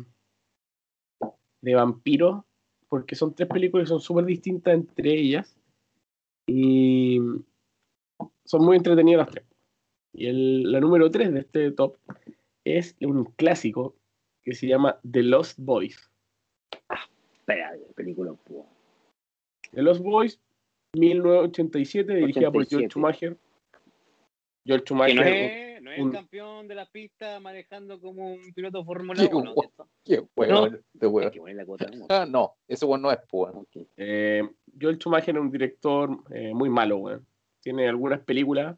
de 1.62 1.76
vampiros, 1.76 2.44
porque 2.88 3.16
son 3.16 3.34
tres 3.34 3.50
películas 3.50 3.86
que 3.86 3.90
son 3.90 4.00
súper 4.02 4.26
distintas 4.26 4.74
entre 4.74 5.14
ellas 5.14 5.58
y 6.48 7.20
son 8.46 8.66
muy 8.66 8.78
entretenidas 8.78 9.26
las 9.26 9.32
tres. 9.32 9.46
Y 10.14 10.28
el- 10.28 10.72
la 10.72 10.80
número 10.80 11.10
3 11.10 11.34
de 11.34 11.40
este 11.40 11.72
top 11.72 11.96
es 12.66 12.96
un 13.02 13.26
clásico 13.26 13.96
que 14.44 14.54
se 14.54 14.68
llama 14.68 15.00
The 15.10 15.24
Lost 15.24 15.58
Boys. 15.60 16.10
Espera, 17.34 17.74
película. 17.96 18.36
The 19.72 19.82
Lost 19.82 20.02
Boys, 20.02 20.40
1987, 20.98 22.14
dirigida 22.14 22.52
por 22.52 22.66
George 22.68 22.88
87. 22.88 22.90
Schumacher. 22.90 23.38
George 24.66 24.84
Que 24.84 24.88
Schumacher. 24.88 25.16
no 25.16 25.24
es, 25.24 25.82
no 25.82 25.92
es 25.92 26.00
un- 26.00 26.08
el 26.10 26.14
campeón 26.14 26.68
de 26.68 26.76
la 26.76 26.86
pista 26.86 27.40
manejando 27.40 28.00
como 28.00 28.34
un 28.34 28.54
piloto 28.54 28.80
de 28.80 28.86
Fórmula 28.86 29.20
Qué 29.28 29.34
1, 29.36 29.54
guapo. 29.54 29.62
¿cierto? 29.62 29.90
Qué 30.04 30.16
que 31.32 31.54
la 31.54 31.66
cuota, 31.66 31.86
¿no? 31.92 32.06
Ah, 32.10 32.26
no, 32.30 32.54
ese 32.68 32.86
weón 32.86 33.02
no 33.02 33.12
es, 33.12 33.18
pues, 33.30 33.54
weón. 33.54 33.66
Ok. 33.66 33.88
Eh, 33.98 34.44
Joel 34.80 34.98
Schumacher 34.98 35.36
es 35.36 35.42
un 35.42 35.52
director 35.52 36.10
eh, 36.34 36.54
muy 36.54 36.70
malo, 36.70 36.98
weón. 36.98 37.26
Tiene 37.62 37.88
algunas 37.88 38.20
películas 38.22 38.76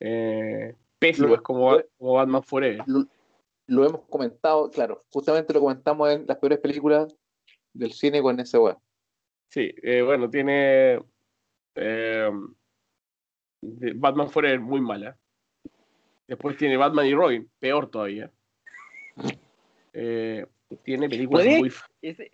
eh, 0.00 0.74
pésimas, 0.98 1.40
como 1.42 1.78
Batman 1.98 2.42
Forever. 2.42 2.82
Lo, 2.86 3.04
lo 3.66 3.86
hemos 3.86 4.02
comentado, 4.08 4.70
claro, 4.70 5.04
justamente 5.12 5.52
lo 5.52 5.60
comentamos 5.60 6.10
en 6.12 6.26
las 6.26 6.38
peores 6.38 6.58
películas 6.58 7.14
del 7.72 7.92
cine 7.92 8.20
con 8.22 8.38
ese 8.40 8.58
weón. 8.58 8.76
Sí, 9.48 9.72
eh, 9.82 10.02
bueno, 10.02 10.28
tiene 10.30 10.98
eh, 11.74 12.30
de- 13.62 13.92
Batman 13.94 14.28
Forever 14.30 14.60
muy 14.60 14.80
mala. 14.80 15.16
Después 16.28 16.56
tiene 16.56 16.76
Batman 16.76 17.06
y 17.06 17.14
Robin, 17.14 17.50
peor 17.58 17.90
todavía. 17.90 18.30
Eh, 19.92 20.46
tiene 20.82 21.08
películas 21.08 21.44
¿Puede? 21.44 21.58
muy... 21.58 21.72
Ese- 22.00 22.30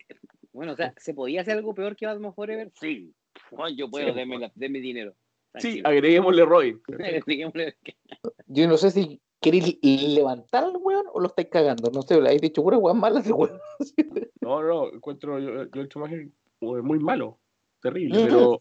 bueno, 0.53 0.73
o 0.73 0.77
sea, 0.77 0.93
¿se 0.97 1.15
podía 1.15 1.41
hacer 1.43 1.57
algo 1.57 1.75
peor 1.75 1.97
que 1.97 2.07
Batman 2.07 2.35
Forever? 2.35 2.71
Sí. 2.81 3.13
Juan, 3.51 3.77
yo 3.77 3.89
puedo, 3.89 4.09
Sí, 4.09 4.15
denme, 4.15 4.39
la- 4.39 4.53
denme 4.55 4.81
dinero. 4.81 5.15
Sí, 5.57 5.81
agreguémosle 5.83 6.45
Robin. 6.45 6.81
Yo 8.47 8.69
no 8.69 8.77
sé 8.77 8.91
si 8.91 9.21
queréis 9.41 9.79
levantar 9.83 10.65
al 10.65 10.77
weón 10.77 11.07
o 11.13 11.21
lo 11.21 11.29
estáis 11.29 11.49
cagando. 11.49 11.91
No 11.91 12.03
sé, 12.03 12.21
le 12.21 12.29
habéis 12.29 12.43
dicho 12.43 12.63
pura 12.63 12.77
weón 12.79 13.01
mala 13.01 13.21
ese 13.21 13.33
weón. 13.33 13.59
No, 14.41 14.63
no, 14.63 14.93
encuentro 14.93 15.39
yo- 15.39 15.69
Joel 15.73 15.89
Schumacher 15.89 16.21
eh, 16.21 16.31
muy 16.61 16.99
malo, 16.99 17.39
terrible, 17.81 18.25
pero... 18.25 18.59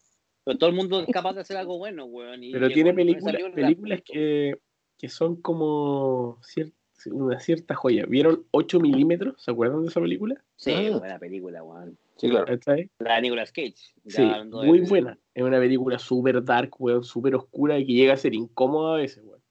Pero 0.48 0.58
todo 0.58 0.70
el 0.70 0.76
mundo 0.76 1.00
es 1.02 1.08
capaz 1.12 1.34
de 1.34 1.42
hacer 1.42 1.58
algo 1.58 1.76
bueno, 1.76 2.06
weón. 2.06 2.42
y 2.42 2.52
Pero 2.52 2.68
tiene 2.70 2.94
películas, 2.94 4.00
que, 4.02 4.58
que 4.96 5.08
son 5.10 5.36
como 5.42 6.38
cier- 6.40 6.72
una 7.12 7.38
cierta 7.38 7.74
joya. 7.74 8.06
¿Vieron 8.08 8.46
8 8.52 8.80
milímetros? 8.80 9.34
¿Se 9.42 9.50
acuerdan 9.50 9.82
de 9.82 9.88
esa 9.88 10.00
película? 10.00 10.42
Sí, 10.56 10.72
Ah. 10.74 10.96
buena 10.98 11.18
película, 11.18 11.62
weón. 11.62 11.98
Sí, 12.16 12.30
claro. 12.30 12.46
La 13.00 13.16
de 13.16 13.20
Nicolas 13.22 13.52
Cage. 13.52 13.74
Sí, 14.06 14.22
muy 14.50 14.80
buena. 14.80 15.18
Es 15.34 15.42
una 15.42 15.58
película 15.58 15.98
súper 15.98 16.42
dark, 16.42 16.70
weón, 16.78 17.04
súper 17.04 17.34
oscura 17.34 17.78
y 17.78 17.84
que 17.86 17.92
llega 17.92 18.14
a 18.14 18.16
ser 18.16 18.32
incómoda 18.34 18.94
a 18.94 18.96
veces, 18.96 19.22
weón. 19.22 19.42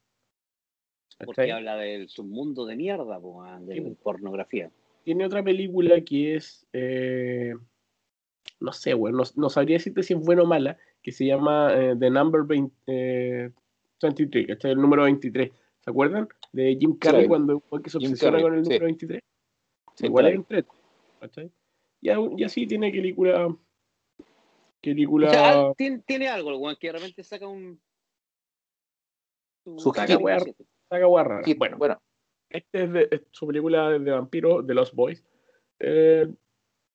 Porque 1.19 1.43
¿Cachai? 1.43 1.51
habla 1.51 1.75
del 1.75 2.09
submundo 2.09 2.65
de 2.65 2.75
mierda, 2.75 3.19
weón, 3.19 3.67
de 3.67 3.75
Sí. 3.75 3.97
pornografía. 4.01 4.71
Tiene 5.03 5.27
otra 5.27 5.43
película 5.43 6.01
que 6.01 6.35
es, 6.37 6.65
eh, 6.73 7.53
no 8.59 8.73
sé, 8.73 8.93
weón, 8.95 9.15
no, 9.15 9.23
no 9.35 9.49
sabría 9.49 9.77
decirte 9.77 10.01
si 10.03 10.13
es 10.13 10.19
buena 10.19 10.41
o 10.41 10.45
mala, 10.47 10.77
que 11.07 11.13
se 11.13 11.25
llama 11.25 11.69
eh, 11.73 11.95
The 11.97 12.09
Number 12.09 12.43
20, 12.43 12.75
eh, 12.85 13.49
23, 14.01 14.45
¿cachai? 14.45 14.71
El 14.71 14.81
número 14.81 15.03
23. 15.03 15.51
¿Se 15.79 15.89
acuerdan? 15.89 16.27
De 16.51 16.75
Jim 16.77 16.97
Carrey 16.97 17.21
Sí. 17.21 17.27
cuando 17.29 17.61
fue 17.61 17.81
que 17.81 17.89
se 17.89 17.97
Jim 17.97 18.09
obsesiona 18.09 18.41
con 18.41 18.53
el 18.55 18.65
sí. 18.65 18.71
número 18.71 18.85
23. 18.87 19.21
Sí, 19.95 20.05
igual 20.05 20.23
claro. 20.23 20.33
es 20.33 20.39
entrete, 20.39 20.69
¿cachai? 21.21 21.51
Y, 22.01 22.43
así 22.43 22.67
tiene 22.67 22.91
película. 22.91 23.55
Película. 24.81 25.27
O 25.27 25.31
sea, 25.31 25.49
al- 25.51 25.75
tiene, 25.77 25.99
tiene 26.05 26.27
algo, 26.27 26.69
el 26.69 26.77
que 26.77 26.87
de 26.87 26.93
repente 26.93 27.23
saca 27.23 27.47
un. 27.47 27.79
Su 29.77 29.93
saca 29.93 30.17
hueá 30.17 31.23
rara. 31.23 31.43
Sí, 31.45 31.53
Bueno, 31.53 31.77
bueno, 31.77 32.01
este 32.49 32.83
es, 32.83 32.91
de, 32.91 33.07
es 33.09 33.21
su 33.31 33.47
película 33.47 33.91
de 33.91 34.11
vampiro, 34.11 34.61
The 34.65 34.73
Lost 34.73 34.93
Boys. 34.93 35.23
Eh, 35.79 36.27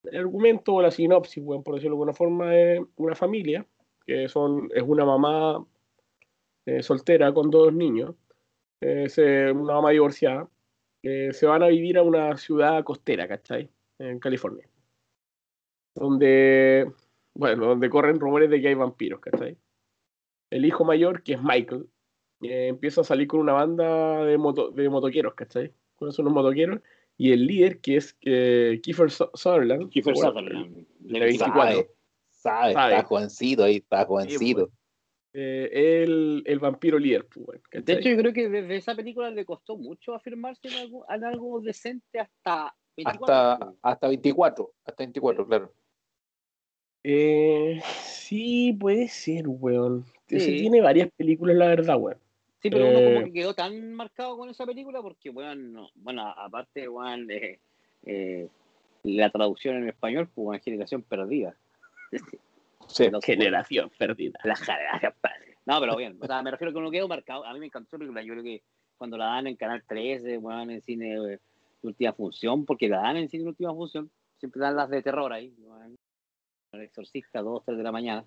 el 0.03 0.17
argumento 0.19 0.75
o 0.75 0.83
la 0.83 0.91
sinopsis, 0.91 1.43
weón, 1.43 1.63
por 1.63 1.77
decirlo 1.77 1.97
de 1.97 2.01
alguna 2.01 2.13
forma, 2.13 2.55
es 2.55 2.83
una 2.97 3.15
familia 3.15 3.67
que 4.07 4.29
son, 4.29 4.71
es 4.75 4.83
una 4.83 5.05
mamá 5.05 5.65
eh, 6.67 6.83
soltera 6.83 7.33
con 7.33 7.51
dos 7.51 7.73
niños, 7.73 8.15
eh, 8.81 9.09
se- 9.09 9.51
una 9.53 9.75
mamá 9.75 9.91
divorciada, 9.91 10.49
que 11.03 11.33
se 11.33 11.47
van 11.47 11.63
a 11.63 11.69
vivir 11.69 11.99
a 11.99 12.03
una 12.03 12.37
ciudad 12.37 12.83
costera, 12.85 13.27
¿cachai? 13.29 13.69
En 13.99 14.19
California. 14.21 14.69
Donde, 15.95 16.91
bueno, 17.35 17.67
donde 17.67 17.91
corren 17.91 18.19
rumores 18.21 18.49
de 18.51 18.61
que 18.61 18.69
hay 18.69 18.75
vampiros, 18.75 19.21
¿cachai? 19.21 19.57
El 20.51 20.65
hijo 20.65 20.85
mayor, 20.85 21.23
que 21.23 21.35
es 21.35 21.43
Michael, 21.43 21.87
eh, 22.43 22.69
empieza 22.69 23.03
a 23.03 23.05
salir 23.05 23.27
con 23.27 23.41
una 23.41 23.53
banda 23.53 24.25
de, 24.25 24.39
moto, 24.39 24.71
de 24.71 24.89
motoqueros, 24.89 25.35
¿cachai? 25.35 25.73
Con 25.97 26.09
unos 26.17 26.33
motoqueros. 26.33 26.81
Y 27.19 27.33
el 27.33 27.47
líder, 27.47 27.81
que 27.81 27.97
es 27.97 28.17
eh, 28.23 28.81
Kiefer 28.83 29.11
Su- 29.11 29.31
Sutherland. 29.35 29.91
Kiefer 29.91 30.15
bueno, 30.15 30.31
Sutherland. 30.31 30.87
de 31.01 31.21
24. 31.21 31.87
Sabe, 32.43 32.71
está 32.71 33.05
jovencito 33.05 33.65
ahí, 33.65 33.77
está 33.77 34.05
jovencito. 34.05 34.71
eh, 35.33 36.03
el, 36.05 36.43
el 36.45 36.59
vampiro 36.59 36.99
líder, 36.99 37.27
pues, 37.27 37.47
weón, 37.47 37.85
De 37.85 37.93
hecho, 37.95 38.09
yo 38.11 38.17
creo 38.17 38.33
que 38.33 38.49
desde 38.49 38.77
esa 38.77 38.95
película 38.95 39.31
le 39.31 39.45
costó 39.45 39.77
mucho 39.77 40.15
afirmarse 40.15 40.69
en 40.69 40.75
algo, 40.75 41.07
en 41.09 41.25
algo 41.25 41.61
decente 41.61 42.21
hasta 42.21 42.75
24. 42.97 43.35
hasta, 43.35 43.75
hasta 43.83 44.09
24, 44.09 44.73
hasta 44.85 45.03
24, 45.05 45.47
claro. 45.47 45.73
Eh, 47.05 47.81
sí, 48.05 48.77
puede 48.79 49.09
ser, 49.09 49.45
weón. 49.49 50.05
Sí. 50.29 50.41
Se 50.41 50.53
tiene 50.53 50.81
varias 50.81 51.11
películas, 51.17 51.57
la 51.57 51.67
verdad, 51.67 51.97
weón. 51.99 52.19
Sí, 52.61 52.71
pero 52.71 52.89
uno 52.89 52.99
Eh, 53.01 53.05
como 53.05 53.25
que 53.25 53.33
quedó 53.33 53.55
tan 53.55 53.93
marcado 53.95 54.37
con 54.37 54.49
esa 54.49 54.65
película 54.65 55.03
porque, 55.03 55.31
bueno, 55.31 55.55
no, 55.57 55.89
bueno 55.97 56.29
aparte, 56.29 56.87
bueno, 56.87 57.27
de, 57.27 57.59
eh, 58.05 58.49
la 59.03 59.31
traducción 59.31 59.77
en 59.79 59.89
español, 59.89 60.29
pues, 60.33 60.47
una 60.47 60.59
generación 60.61 61.03
perdida. 61.03 61.57
Sí. 62.89 63.11
Generación 63.23 63.91
perdida. 63.99 64.39
La 64.45 64.57
generación 64.57 65.15
perdida. 65.21 65.57
No, 65.65 65.81
pero 65.81 65.97
bien, 65.97 66.19
o 66.21 66.27
sea, 66.27 66.43
me 66.43 66.51
refiero 66.51 66.71
a 66.71 66.73
que 66.73 66.79
uno 66.79 66.91
quedó 66.91 67.09
marcado. 67.09 67.45
A 67.45 67.53
mí 67.53 67.61
me 67.61 67.67
encantó 67.67 67.99
película. 67.99 68.23
Yo 68.23 68.33
creo 68.35 68.43
que 68.43 68.63
cuando 68.99 69.17
la 69.17 69.27
dan 69.27 69.47
en 69.47 69.57
Canal 69.57 69.83
13, 69.87 70.39
bueno, 70.39 70.73
en 70.73 70.83
cine 70.83 71.15
eh, 71.15 71.19
de 71.19 71.41
última 71.83 72.13
función, 72.13 72.65
porque 72.65 72.89
la 72.89 73.03
dan 73.03 73.17
en 73.17 73.29
cine 73.29 73.45
de 73.45 73.51
última 73.51 73.73
función, 73.73 74.11
siempre 74.39 74.61
dan 74.61 74.77
las 74.77 74.91
de 74.91 75.03
terror 75.03 75.33
ahí. 75.33 75.55
El 76.73 76.81
exorcista, 76.81 77.41
2, 77.43 77.65
3 77.65 77.79
de 77.79 77.85
la 77.85 77.93
mañana. 77.93 78.25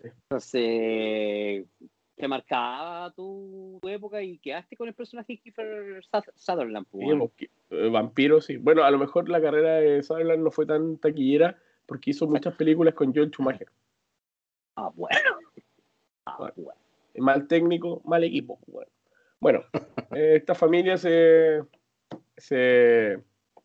Entonces, 0.00 1.66
te 2.14 2.28
marcaba 2.28 3.10
tu, 3.12 3.78
época 3.82 4.22
y 4.22 4.38
quedaste 4.38 4.76
con 4.76 4.88
el 4.88 4.94
personaje 4.94 5.34
de 5.34 5.38
Kiefer 5.38 6.04
Su- 6.04 6.32
Sutherland. 6.36 6.86
pues, 6.90 7.06
Sí, 7.36 7.48
eh, 7.70 7.88
vampiro, 7.90 8.40
sí. 8.40 8.56
Bueno, 8.56 8.84
a 8.84 8.90
lo 8.90 8.98
mejor 8.98 9.28
la 9.28 9.40
carrera 9.40 9.76
de 9.76 10.02
Sutherland 10.02 10.42
no 10.42 10.50
fue 10.50 10.66
tan 10.66 10.98
taquillera 10.98 11.58
porque 11.88 12.10
hizo 12.10 12.26
muchas 12.28 12.54
películas 12.54 12.94
con 12.94 13.12
Joel 13.12 13.30
Schumacher. 13.30 13.66
Ah, 14.76 14.90
bueno. 14.94 15.18
Ah, 16.26 16.36
Bueno. 16.38 16.54
bueno. 16.56 16.80
Mal 17.16 17.48
técnico, 17.48 18.00
mal 18.04 18.22
equipo. 18.22 18.60
Bueno, 18.66 18.90
bueno 19.40 19.64
eh, 20.14 20.36
esta 20.36 20.54
familia 20.54 20.96
se, 20.98 21.64
se, 22.36 23.18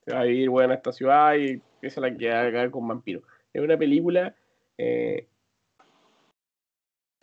se 0.05 0.11
va 0.11 0.21
a 0.21 0.23
vivir 0.23 0.49
bueno, 0.49 0.71
a 0.71 0.77
esta 0.77 0.91
ciudad 0.93 1.35
y 1.35 1.61
empieza 1.75 2.01
la 2.01 2.15
que 2.15 2.31
haga 2.31 2.71
con 2.71 2.87
vampiros. 2.87 3.23
Es 3.51 3.61
una 3.61 3.77
película 3.77 4.33
eh, 4.77 5.27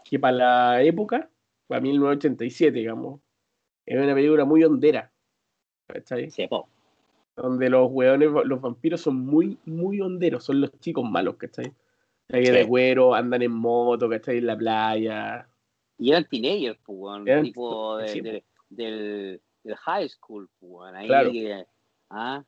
que 0.04 0.18
para 0.18 0.36
la 0.36 0.82
época, 0.82 1.30
para 1.66 1.80
1987, 1.80 2.78
digamos, 2.78 3.20
es 3.86 3.98
una 3.98 4.14
película 4.14 4.44
muy 4.44 4.62
hondera. 4.62 5.10
¿Cachai? 5.88 6.30
Sí, 6.30 6.46
po. 6.46 6.68
Donde 7.36 7.70
los 7.70 7.88
hueones, 7.90 8.28
los 8.44 8.60
vampiros 8.60 9.00
son 9.00 9.16
muy, 9.24 9.58
muy 9.64 10.00
honderos, 10.00 10.44
son 10.44 10.60
los 10.60 10.78
chicos 10.80 11.08
malos, 11.08 11.36
¿cachai? 11.36 11.72
Que 12.28 12.44
Sí. 12.46 12.52
de 12.52 12.64
güero, 12.64 13.14
andan 13.14 13.42
en 13.42 13.52
moto, 13.52 14.08
¿cachai? 14.08 14.38
En 14.38 14.46
la 14.46 14.56
playa. 14.56 15.48
Y 15.98 16.10
eran 16.10 16.26
teenagers, 16.28 16.78
pues, 16.84 17.22
Eran- 17.26 17.44
tipo 17.44 17.96
de- 17.98 18.08
sí, 18.08 18.20
de- 18.20 18.44
del, 18.68 19.40
del 19.64 19.76
high 19.76 20.08
school, 20.08 20.48
pues, 20.58 20.94
ahí, 20.94 21.06
Claro. 21.06 21.30
ah, 22.10 22.44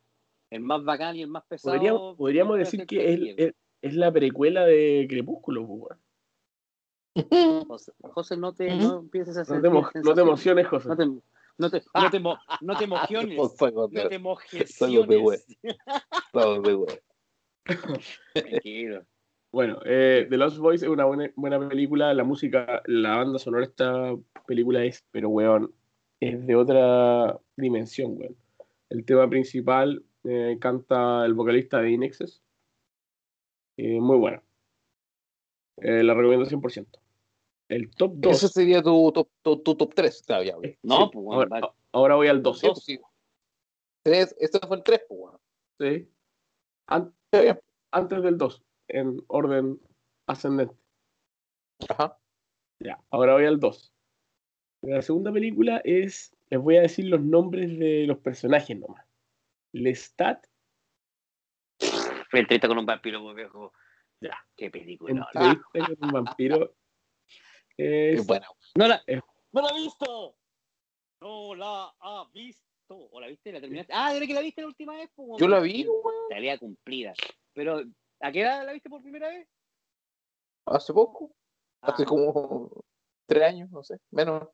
el 0.49 0.59
más 0.61 0.83
bacán 0.83 1.15
y 1.15 1.21
el 1.23 1.27
más 1.27 1.43
pesado. 1.45 2.15
Podríamos, 2.15 2.57
decir 2.57 2.85
que 2.85 3.13
es, 3.13 3.19
es, 3.37 3.53
es 3.81 3.95
la 3.95 4.11
precuela 4.11 4.65
de 4.65 5.05
Crepúsculo, 5.09 5.67
pues. 5.67 5.97
José, 7.67 7.91
José, 8.01 8.37
no 8.37 8.53
te 8.53 8.75
no 8.75 8.99
empieces 8.99 9.37
a 9.37 9.41
No 9.59 9.61
te, 9.91 9.99
no 10.01 10.13
te 10.15 10.21
emociones, 10.21 10.67
José. 10.67 10.89
No 10.89 10.95
te, 10.97 11.03
no 11.57 11.69
te, 11.69 11.81
no 11.93 12.09
te, 12.09 12.19
mo- 12.19 12.37
no 12.61 12.77
te 12.77 12.87
de 15.07 15.17
No 16.41 16.63
te 16.63 16.73
huevo. 16.73 16.87
Tranquilo. 18.33 19.05
Bueno, 19.51 19.79
eh, 19.85 20.25
The 20.29 20.37
Lost 20.37 20.57
Boys 20.57 20.81
es 20.81 20.89
una 20.89 21.05
buena, 21.05 21.31
buena 21.35 21.69
película. 21.69 22.13
La 22.13 22.23
música, 22.23 22.81
la 22.85 23.17
banda 23.17 23.37
sonora 23.39 23.61
de 23.65 23.69
esta 23.69 24.15
película 24.47 24.83
es, 24.83 25.05
pero 25.11 25.29
weón, 25.29 25.73
es 26.19 26.45
de 26.45 26.55
otra 26.55 27.39
dimensión, 27.55 28.17
weón. 28.17 28.35
El 28.89 29.05
tema 29.05 29.29
principal 29.29 30.03
eh, 30.23 30.57
canta 30.59 31.25
el 31.25 31.33
vocalista 31.35 31.81
de 31.81 31.91
Inexes. 31.91 32.41
Eh, 33.77 33.99
muy 33.99 34.17
buena. 34.17 34.41
Eh, 35.77 36.03
la 36.03 36.13
recomiendo 36.13 36.45
100%. 36.45 36.99
El 37.73 37.89
top 37.95 38.13
2. 38.17 38.35
Ese 38.35 38.47
sería 38.49 38.81
tu 38.83 39.11
top, 39.11 39.29
tu, 39.41 39.57
tu 39.63 39.75
top 39.75 39.93
3. 39.95 40.23
ya, 40.27 40.43
ya, 40.43 40.55
No, 40.83 40.97
sí, 41.05 41.09
pues, 41.13 41.25
weón, 41.25 41.33
ahora, 41.53 41.59
va- 41.67 41.75
ahora 41.91 42.15
voy 42.15 42.27
al 42.27 42.43
2. 42.43 42.59
Sí, 42.59 42.67
pues, 42.67 42.83
sí. 42.83 42.99
Tres, 44.03 44.35
este 44.39 44.59
fue 44.67 44.77
el 44.77 44.83
3, 44.83 45.01
pues, 45.07 45.19
bueno. 45.19 45.41
Sí. 45.79 46.09
An- 46.87 47.13
Está 47.31 47.41
bien. 47.41 47.59
antes 47.91 48.21
del 48.23 48.37
2, 48.37 48.63
en 48.89 49.23
orden 49.27 49.79
ascendente. 50.27 50.75
Ajá. 51.89 52.17
Ya, 52.79 52.99
ahora 53.09 53.33
voy 53.33 53.45
al 53.45 53.59
2. 53.59 53.91
La 54.83 55.01
segunda 55.01 55.31
película 55.31 55.81
es, 55.83 56.35
les 56.49 56.59
voy 56.61 56.77
a 56.77 56.81
decir 56.81 57.05
los 57.05 57.21
nombres 57.21 57.79
de 57.79 58.05
los 58.05 58.17
personajes 58.19 58.77
nomás. 58.77 59.05
Lestat, 59.71 60.45
Entrevista 62.31 62.67
con 62.67 62.77
un 62.79 62.85
vampiro, 62.85 63.21
muy 63.21 63.35
viejo. 63.35 63.73
Ya. 64.19 64.35
Qué 64.55 64.69
película. 64.71 65.27
entrevista 65.33 65.95
con 65.99 66.09
un 66.09 66.11
vampiro. 66.25 66.75
Es 67.77 68.25
buena. 68.27 68.47
No 68.77 68.87
la, 68.87 69.01
Eh. 69.07 69.19
no 69.51 69.61
la 69.61 69.67
ha 69.69 69.73
visto. 69.75 70.35
No 71.21 71.55
la 71.55 71.93
ha 71.99 72.27
visto. 72.33 72.63
¿O 72.89 73.19
la 73.19 73.27
viste? 73.27 73.51
¿La 73.51 73.61
terminaste? 73.61 73.93
Ah, 73.95 74.13
¿era 74.15 74.25
que 74.27 74.33
la 74.33 74.41
viste 74.41 74.61
la 74.61 74.67
última 74.67 74.95
vez? 74.95 75.09
pues, 75.15 75.39
Yo 75.39 75.47
la 75.47 75.59
vi, 75.59 75.87
weón, 75.87 76.29
Tarea 76.29 76.57
cumplida. 76.57 77.13
Pero, 77.53 77.81
¿a 78.19 78.31
qué 78.31 78.41
edad 78.41 78.65
la 78.65 78.73
viste 78.73 78.89
por 78.89 79.01
primera 79.01 79.29
vez? 79.29 79.47
hace 80.65 80.93
poco. 80.93 81.33
Hace 81.81 82.03
Ah, 82.03 82.05
como 82.05 82.71
tres 83.27 83.43
años, 83.43 83.69
no 83.71 83.83
sé. 83.83 83.97
Menos. 84.11 84.47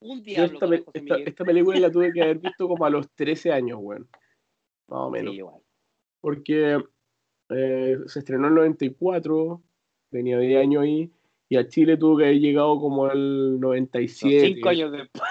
un 0.00 0.22
diablo. 0.22 0.54
esta, 0.74 1.14
José 1.14 1.44
película 1.44 1.78
la 1.80 1.90
tuve 1.90 2.12
que 2.12 2.20
haber 2.22 2.38
visto 2.38 2.68
como 2.68 2.84
a 2.84 2.90
los 2.90 3.10
13 3.14 3.52
años, 3.52 3.78
weón. 3.80 4.08
Más 4.88 5.00
o 5.00 5.10
menos. 5.10 5.30
Sí, 5.32 5.38
igual. 5.38 5.62
Porque 6.20 6.78
eh, 7.50 7.96
se 8.06 8.18
estrenó 8.18 8.46
en 8.48 8.52
el 8.52 8.54
94, 8.56 9.62
tenía 10.10 10.38
10 10.38 10.60
años 10.62 10.82
ahí, 10.82 11.10
y 11.48 11.56
a 11.56 11.68
Chile 11.68 11.96
tuvo 11.96 12.16
que 12.18 12.24
haber 12.24 12.38
llegado 12.40 12.80
como 12.80 13.06
el 13.10 13.52
Son 13.54 13.60
97. 13.60 14.46
cinco 14.54 14.68
años 14.70 14.92
después. 14.92 15.22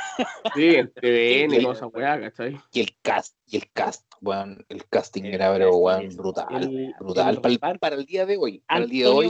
Sí, 0.56 0.76
en 0.76 0.91
TVN, 0.94 1.61
toda 1.61 1.73
esa 1.73 1.88
weá, 1.88 2.19
¿cachai? 2.22 2.56
Y 2.72 2.80
el 2.81 2.90
cast, 3.02 3.38
y 3.48 3.57
el 3.57 3.72
cast, 3.72 4.06
weón. 4.22 4.64
El 4.69 4.85
casting 4.88 5.23
El 5.23 5.34
era, 5.35 5.52
pero, 5.53 5.72
casting 5.72 5.84
weón, 5.84 6.15
brutal. 6.18 6.48
el- 6.64 6.94
brutal. 6.99 7.35
el 7.35 7.41
Para 7.60 7.73
el, 7.73 7.80
para 7.80 7.95
el 7.95 8.06
día 8.06 8.26
de 8.26 8.38
hoy. 8.38 8.64
Para 8.68 8.84
el 8.84 8.90
día 8.90 9.06
de 9.06 9.11
hoy. 9.11 9.30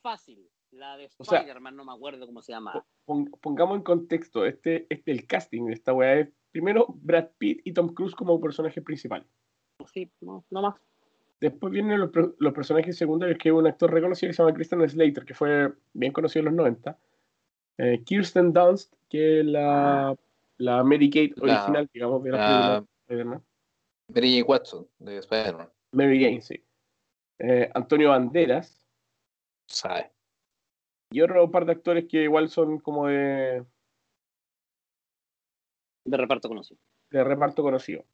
Fácil. 0.00 0.48
La 0.70 0.96
de 0.96 1.08
O 1.18 1.24
sea- 1.24 1.38
Spider-Man, 1.40 1.76
no 1.76 1.84
me 1.84 1.92
acuerdo 1.92 2.26
cómo 2.26 2.42
se 2.42 2.52
llama. 2.52 2.84
Pon- 3.04 3.30
pongamos 3.40 3.76
en 3.76 3.82
contexto, 3.84 4.44
este, 4.44 4.86
este 4.90 5.12
el 5.12 5.26
casting 5.26 5.66
de 5.66 5.74
esta 5.74 5.92
weá 5.92 6.14
es 6.20 6.28
primero 6.50 6.86
Brad 6.88 7.28
Pitt 7.38 7.60
y 7.64 7.72
Tom 7.72 7.94
Cruise 7.94 8.14
como 8.14 8.40
personajes 8.40 8.82
principales. 8.82 9.28
Sí, 9.92 10.10
no, 10.20 10.44
no 10.50 10.62
más. 10.62 10.74
Después 11.44 11.72
vienen 11.74 12.00
los, 12.00 12.10
per- 12.10 12.34
los 12.38 12.54
personajes 12.54 12.96
secundarios, 12.96 13.36
que 13.38 13.50
es 13.50 13.54
un 13.54 13.66
actor 13.66 13.92
reconocido 13.92 14.30
que 14.30 14.34
se 14.34 14.42
llama 14.42 14.54
Christian 14.54 14.88
Slater, 14.88 15.26
que 15.26 15.34
fue 15.34 15.74
bien 15.92 16.10
conocido 16.10 16.40
en 16.40 16.44
los 16.46 16.54
90. 16.54 16.98
Eh, 17.76 18.02
Kirsten 18.02 18.50
Dunst, 18.50 18.94
que 19.10 19.40
es 19.40 19.46
la, 19.46 20.16
la 20.56 20.82
Mary 20.82 21.10
Kate 21.10 21.34
La- 21.36 21.42
original, 21.64 21.90
digamos, 21.92 22.22
de 22.22 22.30
la 22.30 22.36
la- 22.38 22.46
película 22.46 22.80
de 22.80 22.86
Spider-Man. 23.02 23.44
Mary 24.08 24.30
Jane 24.32 24.42
Watson, 24.44 24.88
de 24.98 25.18
Spider-Man. 25.18 25.68
Mary 25.92 26.24
Jane, 26.24 26.40
sí. 26.40 26.64
Eh, 27.38 27.70
Antonio 27.74 28.08
Banderas 28.08 28.86
¿Sabes? 29.66 30.06
y 31.10 31.20
otro 31.20 31.50
par 31.50 31.66
de 31.66 31.72
actores 31.72 32.06
que 32.08 32.22
igual 32.22 32.48
son 32.48 32.78
como 32.78 33.06
de, 33.08 33.64
De 36.06 36.16
reparto 36.16 36.48
conocido. 36.48 36.80
de 37.10 37.22
reparto 37.22 37.62
conocido. 37.62 38.04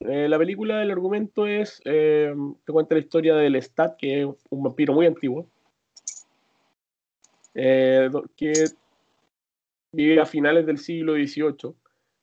Eh, 0.00 0.28
la 0.28 0.38
película, 0.38 0.82
el 0.82 0.90
argumento 0.90 1.46
es, 1.46 1.80
eh, 1.84 2.32
te 2.64 2.72
cuenta 2.72 2.94
la 2.94 3.00
historia 3.00 3.34
del 3.34 3.60
Stat, 3.60 3.96
que 3.96 4.22
es 4.22 4.28
un 4.50 4.62
vampiro 4.62 4.92
muy 4.92 5.06
antiguo, 5.06 5.46
eh, 7.54 8.08
que 8.36 8.66
vive 9.92 10.20
a 10.20 10.26
finales 10.26 10.66
del 10.66 10.78
siglo 10.78 11.14
XVIII 11.14 11.74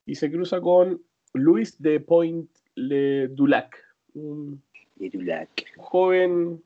y 0.06 0.16
se 0.16 0.32
cruza 0.32 0.62
con 0.62 1.02
Louis 1.34 1.82
de 1.82 2.00
Point 2.00 2.50
le 2.76 3.28
Dulac, 3.28 3.78
un 4.14 4.62
tú 5.12 5.22
la- 5.22 5.48
joven 5.78 6.64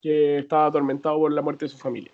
que 0.00 0.38
estaba 0.38 0.66
atormentado 0.66 1.18
por 1.18 1.32
la 1.32 1.42
muerte 1.42 1.66
de 1.66 1.70
su 1.70 1.76
familia. 1.78 2.12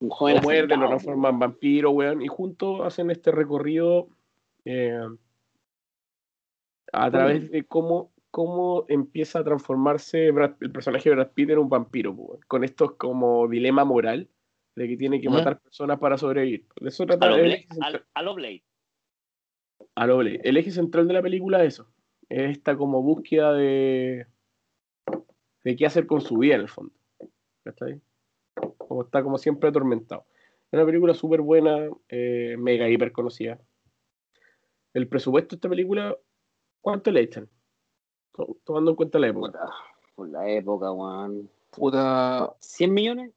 Un 0.00 0.10
joven 0.10 0.36
Lo 0.36 0.42
muerde, 0.42 0.76
lo 0.76 0.86
transforma 0.86 1.30
en 1.30 1.38
vampiro, 1.38 1.90
weón, 1.90 2.22
y 2.22 2.28
juntos 2.28 2.80
hacen 2.84 3.10
este 3.10 3.32
recorrido 3.32 4.06
eh, 4.64 5.00
a 6.94 7.10
través 7.10 7.50
de 7.50 7.64
cómo, 7.64 8.12
cómo 8.30 8.84
empieza 8.88 9.40
a 9.40 9.44
transformarse 9.44 10.30
Brad- 10.32 10.56
el 10.60 10.70
personaje 10.72 11.08
de 11.08 11.14
Brad 11.16 11.30
Pitt 11.32 11.50
en 11.50 11.58
un 11.58 11.68
vampiro, 11.68 12.16
con 12.48 12.64
estos 12.64 12.92
como 12.92 13.46
dilema 13.48 13.84
moral 13.84 14.28
de 14.76 14.88
que 14.88 14.96
tiene 14.96 15.20
que 15.20 15.28
matar 15.28 15.60
personas 15.60 15.98
para 15.98 16.18
sobrevivir. 16.18 16.66
De 16.80 16.88
eso 16.88 17.06
trata 17.06 17.26
A 17.26 17.30
lo 17.30 17.36
Blade. 17.36 17.66
a 18.14 18.22
lo 18.22 18.34
Blade. 18.34 18.62
a 19.94 20.06
lo 20.06 20.16
Blade. 20.18 20.40
El 20.44 20.56
eje 20.56 20.70
central 20.72 21.06
de 21.06 21.14
la 21.14 21.22
película 21.22 21.62
es 21.62 21.74
eso. 21.74 21.88
Es 22.28 22.50
esta 22.50 22.76
como 22.76 23.02
búsqueda 23.02 23.52
de, 23.52 24.26
de 25.62 25.76
qué 25.76 25.86
hacer 25.86 26.06
con 26.06 26.20
su 26.20 26.38
vida 26.38 26.56
en 26.56 26.62
el 26.62 26.68
fondo. 26.68 26.92
¿Cachai? 27.62 28.00
Como 28.78 29.02
está 29.02 29.22
como 29.22 29.38
siempre 29.38 29.68
atormentado. 29.68 30.26
Es 30.72 30.72
una 30.78 30.86
película 30.86 31.14
súper 31.14 31.40
buena, 31.40 31.88
eh, 32.08 32.56
mega 32.58 32.88
hiper 32.88 33.12
conocida. 33.12 33.60
El 34.92 35.06
presupuesto 35.08 35.54
de 35.54 35.58
esta 35.58 35.68
película, 35.68 36.16
¿cuánto 36.84 37.10
le 37.10 37.20
echan? 37.22 37.48
To- 38.32 38.58
Tomando 38.62 38.90
en 38.90 38.96
cuenta 38.96 39.18
la 39.18 39.28
época. 39.28 39.46
Puta, 39.52 39.70
Por 40.14 40.28
la 40.28 40.48
época, 40.50 40.92
weón. 40.92 41.50
Puta. 41.70 42.54
¿100 42.60 42.90
millones? 42.92 43.32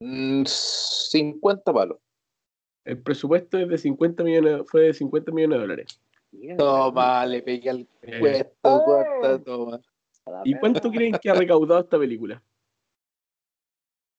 mm, 0.00 0.44
50 0.46 1.72
palos. 1.72 1.98
El 2.84 3.00
presupuesto 3.02 3.58
es 3.58 3.68
de 3.68 3.78
50 3.78 4.24
millones, 4.24 4.62
fue 4.68 4.82
de 4.82 4.94
50 4.94 5.30
millones 5.32 5.56
de 5.58 5.60
dólares. 5.62 6.00
Toma, 6.56 7.26
le 7.26 7.42
pegué 7.42 7.70
al 7.70 7.88
Eh, 8.00 8.18
puesto, 8.18 8.84
corta, 8.84 9.42
toma. 9.42 9.80
¿Y 10.44 10.58
cuánto 10.58 10.90
creen 10.90 11.16
que 11.20 11.30
ha 11.30 11.34
recaudado 11.34 11.80
esta 11.80 11.98
película? 11.98 12.42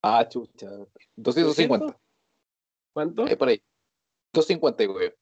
Ah, 0.02 0.28
chucha. 0.28 0.70
250. 1.15 1.98
¿Cuánto? 2.94 3.26
Eh, 3.28 3.36
por 3.38 3.48
ahí. 3.48 3.61
250, 4.34 4.86
güey. 4.86 5.14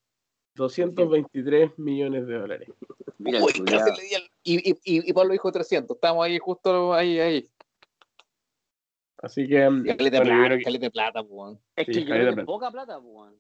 223 0.56 1.78
millones 1.80 2.28
de 2.28 2.34
dólares. 2.40 2.69
Mira 3.18 3.44
Uy, 3.44 3.53
culiao. 3.53 3.80
casi 3.86 4.02
le 4.02 4.07
di 4.07 4.15
al- 4.15 4.32
Y, 4.44 4.72
y, 4.72 4.76
y, 4.84 5.10
y 5.10 5.14
Pablo 5.14 5.32
dijo 5.34 5.52
300. 5.52 5.95
Estamos 5.95 6.26
ahí, 6.26 6.38
justo 6.40 6.94
ahí, 6.94 7.19
ahí. 7.19 7.49
Así 9.18 9.48
que, 9.48 9.69
mm, 9.69 9.84
Caleta 9.86 10.19
de 10.19 10.30
bueno, 10.30 10.56
plata, 10.57 10.80
que- 10.80 10.91
plata, 10.91 11.23
pues. 11.23 11.57
Es 11.76 11.86
Sí, 11.86 11.91
que 11.94 11.99
yo 12.02 12.06
creo 12.07 12.36
que 12.36 12.44
poca 12.44 12.72
plata, 12.72 12.99
pues. 12.99 13.34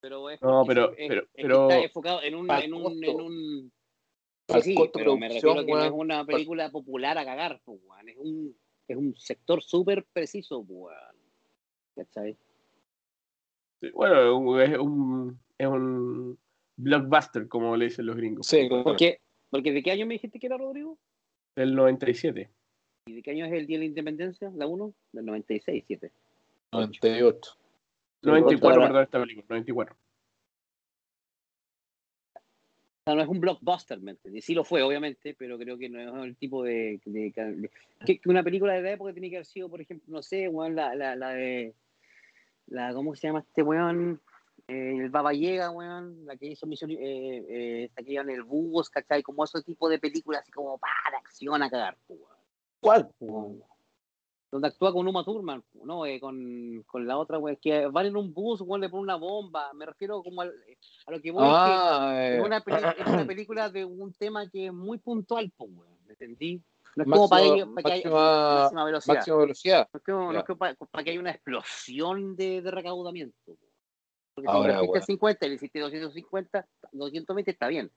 Pero 0.00 0.30
es 0.30 0.42
No, 0.42 0.64
pero- 0.66 0.90
es- 0.96 1.08
pero- 1.08 1.22
es 1.22 1.28
que 1.34 1.42
pero- 1.42 1.62
está 1.70 1.78
enfocado 1.84 2.22
en 2.22 2.34
un, 2.34 2.50
en 2.50 2.74
un, 2.74 3.04
en 3.04 3.20
un 3.20 3.72
sí, 4.62 4.74
pero 4.92 5.16
me 5.16 5.28
refiero 5.28 5.64
que 5.64 5.72
no 5.72 5.84
es 5.84 5.90
una 5.92 6.24
película 6.24 6.70
popular 6.70 7.16
a 7.18 7.24
cagar, 7.24 7.60
pues. 7.64 7.78
Es 8.06 8.16
un, 8.16 8.56
es 8.88 8.96
un 8.96 9.14
sector 9.16 9.62
súper 9.62 10.04
preciso, 10.12 10.64
pues. 10.64 10.96
¿Cachai? 11.94 12.36
Sí, 13.80 13.90
Bueno, 13.92 14.60
es 14.60 14.78
un, 14.78 15.38
es 15.58 15.66
un 15.66 16.38
blockbuster, 16.76 17.48
como 17.48 17.76
le 17.76 17.86
dicen 17.86 18.06
los 18.06 18.16
gringos. 18.16 18.46
Sí, 18.46 18.68
claro. 18.68 18.84
Porque, 18.84 19.20
porque 19.50 19.72
¿de 19.72 19.82
qué 19.82 19.90
año 19.90 20.06
me 20.06 20.14
dijiste 20.14 20.38
que 20.38 20.46
era, 20.46 20.56
Rodrigo? 20.56 20.96
Del 21.56 21.74
97. 21.74 22.48
¿Y 23.06 23.12
de 23.14 23.22
qué 23.22 23.30
año 23.32 23.46
es 23.46 23.52
el 23.52 23.66
Día 23.66 23.78
de 23.78 23.84
la 23.84 23.88
Independencia? 23.88 24.50
¿La 24.54 24.66
1? 24.66 24.92
Del 25.12 25.24
96, 25.26 25.84
7. 25.86 26.10
98. 26.72 27.56
94, 28.22 28.68
Otra- 28.70 28.86
perdón, 28.88 29.02
esta 29.04 29.20
película. 29.20 29.46
94. 29.48 29.96
O 32.34 33.10
sea, 33.10 33.14
no 33.14 33.22
es 33.22 33.28
un 33.28 33.40
blockbuster, 33.40 33.98
¿me 34.00 34.10
entiendes? 34.12 34.44
Sí 34.44 34.54
lo 34.54 34.64
fue, 34.64 34.82
obviamente, 34.82 35.34
pero 35.38 35.58
creo 35.58 35.78
que 35.78 35.88
no 35.88 36.00
es 36.22 36.24
el 36.28 36.36
tipo 36.36 36.62
de... 36.62 37.00
de- 37.06 37.32
de- 37.34 37.70
que, 38.04 38.18
que 38.18 38.28
una 38.28 38.42
película 38.42 38.74
de 38.74 38.82
la 38.82 38.92
época 38.92 39.12
tiene 39.12 39.30
que 39.30 39.36
haber 39.36 39.46
sido, 39.46 39.68
por 39.70 39.80
ejemplo, 39.80 40.06
no 40.14 40.22
sé, 40.22 40.46
weón, 40.48 40.76
la, 40.76 40.94
la, 40.94 41.16
la 41.16 41.30
de... 41.30 41.74
La, 42.66 42.92
¿Cómo 42.92 43.14
se 43.16 43.26
llama 43.26 43.40
este 43.40 43.62
weón? 43.62 44.20
Eh, 44.68 44.96
el 44.98 45.08
Baba 45.08 45.32
Llega, 45.32 45.70
weón, 45.70 46.26
la 46.26 46.36
que 46.36 46.46
hizo 46.46 46.66
Misión... 46.66 46.90
Eh, 46.90 46.96
eh, 47.00 47.84
esta 47.84 48.02
que 48.02 48.12
iba 48.12 48.22
en 48.22 48.30
el 48.30 48.42
bus, 48.42 48.90
¿cachai? 48.90 49.22
Como 49.22 49.42
ese 49.44 49.62
tipo 49.62 49.88
de 49.88 49.98
películas 49.98 50.42
así 50.42 50.52
como 50.52 50.78
para 50.78 51.18
acción 51.18 51.62
a 51.62 51.70
cagar, 51.70 51.96
pues, 52.06 52.20
weón. 52.20 52.36
¿Cuál? 52.80 53.10
Weón. 53.20 53.62
Donde 54.50 54.68
actúa 54.68 54.92
con 54.92 55.06
Uma 55.06 55.24
Thurman, 55.24 55.62
¿no? 55.84 56.06
Eh, 56.06 56.20
con, 56.20 56.82
con 56.86 57.06
la 57.06 57.18
otra, 57.18 57.38
weón, 57.38 57.56
que 57.56 57.86
van 57.86 58.06
en 58.06 58.16
un 58.16 58.32
bus, 58.32 58.60
weón, 58.60 58.80
le 58.82 58.88
ponen 58.90 59.04
una 59.04 59.16
bomba. 59.16 59.72
Me 59.72 59.86
refiero 59.86 60.22
como 60.22 60.42
al- 60.42 60.54
a 61.06 61.10
lo 61.10 61.20
que 61.20 61.30
voy 61.30 61.44
es 61.44 61.48
que 61.48 61.54
Ah, 61.56 62.18
es 62.28 62.38
eh, 62.38 62.42
una, 62.42 62.56
es 62.98 63.06
una 63.06 63.26
película 63.26 63.68
de 63.70 63.84
un 63.86 64.12
tema 64.12 64.48
que 64.50 64.66
es 64.66 64.72
muy 64.72 64.98
puntual, 64.98 65.50
po, 65.56 65.64
weón, 65.64 65.96
¿me 66.06 66.12
entendí? 66.12 66.62
No 66.96 67.02
es 67.04 67.08
máximo- 67.08 67.14
como 67.16 67.28
para 67.28 67.42
que, 67.54 67.66
para 67.66 67.82
que 67.82 67.92
haya 67.92 68.10
máxima, 68.10 68.84
velocidad. 68.84 69.14
máxima 69.14 69.36
velocidad. 69.38 69.88
No 69.92 69.98
es, 69.98 70.04
como- 70.04 70.26
no 70.26 70.32
Ya. 70.32 70.38
es 70.40 70.44
como 70.44 70.58
para, 70.58 70.74
para 70.74 71.04
que 71.04 71.10
haya 71.10 71.20
una 71.20 71.30
explosión 71.30 72.36
de, 72.36 72.60
de 72.62 72.70
recaudamiento. 72.70 73.36
po. 73.46 73.56
Porque 74.42 74.56
Ahora, 74.56 74.80
si 74.80 74.86
weón. 74.86 75.02
50 75.02 75.46
y 75.46 75.48
le 75.48 75.54
hiciste 75.56 75.80
250, 75.80 76.66
220 76.92 77.50
está 77.50 77.68
bien. 77.68 77.90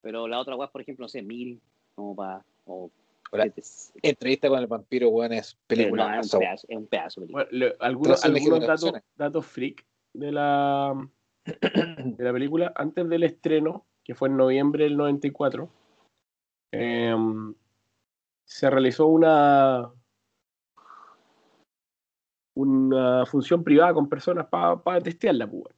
Pero 0.00 0.26
la 0.28 0.38
otra 0.40 0.56
weá, 0.56 0.68
por 0.68 0.80
ejemplo, 0.80 1.04
no 1.04 1.08
sé, 1.08 1.22
1000, 1.22 1.60
como 1.94 2.14
para... 2.16 2.44
O, 2.66 2.90
Ahora, 3.32 3.50
Entrevista 4.02 4.48
con 4.50 4.58
el 4.58 4.66
vampiro, 4.66 5.08
weón, 5.08 5.32
es 5.32 5.56
película. 5.66 6.16
no, 6.16 6.20
es, 6.20 6.34
un 6.34 6.40
pedazo, 6.40 6.66
es 6.68 6.76
un 6.76 6.86
pedazo 6.86 7.20
de 7.22 7.26
película. 7.28 7.44
Bueno, 7.50 7.58
le- 7.66 7.76
algunos 7.80 8.24
algunos 8.24 8.60
datos, 8.66 8.92
datos 9.16 9.46
freak 9.46 9.86
de 10.12 10.32
la, 10.32 11.08
de 11.46 12.24
la 12.24 12.32
película. 12.32 12.72
Antes 12.76 13.08
del 13.08 13.22
estreno, 13.22 13.86
que 14.04 14.14
fue 14.14 14.28
en 14.28 14.36
noviembre 14.36 14.84
del 14.84 14.98
94, 14.98 15.70
em, 16.72 17.54
se 18.44 18.68
realizó 18.68 19.06
una 19.06 19.90
una 22.54 23.24
función 23.26 23.62
privada 23.64 23.94
con 23.94 24.08
personas 24.08 24.46
para 24.48 25.00
testearla, 25.00 25.46
pues. 25.46 25.74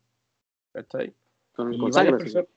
¿Cachai? 0.73 1.13
Varias, 1.57 2.15
perso- 2.15 2.49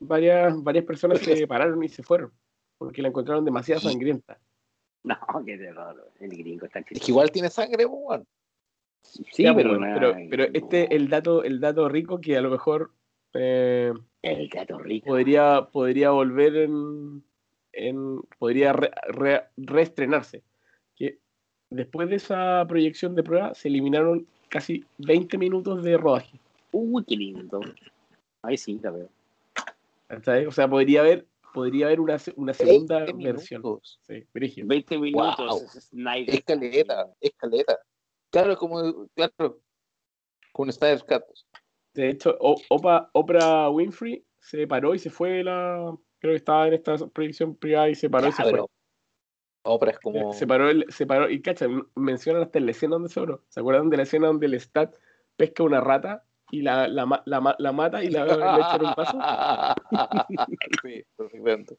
varias, 0.00 0.62
varias 0.64 0.84
personas 0.84 1.18
se 1.44 1.46
pararon 1.46 1.82
y 1.82 1.88
se 1.88 2.02
fueron 2.02 2.32
porque 2.78 3.00
la 3.02 3.08
encontraron 3.08 3.44
demasiado 3.44 3.80
Sí. 3.80 3.88
sangrienta. 3.90 4.38
No, 5.04 5.16
qué 5.46 5.56
terror. 5.56 6.10
El 6.20 6.30
gringo 6.30 6.66
está 6.66 6.80
Es 6.90 7.00
que 7.00 7.10
igual 7.12 7.30
tiene 7.30 7.48
sangre, 7.48 7.86
pues, 7.86 8.00
weón. 8.02 8.26
Sí, 9.02 9.44
pero, 9.54 9.76
pues, 9.78 9.90
pero, 9.94 10.14
pero 10.30 10.44
este 10.52 10.94
el 10.94 11.08
dato, 11.08 11.42
el 11.44 11.60
dato 11.60 11.88
rico 11.88 12.20
que 12.20 12.36
a 12.36 12.40
lo 12.40 12.50
mejor 12.50 12.92
eh, 13.34 13.92
El 14.22 14.48
gato 14.48 14.78
rico. 14.78 15.06
podría, 15.06 15.68
podría 15.72 16.10
volver 16.10 16.56
en, 16.56 17.22
en 17.72 18.20
podría 18.38 18.72
re- 18.72 18.92
re- 19.08 19.44
reestrenarse. 19.56 20.42
Después 21.72 22.08
de 22.08 22.16
esa 22.16 22.64
proyección 22.68 23.14
de 23.14 23.22
prueba 23.22 23.54
se 23.54 23.68
eliminaron 23.68 24.26
casi 24.48 24.84
20 24.98 25.38
minutos 25.38 25.82
de 25.82 25.96
rodaje. 25.96 26.38
Uy, 26.70 27.04
qué 27.04 27.16
lindo. 27.16 27.60
Ahí 28.42 28.56
sí, 28.56 28.78
la 28.82 28.90
veo. 28.90 29.08
O 30.48 30.52
sea, 30.52 30.68
podría 30.68 31.00
haber, 31.00 31.26
podría 31.54 31.86
haber 31.86 32.00
una, 32.00 32.18
se- 32.18 32.34
una 32.36 32.52
segunda 32.52 33.04
20 33.04 33.24
versión. 33.32 33.62
minutos. 33.62 33.98
Sí, 34.02 34.24
brígido. 34.32 34.66
20 34.68 34.98
minutos. 34.98 35.36
Wow. 35.38 35.62
es 35.64 35.84
Snyder. 35.88 36.34
Escaleta, 36.34 37.06
escaleta. 37.20 37.78
Claro, 38.30 38.56
como, 38.56 39.06
claro, 39.14 39.60
con 40.52 40.70
Snyder 40.72 41.02
Cut. 41.06 41.22
De 41.94 42.10
hecho, 42.10 42.38
Opa- 42.38 43.08
Oprah 43.12 43.68
Winfrey 43.70 44.24
se 44.40 44.66
paró 44.66 44.94
y 44.94 44.98
se 44.98 45.10
fue 45.10 45.30
de 45.30 45.44
la. 45.44 45.94
Creo 46.18 46.32
que 46.32 46.36
estaba 46.36 46.68
en 46.68 46.74
esta 46.74 46.96
proyección 47.08 47.54
privada 47.56 47.88
y 47.90 47.94
se 47.94 48.08
paró 48.08 48.28
y 48.28 48.32
se 48.32 48.42
fue. 48.42 48.60
Oprah 49.64 49.92
es 49.92 49.98
como. 50.00 50.32
Se 50.32 50.46
paró, 50.46 50.68
el- 50.68 50.86
se 50.88 51.06
paró, 51.06 51.30
y 51.30 51.40
cacha, 51.40 51.66
mencionan 51.94 52.42
hasta 52.42 52.60
la 52.60 52.70
escena 52.70 52.94
donde 52.94 53.08
se 53.08 53.20
paró. 53.20 53.42
¿Se 53.48 53.60
acuerdan 53.60 53.90
de 53.90 53.96
la 53.96 54.02
escena 54.04 54.26
donde 54.26 54.46
el 54.46 54.54
Stat 54.60 54.94
pesca 55.36 55.62
una 55.62 55.80
rata 55.80 56.24
y 56.50 56.62
la, 56.62 56.88
la, 56.88 57.22
la 57.24 57.54
la 57.58 57.72
mata 57.72 58.02
y 58.02 58.10
la, 58.10 58.24
le 58.26 58.60
echa 58.60 58.76
un 58.76 58.92
vaso? 58.96 59.18
sí, 60.82 61.04
perfectamente. 61.16 61.76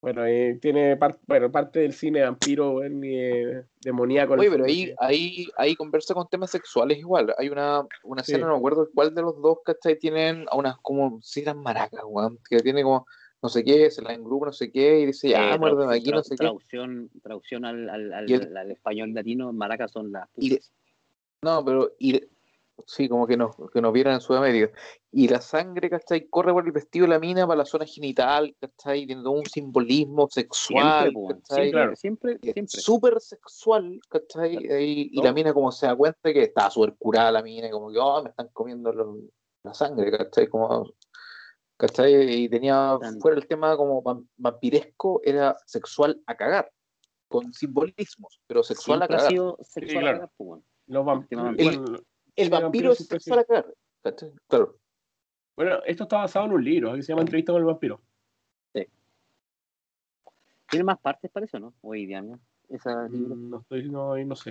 Bueno, 0.00 0.26
eh, 0.26 0.58
tiene 0.60 0.98
par- 0.98 1.18
bueno, 1.26 1.50
parte 1.50 1.80
del 1.80 1.94
cine 1.94 2.22
vampiro, 2.22 2.82
eh, 2.84 3.64
demoníaco. 3.80 4.34
Oye, 4.34 4.50
pero 4.50 4.66
ahí, 4.66 4.94
ahí, 4.98 5.48
ahí 5.56 5.74
conversa 5.74 6.12
con 6.12 6.28
temas 6.28 6.50
sexuales 6.50 6.98
igual. 6.98 7.34
Hay 7.38 7.48
una, 7.48 7.86
una 8.02 8.22
Sí. 8.22 8.32
escena, 8.32 8.46
no 8.48 8.52
me 8.52 8.58
acuerdo 8.58 8.86
cuál 8.94 9.14
de 9.14 9.22
los 9.22 9.40
dos, 9.40 9.58
¿cachai? 9.64 9.98
Tienen 9.98 10.44
a 10.50 10.56
unas 10.58 10.76
como, 10.82 11.20
si 11.22 11.40
eran 11.40 11.58
maracas, 11.58 12.02
weón, 12.06 12.38
que 12.48 12.58
tiene 12.60 12.82
como, 12.82 13.06
no 13.44 13.50
sé 13.50 13.62
qué, 13.62 13.90
se 13.90 14.00
la 14.00 14.14
engrupa, 14.14 14.46
no 14.46 14.52
sé 14.52 14.72
qué, 14.72 15.00
y 15.00 15.06
dice, 15.06 15.28
ya, 15.28 15.54
Eh, 15.54 15.58
muérdeme 15.58 15.94
aquí, 15.94 16.10
no 16.10 16.22
sé 16.22 16.30
qué. 16.30 16.36
traducción, 16.38 17.10
traducción 17.22 17.66
al, 17.66 17.90
al, 17.90 18.12
al, 18.14 18.30
Y 18.30 18.32
el- 18.32 18.56
al 18.56 18.70
español 18.70 19.12
latino, 19.12 19.52
maracas 19.52 19.92
son 19.92 20.10
las 20.12 20.30
Y 20.36 20.52
putas. 20.52 20.72
No, 21.42 21.62
pero, 21.62 21.92
y, 21.98 22.22
Sí, 22.86 23.08
como 23.08 23.24
que 23.24 23.36
nos, 23.36 23.54
que 23.72 23.80
nos 23.80 23.92
vieran 23.92 24.14
en 24.14 24.20
Sudamérica. 24.20 24.72
Y 25.12 25.28
la 25.28 25.40
sangre, 25.40 25.88
¿cachai? 25.88 26.26
Corre 26.28 26.52
por 26.52 26.66
el 26.66 26.72
vestido 26.72 27.04
de 27.04 27.10
la 27.10 27.20
mina 27.20 27.46
para 27.46 27.58
la 27.58 27.64
zona 27.64 27.86
genital, 27.86 28.56
¿cachai? 28.60 29.06
Tiene 29.06 29.22
todo 29.22 29.30
un 29.32 29.46
simbolismo 29.46 30.28
sexual, 30.28 31.12
Siempre. 31.12 31.36
¿cachai? 31.36 31.66
Sí, 31.66 31.70
claro. 31.70 31.96
Siempre, 31.96 32.38
súper 32.66 33.20
sexual, 33.20 34.00
¿cachai? 34.08 34.56
Y, 34.56 35.10
y 35.12 35.16
No. 35.18 35.22
la 35.22 35.32
mina 35.32 35.52
como 35.54 35.70
se 35.70 35.86
da 35.86 35.94
cuenta 35.94 36.32
que 36.32 36.42
está 36.42 36.68
súper 36.68 36.94
curada 36.98 37.30
la 37.30 37.42
mina, 37.42 37.68
y 37.68 37.70
como 37.70 37.92
que, 37.92 37.98
oh, 37.98 38.22
me 38.24 38.30
están 38.30 38.48
comiendo 38.52 38.92
la 39.62 39.72
sangre, 39.72 40.10
¿cachai? 40.10 40.48
Como, 40.48 40.90
¿cachai? 41.76 42.42
Y 42.44 42.48
tenía, 42.48 42.98
fuera 43.20 43.36
el 43.38 43.46
tema 43.46 43.76
como 43.76 44.02
vam- 44.02 44.26
vampiresco, 44.36 45.20
era 45.24 45.56
sexual 45.66 46.22
a 46.26 46.36
cagar, 46.36 46.70
con 47.28 47.52
simbolismos, 47.52 48.40
pero 48.46 48.62
sexual 48.62 48.98
Siempre 49.00 49.14
a 49.14 49.16
ha 49.16 49.18
cagar. 49.18 49.30
sido 49.32 49.58
sexual. 49.62 50.00
claro. 50.02 50.16
acá, 50.18 50.32
po, 50.36 50.44
weón. 50.44 50.64
Los 50.86 51.04
vampiros. 51.04 51.56
Bueno, 51.56 51.84
El 52.36 52.44
Sí, 52.46 52.50
vampiro 52.50 52.92
es 52.92 53.00
ha 53.00 53.04
sexual 53.04 53.38
a 53.40 53.44
cagar, 53.44 53.74
¿cachai? 54.02 54.32
Claro. 54.48 54.76
bueno, 55.56 55.78
esto 55.86 56.02
está 56.04 56.16
basado 56.18 56.46
en 56.46 56.52
un 56.52 56.64
libro 56.64 56.94
que 56.94 57.02
se 57.02 57.08
llama 57.12 57.22
Entrevista 57.22 57.52
con 57.52 57.60
el 57.60 57.66
vampiro. 57.66 58.00
Tiene 60.70 60.84
más 60.84 60.98
partes, 60.98 61.30
parece, 61.30 61.58
¿o 61.58 61.60
¿no? 61.60 61.74
Hoy 61.82 62.06
día, 62.06 62.20
¿no? 62.22 62.40
Esa 62.68 63.06
libro. 63.08 63.36
Mm, 63.36 63.50
No 63.50 63.60
estoy, 63.60 63.88
no, 63.90 64.16
no 64.16 64.34
sé. 64.34 64.50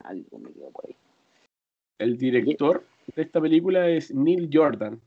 Algo 0.00 0.38
me 0.38 0.52
quedó 0.52 0.70
por 0.70 0.86
ahí. 0.86 0.96
El 1.98 2.16
director 2.16 2.84
de 3.14 3.22
esta 3.22 3.40
película 3.40 3.88
es 3.88 4.12
Neil 4.12 4.48
Jordan. 4.52 5.00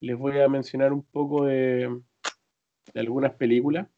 Les 0.00 0.16
voy 0.16 0.38
a 0.40 0.48
mencionar 0.48 0.92
un 0.92 1.02
poco 1.02 1.44
de, 1.44 2.00
de 2.94 3.00
algunas 3.00 3.34
películas. 3.34 3.88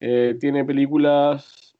Eh, 0.00 0.36
tiene 0.40 0.64
películas. 0.64 1.76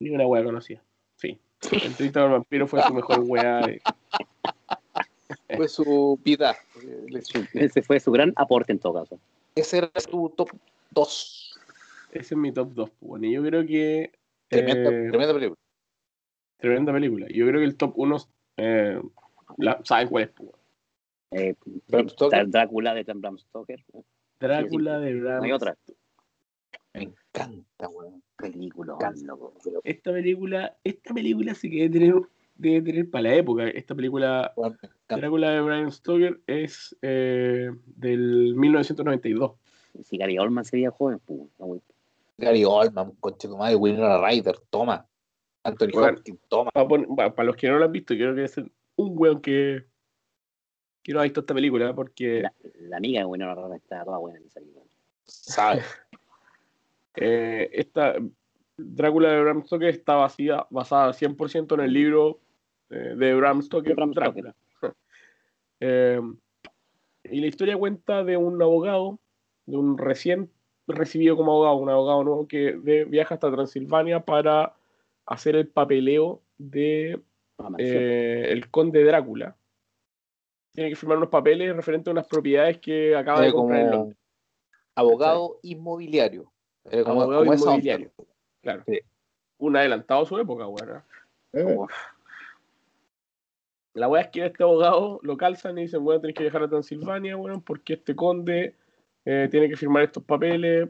Ni 0.00 0.10
una 0.10 0.26
wea 0.26 0.42
conocida. 0.44 0.82
Sí. 1.16 1.38
Entrevista 1.72 2.20
con 2.20 2.30
el 2.32 2.38
vampiro 2.38 2.66
fue 2.66 2.82
su 2.82 2.94
mejor 2.94 3.20
wea. 3.26 3.60
de- 3.66 3.82
Fue 5.56 5.68
su 5.68 6.18
vida. 6.24 6.56
eh, 6.82 7.06
Ese 7.54 7.82
fue 7.82 8.00
su 8.00 8.10
gran 8.12 8.32
aporte 8.36 8.72
en 8.72 8.78
todo 8.78 8.94
caso. 8.94 9.18
Ese 9.54 9.78
era 9.78 9.90
su 9.96 10.32
top 10.36 10.50
2. 10.90 11.58
Ese 12.12 12.34
es 12.34 12.38
mi 12.38 12.52
top 12.52 12.70
2. 12.72 12.90
Bueno, 13.00 13.26
y 13.26 13.32
yo 13.34 13.42
creo 13.42 13.66
que. 13.66 14.12
Tremenda, 14.48 14.90
eh, 14.90 15.08
tremenda 15.10 15.34
película. 15.34 15.58
tremenda 16.58 16.92
película. 16.92 17.26
Yo 17.28 17.46
creo 17.46 17.60
que 17.60 17.64
el 17.66 17.76
top 17.76 17.92
1. 17.96 18.16
Eh, 18.62 19.00
la- 19.58 19.80
¿Saben 19.84 20.08
cuál 20.08 20.24
es? 20.24 20.30
Eh, 21.32 21.54
Bram 21.88 22.08
Stoker. 22.08 22.48
Drácula 22.48 22.94
de 22.94 23.02
Bram 23.14 23.38
Stoker. 23.38 23.82
Drácula 24.38 24.98
de 24.98 25.12
No 25.14 25.22
Bram 25.24 25.42
hay 25.44 25.52
otra. 25.52 25.76
Me 26.92 27.02
encanta, 27.04 27.88
weón. 27.88 28.22
Película, 28.36 28.96
loco. 29.24 29.54
Esta 29.84 30.12
película, 30.12 30.76
esta 30.82 31.14
película 31.14 31.54
sí 31.54 31.70
que 31.70 31.88
debe 31.88 31.90
tener, 31.98 32.14
debe 32.56 32.82
tener 32.82 33.10
para 33.10 33.22
la 33.22 33.34
época. 33.34 33.68
Esta 33.68 33.94
película. 33.94 34.52
Drácula 35.08 35.50
de 35.50 35.60
Bram 35.60 35.90
Stoker, 35.90 36.40
es 36.46 36.96
eh, 37.02 37.70
del 37.96 38.54
1992. 38.56 39.52
Si 40.04 40.16
Gary 40.18 40.38
Oldman 40.38 40.64
sería 40.64 40.90
joven, 40.90 41.20
pues. 41.24 41.40
no. 41.58 41.80
Gary 42.38 42.64
Oldman, 42.64 43.12
coche 43.20 43.48
tu 43.48 43.56
madre, 43.56 43.76
Winona 43.76 44.18
Ryder, 44.26 44.58
toma. 44.70 45.06
Anthony 45.62 45.90
Bueno. 45.92 46.18
Hopkins, 46.18 46.40
toma. 46.48 46.70
Para, 46.72 47.44
los 47.44 47.56
que 47.56 47.68
no 47.68 47.78
lo 47.78 47.84
han 47.84 47.92
visto, 47.92 48.14
creo 48.14 48.34
que 48.34 48.44
es 48.44 48.56
un 48.56 49.18
weón 49.18 49.40
que, 49.40 49.84
que 51.02 51.12
no 51.12 51.20
ha 51.20 51.24
visto 51.24 51.40
esta 51.40 51.54
película, 51.54 51.94
porque 51.94 52.42
La, 52.42 52.52
la 52.80 52.96
amiga 52.96 53.20
de 53.20 53.26
Winona 53.26 53.54
Ryder 53.54 53.76
está 53.76 54.04
toda 54.04 54.18
buena 54.18 54.38
en 54.38 54.46
esa 54.46 54.60
película. 54.60 54.84
¿Sabes? 55.26 55.84
eh, 57.16 57.70
esta 57.72 58.16
Drácula 58.76 59.30
de 59.30 59.42
Bram 59.42 59.64
Stoker 59.64 59.88
está 59.88 60.14
basada, 60.14 60.66
basada 60.70 61.12
100% 61.12 61.74
en 61.74 61.80
el 61.80 61.92
libro 61.92 62.40
eh, 62.88 63.14
de 63.16 63.34
Bram 63.34 63.62
Stoker, 63.62 63.94
Bram 63.94 64.12
Drácula. 64.12 64.54
Eh, 65.82 66.20
y 67.24 67.40
la 67.40 67.46
historia 67.46 67.74
cuenta 67.74 68.22
de 68.22 68.36
un 68.36 68.60
abogado, 68.60 69.18
de 69.64 69.78
un 69.78 69.96
recién 69.96 70.50
recibido 70.86 71.38
como 71.38 71.52
abogado, 71.52 71.76
un 71.76 71.88
abogado 71.88 72.22
nuevo 72.22 72.46
que 72.46 72.72
de- 72.74 73.06
viaja 73.06 73.36
hasta 73.36 73.50
Transilvania 73.50 74.20
para 74.20 74.74
hacer 75.30 75.56
el 75.56 75.68
papeleo 75.68 76.42
de 76.58 77.20
mansión. 77.58 77.76
eh, 77.88 78.52
el 78.52 78.68
conde 78.70 79.02
Drácula. 79.04 79.56
Tiene 80.72 80.90
que 80.90 80.96
firmar 80.96 81.16
unos 81.16 81.30
papeles 81.30 81.74
referentes 81.74 82.08
a 82.08 82.12
unas 82.12 82.26
propiedades 82.28 82.78
que 82.78 83.16
acaba 83.16 83.40
de 83.40 83.52
comprar 83.52 83.80
en 83.80 83.86
como 83.86 83.98
Londres. 83.98 84.18
abogado 84.94 85.58
inmobiliario. 85.62 86.52
Como, 86.84 87.22
Abogado 87.22 87.44
como 87.44 87.54
inmobiliario. 87.54 88.10
Claro. 88.62 88.82
Sí. 88.86 89.00
Un 89.58 89.76
adelantado 89.76 90.22
a 90.22 90.26
su 90.26 90.38
época, 90.38 90.66
weón. 90.66 91.02
Eh, 91.52 91.76
La 93.94 94.08
weá 94.08 94.22
es 94.22 94.28
que 94.28 94.46
este 94.46 94.62
abogado 94.62 95.18
lo 95.22 95.36
calzan 95.36 95.76
y 95.78 95.82
dicen, 95.82 96.04
bueno, 96.04 96.20
tenés 96.20 96.36
que 96.36 96.44
viajar 96.44 96.62
a 96.62 96.68
Transilvania, 96.68 97.36
weón, 97.36 97.60
porque 97.62 97.94
este 97.94 98.14
conde 98.14 98.76
eh, 99.24 99.48
tiene 99.50 99.68
que 99.68 99.76
firmar 99.76 100.04
estos 100.04 100.22
papeles 100.22 100.88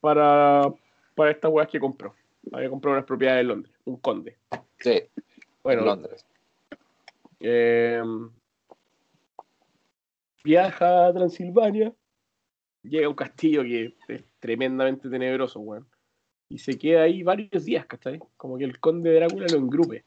para, 0.00 0.72
para 1.14 1.30
estas 1.32 1.50
weas 1.50 1.68
que 1.68 1.80
compró. 1.80 2.14
Había 2.52 2.70
comprado 2.70 2.96
unas 2.96 3.06
propiedades 3.06 3.42
en 3.42 3.48
Londres, 3.48 3.74
un 3.84 3.96
conde. 3.98 4.38
Sí, 4.78 5.02
Bueno, 5.62 5.80
en 5.82 5.86
Londres. 5.86 6.26
eh, 7.40 8.02
viaja 10.44 11.06
a 11.06 11.12
Transilvania, 11.12 11.92
llega 12.82 13.06
a 13.06 13.08
un 13.10 13.14
castillo 13.16 13.62
que 13.62 13.96
es 14.08 14.24
tremendamente 14.38 15.08
tenebroso, 15.10 15.60
weón. 15.60 15.88
Y 16.48 16.58
se 16.58 16.78
queda 16.78 17.02
ahí 17.02 17.24
varios 17.24 17.64
días, 17.64 17.86
¿cachai? 17.86 18.20
Como 18.36 18.56
que 18.56 18.64
el 18.64 18.78
conde 18.78 19.12
Drácula 19.14 19.48
lo 19.48 19.56
engrupe. 19.58 20.04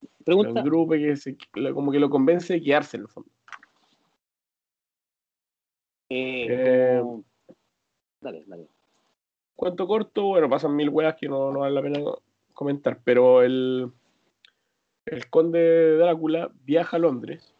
Lo 0.00 0.24
Pregunta, 0.24 0.60
engrupe, 0.60 0.98
que 0.98 1.16
se- 1.16 1.36
lo- 1.54 1.72
como 1.74 1.92
que 1.92 2.00
lo 2.00 2.10
convence 2.10 2.54
de 2.54 2.62
quedarse 2.62 2.96
en 2.96 3.02
el 3.04 3.08
fondo. 3.08 3.30
eh, 6.08 6.46
eh, 6.50 7.02
Dale, 8.20 8.44
dale. 8.46 8.66
Cuento 9.56 9.86
corto, 9.86 10.24
bueno, 10.24 10.48
pasan 10.48 10.74
mil 10.74 10.88
weas 10.88 11.16
que 11.16 11.28
no, 11.28 11.52
no 11.52 11.60
vale 11.60 11.74
la 11.74 11.82
pena 11.82 12.00
comentar, 12.52 13.00
pero 13.04 13.42
el, 13.42 13.90
el 15.06 15.30
conde 15.30 15.96
Drácula 15.96 16.50
viaja 16.64 16.96
a 16.96 17.00
Londres. 17.00 17.54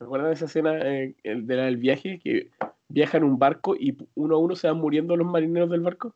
¿Recuerdan 0.00 0.32
esa 0.32 0.44
escena 0.44 0.78
eh, 0.78 1.14
de 1.24 1.56
la 1.56 1.64
del 1.64 1.76
viaje? 1.76 2.18
Que 2.18 2.50
viaja 2.88 3.18
en 3.18 3.24
un 3.24 3.38
barco 3.38 3.74
y 3.74 3.96
uno 4.14 4.36
a 4.36 4.38
uno 4.38 4.56
se 4.56 4.68
van 4.68 4.78
muriendo 4.78 5.16
los 5.16 5.26
marineros 5.26 5.70
del 5.70 5.80
barco. 5.80 6.14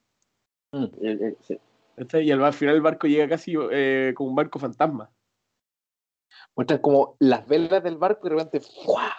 Eh, 0.72 0.90
eh, 1.02 1.36
sí. 1.40 1.58
¿cachai? 1.96 2.26
Y 2.26 2.30
al, 2.30 2.42
al 2.44 2.52
final 2.52 2.76
el 2.76 2.82
barco 2.82 3.06
llega 3.06 3.28
casi 3.28 3.54
eh, 3.70 4.12
como 4.16 4.30
un 4.30 4.36
barco 4.36 4.58
fantasma. 4.58 5.10
Muestran 6.56 6.80
como 6.80 7.16
las 7.18 7.46
velas 7.46 7.82
del 7.82 7.96
barco 7.96 8.26
y 8.26 8.30
de 8.30 8.36
repente 8.36 8.60
¡fua! 8.60 9.12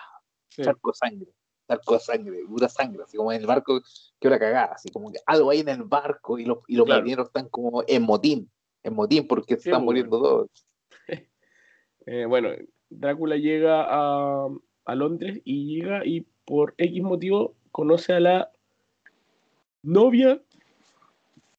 Sí. 0.49 0.61
charco 0.63 0.91
de 0.91 0.95
sangre. 0.95 1.31
Charco 1.67 1.93
de 1.93 1.99
sangre, 1.99 2.39
pura 2.47 2.67
sangre. 2.69 3.03
Así 3.03 3.17
como 3.17 3.31
en 3.31 3.41
el 3.41 3.47
barco 3.47 3.81
que 4.19 4.29
la 4.29 4.37
cagada. 4.39 4.73
Así 4.73 4.89
como 4.89 5.11
que 5.11 5.19
algo 5.25 5.49
hay 5.49 5.59
en 5.61 5.69
el 5.69 5.83
barco 5.83 6.37
y 6.37 6.45
los, 6.45 6.59
y 6.67 6.75
los 6.75 6.85
Claro. 6.85 7.01
marineros 7.01 7.27
están 7.27 7.47
como 7.49 7.83
en 7.87 8.03
motín. 8.03 8.49
En 8.83 8.93
motín 8.95 9.27
porque 9.27 9.55
se 9.55 9.61
Sí, 9.63 9.69
están 9.69 9.81
pues, 9.81 9.85
muriendo 9.85 10.19
todos. 10.21 10.49
Eh, 12.05 12.25
bueno, 12.25 12.49
Drácula 12.89 13.37
llega 13.37 13.85
a, 13.87 14.47
a 14.85 14.95
Londres 14.95 15.39
y 15.45 15.73
llega 15.79 16.05
y 16.05 16.27
por 16.43 16.73
X 16.77 17.01
motivo 17.01 17.55
conoce 17.71 18.11
a 18.11 18.19
la 18.19 18.51
novia 19.83 20.41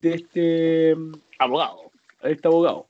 de 0.02 0.14
este, 0.14 0.94
Abogado. 1.38 1.90
a 2.20 2.28
este 2.28 2.46
abogado, 2.46 2.88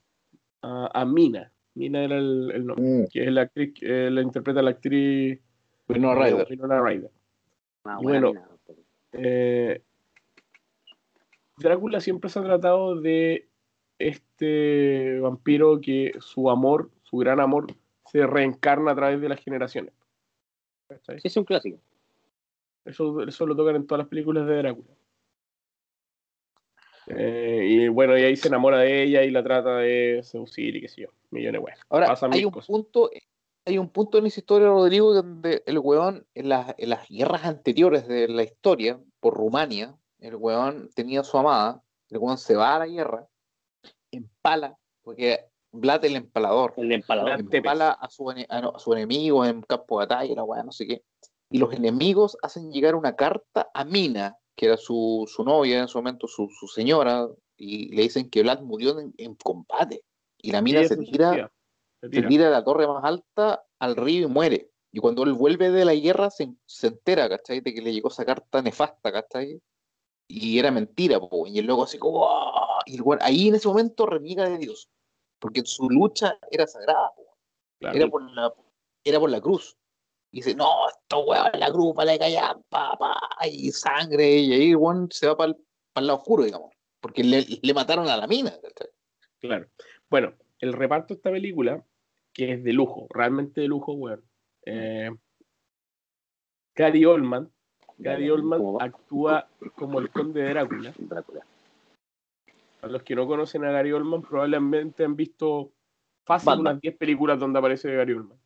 a, 0.62 0.90
a 1.00 1.04
Mina. 1.04 1.52
Mina 1.74 2.02
era 2.04 2.18
el, 2.18 2.50
el 2.52 2.66
nombre, 2.66 3.08
que 3.12 3.22
es 3.24 3.30
la 3.32 3.42
actriz, 3.42 3.72
que 3.74 4.10
la 4.10 4.22
interpreta 4.22 4.60
la 4.62 4.70
actriz 4.70 5.38
Winona 5.94 6.14
Ryder. 6.24 6.46
Winona 6.50 6.80
Ryder. 6.82 7.10
Ah, 7.84 7.98
Y 8.00 8.02
bueno, 8.02 8.32
mina. 8.32 8.48
Eh, 9.12 9.82
Drácula 11.56 12.00
siempre 12.00 12.30
se 12.30 12.38
ha 12.38 12.42
tratado 12.42 13.00
de 13.00 13.48
este 13.98 15.18
vampiro 15.20 15.80
que 15.80 16.12
su 16.20 16.50
amor, 16.50 16.90
su 17.02 17.16
gran 17.18 17.40
amor, 17.40 17.66
se 18.06 18.26
reencarna 18.26 18.90
a 18.92 18.94
través 18.96 19.20
de 19.20 19.28
las 19.28 19.40
generaciones. 19.40 19.92
Es 21.22 21.36
un 21.36 21.44
clásico. 21.44 21.78
Eso, 22.84 23.22
eso 23.22 23.46
lo 23.46 23.56
tocan 23.56 23.76
en 23.76 23.86
todas 23.86 24.00
las 24.00 24.08
películas 24.08 24.46
de 24.46 24.56
Drácula. 24.56 24.88
Eh, 27.06 27.66
y 27.68 27.88
bueno, 27.88 28.16
y 28.18 28.22
ahí 28.22 28.36
se 28.36 28.48
enamora 28.48 28.78
de 28.78 29.02
ella 29.02 29.22
y 29.24 29.30
la 29.30 29.42
trata 29.42 29.76
de 29.78 30.20
seducir 30.22 30.74
y 30.76 30.80
qué 30.80 30.88
sé 30.88 31.02
yo, 31.02 31.08
millones 31.30 31.60
de 31.60 31.64
weas. 31.64 31.80
Ahora, 31.90 32.06
Pasan 32.06 32.32
hay 32.32 32.44
un 32.44 32.50
cosas. 32.50 32.68
punto, 32.68 33.10
hay 33.66 33.78
un 33.78 33.88
punto 33.88 34.18
en 34.18 34.26
esa 34.26 34.40
historia, 34.40 34.68
Rodrigo, 34.68 35.14
donde 35.14 35.62
el 35.66 35.78
weón, 35.78 36.26
en 36.34 36.48
las, 36.48 36.74
en 36.76 36.90
las 36.90 37.08
guerras 37.08 37.44
anteriores 37.44 38.06
de 38.06 38.28
la 38.28 38.42
historia, 38.42 39.00
por 39.20 39.34
Rumania, 39.34 39.96
el 40.18 40.36
weón 40.36 40.90
tenía 40.94 41.20
a 41.20 41.24
su 41.24 41.38
amada, 41.38 41.82
el 42.10 42.18
weón 42.18 42.38
se 42.38 42.56
va 42.56 42.76
a 42.76 42.80
la 42.80 42.86
guerra, 42.86 43.26
empala, 44.10 44.76
porque 45.02 45.46
Vlad 45.72 46.04
el 46.04 46.16
empalador, 46.16 46.74
El 46.76 46.92
empalador. 46.92 47.40
Empala 47.50 47.90
a 47.90 48.08
su, 48.10 48.30
a, 48.30 48.60
no, 48.60 48.72
a 48.76 48.78
su 48.78 48.92
enemigo 48.92 49.44
en 49.44 49.62
campo 49.62 49.98
de 49.98 50.06
batalla, 50.06 50.34
la 50.34 50.44
weá, 50.44 50.62
no 50.62 50.72
sé 50.72 50.86
qué, 50.86 51.02
y 51.50 51.58
los 51.58 51.72
enemigos 51.72 52.36
hacen 52.42 52.70
llegar 52.70 52.94
una 52.94 53.16
carta 53.16 53.70
a 53.72 53.84
Mina, 53.84 54.36
que 54.56 54.66
era 54.66 54.76
su, 54.76 55.24
su 55.26 55.42
novia 55.42 55.80
en 55.80 55.88
su 55.88 55.98
momento, 55.98 56.28
su, 56.28 56.48
su 56.48 56.68
señora, 56.68 57.28
y 57.56 57.94
le 57.94 58.02
dicen 58.02 58.28
que 58.28 58.42
Vlad 58.42 58.60
murió 58.60 58.98
en, 58.98 59.14
en 59.16 59.34
combate. 59.36 60.02
Y 60.38 60.52
la 60.52 60.60
mina 60.60 60.82
Y 60.82 60.88
se 60.88 60.96
tira, 60.96 61.50
se 62.08 62.16
se 62.16 62.16
tira. 62.16 62.28
tira 62.28 62.46
a 62.48 62.50
la 62.50 62.64
torre 62.64 62.86
más 62.86 63.04
alta 63.04 63.64
al 63.78 63.96
río 63.96 64.26
y 64.26 64.30
muere. 64.30 64.70
Y 64.92 65.00
cuando 65.00 65.24
él 65.24 65.32
vuelve 65.32 65.70
de 65.70 65.84
la 65.84 65.94
guerra 65.94 66.30
se, 66.30 66.54
se 66.66 66.86
entera, 66.88 67.28
¿cachai? 67.28 67.60
De 67.60 67.74
que 67.74 67.82
le 67.82 67.92
llegó 67.92 68.08
esa 68.08 68.24
carta 68.24 68.62
nefasta, 68.62 69.10
¿cachai? 69.12 69.60
Y 70.28 70.58
era 70.58 70.70
mentira, 70.70 71.18
po. 71.20 71.46
Y 71.46 71.58
el 71.58 71.66
loco 71.66 71.82
así 71.84 71.98
como... 71.98 72.26
"Ah", 72.28 72.80
Y 72.86 72.96
el 72.96 73.02
weón 73.02 73.20
ahí 73.22 73.48
en 73.48 73.56
ese 73.56 73.68
momento 73.68 74.06
reniega 74.06 74.48
de 74.48 74.58
Dios. 74.58 74.88
Porque 75.40 75.62
su 75.64 75.90
lucha 75.90 76.38
era 76.50 76.66
sagrada. 76.66 77.12
Claro. 77.80 77.96
Era 77.96 78.08
por 78.08 78.30
la, 78.30 78.54
era 79.04 79.18
por 79.20 79.30
la 79.30 79.40
cruz. 79.40 79.76
Y 80.30 80.38
dice, 80.38 80.54
no, 80.54 80.88
esto 80.88 81.20
weón, 81.24 81.50
la 81.54 81.70
cruz 81.70 81.94
para 81.94 82.12
la 82.12 82.18
callar, 82.18 82.60
papá, 82.68 83.16
y 83.50 83.70
sangre, 83.70 84.38
y 84.38 84.52
ahí 84.52 84.74
weón 84.74 85.08
se 85.10 85.26
va 85.26 85.36
para 85.36 85.52
el 85.52 86.06
lado 86.06 86.18
oscuro, 86.20 86.44
digamos. 86.44 86.72
Porque 87.00 87.22
le, 87.22 87.44
le 87.62 87.74
mataron 87.74 88.08
a 88.08 88.16
la 88.16 88.26
mina, 88.26 88.50
¿cachai? 88.50 88.88
Claro. 89.40 89.68
Bueno, 90.08 90.34
el 90.60 90.72
reparto 90.72 91.08
de 91.14 91.18
esta 91.18 91.30
película, 91.30 91.84
que 92.34 92.52
es 92.52 92.64
de 92.64 92.72
lujo, 92.72 93.06
realmente 93.10 93.60
de 93.62 93.68
lujo, 93.68 93.92
weón. 93.92 94.22
Eh, 94.66 95.10
Gary 96.76 97.04
Oldman, 97.04 97.50
Gary 97.98 98.28
Oldman 98.30 98.60
actúa 98.80 99.48
como 99.76 100.00
el 100.00 100.10
conde 100.10 100.42
de 100.42 100.48
Drácula. 100.50 100.92
Drácula. 100.98 101.46
A 102.82 102.88
los 102.88 103.02
que 103.02 103.14
no 103.14 103.26
conocen 103.26 103.64
a 103.64 103.70
Gary 103.70 103.92
Oldman 103.92 104.22
probablemente 104.22 105.04
han 105.04 105.16
visto 105.16 105.72
fácil 106.26 106.60
unas 106.60 106.80
10 106.80 106.96
películas 106.96 107.38
donde 107.38 107.58
aparece 107.58 107.94
Gary 107.94 108.12
Oldman. 108.12 108.38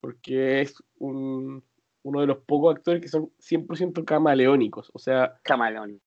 Porque 0.00 0.60
es 0.62 0.82
un- 0.98 1.62
uno 2.04 2.20
de 2.20 2.26
los 2.28 2.38
pocos 2.38 2.74
actores 2.76 3.02
que 3.02 3.08
son 3.08 3.30
100% 3.38 4.04
camaleónicos. 4.04 4.90
O 4.94 4.98
sea, 4.98 5.38
Camaleón. 5.42 6.00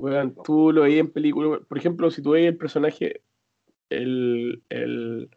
Weón, 0.00 0.34
tú 0.44 0.72
lo 0.72 0.82
veías 0.82 1.00
en 1.00 1.12
películas, 1.12 1.60
por 1.68 1.76
ejemplo, 1.76 2.10
si 2.10 2.22
tú 2.22 2.30
veías 2.30 2.52
el 2.52 2.56
personaje, 2.58 3.22
el, 3.90 4.62
el- 4.70 5.28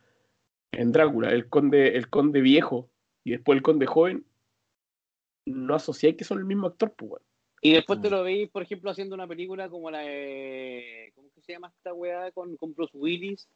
en 0.72 0.92
Drácula, 0.92 1.32
el 1.32 1.50
conde, 1.50 1.98
el 1.98 2.10
conde 2.10 2.42
viejo 2.42 2.90
y 3.24 3.32
después 3.32 3.58
el 3.58 3.64
conde 3.64 3.86
joven, 3.86 4.26
no 5.46 5.76
asociáis 5.76 6.16
que 6.16 6.24
son 6.24 6.40
el 6.40 6.46
mismo 6.46 6.68
actor, 6.68 6.94
pues. 6.96 7.22
Y 7.62 7.74
después 7.74 8.02
te 8.02 8.10
lo 8.10 8.24
veis, 8.24 8.50
por 8.50 8.64
ejemplo, 8.64 8.90
haciendo 8.90 9.14
una 9.14 9.28
película 9.28 9.70
como 9.70 9.92
la 9.92 10.00
de. 10.00 11.12
¿Cómo 11.16 11.30
que 11.36 11.42
se 11.42 11.54
llama 11.54 11.72
esta 11.76 11.94
weá? 11.94 12.32
Con, 12.32 12.58
con 12.58 12.74
Bruce 12.74 12.98
Willis. 12.98 13.48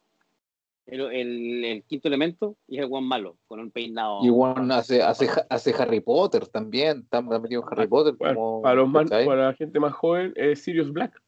El, 0.86 1.00
el, 1.00 1.64
el 1.64 1.82
quinto 1.82 2.06
elemento. 2.06 2.56
Y 2.68 2.76
es 2.76 2.82
el 2.82 2.88
guan 2.88 3.02
malo, 3.02 3.36
con 3.48 3.58
un 3.58 3.72
peinado. 3.72 4.24
Y 4.24 4.30
weón 4.30 4.70
hace, 4.70 5.02
hace, 5.02 5.28
hace 5.50 5.74
Harry 5.76 6.00
Potter 6.00 6.46
también, 6.46 7.00
está 7.00 7.20
metido 7.20 7.62
en 7.62 7.68
Harry 7.68 7.88
Potter. 7.88 8.14
Bueno, 8.14 8.62
como, 8.62 8.62
para, 8.62 9.36
la 9.36 9.54
gente 9.54 9.80
más 9.80 9.92
joven, 9.94 10.32
es 10.36 10.62
Sirius 10.62 10.92
Black, 10.92 11.20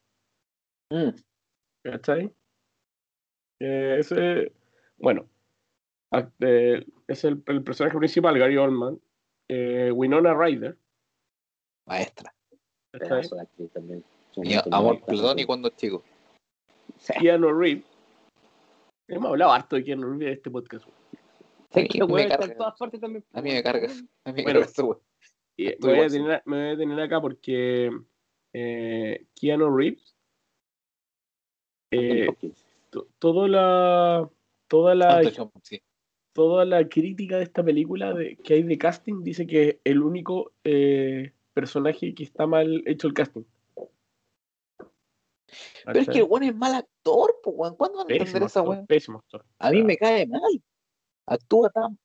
Mm. 0.90 1.10
¿cachai? 1.82 2.32
Eh, 3.60 3.96
ese, 3.98 4.52
bueno, 4.96 5.28
eh, 6.40 6.84
es 7.06 7.24
el, 7.24 7.42
el 7.46 7.62
personaje 7.62 7.96
principal, 7.98 8.38
Gary 8.38 8.56
Oldman, 8.56 9.00
eh, 9.48 9.90
Winona 9.92 10.34
Ryder, 10.34 10.76
Maestra. 11.86 12.34
Su 14.30 14.42
Y 14.44 14.54
amor 14.70 15.00
platónico 15.04 15.12
importante. 15.12 15.46
cuando 15.46 15.68
chico. 15.70 16.04
Keanu 17.20 17.52
Reeves. 17.52 17.84
Hemos 19.08 19.30
hablado 19.30 19.52
harto 19.52 19.76
de 19.76 19.84
Keanu 19.84 20.08
Reeves 20.10 20.26
en 20.28 20.32
este 20.34 20.50
podcast. 20.50 20.86
weón. 20.86 20.98
A 21.70 21.80
Es 21.80 21.88
mí 21.94 22.12
me 22.14 22.28
carga. 22.28 22.46
en 22.46 22.56
todas 22.56 22.78
partes 22.78 23.00
también. 23.00 23.24
A 23.32 23.42
mí 23.42 23.50
me 23.52 23.62
carga. 23.62 23.88
A 24.24 24.32
mí 24.32 24.36
me 24.36 24.42
Bueno. 24.42 24.60
carga. 24.60 24.98
Y 25.56 25.64
me 25.66 25.74
voy, 25.80 25.98
a 26.00 26.08
sí. 26.08 26.16
tener, 26.18 26.42
me 26.46 26.56
voy 26.56 26.66
a 26.66 26.70
detener 26.70 27.00
acá 27.00 27.20
porque 27.20 27.90
eh, 28.54 29.26
Keanu 29.34 29.76
Reeves, 29.76 30.14
eh, 31.90 32.28
toda 33.18 33.48
la 33.48 34.30
toda 34.68 34.94
la 34.94 35.22
sí. 35.62 35.82
Toda 36.32 36.64
la 36.64 36.88
crítica 36.88 37.36
de 37.36 37.44
esta 37.44 37.64
película 37.64 38.12
de, 38.14 38.36
que 38.36 38.54
hay 38.54 38.62
de 38.62 38.78
casting 38.78 39.22
dice 39.22 39.46
que 39.46 39.68
es 39.68 39.76
el 39.84 40.02
único 40.02 40.52
eh, 40.64 41.32
personaje 41.52 42.14
que 42.14 42.24
está 42.24 42.46
mal 42.46 42.82
hecho 42.86 43.08
el 43.08 43.14
casting. 43.14 43.44
Pero 45.84 46.00
es 46.00 46.08
que 46.08 46.18
el 46.18 46.24
weón 46.24 46.42
es 46.42 46.54
mal 46.54 46.74
actor, 46.74 47.34
weón. 47.44 47.74
¿Cuándo 47.76 47.98
van 47.98 48.10
a 48.10 48.14
entender 48.14 48.42
esa 48.42 48.62
weón? 48.62 48.86
pésimo 48.86 49.18
actor. 49.18 49.44
A 49.58 49.70
mí 49.70 49.82
me 49.82 49.96
cae 49.96 50.26
mal. 50.26 50.62
Actúa 51.26 51.70
tan. 51.70 51.98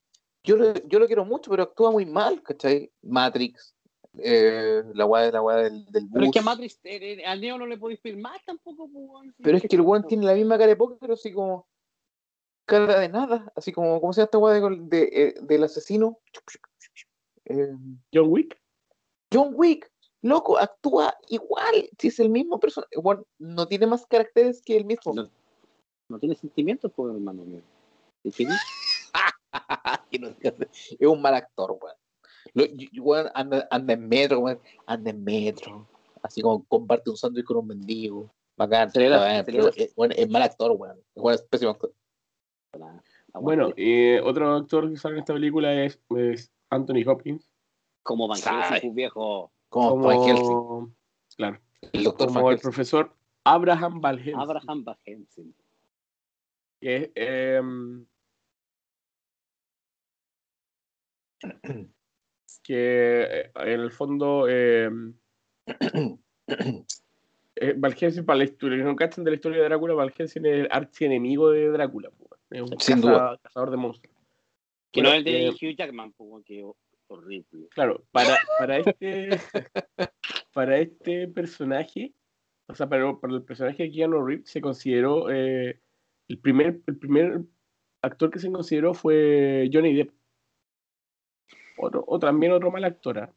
Yo 0.44 0.56
lo, 0.58 0.74
yo 0.88 1.00
lo 1.00 1.08
quiero 1.08 1.26
mucho, 1.26 1.50
pero 1.52 1.64
actúa 1.64 1.92
muy 1.92 2.06
mal, 2.06 2.42
¿cachai? 2.44 2.92
Matrix, 3.02 3.74
eh, 4.20 4.84
la 4.94 5.06
weá 5.06 5.32
la 5.32 5.42
weá 5.42 5.58
del, 5.58 5.86
del 5.86 6.10
Pero 6.12 6.26
es 6.26 6.32
que 6.32 6.40
a. 6.40 6.44
Matrix, 6.44 6.80
eh, 6.84 7.14
eh, 7.14 7.26
al 7.26 7.42
Neo 7.42 7.58
no 7.58 7.66
le 7.66 7.78
podéis 7.78 8.00
pedir 8.00 8.18
más 8.18 8.44
tampoco, 8.46 8.90
pues. 8.92 9.32
Pero 9.42 9.58
es 9.58 9.64
que 9.64 9.76
el 9.76 9.82
weón 9.82 10.06
tiene 10.06 10.26
la 10.26 10.34
misma 10.34 10.58
cara 10.58 10.70
de 10.70 10.76
póker, 10.76 10.98
pero 11.00 11.14
así 11.14 11.32
como. 11.32 11.68
Cara 12.66 13.00
de 13.00 13.10
nada. 13.10 13.52
Así 13.56 13.72
como. 13.72 14.00
¿Cómo 14.00 14.14
se 14.14 14.22
llama 14.22 14.26
esta 14.26 14.38
weá 14.38 14.54
de, 14.60 14.78
de, 14.82 15.04
eh, 15.12 15.36
del 15.42 15.64
asesino? 15.64 16.20
Eh, 17.46 17.76
John 18.14 18.28
Wick. 18.30 18.58
John 19.34 19.54
Wick, 19.56 19.92
loco, 20.22 20.58
actúa 20.58 21.16
igual. 21.28 21.90
Si 21.98 22.10
es 22.10 22.20
el 22.20 22.30
mismo 22.30 22.60
personaje. 22.60 22.92
Bueno, 23.02 23.26
no 23.40 23.68
tiene 23.68 23.88
más 23.88 24.06
caracteres 24.06 24.62
que 24.62 24.78
el 24.78 24.86
mismo. 24.86 25.14
No, 25.14 25.30
no 26.08 26.20
tiene 26.20 26.36
sentimientos, 26.36 26.92
pues, 26.96 27.14
hermano 27.14 27.44
mío. 27.44 27.62
Es 31.00 31.08
un 31.08 31.22
mal 31.22 31.34
actor, 31.34 31.78
weón. 32.54 33.30
Anda, 33.34 33.68
anda 33.72 33.94
en 33.94 34.08
metro, 34.08 34.40
weón. 34.40 34.60
Anda 34.86 35.10
en 35.10 35.24
metro. 35.24 35.88
Así 36.22 36.42
como 36.42 36.64
comparte 36.66 37.10
un 37.10 37.18
sándwich 37.18 37.46
con 37.46 37.58
un 37.58 37.68
mendigo. 37.68 38.32
Bacán. 38.56 38.92
Es, 38.96 40.30
mal 40.30 40.42
actor, 40.44 40.72
weón 40.72 40.98
es 41.34 41.42
pésimo 41.44 41.72
actor. 41.72 41.94
Bueno, 43.34 43.72
y 43.76 44.18
otro 44.18 44.54
actor 44.56 44.90
que 44.90 44.98
sale 44.98 45.16
en 45.16 45.20
esta 45.20 45.34
película 45.34 45.74
es, 45.84 46.00
es 46.16 46.52
Anthony 46.70 47.04
Hopkins. 47.06 47.50
como 48.04 48.28
Van. 48.28 48.38
Helsing, 48.40 48.90
pues, 48.90 48.96
viejo. 48.96 49.52
Como, 49.70 49.98
Van 49.98 50.22
Helsing, 50.22 50.46
Como, 50.46 50.94
claro, 51.36 51.60
el 51.94 52.04
doctor 52.04 52.28
como 52.28 52.44
Van 52.44 52.54
el 52.54 52.60
profesor 52.60 53.16
Abraham 53.44 54.02
Van 54.02 54.18
Helsing. 54.18 54.40
Abraham 54.40 54.84
Van 54.84 54.98
Helsing. 55.04 55.54
que 56.80 56.96
es, 56.96 57.12
em, 57.16 58.06
que 62.64 63.24
eh, 63.24 63.52
en 63.56 63.80
el 63.80 63.92
fondo 63.92 64.48
em, 64.48 65.16
eh, 67.56 67.74
Van 67.78 67.94
Helsing 67.94 68.26
para 68.26 68.38
la 68.38 68.44
historia, 68.46 68.84
no 68.84 68.96
cachan 68.96 69.24
de 69.24 69.32
la 69.32 69.36
historia 69.36 69.60
de 69.60 69.66
Drácula, 69.66 69.96
Van 69.96 70.10
Helsing 70.10 70.46
es 70.46 70.60
el 70.62 70.68
archienemigo 70.72 71.50
de 71.50 71.70
Drácula, 71.70 72.12
pues, 72.12 72.33
es 72.54 72.62
un 72.62 72.80
Sin 72.80 72.96
caza- 73.02 73.02
duda. 73.02 73.38
cazador 73.42 73.72
de 73.72 73.78
monstruos. 73.78 74.16
Que 74.92 75.02
Bueno, 75.02 75.10
no 75.10 75.14
es 75.16 75.20
el 75.20 75.24
de 75.26 75.48
eh, 75.48 75.50
Hugh 75.50 75.76
Jackman, 75.78 76.14
que 76.46 76.64
horrible. 77.08 77.68
Claro, 77.72 78.04
para, 78.12 78.38
para 78.60 78.78
este 78.78 79.30
para 80.54 80.78
este 80.80 81.28
personaje, 81.28 82.14
o 82.68 82.76
sea, 82.76 82.88
para, 82.88 83.16
para 83.18 83.34
el 83.34 83.44
personaje 83.44 83.84
de 83.84 83.92
Keanu 83.92 84.24
Reeves 84.26 84.50
se 84.50 84.62
consideró 84.62 85.30
eh, 85.32 85.80
el 86.28 86.38
primer 86.40 86.80
el 86.88 86.98
primer 86.98 87.42
actor 88.02 88.30
que 88.32 88.40
se 88.40 88.52
consideró 88.52 88.94
fue 88.94 89.70
Johnny 89.74 89.94
Depp. 89.96 90.12
Otro, 91.78 92.04
o 92.08 92.20
también 92.20 92.52
otro 92.52 92.72
mal 92.72 92.84
actor. 92.84 93.18
¿ah? 93.20 93.34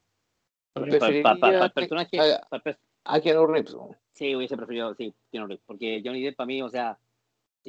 Para 0.73 0.87
el 0.87 0.91
Preferiría 0.91 1.71
personaje, 1.75 2.19
a- 2.21 2.47
a 3.05 3.21
Keanu 3.21 3.47
Reeves, 3.47 3.77
sí, 4.13 4.35
hubiese 4.37 4.57
preferido, 4.57 4.95
sí, 4.95 5.15
Keanu 5.31 5.47
Reeves, 5.47 5.65
porque 5.67 6.03
Johnny 6.05 6.23
Depp 6.23 6.37
para 6.37 6.47
mí, 6.47 6.61
o 6.61 6.69
sea, 6.69 6.99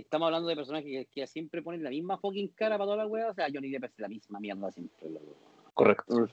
estamos 0.02 0.28
hablando 0.28 0.48
de 0.50 0.56
personajes 0.56 0.86
que, 0.92 1.06
que 1.22 1.28
siempre 1.28 1.62
ponen 1.62 1.84
la 1.84 1.90
misma 1.90 2.18
fucking 2.18 2.50
cara 2.50 2.78
para 2.78 2.86
toda 2.86 2.98
la 2.98 3.08
wea, 3.08 3.30
o 3.30 3.34
sea, 3.34 3.48
Johnny 3.54 3.70
Depp 3.72 3.86
es 3.86 4.00
la 4.00 4.08
misma 4.08 4.40
mierda 4.40 4.72
siempre. 4.72 5.10
Correcto. 5.74 6.28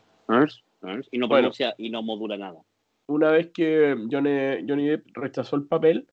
Y 1.11 1.19
no 1.19 1.29
Bueno. 1.29 1.51
y 1.79 1.91
no 1.91 2.03
modula 2.03 2.37
nada. 2.37 2.63
Una 3.07 3.31
vez 3.31 3.51
que 3.53 3.95
Johnny, 4.11 4.67
Johnny 4.67 4.89
Depp 4.89 5.07
rechazó 5.15 5.57
el 5.57 5.67
papel, 5.67 6.09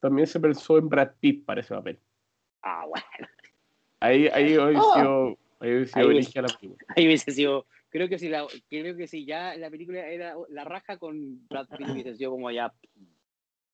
también 0.00 0.26
se 0.28 0.38
pensó 0.38 0.78
en 0.78 0.88
Brad 0.88 1.12
Pitt 1.20 1.44
para 1.44 1.60
ese 1.60 1.74
papel. 1.74 1.98
Ah, 2.62 2.84
bueno. 2.86 3.04
Ahí, 4.00 4.28
ahí 4.28 4.56
hubiese 4.56 4.80
Ah. 4.80 4.94
sido, 4.94 5.38
ahí 5.60 5.74
hubiese 5.74 5.92
sido 5.92 6.08
Ahí 6.08 6.14
la 6.42 6.48
película. 6.58 6.94
Ahí 6.96 7.06
hubiese 7.06 7.30
sido, 7.32 7.66
creo 7.90 8.08
que 8.08 8.18
si 8.18 8.28
la, 8.28 8.46
creo 8.70 8.96
que 8.96 9.08
si 9.08 9.24
ya 9.24 9.56
la 9.56 9.70
película 9.70 10.06
era 10.06 10.34
la 10.50 10.64
raja 10.64 10.98
con 10.98 11.46
Brad 11.48 11.66
Pitt 11.76 11.88
hubiese 11.90 12.14
sido 12.14 12.30
como 12.30 12.50
ya 12.52 12.72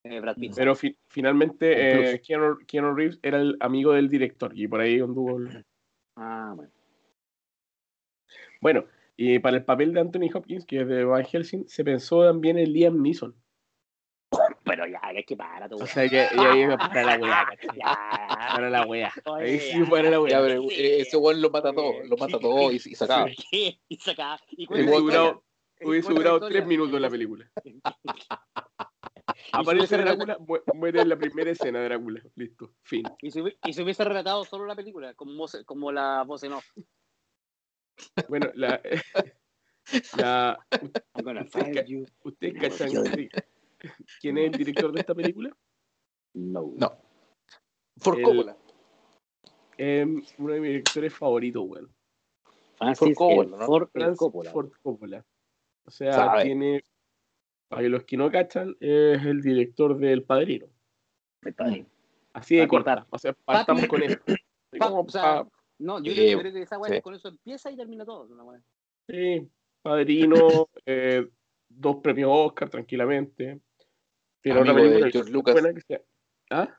eh, 0.05 0.21
Brad 0.21 0.37
Pitt. 0.37 0.53
Pero 0.55 0.75
fi- 0.75 0.97
finalmente 1.09 2.13
eh, 2.15 2.21
Keanu, 2.21 2.59
Keanu 2.67 2.95
Reeves 2.95 3.19
era 3.23 3.39
el 3.41 3.57
amigo 3.61 3.93
del 3.93 4.09
director 4.09 4.53
y 4.57 4.69
por 4.69 4.81
ahí 4.81 5.01
anduvo 5.01 5.39
el- 5.39 5.65
Ah, 6.17 6.53
bueno. 6.55 6.71
Bueno, 8.61 8.85
y 9.17 9.39
para 9.41 9.57
el 9.57 9.65
papel 9.65 9.93
de 9.93 10.01
Anthony 10.01 10.31
Hopkins, 10.33 10.65
que 10.65 10.81
es 10.83 10.89
de 10.89 11.05
Van 11.05 11.25
Helsing, 11.25 11.67
se 11.69 11.85
pensó 11.85 12.25
también 12.25 12.57
en 12.59 12.73
Liam 12.73 13.03
Neeson. 13.03 13.35
Pero 14.65 14.87
ya, 14.87 15.01
es 15.15 15.27
que 15.27 15.37
para 15.37 15.69
tu 15.69 15.77
O 15.77 15.87
sea 15.87 16.09
que 16.09 16.27
y 16.35 16.39
ahí 16.39 16.65
para 16.79 17.03
la 17.05 17.19
weá. 17.19 17.47
Ya. 17.77 17.95
Para 18.55 18.71
la 18.71 18.87
weá. 18.87 19.13
Ahí 19.37 19.59
sí 19.61 19.81
ya. 19.81 19.91
para 19.91 20.05
la 20.05 20.11
Ya, 20.13 20.21
weá. 20.21 20.41
pero 20.43 20.63
eh, 20.71 21.01
ese 21.01 21.17
weón 21.17 21.41
lo 21.43 21.51
mata 21.51 21.73
todo, 21.73 21.93
lo 22.05 22.17
mata 22.17 22.39
todo 22.39 22.73
y, 22.73 22.77
y 22.77 22.79
se 22.79 23.05
acaba. 23.05 23.27
Y 23.51 23.97
saca. 23.97 24.39
Y 24.51 24.67
Hubiese 24.67 26.13
durado, 26.15 26.49
tres 26.49 26.65
minutos 26.67 26.99
la 27.01 27.11
película. 27.11 27.51
Aparece 29.53 29.97
Drácula, 29.97 30.37
mu- 30.39 30.59
muere 30.75 31.01
en 31.01 31.09
la 31.09 31.17
primera 31.17 31.51
escena 31.51 31.81
de 31.81 31.85
Drácula. 31.87 32.23
Listo, 32.35 32.75
fin. 32.83 33.05
Y 33.23 33.31
se, 33.31 33.43
hubi- 33.43 33.57
y 33.65 33.73
se 33.73 33.83
hubiese 33.83 34.05
relatado 34.05 34.45
solo 34.45 34.67
la 34.67 34.77
película, 34.77 35.15
como, 35.15 35.47
la 35.93 36.23
voz 36.25 36.43
en 36.45 36.53
off. 36.53 36.67
Bueno, 38.29 38.51
la, 38.55 38.81
la, 40.19 40.67
gonna 41.23 41.43
Usted. 41.43 41.87
¿ustedes 42.25 42.55
cachan 42.61 42.91
quién 44.21 44.39
es 44.39 44.47
el 44.47 44.59
director 44.59 44.93
de 44.93 45.01
esta 45.01 45.15
película? 45.15 45.57
No. 46.35 46.73
No. 46.77 46.93
For 47.99 48.19
El- 48.19 48.25
Coppola. 48.25 48.57
Es 49.77 50.07
uno 50.39 50.53
de 50.55 50.61
mis 50.61 50.71
directores 50.71 51.15
favoritos, 51.15 51.65
weón. 51.67 51.95
Francis 52.77 52.99
Ford 52.99 53.15
Coppola. 53.15 53.67
Ford 53.67 53.89
Coppola. 54.17 54.51
Ford 54.51 54.73
Coppola. 54.83 55.25
O 55.87 55.91
sea, 55.91 56.13
Sabe. 56.13 56.45
tiene. 56.45 56.85
Para 57.75 57.89
los 57.89 58.05
que 58.05 58.17
no 58.17 58.31
cachan, 58.31 58.77
es 58.81 59.25
el 59.25 59.41
director 59.43 59.99
del 59.99 60.23
Padrino. 60.23 60.67
El. 61.43 61.87
Así 62.33 62.55
de 62.57 62.63
Papi, 62.63 62.71
corta. 62.71 62.95
papi. 62.97 63.09
O 63.11 63.19
sea, 63.19 63.33
partamos 63.45 63.83
Papi. 63.83 63.89
con 63.89 64.03
esto. 64.03 64.25
Así 64.71 64.79
Pa- 64.79 64.89
como 64.89 65.01
o 65.03 65.09
sea, 65.09 65.23
pa- 65.45 65.49
No, 65.79 66.03
yo 66.03 66.13
creo, 66.13 66.31
yo 66.33 66.39
creo 66.39 66.53
que 66.53 66.63
esa 66.63 66.79
weá 66.79 66.93
sí. 66.95 67.01
con 67.01 67.15
eso 67.15 67.29
empieza 67.29 67.71
y 67.71 67.77
termina 67.77 68.05
todo. 68.05 68.25
una 68.33 68.45
sí, 69.09 69.49
Padrino, 69.83 70.37
eh, 70.87 71.29
dos 71.69 71.97
premios 71.97 72.31
Oscar 72.33 72.71
tranquilamente. 72.71 73.61
Tiene 74.41 74.61
otra 74.61 74.73
Amigo 74.73 74.87
de 74.87 74.91
película 75.01 75.13
George 75.13 75.33
Lucas. 75.33 75.55
buena 75.55 75.73
que 75.75 75.81
¿Ah? 76.51 76.79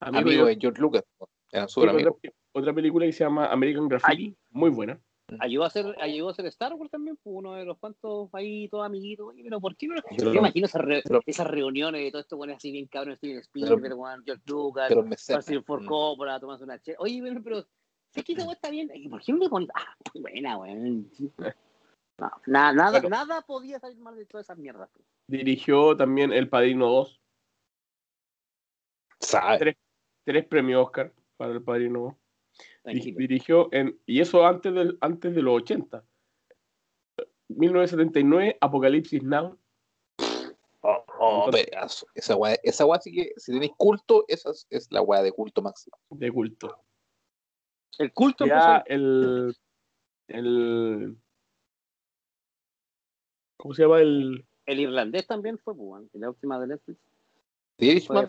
Amigo, 0.00 0.20
Amigo 0.28 0.44
de- 0.46 0.54
de 0.54 0.60
George 0.60 0.80
Lucas. 0.80 1.04
Otra, 1.76 1.96
otra 2.52 2.74
película 2.74 3.06
que 3.06 3.12
se 3.12 3.24
llama 3.24 3.46
American 3.46 3.88
Graffiti, 3.88 4.36
muy 4.50 4.70
buena. 4.70 5.00
Ayudó 5.40 5.64
a 5.64 5.66
hacer, 5.66 5.94
ayudó 6.00 6.28
a 6.28 6.30
hacer 6.32 6.46
Star 6.46 6.72
Wars 6.74 6.90
también, 6.90 7.16
pues 7.16 7.34
uno 7.36 7.54
de 7.54 7.64
los 7.66 7.76
cuantos 7.78 8.30
ahí, 8.32 8.66
todos 8.68 8.86
amiguitos. 8.86 9.26
Oye, 9.28 9.42
pero 9.44 9.60
¿por 9.60 9.76
qué 9.76 9.86
no? 9.86 9.94
Pero- 10.08 10.24
Yo 10.24 10.30
me 10.32 10.38
imagino 10.38 10.66
esas, 10.66 10.80
re- 10.82 11.02
pero- 11.04 11.20
esas 11.26 11.46
reuniones 11.46 12.00
de 12.02 12.10
todo 12.10 12.20
esto, 12.22 12.36
bueno, 12.38 12.54
así 12.54 12.72
bien 12.72 12.86
cabrón, 12.86 13.16
Steven 13.16 13.38
Spielberg, 13.40 13.94
weón, 13.98 14.22
George 14.24 14.42
Lucas. 14.46 14.88
Francis 15.26 15.62
Ford 15.66 15.82
Mm. 15.82 15.86
Coppola, 15.86 16.40
tomas 16.40 16.62
una 16.62 16.78
che. 16.78 16.94
Oye, 16.98 17.20
pero, 17.22 17.42
pero 17.42 17.66
sé 18.14 18.24
que 18.24 18.32
esa 18.32 18.44
weá 18.44 18.54
está 18.54 18.70
bien. 18.70 18.90
¿Y 18.94 19.08
¿Por 19.08 19.20
qué 19.22 19.32
no 19.32 19.38
le 19.38 19.48
pones? 19.50 19.68
Ah, 19.74 19.94
buena, 20.14 20.56
weón. 20.58 21.10
No, 22.18 22.30
nada, 22.46 22.90
Bueno. 22.92 23.08
nada 23.10 23.42
podía 23.42 23.78
salir 23.78 23.98
mal 23.98 24.16
de 24.16 24.24
todas 24.24 24.46
esas 24.46 24.56
mierdas. 24.58 24.88
pues. 24.94 25.06
Dirigió 25.28 25.94
también 25.96 26.32
El 26.32 26.48
Padrino 26.48 26.88
2, 26.88 27.20
Sabe. 29.20 29.76
tres 30.24 30.46
premios 30.46 30.84
Oscar 30.86 31.12
para 31.36 31.52
El 31.52 31.62
Padrino 31.62 32.00
2. 32.00 32.14
Tranquilo. 32.92 33.18
Dirigió 33.18 33.68
en. 33.72 33.98
Y 34.06 34.20
eso 34.20 34.46
antes, 34.46 34.72
del, 34.72 34.96
antes 35.00 35.34
de 35.34 35.42
los 35.42 35.62
80. 35.62 36.04
1979, 37.48 38.56
Apocalipsis 38.60 39.22
Now. 39.22 39.58
Oh, 40.80 41.04
oh, 41.18 41.50
pedazo. 41.50 42.06
Esa 42.14 42.36
weá, 42.36 42.56
esa 42.62 42.86
weá 42.86 43.00
sí 43.00 43.12
que, 43.12 43.32
si 43.36 43.52
tenéis 43.52 43.72
culto, 43.76 44.24
esa 44.28 44.50
es, 44.50 44.66
es 44.70 44.90
la 44.92 45.02
weá 45.02 45.22
de 45.22 45.32
culto 45.32 45.60
máximo. 45.60 45.98
de 46.10 46.30
culto. 46.30 46.82
El 47.98 48.12
culto 48.12 48.46
Ya 48.46 48.84
el, 48.86 49.54
el. 50.28 51.16
¿Cómo 53.56 53.74
se 53.74 53.82
llama? 53.82 54.00
El. 54.00 54.46
El 54.66 54.80
irlandés 54.80 55.26
también 55.26 55.58
fue, 55.58 55.74
pues, 55.74 56.04
en 56.14 56.20
la 56.20 56.28
última 56.28 56.60
de 56.60 56.68
Netflix. 56.68 57.00
The 57.76 57.86
Irishman, 57.86 58.28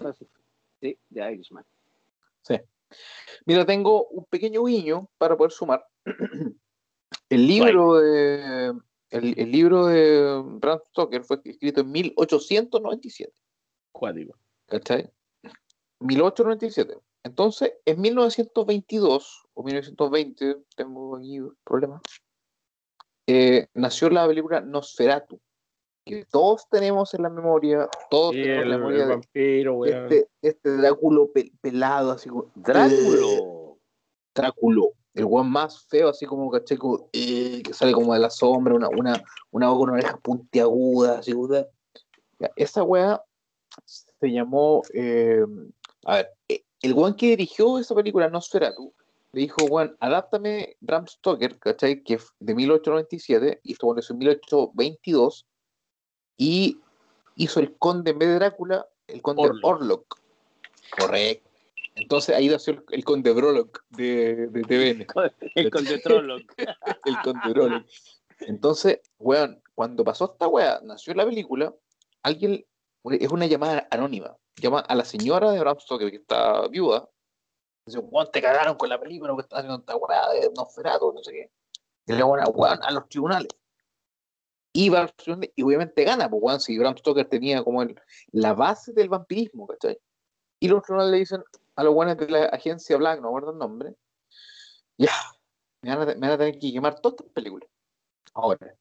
sí, 0.79 0.97
de 1.09 1.33
Irishman. 1.33 1.65
Mira, 3.45 3.65
tengo 3.65 4.07
un 4.07 4.25
pequeño 4.25 4.63
guiño 4.65 5.09
para 5.17 5.37
poder 5.37 5.51
sumar. 5.51 5.85
El 7.29 7.47
libro 7.47 7.95
de 7.95 8.73
el, 9.11 9.39
el 9.39 9.51
libro 9.51 9.87
de 9.87 10.41
Bram 10.43 10.79
Stoker 10.89 11.23
fue 11.23 11.41
escrito 11.43 11.81
en 11.81 11.91
1897, 11.91 13.33
Cuático. 13.91 14.37
¿cachai? 14.67 15.11
1897. 15.99 16.97
Entonces, 17.23 17.73
en 17.85 17.99
1922 18.01 19.47
o 19.53 19.63
1920, 19.63 20.57
tengo 20.75 21.17
aquí 21.17 21.39
problemas, 21.63 22.01
eh, 23.27 23.67
nació 23.73 24.09
la 24.09 24.27
película 24.27 24.61
Nosferatu, 24.61 25.41
que 26.05 26.25
todos 26.25 26.67
tenemos 26.69 27.13
en 27.13 27.23
la 27.23 27.29
memoria, 27.29 27.87
todos 28.09 28.31
tenemos 28.43 28.63
en 28.63 28.69
la 28.69 28.77
memoria 28.77 29.05
de 29.07 29.13
este, 30.05 30.29
este 30.41 30.77
Dráculo 30.77 31.31
pe- 31.31 31.51
pelado, 31.61 32.11
así 32.11 32.29
como 32.29 32.51
Dráculo. 32.55 33.77
Dráculo, 34.33 34.93
el 35.13 35.25
guan 35.25 35.51
más 35.51 35.85
feo, 35.87 36.09
así 36.09 36.25
como 36.25 36.49
caché, 36.49 36.77
como, 36.77 37.09
eh, 37.11 37.61
que 37.63 37.73
sale 37.73 37.91
como 37.91 38.13
de 38.13 38.19
la 38.19 38.29
sombra, 38.29 38.73
una, 38.75 38.87
una, 38.89 39.21
una 39.51 39.69
boca 39.69 39.79
con 39.79 39.89
orejas 39.91 40.15
puntiagudas, 40.21 41.19
así 41.19 41.33
como, 41.33 41.49
esa 42.55 42.83
weá 42.83 43.21
se 43.85 44.31
llamó, 44.31 44.81
eh, 44.93 45.43
a 46.05 46.15
ver, 46.17 46.29
eh, 46.47 46.63
el 46.81 46.93
guan 46.93 47.15
que 47.15 47.27
dirigió 47.27 47.79
esa 47.79 47.93
película, 47.95 48.29
Nosferatu, 48.29 48.93
le 49.33 49.41
dijo, 49.41 49.67
Juan, 49.67 49.95
adáptame 49.99 50.77
Bram 50.79 51.05
Stoker, 51.07 51.59
¿cachai? 51.59 52.01
Que 52.01 52.15
es 52.15 52.27
de 52.39 52.55
1897, 52.55 53.59
y 53.63 53.73
esto 53.73 53.85
bueno, 53.87 53.99
es 53.99 54.09
en 54.09 54.17
1822, 54.19 55.45
y 56.39 56.79
hizo 57.35 57.59
el 57.59 57.77
conde 57.77 58.11
en 58.11 58.19
vez 58.19 58.29
de 58.29 58.35
Drácula, 58.35 58.87
el 59.07 59.21
conde 59.21 59.43
Orlok. 59.43 59.65
Orlok. 59.65 60.19
Correcto. 60.97 61.49
Entonces 61.95 62.33
ahí 62.33 62.47
nació 62.47 62.73
el, 62.73 62.83
el 62.91 63.03
conde 63.03 63.33
Brolock 63.33 63.83
de, 63.89 64.47
de 64.47 64.61
TVN, 64.61 65.05
El 65.53 65.69
control. 65.71 66.47
el 67.05 67.17
conde 67.21 67.41
Brolock. 67.49 67.85
Entonces, 68.39 69.01
weón, 69.19 69.61
cuando 69.75 70.05
pasó 70.05 70.31
esta 70.31 70.47
weá, 70.47 70.79
nació 70.81 71.13
la 71.13 71.25
película, 71.25 71.75
alguien, 72.23 72.65
es 73.03 73.29
una 73.29 73.47
llamada 73.47 73.85
anónima, 73.91 74.37
llama 74.55 74.79
a 74.79 74.95
la 74.95 75.03
señora 75.03 75.51
de 75.51 75.59
Bram 75.59 75.77
Stoker, 75.77 76.09
que 76.09 76.17
está 76.17 76.69
viuda, 76.69 77.09
dice, 77.85 77.99
weón, 77.99 78.31
te 78.31 78.41
cagaron 78.41 78.75
con 78.75 78.87
la 78.87 78.97
película, 78.97 79.35
que 79.35 79.41
estás 79.41 79.59
haciendo 79.59 79.79
esta 79.79 79.97
weá 79.97 80.29
de 80.29 80.49
Nosferatu, 80.55 81.11
no 81.11 81.21
sé 81.21 81.33
qué. 81.33 81.51
Y 82.05 82.13
le 82.13 82.23
van 82.23 82.39
a, 82.39 82.45
weón, 82.45 82.79
a 82.81 82.91
los 82.91 83.09
tribunales. 83.09 83.49
Bram 84.89 85.07
Stoker- 85.07 85.51
y 85.55 85.63
obviamente 85.63 86.03
gana, 86.03 86.29
pues 86.29 86.41
weón, 86.43 86.59
si 86.59 86.77
Bram 86.77 86.95
Stoker 86.97 87.27
tenía 87.27 87.63
como 87.63 87.81
el, 87.81 87.99
la 88.31 88.53
base 88.53 88.93
del 88.93 89.09
vampirismo, 89.09 89.67
¿cachai? 89.67 89.99
Y 90.59 90.67
los 90.67 90.83
tribunales 90.83 91.11
le 91.11 91.17
dicen 91.19 91.43
a 91.75 91.83
los 91.83 91.93
buenos 91.93 92.17
de 92.17 92.29
la 92.29 92.45
agencia 92.45 92.97
Black, 92.97 93.21
no 93.21 93.29
guardo 93.29 93.51
el 93.51 93.57
nombre, 93.57 93.95
ya, 94.97 95.11
me 95.81 95.95
van, 95.95 96.01
a, 96.09 96.13
me 96.15 96.19
van 96.19 96.31
a 96.31 96.37
tener 96.37 96.59
que 96.59 96.71
quemar 96.73 96.99
todas 96.99 97.17
estas 97.19 97.33
películas. 97.33 97.69
Ahora. 98.33 98.75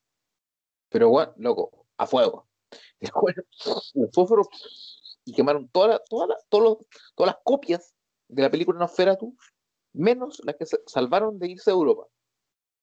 Pero 0.91 1.09
bueno, 1.11 1.33
loco, 1.37 1.87
a 1.97 2.07
fuego. 2.07 2.47
Después, 3.01 3.35
un 3.95 4.13
fósforo 4.13 4.49
y 5.25 5.33
quemaron 5.33 5.69
todas 5.69 5.91
las 5.91 6.01
todas 6.09 6.29
las- 6.29 6.45
todos 6.49 6.65
los- 6.65 6.79
todas 7.15 7.35
las 7.35 7.43
copias 7.45 7.95
de 8.29 8.43
la 8.43 8.51
película 8.51 8.79
Nosferatu, 8.79 9.37
menos 9.95 10.41
las 10.45 10.57
que 10.57 10.67
se 10.67 10.79
salvaron 10.87 11.39
de 11.39 11.49
irse 11.49 11.71
a 11.71 11.75
Europa. 11.75 12.07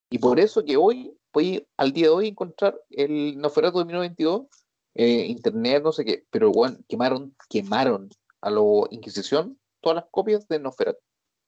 Y 0.10 0.18
por 0.20 0.40
eso 0.40 0.64
que 0.64 0.78
hoy, 0.78 1.16
hoy 1.36 1.68
al 1.78 1.92
día 1.92 2.06
de 2.06 2.10
hoy, 2.10 2.28
encontrar 2.30 2.80
el 2.90 3.38
Nosferatu 3.38 3.80
de 3.80 3.86
1922, 3.86 4.48
eh, 4.96 5.26
internet, 5.28 5.84
no 5.84 5.92
sé 5.92 6.06
qué, 6.06 6.26
pero 6.30 6.52
bueno, 6.52 6.78
quemaron, 6.88 7.36
quemaron 7.50 8.10
a 8.42 8.50
la 8.50 8.62
Inquisición 8.92 9.60
todas 9.82 9.96
las 9.98 10.06
copias 10.12 10.48
de 10.48 10.60
Nosferatu. 10.60 11.00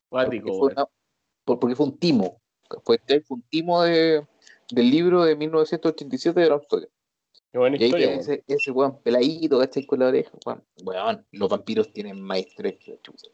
Cuático, 0.10 0.46
Porque 0.46 0.58
fue, 0.58 0.68
weón. 0.68 0.72
una- 0.78 0.88
por- 1.46 1.60
porque 1.60 1.76
fue 1.76 1.86
un 1.88 1.98
timo. 1.98 2.42
Fue, 2.84 3.00
fue 3.08 3.22
un 3.38 3.42
timo 3.44 3.82
de, 3.84 4.26
del 4.72 4.90
libro 4.92 5.24
de 5.24 5.36
1987 5.38 6.40
de 6.40 6.48
Bram 6.48 6.62
Stoker. 6.64 6.90
Qué 7.52 7.58
buena 7.58 7.78
Y 7.78 7.84
historia, 7.86 8.14
ese, 8.16 8.44
ese 8.48 8.72
weón 8.72 9.02
peladito, 9.02 9.58
¿cachai? 9.60 9.86
Con 9.86 10.00
la 10.00 10.08
oreja. 10.08 10.32
Weón, 10.46 10.64
Weón, 10.84 11.26
los 11.32 11.50
vampiros 11.50 11.92
tienen 11.94 12.20
maestría 12.22 12.78
que 12.78 12.92
la 12.92 13.02
chucha. 13.02 13.28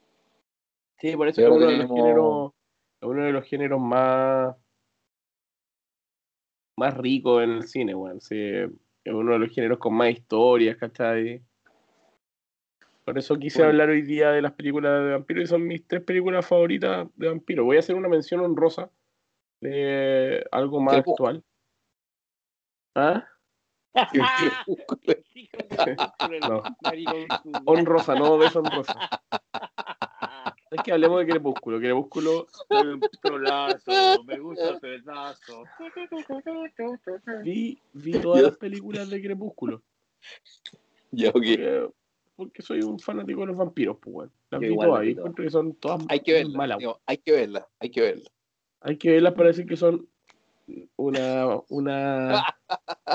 Sí, 0.99 1.15
por 1.17 1.27
eso 1.27 1.41
es 1.41 1.47
uno 1.47 1.65
de 1.65 1.77
los 1.77 1.87
tenemos- 1.89 2.53
uno 3.01 3.23
de 3.25 3.31
los 3.33 3.43
géneros 3.45 3.81
más 3.81 4.55
más 6.75 6.95
ricos 6.97 7.43
en 7.43 7.51
el 7.51 7.63
cine, 7.63 7.95
weón. 7.95 8.21
Sí, 8.21 8.37
es 8.37 9.13
uno 9.13 9.33
de 9.33 9.39
los 9.39 9.51
géneros 9.51 9.77
con 9.77 9.93
más 9.93 10.09
historias, 10.11 10.77
¿cachai? 10.77 11.41
Por 13.05 13.17
eso 13.17 13.37
quise 13.37 13.59
Bueno. 13.59 13.71
hablar 13.71 13.89
hoy 13.89 14.01
día 14.01 14.31
de 14.31 14.41
las 14.41 14.53
películas 14.53 15.03
de 15.03 15.11
vampiros 15.11 15.43
y 15.43 15.47
son 15.47 15.67
mis 15.67 15.85
tres 15.85 16.01
películas 16.03 16.45
favoritas 16.45 17.07
de 17.15 17.27
vampiros. 17.27 17.65
Voy 17.65 17.75
a 17.75 17.79
hacer 17.79 17.95
una 17.95 18.07
mención 18.07 18.39
honrosa 18.39 18.89
de 19.59 20.45
algo 20.51 20.79
más 20.79 20.95
actual. 20.95 21.43
¿Ah? 22.95 23.27
No. 26.47 26.63
Honrosa, 27.65 28.15
no 28.15 28.37
deshonrosa. 28.37 28.93
Es 30.73 30.83
que 30.83 30.91
hablemos 30.91 31.19
de 31.19 31.27
Crepúsculo. 31.27 31.79
Crepúsculo 31.79 32.47
me 34.25 34.39
gusta 34.39 34.69
el 34.69 34.79
pedazo. 34.79 35.63
vi, 37.43 37.79
vi 37.93 38.11
todas 38.19 38.43
las 38.43 38.57
películas 38.57 39.09
de 39.09 39.21
Crepúsculo. 39.21 39.81
Ya, 41.11 41.29
ok. 41.29 41.33
Porque, 41.33 41.89
porque 42.35 42.61
soy 42.61 42.81
un 42.81 42.99
fanático 42.99 43.41
de 43.41 43.47
los 43.47 43.57
vampiros, 43.57 43.97
pues, 44.01 44.15
weón. 44.15 44.31
Las 44.49 44.61
Yo 44.61 44.67
vi 44.67 44.73
igual 44.73 44.87
todas 44.89 45.03
y 45.03 45.07
vi 45.07 45.13
todas. 45.15 45.19
encuentro 45.21 45.43
que 45.45 45.51
son 45.51 45.75
todas 45.75 46.05
Hay 46.09 46.19
que 46.21 46.33
verla. 46.33 46.57
malas. 46.57 46.77
digo, 46.79 46.99
hay 47.05 47.17
que 47.17 47.31
verla, 47.31 47.67
hay 47.79 47.89
que 47.89 48.01
verla. 48.01 48.29
Hay 48.81 48.97
que 48.97 49.11
verlas 49.11 49.33
para 49.33 49.47
decir 49.47 49.65
que 49.65 49.77
son 49.77 50.07
una, 50.95 51.45
una, 51.69 52.45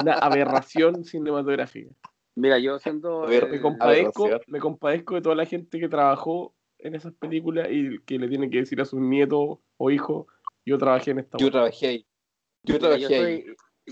una 0.00 0.12
aberración 0.14 1.04
cinematográfica. 1.04 1.90
Mira, 2.36 2.58
yo 2.58 2.78
siendo. 2.78 3.24
A 3.24 3.26
ver, 3.26 3.48
Me 3.50 3.60
compadezco, 3.60 4.28
me 4.46 4.60
compadezco 4.60 5.16
de 5.16 5.22
toda 5.22 5.34
la 5.34 5.44
gente 5.44 5.80
que 5.80 5.88
trabajó 5.88 6.54
en 6.78 6.94
esas 6.94 7.12
películas 7.14 7.68
y 7.70 7.98
que 8.00 8.18
le 8.18 8.28
tiene 8.28 8.50
que 8.50 8.58
decir 8.58 8.80
a 8.80 8.84
sus 8.84 9.00
nietos 9.00 9.58
o 9.76 9.90
hijos, 9.90 10.26
yo 10.64 10.78
trabajé 10.78 11.12
en 11.12 11.20
esta 11.20 11.38
Yo 11.38 11.46
weá". 11.46 11.52
trabajé 11.52 11.86
ahí. 11.86 12.06
Yo 12.62 12.78
trabajé 12.78 13.00
yo, 13.02 13.24
ahí. 13.24 13.44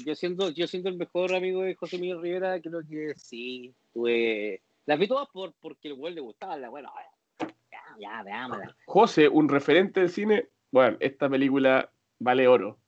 yo 0.05 0.15
siendo 0.15 0.51
yo 0.51 0.67
siendo 0.67 0.89
el 0.89 0.97
mejor 0.97 1.35
amigo 1.35 1.63
de 1.63 1.75
José 1.75 1.99
Miguel 1.99 2.21
Rivera, 2.21 2.61
creo 2.61 2.83
que 2.89 3.15
sí, 3.17 3.75
tuve 3.93 4.63
las 4.87 4.99
vi 4.99 5.09
todas 5.09 5.29
por 5.33 5.55
porque 5.61 5.89
el 5.89 5.95
güey 5.95 6.15
le 6.15 6.21
gustaba 6.21 6.57
la 6.57 6.69
bueno, 6.69 6.93
ya, 7.41 7.85
ya, 7.99 8.23
veámosla. 8.23 8.77
José, 8.87 9.29
un 9.29 9.49
referente 9.49 10.01
del 10.01 10.11
cine, 10.11 10.49
bueno, 10.71 10.97
esta 11.01 11.29
película 11.29 11.91
vale 12.19 12.47
oro. 12.47 12.79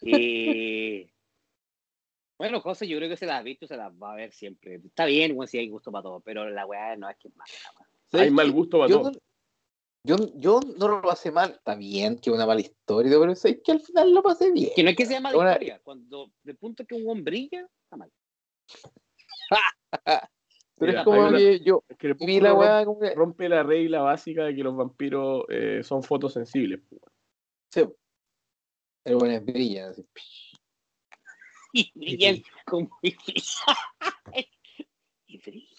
Y 0.00 1.10
bueno, 2.38 2.60
José, 2.60 2.86
yo 2.86 2.96
creo 2.98 3.08
que 3.08 3.16
se 3.16 3.26
las 3.26 3.40
ha 3.40 3.42
visto, 3.42 3.66
se 3.66 3.76
las 3.76 3.92
va 3.92 4.12
a 4.12 4.16
ver 4.16 4.32
siempre. 4.32 4.76
Está 4.76 5.04
bien, 5.06 5.34
bueno, 5.34 5.48
si 5.48 5.58
hay 5.58 5.68
gusto 5.68 5.90
para 5.90 6.04
todo, 6.04 6.20
pero 6.20 6.48
la 6.48 6.64
weá 6.66 6.96
no 6.96 7.10
es 7.10 7.16
que 7.18 7.28
es 7.28 7.36
mala, 7.36 7.50
weá. 7.78 7.87
¿Sabes 7.87 7.87
Hay 8.12 8.30
mal 8.30 8.50
gusto 8.52 8.78
para 8.78 8.90
yo, 8.90 8.98
todo. 9.00 9.10
no- 9.12 9.18
yo, 10.04 10.16
yo 10.36 10.60
no 10.78 10.88
lo 10.88 11.02
pasé 11.02 11.30
mal. 11.30 11.50
Está 11.50 11.74
bien 11.74 12.18
que 12.18 12.30
es 12.30 12.34
una 12.36 12.46
mala 12.46 12.60
historia, 12.60 13.18
pero 13.18 13.34
sé 13.34 13.60
que 13.60 13.72
al 13.72 13.80
final 13.80 14.12
lo 14.14 14.22
pasé 14.22 14.50
bien. 14.52 14.70
Que 14.74 14.82
no 14.82 14.90
es 14.90 14.96
que 14.96 15.06
sea 15.06 15.20
mala 15.20 15.36
Una- 15.36 15.52
historia, 15.52 15.80
cuando 15.82 16.30
de 16.42 16.54
punto 16.54 16.86
que 16.86 16.94
un 16.94 17.04
buen 17.04 17.24
brilla, 17.24 17.66
está 17.84 17.96
mal. 17.96 18.10
Pero 20.80 20.92
Mira, 20.92 21.00
es 21.00 21.04
como 21.04 21.26
una- 21.26 21.36
que 21.38 21.58
yo 21.60 21.82
vi 21.88 21.96
Crepúsculo 21.96 22.40
la 22.40 22.50
rompe, 22.50 22.60
weá 22.66 22.84
como 22.84 23.00
que. 23.00 23.14
rompe 23.14 23.48
la 23.48 23.62
regla 23.64 24.00
básica 24.02 24.44
de 24.44 24.54
que 24.54 24.62
los 24.62 24.76
vampiros 24.76 25.44
eh, 25.48 25.80
son 25.82 26.04
fotosensibles. 26.04 26.80
Sí. 27.72 27.84
El 29.04 29.16
bueno 29.16 29.40
brilla. 29.40 29.88
así. 29.90 30.06
Y 31.72 31.90
brillan 31.94 32.42
como 32.64 32.88
y 33.02 33.14
brilla. 33.16 34.46
Y 35.26 35.38
brilla. 35.38 35.76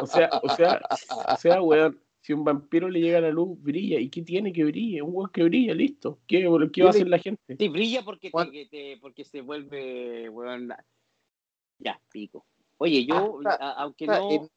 O 0.00 0.06
sea, 0.06 0.30
o 0.42 0.48
sea, 0.54 0.80
o 1.28 1.36
sea, 1.36 1.62
weón, 1.62 2.00
si 2.20 2.32
un 2.32 2.44
vampiro 2.44 2.88
le 2.88 3.00
llega 3.00 3.20
la 3.20 3.30
luz, 3.30 3.60
brilla. 3.62 3.98
¿Y 4.00 4.08
qué 4.08 4.22
tiene 4.22 4.52
que 4.52 4.64
brille? 4.64 5.02
Un 5.02 5.10
weón 5.14 5.30
que 5.30 5.42
brilla, 5.44 5.74
listo. 5.74 6.18
¿Qué, 6.26 6.48
qué 6.72 6.82
va 6.82 6.88
a 6.88 6.90
hacer 6.90 7.08
la 7.08 7.18
gente? 7.18 7.56
Sí, 7.58 7.68
brilla 7.68 8.02
porque, 8.04 8.30
te, 8.70 8.96
porque 9.00 9.24
se 9.24 9.40
vuelve, 9.40 10.28
weón. 10.28 10.72
Ya, 11.78 12.00
pico. 12.10 12.44
Oye, 12.78 13.04
yo, 13.04 13.40
Ah, 13.44 13.56
a- 13.60 13.82
aunque 13.82 14.04
Ah, 14.08 14.18
no, 14.18 14.30
en- 14.30 14.50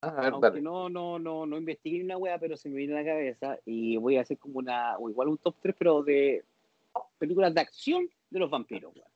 Ah, 0.00 0.28
aunque 0.32 0.48
dale. 0.48 0.62
no, 0.62 0.88
no, 0.88 1.18
no, 1.18 1.44
no 1.44 1.56
investigué 1.58 2.04
una 2.04 2.16
wea, 2.16 2.38
pero 2.38 2.56
se 2.56 2.68
me 2.68 2.76
viene 2.76 2.94
a 2.94 3.02
la 3.02 3.04
cabeza 3.04 3.58
y 3.64 3.96
voy 3.96 4.16
a 4.16 4.20
hacer 4.20 4.38
como 4.38 4.58
una, 4.60 4.96
o 4.98 5.10
igual 5.10 5.28
un 5.28 5.38
top 5.38 5.56
3, 5.60 5.74
pero 5.76 6.02
de 6.04 6.44
películas 7.18 7.52
de 7.52 7.60
acción 7.60 8.08
de 8.30 8.38
los 8.38 8.48
vampiros, 8.48 8.94
weón. 8.94 9.08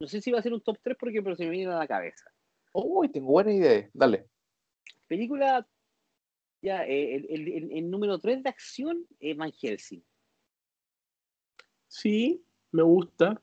No 0.00 0.06
sé 0.08 0.20
si 0.20 0.30
va 0.30 0.38
a 0.38 0.42
ser 0.42 0.52
un 0.54 0.60
top 0.60 0.78
3 0.82 0.96
porque 0.98 1.22
pero 1.22 1.36
se 1.36 1.44
me 1.44 1.50
viene 1.50 1.72
a 1.72 1.78
la 1.78 1.86
cabeza. 1.86 2.30
Uy, 2.72 3.08
tengo 3.08 3.28
buena 3.28 3.52
idea. 3.52 3.88
Dale. 3.92 4.26
Película, 5.06 5.66
ya, 6.62 6.84
eh, 6.86 7.14
el, 7.16 7.26
el- 7.30 7.48
el- 7.48 7.72
el 7.72 7.90
número 7.90 8.18
3 8.18 8.42
de 8.42 8.48
acción 8.48 9.06
es 9.20 9.36
Van 9.36 9.52
Helsing. 9.52 10.02
Sí, 11.88 12.44
me 12.72 12.82
gusta. 12.82 13.40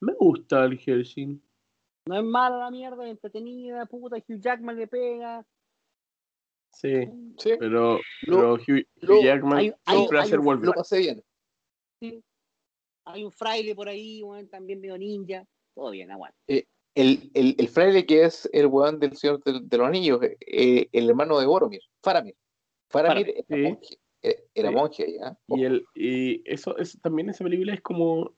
Me 0.00 0.12
gusta 0.14 0.64
el 0.64 0.78
Helsing. 0.78 1.40
No 2.06 2.18
es 2.18 2.24
mala 2.24 2.58
la 2.58 2.70
mierda, 2.70 3.04
es 3.04 3.12
entretenida, 3.12 3.86
puta, 3.86 4.16
Hugh 4.16 4.40
Jackman 4.40 4.76
le 4.76 4.86
pega. 4.86 5.46
Sí, 6.70 7.04
Sí, 7.38 7.52
pero, 7.58 7.98
Lo- 8.22 8.36
pero 8.36 8.54
Hugh, 8.54 8.86
lo- 8.96 9.14
Hugh 9.20 9.24
Jackman 9.24 9.58
hay- 9.58 9.72
siempre 10.26 10.38
Wolverine. 10.38 10.66
lo 10.66 10.72
pasé 10.72 10.98
bien. 10.98 11.24
Hay 13.06 13.24
un 13.24 13.30
fraile 13.32 13.74
por 13.74 13.88
ahí, 13.88 14.22
también 14.50 14.80
medio 14.80 14.98
ninja. 14.98 15.46
Todo 15.74 15.90
bien, 15.90 16.10
aguanta. 16.10 16.36
El, 16.94 17.30
el, 17.34 17.56
el 17.58 17.68
fraile 17.68 18.06
que 18.06 18.22
es 18.24 18.48
el 18.52 18.66
weón 18.66 19.00
del 19.00 19.16
Señor 19.16 19.42
del- 19.42 19.68
de, 19.68 19.78
los 19.78 19.86
Anillos, 19.88 20.20
eh, 20.22 20.88
el 20.92 21.08
hermano 21.10 21.38
de 21.40 21.46
Boromir, 21.46 21.80
Faramir. 22.02 22.36
Faramir 22.88 23.30
era 23.30 23.44
sí. 23.48 23.56
monje. 23.62 23.98
eh, 24.22 24.44
Era 24.54 24.68
Sí. 24.68 24.74
monje 24.74 25.16
¿ah? 25.22 25.36
Y, 25.48 25.64
el, 25.64 25.84
y 25.94 26.42
eso, 26.50 26.76
es 26.78 27.00
también 27.02 27.30
esa 27.30 27.42
película 27.44 27.74
es 27.74 27.80
como. 27.80 28.32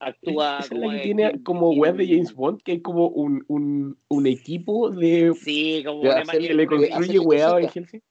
Actúa 0.00 0.58
es 0.58 0.68
como 0.68 0.82
la 0.82 0.92
que 0.92 0.96
de- 0.98 1.02
tiene 1.04 1.42
como 1.44 1.70
weas 1.70 1.96
de 1.96 2.06
James 2.06 2.34
Bond, 2.34 2.60
que 2.62 2.72
hay 2.72 2.82
como 2.82 3.08
un, 3.08 3.42
un, 3.48 3.98
un 4.08 4.26
equipo 4.26 4.90
de. 4.90 5.32
Sí, 5.40 5.82
como 5.86 6.02
De 6.02 6.08
una 6.10 6.20
hacerle- 6.20 6.48
que 6.48 6.54
le 6.54 6.66
construye 6.66 7.18
weá 7.20 7.58
en. 7.60 7.68
Helsing. 7.70 8.02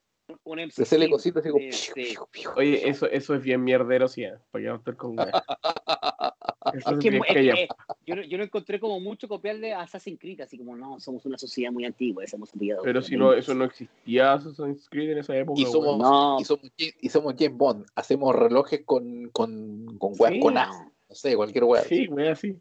un 0.46 0.58
De 0.58 0.64
hacerle 0.64 1.10
cositas 1.10 1.46
así 1.46 1.52
como. 1.52 2.56
Oye, 2.56 2.90
eso, 2.90 3.06
eso 3.08 3.36
es 3.36 3.44
bien 3.44 3.64
mierdero, 3.64 4.08
sí, 4.08 4.24
¿eh? 4.24 4.34
para 4.50 4.64
que 4.64 4.70
no 4.70 4.76
estar 4.78 4.96
con 4.96 5.20
weá. 5.20 5.32
Eso 6.74 6.78
Es 6.78 6.86
es 6.98 7.00
que, 7.04 7.10
bien 7.10 7.22
es 7.24 7.28
que, 7.28 7.34
callado. 7.34 7.68
yo, 8.06 8.16
no- 8.16 8.22
yo 8.24 8.38
no 8.38 8.44
encontré 8.44 8.80
como 8.80 9.00
mucho 9.00 9.28
copiarle 9.28 9.74
a 9.74 9.82
Assassin's 9.82 10.20
Creed, 10.20 10.42
así 10.42 10.58
como 10.58 10.76
no, 10.76 11.00
somos 11.00 11.26
una 11.26 11.38
sociedad 11.38 11.72
muy 11.72 11.86
antigua, 11.86 12.26
somos 12.28 12.52
pillado. 12.52 12.84
Pero 12.84 13.02
si 13.02 13.18
no, 13.18 13.34
eso 13.34 13.54
no 13.54 13.66
existía 13.66 14.34
Assassin's 14.34 14.88
Creed 14.90 15.12
en 15.12 15.18
esa 15.18 15.36
época. 15.36 15.60
Y 15.60 15.66
somos. 15.66 15.98
No. 15.98 16.38
y, 16.40 16.46
somos, 16.46 16.72
James- 16.78 16.96
y 17.02 17.10
somos 17.10 17.36
James 17.38 17.58
Bond. 17.58 17.86
Hacemos 17.96 18.36
relojes 18.36 18.82
con, 18.86 19.30
con, 19.30 19.98
con 19.98 20.16
Sí. 20.16 20.40
con. 20.40 20.54
No 20.54 20.92
sé, 21.10 21.36
cualquier 21.36 21.64
wea. 21.66 21.82
Sí, 21.84 22.08
weá, 22.08 22.36
sí. 22.36 22.58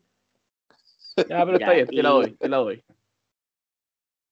Ya, 1.16 1.44
pero 1.44 1.58
Ya, 1.58 1.66
está 1.66 1.72
bien, 1.74 1.86
te 1.88 2.02
la 2.02 2.08
doy, 2.10 2.32
te 2.32 2.48
la 2.48 2.56
doy. 2.58 2.82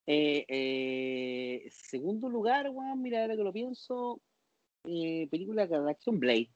Eh, 0.06 0.44
eh, 0.48 1.68
segundo 1.70 2.28
lugar, 2.28 2.68
weón, 2.70 3.00
mira, 3.02 3.20
ahora 3.22 3.36
que 3.36 3.44
lo 3.44 3.52
pienso, 3.52 4.20
eh, 4.84 5.28
película 5.30 5.66
de 5.66 5.90
acción 5.90 6.18
Blade. 6.18 6.50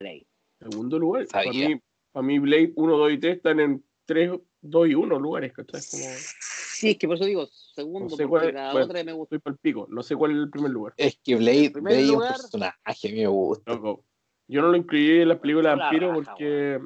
Blade. 0.00 0.26
Segundo 0.58 0.98
lugar. 0.98 1.26
Para 1.28 1.44
Sabía. 1.44 1.68
mí, 1.68 1.80
para 2.12 2.26
mí, 2.26 2.38
Blade 2.38 2.72
1, 2.76 2.96
2 2.96 3.12
y 3.12 3.18
3 3.18 3.36
están 3.36 3.60
en 3.60 3.84
3, 4.06 4.30
2 4.60 4.88
y 4.88 4.94
1 4.94 5.18
lugares, 5.18 5.52
¿cachai? 5.52 5.80
Como, 5.90 6.04
Sí, 6.74 6.90
es 6.90 6.98
que 6.98 7.06
por 7.06 7.16
eso 7.16 7.24
digo, 7.26 7.46
segundo, 7.46 8.08
No 8.10 8.16
sé 8.16 8.26
porque 8.26 8.46
cuál- 8.46 8.54
la 8.54 8.72
bueno. 8.72 8.86
otra 8.86 9.04
me 9.04 9.12
gustó. 9.12 9.36
estoy 9.36 9.38
para 9.38 9.54
el 9.54 9.58
pico. 9.60 9.86
No 9.88 10.02
sé 10.02 10.16
cuál 10.16 10.32
es 10.32 10.36
el 10.38 10.50
primer 10.50 10.70
lugar. 10.72 10.94
Es 10.96 11.16
que 11.22 11.36
Blade, 11.36 11.68
Blade 11.70 12.00
es 12.00 12.08
un 12.08 12.14
lugar- 12.16 12.32
personaje, 12.32 12.78
a 12.84 13.10
mí 13.12 13.20
me 13.20 13.26
gusta. 13.28 13.72
Loco. 13.72 14.04
Yo 14.48 14.62
no 14.62 14.68
lo 14.68 14.76
incluí 14.76 15.20
en 15.20 15.28
las 15.28 15.38
películas 15.38 15.76
de 15.76 15.80
vampiro 15.80 16.08
raja, 16.08 16.24
porque. 16.32 16.80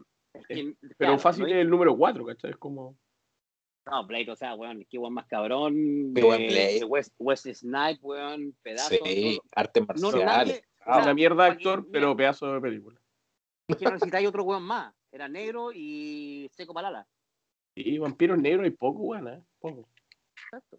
Que- 0.48 0.74
Pero 0.80 0.94
claro, 0.98 1.18
fácil 1.18 1.44
no 1.44 1.48
es 1.48 1.54
el 1.56 1.70
número 1.70 1.96
4, 1.96 2.26
¿cachai? 2.26 2.50
Es 2.50 2.56
como. 2.58 2.96
No, 3.86 4.06
Blade, 4.06 4.30
o 4.30 4.36
sea, 4.36 4.54
weón, 4.54 4.84
qué 4.90 4.98
weón 4.98 5.14
más 5.14 5.26
cabrón. 5.26 6.12
Qué 6.14 6.22
buen 6.22 6.40
de- 6.42 6.48
Blade. 6.48 6.78
de 6.80 6.84
West, 6.84 7.14
Wesley 7.18 7.54
Snipe, 7.54 7.98
weón, 8.02 8.54
pedazo. 8.62 8.94
Sí, 9.02 9.36
no- 9.42 9.50
artes 9.54 9.82
no, 9.82 9.86
marciales. 9.86 10.26
nadie- 10.26 10.62
o 10.80 10.90
Ah, 10.90 10.94
sea, 10.96 11.02
una 11.04 11.14
mierda 11.14 11.44
de 11.44 11.50
actor, 11.52 11.78
mira, 11.80 11.88
pero 11.92 12.16
pedazo 12.16 12.52
de 12.52 12.60
película. 12.60 13.00
es 13.68 13.76
que 13.76 13.84
no 13.86 13.92
necesitáis 13.92 14.28
otro 14.28 14.44
weón 14.44 14.62
más. 14.62 14.92
Era 15.16 15.28
negro 15.30 15.72
y 15.72 16.46
seco 16.52 16.74
palala. 16.74 17.08
Y 17.74 17.96
vampiros 17.96 18.36
negros 18.36 18.64
hay 18.64 18.70
poco, 18.72 18.98
weón, 19.00 19.28
¿eh? 19.28 19.42
Poco. 19.58 19.88
Exacto. 20.44 20.78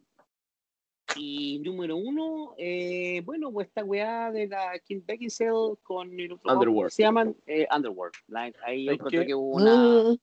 Y 1.15 1.57
número 1.65 1.97
uno, 1.97 2.53
eh, 2.55 3.23
bueno, 3.25 3.51
pues 3.51 3.69
esta 3.69 3.83
weá 3.83 4.31
de 4.31 4.47
la 4.47 4.77
Kim 4.77 5.03
Beckinsale 5.03 5.77
con 5.81 6.19
el 6.19 6.33
otro 6.33 6.53
Underworld. 6.53 6.75
¿cómo 6.75 6.89
se 6.91 7.01
llaman 7.01 7.35
eh, 7.47 7.67
Underworld. 7.75 8.13
La- 8.27 8.53
ahí 8.63 8.85
yo 8.85 8.91
¿Sabes 8.91 8.99
encontré 8.99 9.19
qué? 9.21 9.25
que 9.25 9.33
hubo 9.33 9.55
una 9.55 10.03
Mm, 10.03 10.17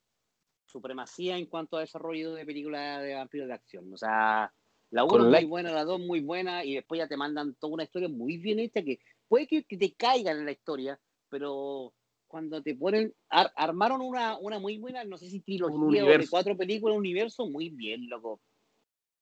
supremacía 0.64 1.36
en 1.36 1.46
cuanto 1.46 1.76
a 1.76 1.80
desarrollo 1.80 2.34
de 2.34 2.46
películas 2.46 3.02
de 3.02 3.14
vampiros 3.16 3.48
de 3.48 3.54
acción. 3.54 3.92
O 3.92 3.96
sea, 3.96 4.54
la 4.90 5.02
uno 5.02 5.24
es 5.24 5.40
muy 5.42 5.44
buena, 5.50 5.72
la 5.72 5.82
dos 5.82 5.98
muy 5.98 6.20
buena, 6.20 6.64
y 6.64 6.76
después 6.76 7.00
ya 7.00 7.08
te 7.08 7.16
mandan 7.16 7.56
toda 7.56 7.74
una 7.74 7.82
historia 7.82 8.08
muy 8.08 8.36
bien 8.36 8.60
hecha 8.60 8.80
que 8.84 9.00
puede 9.26 9.48
que, 9.48 9.64
que 9.64 9.76
te 9.76 9.92
caigan 9.94 10.38
en 10.38 10.44
la 10.44 10.52
historia, 10.52 11.00
pero 11.28 11.92
cuando 12.34 12.60
te 12.64 12.74
ponen, 12.74 13.14
ar- 13.28 13.52
armaron 13.54 14.00
una, 14.00 14.36
una 14.38 14.58
muy 14.58 14.76
buena, 14.76 15.04
no 15.04 15.16
sé 15.16 15.30
si 15.30 15.38
trilogía 15.38 16.04
o 16.04 16.08
de 16.08 16.26
cuatro 16.28 16.56
películas, 16.56 16.94
un 16.94 16.98
universo 16.98 17.46
muy 17.46 17.70
bien, 17.70 18.08
loco. 18.08 18.40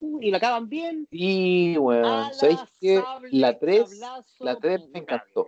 Y 0.01 0.31
la 0.31 0.39
acaban 0.39 0.67
bien. 0.71 1.07
Sí, 1.11 1.77
weón. 1.77 2.07
Alas, 2.07 2.39
¿Sabéis 2.39 2.61
que 2.81 3.05
la 3.33 3.59
3, 3.59 3.81
sablazo, 3.91 4.45
la 4.47 4.57
3 4.57 4.89
me 4.89 5.01
encantó? 5.01 5.47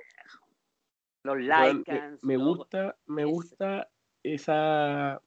Los 1.24 1.38
Lycans. 1.38 2.22
me, 2.22 2.36
gusta, 2.36 2.98
me 3.06 3.22
es- 3.22 3.30
gusta 3.30 3.90
esa 4.22 5.22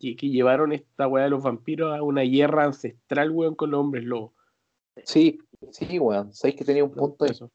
que, 0.00 0.16
que 0.16 0.30
llevaron 0.30 0.72
esta 0.72 1.06
weá 1.06 1.24
de 1.24 1.30
los 1.30 1.42
vampiros 1.42 1.94
a 1.94 2.02
una 2.02 2.22
guerra 2.22 2.64
ancestral, 2.64 3.32
weón, 3.32 3.54
con 3.54 3.70
los 3.70 3.80
hombres 3.80 4.04
lobos. 4.04 4.32
Sí, 5.04 5.38
sí, 5.72 5.98
weón. 5.98 6.32
¿Sabéis 6.32 6.56
que 6.56 6.64
tenía 6.64 6.84
un 6.84 6.94
punto 6.94 7.26
ahí? 7.26 7.32
Eso. 7.32 7.52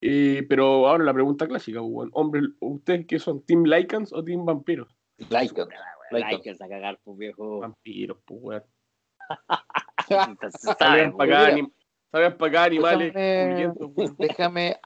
Eh, 0.00 0.44
pero 0.48 0.86
ahora 0.88 1.04
la 1.04 1.14
pregunta 1.14 1.46
clásica, 1.48 1.80
weón. 1.80 2.10
Hombres, 2.12 2.44
¿ustedes 2.60 3.06
qué 3.06 3.18
son? 3.18 3.42
¿Team 3.44 3.64
Lycans 3.64 4.12
o 4.12 4.22
Team 4.22 4.44
Vampiros? 4.44 4.88
Lycan. 5.18 5.68
Lycan. 6.10 6.30
Lycans 6.30 6.60
a 6.60 6.68
cagar, 6.68 6.98
pues 7.02 7.16
viejo. 7.18 7.60
Vampiros, 7.60 8.18
pues, 8.24 8.40
weón. 8.42 8.62
Entonces, 10.28 10.60
¿sabes, 10.60 10.78
Salgan 10.78 11.16
para 11.16 11.32
acá, 11.38 11.50
mira. 11.50 11.54
anim- 11.56 11.72
salgan 12.12 12.36
pa' 12.36 12.46
acá, 12.46 12.64
animales 12.64 13.14
Déjame-. 13.14 14.14
Déjame 14.18 14.76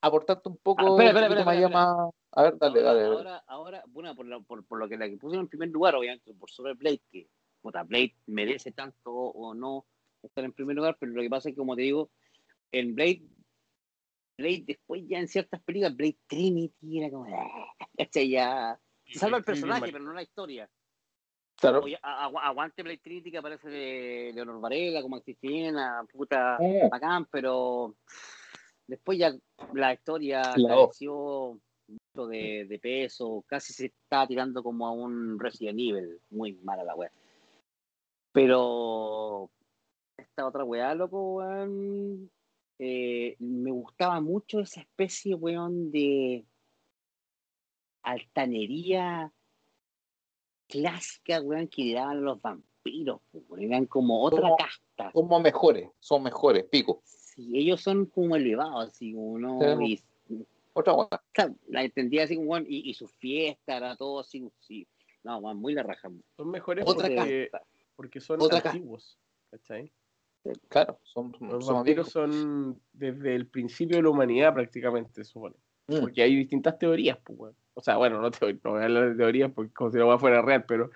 aportarte 0.00 0.48
un 0.48 0.56
poco. 0.56 0.82
Ah, 0.82 0.90
espera, 1.04 1.20
espera, 1.26 1.40
espera, 1.40 1.60
llama- 1.60 2.10
A 2.32 2.42
ver, 2.42 2.58
dale, 2.58 2.80
ahora, 2.80 2.92
dale. 2.94 3.02
dale. 3.02 3.14
Ahora, 3.16 3.44
ahora, 3.46 3.84
bueno, 3.86 4.14
por, 4.16 4.26
la- 4.26 4.40
por, 4.40 4.64
por 4.66 4.78
lo 4.80 4.88
que 4.88 4.96
la 4.98 5.08
que 5.08 5.16
puse 5.16 5.36
en 5.36 5.46
primer 5.48 5.68
lugar, 5.68 5.94
obviamente, 5.94 6.34
por 6.34 6.50
sobre 6.50 6.74
Blade, 6.74 7.00
que 7.12 7.28
puta, 7.62 7.84
Blade 7.84 8.14
merece 8.26 8.72
tanto 8.72 9.12
o 9.14 9.54
no 9.54 9.86
estar 10.22 10.44
en 10.44 10.52
primer 10.52 10.74
lugar, 10.76 10.96
pero 10.98 11.12
lo 11.12 11.22
que 11.22 11.30
pasa 11.30 11.48
es 11.48 11.54
que, 11.54 11.58
como 11.58 11.76
te 11.76 11.82
digo, 11.82 12.10
en 12.72 12.94
Blade, 12.94 13.22
Blade 14.36 14.64
después 14.66 15.02
ya 15.06 15.18
en 15.18 15.28
ciertas 15.28 15.62
películas, 15.62 15.96
Blade 15.96 16.18
Trinity 16.26 16.98
era 17.00 17.10
como, 17.10 17.24
ah, 17.36 17.72
¿cachai? 17.98 18.28
ya, 18.30 18.78
se 19.06 19.18
salva 19.18 19.38
el 19.38 19.44
personaje, 19.44 19.92
pero 19.92 20.04
no 20.04 20.12
la 20.12 20.22
historia. 20.22 20.68
Claro. 21.56 21.82
Oye, 21.82 21.96
a- 22.02 22.28
agu- 22.28 22.40
aguante 22.42 22.82
Play 22.82 22.98
Trinity 22.98 23.30
que 23.30 23.38
aparece 23.38 23.68
de 23.70 24.32
Leonor 24.34 24.60
Varela 24.60 25.00
como 25.02 25.16
actriz 25.16 25.38
chilena, 25.40 26.04
puta, 26.12 26.58
Oh. 26.60 26.88
bacán, 26.90 27.26
pero 27.30 27.94
después 28.88 29.16
ya 29.18 29.32
la 29.72 29.92
historia 29.94 30.42
careció 30.42 31.58
mucho 31.86 32.26
de, 32.26 32.64
de 32.68 32.78
peso, 32.80 33.44
casi 33.46 33.72
se 33.72 33.86
está 33.86 34.26
tirando 34.26 34.62
como 34.64 34.86
a 34.86 34.90
un 34.90 35.38
Resident 35.38 35.78
Evil, 35.78 36.18
muy 36.30 36.54
mala 36.64 36.82
la 36.82 36.96
wea. 36.96 37.12
Pero 38.32 39.50
esta 40.16 40.46
otra 40.46 40.64
weá, 40.64 40.94
loco, 40.94 41.36
weón, 41.36 42.30
eh, 42.78 43.36
me 43.38 43.70
gustaba 43.70 44.20
mucho 44.20 44.60
esa 44.60 44.80
especie, 44.80 45.34
weón, 45.34 45.90
de 45.90 46.44
altanería 48.02 49.32
clásica, 50.68 51.40
weón, 51.40 51.68
que 51.68 51.84
le 51.84 51.94
daban 51.94 52.22
los 52.24 52.40
vampiros, 52.40 53.20
po, 53.30 53.38
weón, 53.48 53.64
eran 53.64 53.86
como 53.86 54.22
otra 54.22 54.40
Como- 54.42 54.56
casta. 54.56 55.10
Somos 55.12 55.42
mejores, 55.42 55.88
son 56.00 56.22
mejores, 56.22 56.64
pico. 56.64 57.02
Sí, 57.04 57.50
ellos 57.54 57.80
son 57.80 58.06
como 58.06 58.36
elevados, 58.36 58.88
así 58.90 59.12
como, 59.12 59.38
¿no? 59.38 59.78
Sí. 59.78 60.00
Y, 60.28 60.44
Otra 60.72 60.94
sea, 61.34 61.54
la 61.68 61.84
entendía 61.84 62.24
así 62.24 62.36
como, 62.36 62.50
weón, 62.50 62.66
y, 62.68 62.88
y 62.90 62.94
su 62.94 63.06
fiesta 63.08 63.76
era 63.76 63.96
todo 63.96 64.20
así, 64.20 64.48
sí. 64.60 64.86
No, 65.22 65.38
weón, 65.38 65.58
muy 65.58 65.72
la 65.74 65.82
raja. 65.82 66.10
Son 66.36 66.50
mejores 66.50 66.84
Otra 66.86 67.08
porque, 67.08 67.48
casta. 67.50 67.66
porque 67.96 68.20
son 68.20 68.40
Otra 68.42 68.56
casta. 68.58 68.70
antiguos. 68.70 69.18
¿Cachai? 69.50 69.92
Claro, 70.68 70.98
son, 71.04 71.34
Los 71.40 71.64
son 71.64 71.76
vampiros 71.76 72.08
son 72.10 72.80
desde 72.92 73.34
el 73.34 73.46
principio 73.46 73.96
de 73.96 74.02
la 74.02 74.10
humanidad 74.10 74.52
prácticamente, 74.54 75.24
supone. 75.24 75.54
Mm. 75.88 76.00
Porque 76.00 76.22
hay 76.22 76.34
distintas 76.36 76.78
teorías, 76.78 77.18
pues, 77.24 77.38
weón. 77.38 77.56
O 77.74 77.80
sea, 77.80 77.96
bueno, 77.96 78.20
no, 78.20 78.30
te, 78.30 78.54
no 78.62 78.70
voy 78.72 78.80
a 78.82 78.84
hablar 78.84 79.10
de 79.10 79.16
teorías 79.16 79.50
porque 79.52 79.72
como 79.72 79.90
si 79.90 79.98
la 79.98 80.06
weá 80.06 80.18
fuera 80.18 80.42
real, 80.42 80.64
pero 80.66 80.90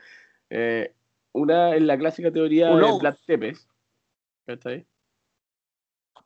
eh, 0.50 0.92
una 1.32 1.74
es 1.74 1.82
la 1.82 1.98
clásica 1.98 2.30
teoría 2.30 2.70
Uno. 2.70 2.92
de 2.94 2.98
Vlad 3.00 3.16
Tepes. 3.26 3.68
¿Cachai? 4.46 4.86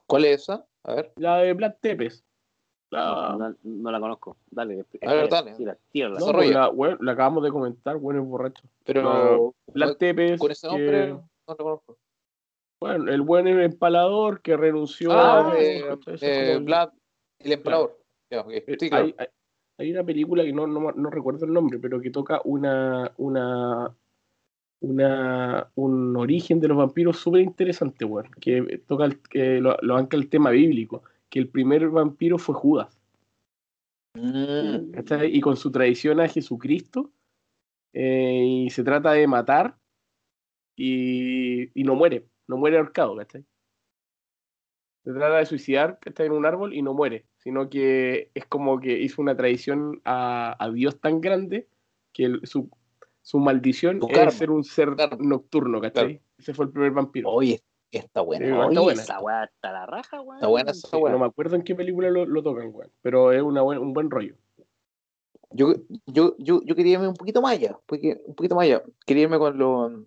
¿Cuál 0.07 0.25
es 0.27 0.43
esa? 0.43 0.67
A 0.85 0.95
ver. 0.95 1.13
La 1.17 1.39
de 1.39 1.53
Vlad 1.55 1.75
Tepes. 1.81 2.25
La, 2.91 3.35
No, 3.39 3.57
no 3.63 3.91
la 3.91 3.99
conozco. 4.01 4.37
Dale, 4.51 4.85
A 5.01 5.15
ver, 5.15 5.29
dale. 5.31 5.55
tira- 5.55 5.79
tírala. 5.91 6.19
no, 6.19 6.33
pues 6.33 6.51
la, 6.51 6.71
la 7.01 7.13
acabamos 7.13 7.43
de 7.43 7.51
comentar, 7.51 7.97
bueno, 7.97 8.21
es 8.21 8.27
borracho. 8.29 8.63
Pero 8.85 9.03
No, 9.03 9.55
Vlad 9.73 9.97
Tepes. 9.97 10.39
con 10.39 10.51
ese 10.51 10.69
que- 10.69 10.73
nombre 10.75 11.09
no 11.13 11.25
lo 11.49 11.57
conozco. 11.57 11.99
Bueno, 12.83 13.13
el 13.13 13.21
buen 13.23 13.47
empalador 13.47 14.41
que 14.43 14.57
renunció 14.57 15.13
Ah, 15.13 15.53
a- 15.53 15.59
eh, 15.61 15.85
eh, 16.21 16.53
el- 16.57 16.65
Vlad, 16.65 16.91
el 17.39 17.53
empalador. 17.53 17.97
Eh, 18.31 18.77
Sí, 18.81 18.89
claro. 18.89 19.05
hay, 19.05 19.15
hay- 19.19 19.27
hay 19.79 19.93
una 19.93 20.03
película 20.05 20.43
que 20.43 20.53
no, 20.53 20.67
no, 20.67 20.91
no 20.91 21.11
recuerdo 21.11 21.45
el 21.47 21.53
nombre, 21.53 21.79
pero 21.79 22.01
que 22.01 22.11
toca 22.11 22.41
una, 22.45 23.13
una, 23.19 23.95
una 24.81 25.71
un 25.77 26.17
origen 26.17 26.59
de 26.61 26.69
los 26.69 26.77
vampiros 26.77 27.19
súper 27.19 27.43
interesante, 27.43 28.05
weón. 28.05 28.29
Que 28.41 28.79
toca 28.87 29.05
el- 29.05 29.21
que 29.21 29.61
lo, 29.61 29.77
lo 29.83 29.95
banca 29.95 30.17
el 30.17 30.29
tema 30.29 30.51
bíblico, 30.51 31.05
que 31.31 31.39
el 31.39 31.49
primer 31.49 31.89
vampiro 31.89 32.37
fue 32.39 32.55
Judas, 32.55 32.99
Mm. 34.15 34.93
Y 35.31 35.41
con 35.41 35.57
su 35.57 35.71
traición 35.73 36.21
a 36.21 36.29
Jesucristo, 36.29 37.11
eh, 37.95 38.45
y 38.67 38.71
se 38.71 38.85
trata 38.85 39.13
de 39.13 39.27
matar 39.27 39.79
y, 40.77 41.71
y 41.79 41.85
no 41.85 41.95
muere, 41.95 42.27
no 42.49 42.57
muere 42.57 42.79
ahorcado, 42.79 43.17
¿cachai? 43.17 43.45
Se 45.05 45.13
trata 45.13 45.39
de 45.39 45.47
suicidar, 45.47 45.99
está 46.05 46.25
en 46.25 46.33
un 46.33 46.47
árbol 46.47 46.75
y 46.75 46.83
no 46.83 46.95
muere, 46.95 47.27
sino 47.39 47.69
que 47.69 48.31
es 48.35 48.47
como 48.47 48.79
que 48.79 49.01
hizo 49.01 49.21
una 49.21 49.37
traición 49.37 50.01
a, 50.05 50.57
a 50.65 50.71
Dios 50.71 51.01
tan 51.01 51.21
grande 51.21 51.69
que 52.13 52.25
el- 52.27 52.47
su, 52.47 52.71
su 53.21 53.39
maldición 53.41 53.99
karma. 53.99 54.31
ser 54.31 54.51
un 54.51 54.63
ser 54.63 54.91
nocturno, 55.19 55.81
¿cachai? 55.81 56.21
Ese 56.39 56.55
fue 56.55 56.67
el 56.67 56.71
primer 56.71 56.93
vampiro. 56.93 57.31
Oye, 57.31 57.61
está 57.91 58.21
buena. 58.21 58.47
Sí, 58.47 58.53
oye, 58.53 58.69
está 58.69 58.81
buena. 58.81 59.03
Esa 59.03 59.21
weá 59.21 59.45
está 59.45 59.73
la 59.73 59.87
raja, 59.87 60.21
weón. 60.21 60.37
Está 60.37 60.47
buena 60.47 60.71
esa 60.71 60.89
Sí, 60.89 60.97
no 61.03 61.19
me 61.19 61.27
acuerdo 61.27 61.57
en 61.57 61.63
qué 61.63 61.75
película 61.75 62.09
lo, 62.11 62.25
lo 62.25 62.43
tocan, 62.43 62.71
weón, 62.73 62.93
pero 63.03 63.33
es 63.33 63.43
una 63.43 63.63
buen- 63.63 63.79
un 63.79 63.93
buen 63.93 64.09
rollo. 64.09 64.37
Yo, 65.51 65.75
yo, 66.07 66.35
yo, 66.39 66.63
yo 66.65 66.75
quería 66.77 66.95
irme 66.95 67.09
un 67.09 67.15
poquito 67.15 67.43
más 67.43 67.53
allá, 67.55 67.77
porque, 67.87 68.23
un 68.25 68.35
poquito 68.37 68.55
más 68.55 68.65
allá. 68.65 68.83
Quería 69.05 69.25
irme 69.25 69.39
con 69.39 69.59
lo, 69.59 70.07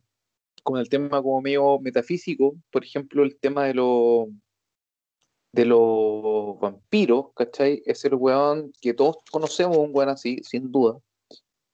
con 0.65 0.79
el 0.79 0.89
tema 0.89 1.21
como 1.21 1.41
medio 1.41 1.79
metafísico, 1.79 2.55
por 2.71 2.83
ejemplo, 2.83 3.23
el 3.23 3.37
tema 3.37 3.65
de 3.65 3.75
los 3.75 4.27
de 5.53 5.63
los 5.63 6.59
vampiros, 6.59 7.27
¿cachai? 7.35 7.81
Es 7.85 8.03
el 8.03 8.15
weón 8.15 8.73
que 8.81 8.93
todos 8.93 9.17
conocemos, 9.31 9.77
un 9.77 9.91
weón 9.93 10.09
así, 10.09 10.41
sin 10.43 10.69
duda, 10.71 10.99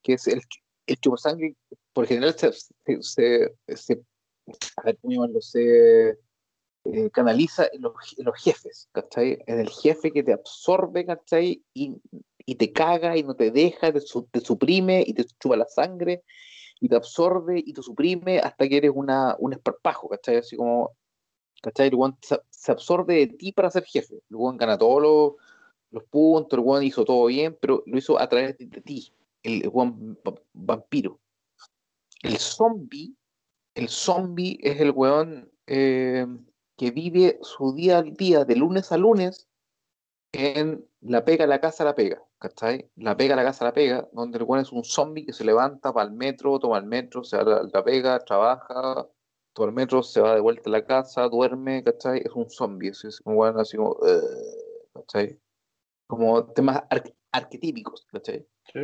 que 0.04 0.14
es 0.14 0.28
el, 0.28 0.42
el 0.86 0.98
chupasangre, 0.98 1.56
por 1.94 2.06
general 2.06 2.36
se, 2.38 2.52
se, 3.02 3.52
se, 3.76 4.02
a. 4.78 4.94
Se 5.40 6.10
eh, 6.84 7.10
canaliza 7.12 7.68
en 7.74 7.82
los, 7.84 7.94
en 8.18 8.26
los 8.26 8.36
jefes, 8.44 8.88
¿cachai? 8.92 9.40
En 9.48 9.60
el 9.60 9.70
jefe 9.70 10.12
que 10.12 10.24
te 10.24 10.34
absorbe, 10.34 11.06
¿cachai? 11.06 11.64
Y, 11.74 11.96
y 12.46 12.56
te 12.56 12.72
caga 12.72 13.16
y 13.18 13.24
no 13.24 13.36
te 13.36 13.52
deja, 13.52 13.92
te, 13.94 14.02
su- 14.02 14.28
te 14.32 14.42
suprime 14.42 15.04
y 15.08 15.14
te 15.14 15.24
chupa 15.40 15.56
la 15.58 15.68
sangre 15.68 16.24
y 16.82 16.90
te 16.90 16.96
absorbe 16.96 17.64
y 17.64 17.74
te 17.74 17.84
suprime 17.84 18.40
hasta 18.40 18.68
que 18.68 18.78
eres 18.78 18.92
una, 18.94 19.36
un 19.40 19.54
esparpajo, 19.54 20.10
¿cachai? 20.10 20.38
Así 20.38 20.58
como, 20.58 20.98
¿cachai? 21.62 21.90
El 21.90 21.96
weón 21.96 22.18
se, 22.20 22.72
absorbe 22.72 23.16
de 23.16 23.28
ti 23.28 23.52
para 23.52 23.70
ser 23.70 23.86
jefe. 23.86 24.16
El 24.30 24.36
weón 24.36 24.58
gana 24.58 24.80
todos 24.80 25.02
los, 25.02 25.34
los 25.92 26.04
puntos, 26.06 26.58
el 26.58 26.66
weón 26.66 26.84
hizo 26.84 27.06
todo 27.06 27.28
bien, 27.28 27.56
pero 27.62 27.84
lo 27.86 27.98
hizo 28.00 28.20
a 28.20 28.28
través 28.28 28.58
de, 28.58 28.82
ti, 28.82 29.14
el 29.44 29.70
va- 29.70 30.42
vampiro. 30.54 31.20
El 32.24 32.38
zombie, 32.38 33.16
el 33.76 33.88
zombie 33.88 34.58
es 34.62 34.82
el 34.82 34.90
weón 34.90 35.52
eh, 35.68 36.26
que 36.78 36.90
vive 36.90 37.38
su 37.44 37.74
día 37.74 38.00
al 38.00 38.16
día, 38.16 38.44
de 38.44 38.56
lunes 38.56 38.92
a 38.92 38.98
lunes, 38.98 39.48
en 40.32 40.84
la 41.02 41.24
pega, 41.26 41.46
la 41.46 41.62
casa, 41.62 41.84
la 41.84 41.94
pega, 41.94 42.24
¿cachai? 42.42 42.90
La 42.96 43.16
pega, 43.16 43.36
la 43.36 43.44
casa, 43.44 43.66
la 43.66 43.74
pega, 43.74 44.10
donde 44.12 44.40
el 44.40 44.44
weón 44.46 44.64
es 44.64 44.72
un 44.72 44.84
zombie 44.84 45.26
que 45.26 45.34
se 45.34 45.46
levanta, 45.46 45.92
va 45.92 46.02
al 46.02 46.12
metro, 46.12 46.60
toma 46.60 46.80
el 46.80 46.86
metro, 46.86 47.24
se 47.24 47.38
va 47.38 47.44
a 47.44 47.64
la, 47.72 47.84
pega, 47.84 48.20
trabaja, 48.20 49.08
toma 49.54 49.70
el 49.70 49.76
metro, 49.76 50.02
se 50.04 50.22
va 50.22 50.34
de 50.36 50.42
vuelta 50.42 50.70
a 50.70 50.74
la 50.74 50.86
casa, 50.86 51.30
duerme, 51.30 51.84
¿cachai? 51.84 52.20
Es 52.26 52.32
un 52.34 52.50
zombie, 52.50 52.90
es, 52.90 53.22
un 53.24 53.38
weón 53.38 53.60
así 53.60 53.78
como, 53.78 53.96
¿cachai? 54.94 55.40
Como 56.08 56.46
temas 56.52 56.84
ar- 56.90 57.14
arquetípicos, 57.32 58.08
¿cachai? 58.12 58.46
¿sí? 58.74 58.80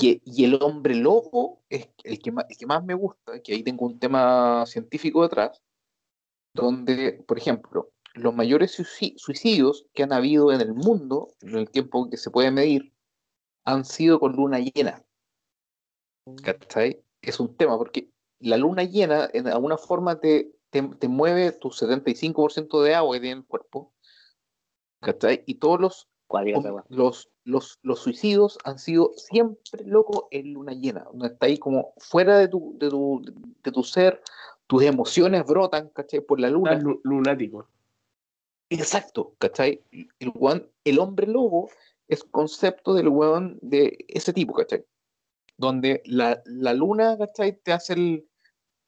Y, 0.00 0.20
y 0.24 0.44
el 0.44 0.62
hombre 0.62 0.94
lobo 0.94 1.62
es 1.70 1.88
el 2.04 2.18
que, 2.20 2.30
más, 2.30 2.44
el 2.50 2.56
que 2.56 2.66
más 2.66 2.84
me 2.84 2.94
gusta, 2.94 3.40
que 3.42 3.54
ahí 3.54 3.62
tengo 3.62 3.86
un 3.86 3.98
tema 3.98 4.64
científico 4.66 5.22
detrás, 5.22 5.62
donde, 6.54 7.24
por 7.26 7.38
ejemplo, 7.38 7.90
los 8.18 8.34
mayores 8.34 8.78
suici- 8.78 9.14
suicidios 9.16 9.86
que 9.94 10.02
han 10.02 10.12
habido 10.12 10.52
en 10.52 10.60
el 10.60 10.74
mundo, 10.74 11.34
en 11.40 11.56
el 11.56 11.70
tiempo 11.70 12.08
que 12.10 12.16
se 12.16 12.30
puede 12.30 12.50
medir, 12.50 12.92
han 13.64 13.84
sido 13.84 14.18
con 14.20 14.32
luna 14.32 14.58
llena. 14.60 15.04
¿Cachai? 16.42 17.02
Es 17.22 17.40
un 17.40 17.56
tema, 17.56 17.76
porque 17.78 18.10
la 18.40 18.56
luna 18.56 18.84
llena 18.84 19.28
en 19.32 19.48
alguna 19.48 19.76
forma 19.78 20.20
te, 20.20 20.52
te, 20.70 20.82
te 20.82 21.08
mueve 21.08 21.52
tu 21.52 21.68
75% 21.70 22.82
de 22.82 22.94
agua 22.94 23.16
que 23.16 23.20
tiene 23.20 23.40
el 23.40 23.46
cuerpo. 23.46 23.92
¿Cachai? 25.00 25.42
Y 25.46 25.54
todos 25.56 25.80
los 25.80 26.08
los, 26.88 27.30
los, 27.44 27.78
los 27.82 28.00
suicidios 28.00 28.58
han 28.64 28.78
sido 28.78 29.12
siempre, 29.16 29.84
loco, 29.86 30.28
en 30.30 30.52
luna 30.52 30.72
llena, 30.72 31.04
donde 31.10 31.28
está 31.28 31.46
ahí 31.46 31.56
como 31.56 31.94
fuera 31.96 32.36
de 32.38 32.48
tu, 32.48 32.76
de 32.78 32.90
tu, 32.90 33.22
de 33.64 33.72
tu 33.72 33.82
ser, 33.82 34.20
tus 34.66 34.82
emociones 34.82 35.44
brotan, 35.46 35.88
¿cachai? 35.88 36.20
Por 36.20 36.38
la 36.40 36.50
luna. 36.50 36.72
Estás 36.72 36.84
lu- 36.84 37.00
lunático. 37.04 37.66
Exacto, 38.70 39.34
¿cachai? 39.38 39.82
El, 40.18 40.28
weón- 40.34 40.68
el 40.84 40.98
hombre 40.98 41.26
lobo 41.26 41.70
es 42.06 42.24
concepto 42.24 42.94
del 42.94 43.08
weón 43.08 43.58
de 43.62 44.04
ese 44.08 44.32
tipo, 44.32 44.52
¿cachai? 44.54 44.84
Donde 45.56 46.02
la, 46.04 46.42
la 46.46 46.72
luna, 46.74 47.16
¿cachai? 47.18 47.58
Te 47.62 47.72
hace 47.72 47.94
el... 47.94 48.28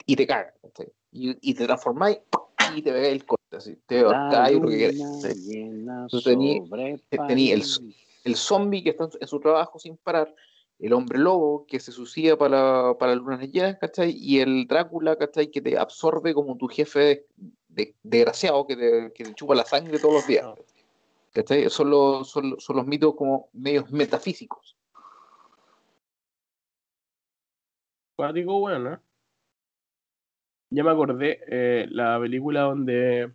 y 0.06 0.16
te 0.16 0.26
caga, 0.26 0.52
¿cachai? 0.62 0.92
Y, 1.12 1.50
y 1.50 1.54
te 1.54 1.64
transformáis 1.66 2.18
y 2.76 2.82
te 2.82 2.92
pegáis 2.92 3.12
el 3.14 3.24
corte, 3.24 3.56
así. 3.56 3.76
Te 3.86 4.00
ahorcáis 4.00 4.60
lo 4.60 4.68
que 4.68 4.76
quieras, 4.76 4.96
¿cachai? 5.22 5.34
llena 5.40 6.06
Tú 6.08 6.20
tení- 6.20 6.68
sobre 6.68 6.98
te- 7.08 7.16
tení 7.28 7.50
el- 7.50 7.62
el 8.24 8.36
zombie 8.36 8.82
que 8.84 8.90
está 8.90 9.08
en 9.18 9.26
su, 9.26 9.40
trabajo 9.40 9.78
sin 9.78 9.96
parar, 9.96 10.32
el 10.78 10.92
hombre 10.92 11.18
lobo 11.18 11.66
que 11.66 11.80
se 11.80 11.90
suicida 11.90 12.36
para, 12.38 12.94
para 12.98 13.14
lunas 13.14 13.40
llenas, 13.50 13.76
¿cachai? 13.78 14.12
Y 14.16 14.40
el 14.40 14.66
Drácula, 14.66 15.16
¿cachai? 15.16 15.50
Que 15.50 15.60
te 15.60 15.76
absorbe 15.76 16.32
como 16.34 16.56
tu 16.56 16.68
jefe 16.68 17.26
de- 17.70 17.94
desgraciado 18.02 18.66
que 18.66 18.76
te, 18.76 19.12
que 19.12 19.24
te 19.24 19.34
chupa 19.34 19.54
la 19.54 19.64
sangre 19.64 19.98
todos 19.98 20.14
los 20.14 20.26
días. 20.26 20.46
¿Cachai? 21.32 21.70
Son 21.70 21.90
los, 21.90 22.28
son, 22.28 22.58
son 22.58 22.76
los 22.76 22.86
mitos 22.86 23.14
como 23.14 23.48
medios 23.52 23.90
metafísicos. 23.90 24.76
Cuático, 28.16 28.58
bueno, 28.60 28.94
¿eh? 28.94 28.98
Ya 30.70 30.84
me 30.84 30.90
acordé, 30.90 31.40
eh, 31.48 31.86
la 31.90 32.20
película 32.20 32.60
donde, 32.62 33.32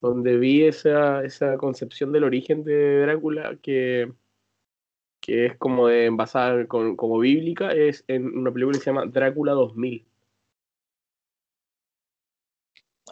donde 0.00 0.36
vi 0.36 0.64
esa, 0.64 1.24
esa 1.24 1.56
concepción 1.56 2.12
del 2.12 2.24
origen 2.24 2.62
de 2.62 3.00
Drácula, 3.00 3.56
que 3.62 4.12
que 5.20 5.46
es 5.46 5.56
como 5.58 5.88
de 5.88 6.08
basada 6.10 6.66
con, 6.66 6.96
como 6.96 7.18
bíblica, 7.18 7.72
es 7.72 8.04
en 8.08 8.36
una 8.38 8.50
película 8.52 8.78
que 8.78 8.84
se 8.84 8.90
llama 8.90 9.06
Drácula 9.06 9.52
2000. 9.52 10.06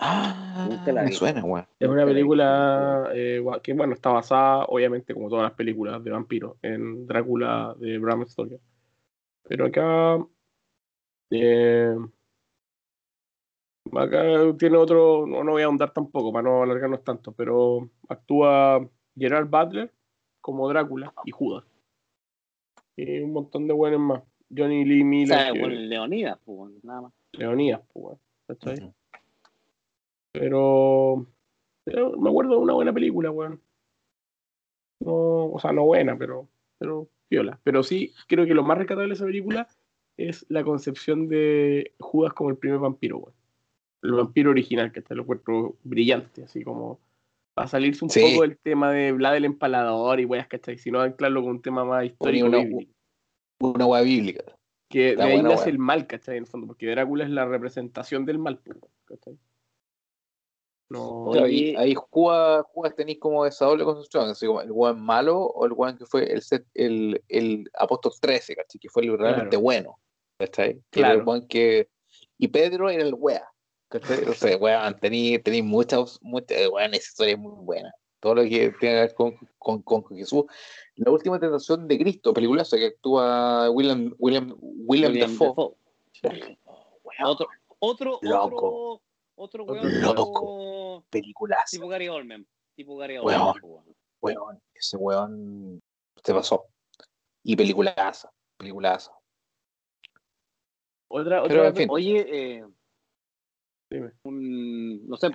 Ah, 0.01 0.67
Nunca 0.69 0.93
la 0.93 1.03
me 1.03 1.11
vi. 1.11 1.15
suena, 1.17 1.45
weón. 1.45 1.67
Es 1.79 1.89
una 1.89 2.05
película 2.05 3.11
eh, 3.15 3.45
que, 3.63 3.73
bueno, 3.73 3.95
está 3.95 4.11
basada, 4.11 4.65
obviamente, 4.67 5.15
como 5.15 5.29
todas 5.29 5.45
las 5.45 5.53
películas 5.53 6.03
de 6.03 6.11
vampiros, 6.11 6.57
en 6.63 7.07
Drácula 7.07 7.75
de 7.79 7.99
Bram 7.99 8.27
Stoker. 8.27 8.61
Pero 9.49 9.67
acá. 9.67 10.19
eh, 11.31 11.97
acá 13.93 14.23
tiene 14.59 14.77
otro. 14.77 15.27
No, 15.27 15.43
no 15.45 15.53
voy 15.53 15.63
a 15.63 15.67
ahondar 15.67 15.93
tampoco 15.93 16.33
para 16.33 16.49
no 16.49 16.63
alargarnos 16.63 17.03
tanto, 17.05 17.33
pero 17.33 17.89
actúa 18.09 18.87
Gerard 19.17 19.49
Butler 19.49 19.93
como 20.41 20.69
Drácula 20.69 21.13
y 21.25 21.31
Judas. 21.31 21.65
Y 22.97 23.21
un 23.21 23.33
montón 23.33 23.67
de 23.67 23.75
buenos 23.75 24.01
más. 24.01 24.23
Johnny 24.55 24.85
Lee 24.85 25.03
O 25.03 25.05
Miller, 25.05 25.39
sea, 25.39 25.53
que- 25.53 25.61
bueno, 25.61 25.75
Leonidas, 25.77 26.39
pues, 26.45 26.73
nada 26.83 27.03
más. 27.03 27.13
Leonidas, 27.33 27.83
pues, 27.93 28.19
pero 30.33 31.27
me 31.87 32.29
acuerdo 32.29 32.53
de 32.53 32.57
una 32.59 32.75
buena 32.75 32.93
película, 32.93 33.31
weón. 33.31 33.61
No, 35.01 35.47
o 35.53 35.59
sea, 35.61 35.73
no 35.73 35.85
buena, 35.85 36.17
pero, 36.19 36.49
pero 36.79 37.09
viola. 37.31 37.59
Pero 37.63 37.83
sí, 37.83 38.13
creo 38.27 38.47
que 38.47 38.55
lo 38.55 38.65
más 38.65 38.79
rescatable 38.79 39.09
de 39.09 39.15
esa 39.15 39.25
película 39.27 39.69
es 40.17 40.45
la 40.49 40.65
concepción 40.65 41.29
de 41.29 41.93
Judas 42.01 42.33
como 42.33 42.51
el 42.51 42.57
primer 42.57 42.79
vampiro, 42.79 43.19
weón. 43.19 43.35
El 44.03 44.13
vampiro 44.13 44.51
original, 44.51 44.93
que 44.93 45.01
está 45.01 45.15
lo 45.15 45.23
encuentro 45.23 45.77
brillante, 45.83 46.45
así 46.45 46.63
como 46.63 47.01
para 47.55 47.67
salirse 47.69 48.05
un 48.05 48.11
Sí. 48.11 48.21
poco 48.21 48.43
del 48.43 48.57
tema 48.59 48.93
de 48.93 49.11
Vlad 49.13 49.37
el 49.37 49.45
empalador 49.45 50.21
y 50.21 50.25
weas, 50.25 50.47
¿cachai? 50.47 50.79
Sino 50.79 51.01
anclarlo 51.01 51.43
con 51.43 51.51
un 51.53 51.63
tema 51.63 51.85
más 51.85 52.05
histórico. 52.05 52.47
una- 52.47 52.59
bíblico. 52.59 52.93
Una 53.61 53.87
weá 53.87 54.03
bíblica. 54.03 54.45
que 54.91 55.11
está 55.11 55.27
de 55.27 55.33
ahí 55.33 55.43
nace 55.43 55.69
el 55.69 55.79
mal, 55.79 56.07
¿cachai? 56.07 56.39
En 56.39 56.45
el 56.45 56.47
fondo, 56.49 56.67
porque 56.67 56.87
Drácula 56.87 57.25
es 57.25 57.31
la 57.31 57.45
representación 57.45 58.25
del 58.25 58.39
mal, 58.39 58.59
¿cachai? 59.05 59.37
No, 60.91 61.25
Oye, 61.25 61.43
ahí, 61.45 61.75
ahí 61.77 61.95
Judas, 61.95 62.65
Judas 62.73 62.95
tenéis 62.97 63.19
como 63.19 63.45
esa 63.45 63.67
doble 63.67 63.85
construcción, 63.85 64.31
así 64.31 64.47
como 64.47 64.63
el 64.63 64.73
weón 64.73 65.01
malo 65.01 65.39
o 65.39 65.67
el 65.67 65.73
weón 65.73 65.99
que 65.99 66.07
fue 66.07 66.25
el, 66.33 66.41
set- 66.41 66.67
el, 66.75 67.23
el 67.29 67.71
apóstol 67.75 68.13
13, 68.21 68.57
¿cachai? 68.57 68.79
Que 68.81 68.89
fue 68.89 69.03
el 69.05 69.19
realmente 69.19 69.51
Claro. 69.51 69.63
bueno, 69.63 69.99
¿cachai? 70.39 70.81
Claro. 70.91 71.21
el 71.21 71.27
weón 71.27 71.47
que... 71.47 71.89
Y 72.39 72.49
Pedro 72.49 72.89
era 72.89 73.03
el 73.03 73.15
wea, 73.15 73.45
¿cachai? 73.89 74.25
O 74.25 74.33
sea, 74.33 74.57
weón, 74.57 74.99
tenéis 74.99 75.43
muchas, 75.63 76.19
muchas, 76.23 76.57
weón, 76.71 76.95
esa 76.95 76.97
historia 77.11 77.35
es 77.35 77.39
muy 77.39 77.53
buena. 77.65 77.93
Todo 78.21 78.37
lo 78.37 78.43
que 78.43 78.49
tiene 78.49 78.75
que 78.81 78.87
ver 78.95 79.15
con, 79.15 79.37
con, 79.59 79.83
con 79.83 80.05
Jesús. 80.17 80.45
La 80.97 81.13
última 81.13 81.39
tentación 81.39 81.87
de 81.87 81.99
Cristo, 81.99 82.33
peliculaza 82.33 82.77
que 82.79 82.87
actúa 82.87 83.71
William, 83.71 84.13
William, 84.19 84.57
William, 84.59 85.13
William 85.13 85.39
Dafoe. 85.39 85.75
Dafoe. 86.23 86.59
Oh, 86.65 87.31
Otro, 87.31 87.47
otro, 87.79 88.19
Loco. 88.23 88.97
otro, 88.97 89.03
otro 89.39 89.65
weón 89.65 90.01
loco. 90.03 90.25
tipo, 90.25 91.05
peliculaza. 91.11 91.65
tipo 91.71 91.89
Gary 91.89 92.09
Oldman. 92.09 92.47
Tipo 92.75 92.97
Gary. 92.97 93.19
Oldman. 93.19 93.55
weón. 93.63 93.85
weón, 94.21 94.61
ese 94.75 94.97
weón 94.97 95.81
se 96.23 96.35
pasó. 96.35 96.65
Y 97.43 97.57
peliculaza, 97.57 98.31
peliculaza. 98.57 99.13
otra, 101.09 101.43
Pero, 101.43 101.61
otra 101.63 101.69
en 101.69 101.77
fin. 101.77 101.89
Oye, 101.91 102.27
eh, 102.59 102.65
Dime. 103.91 104.13
un, 104.25 105.09
no 105.09 105.17
sé, 105.17 105.29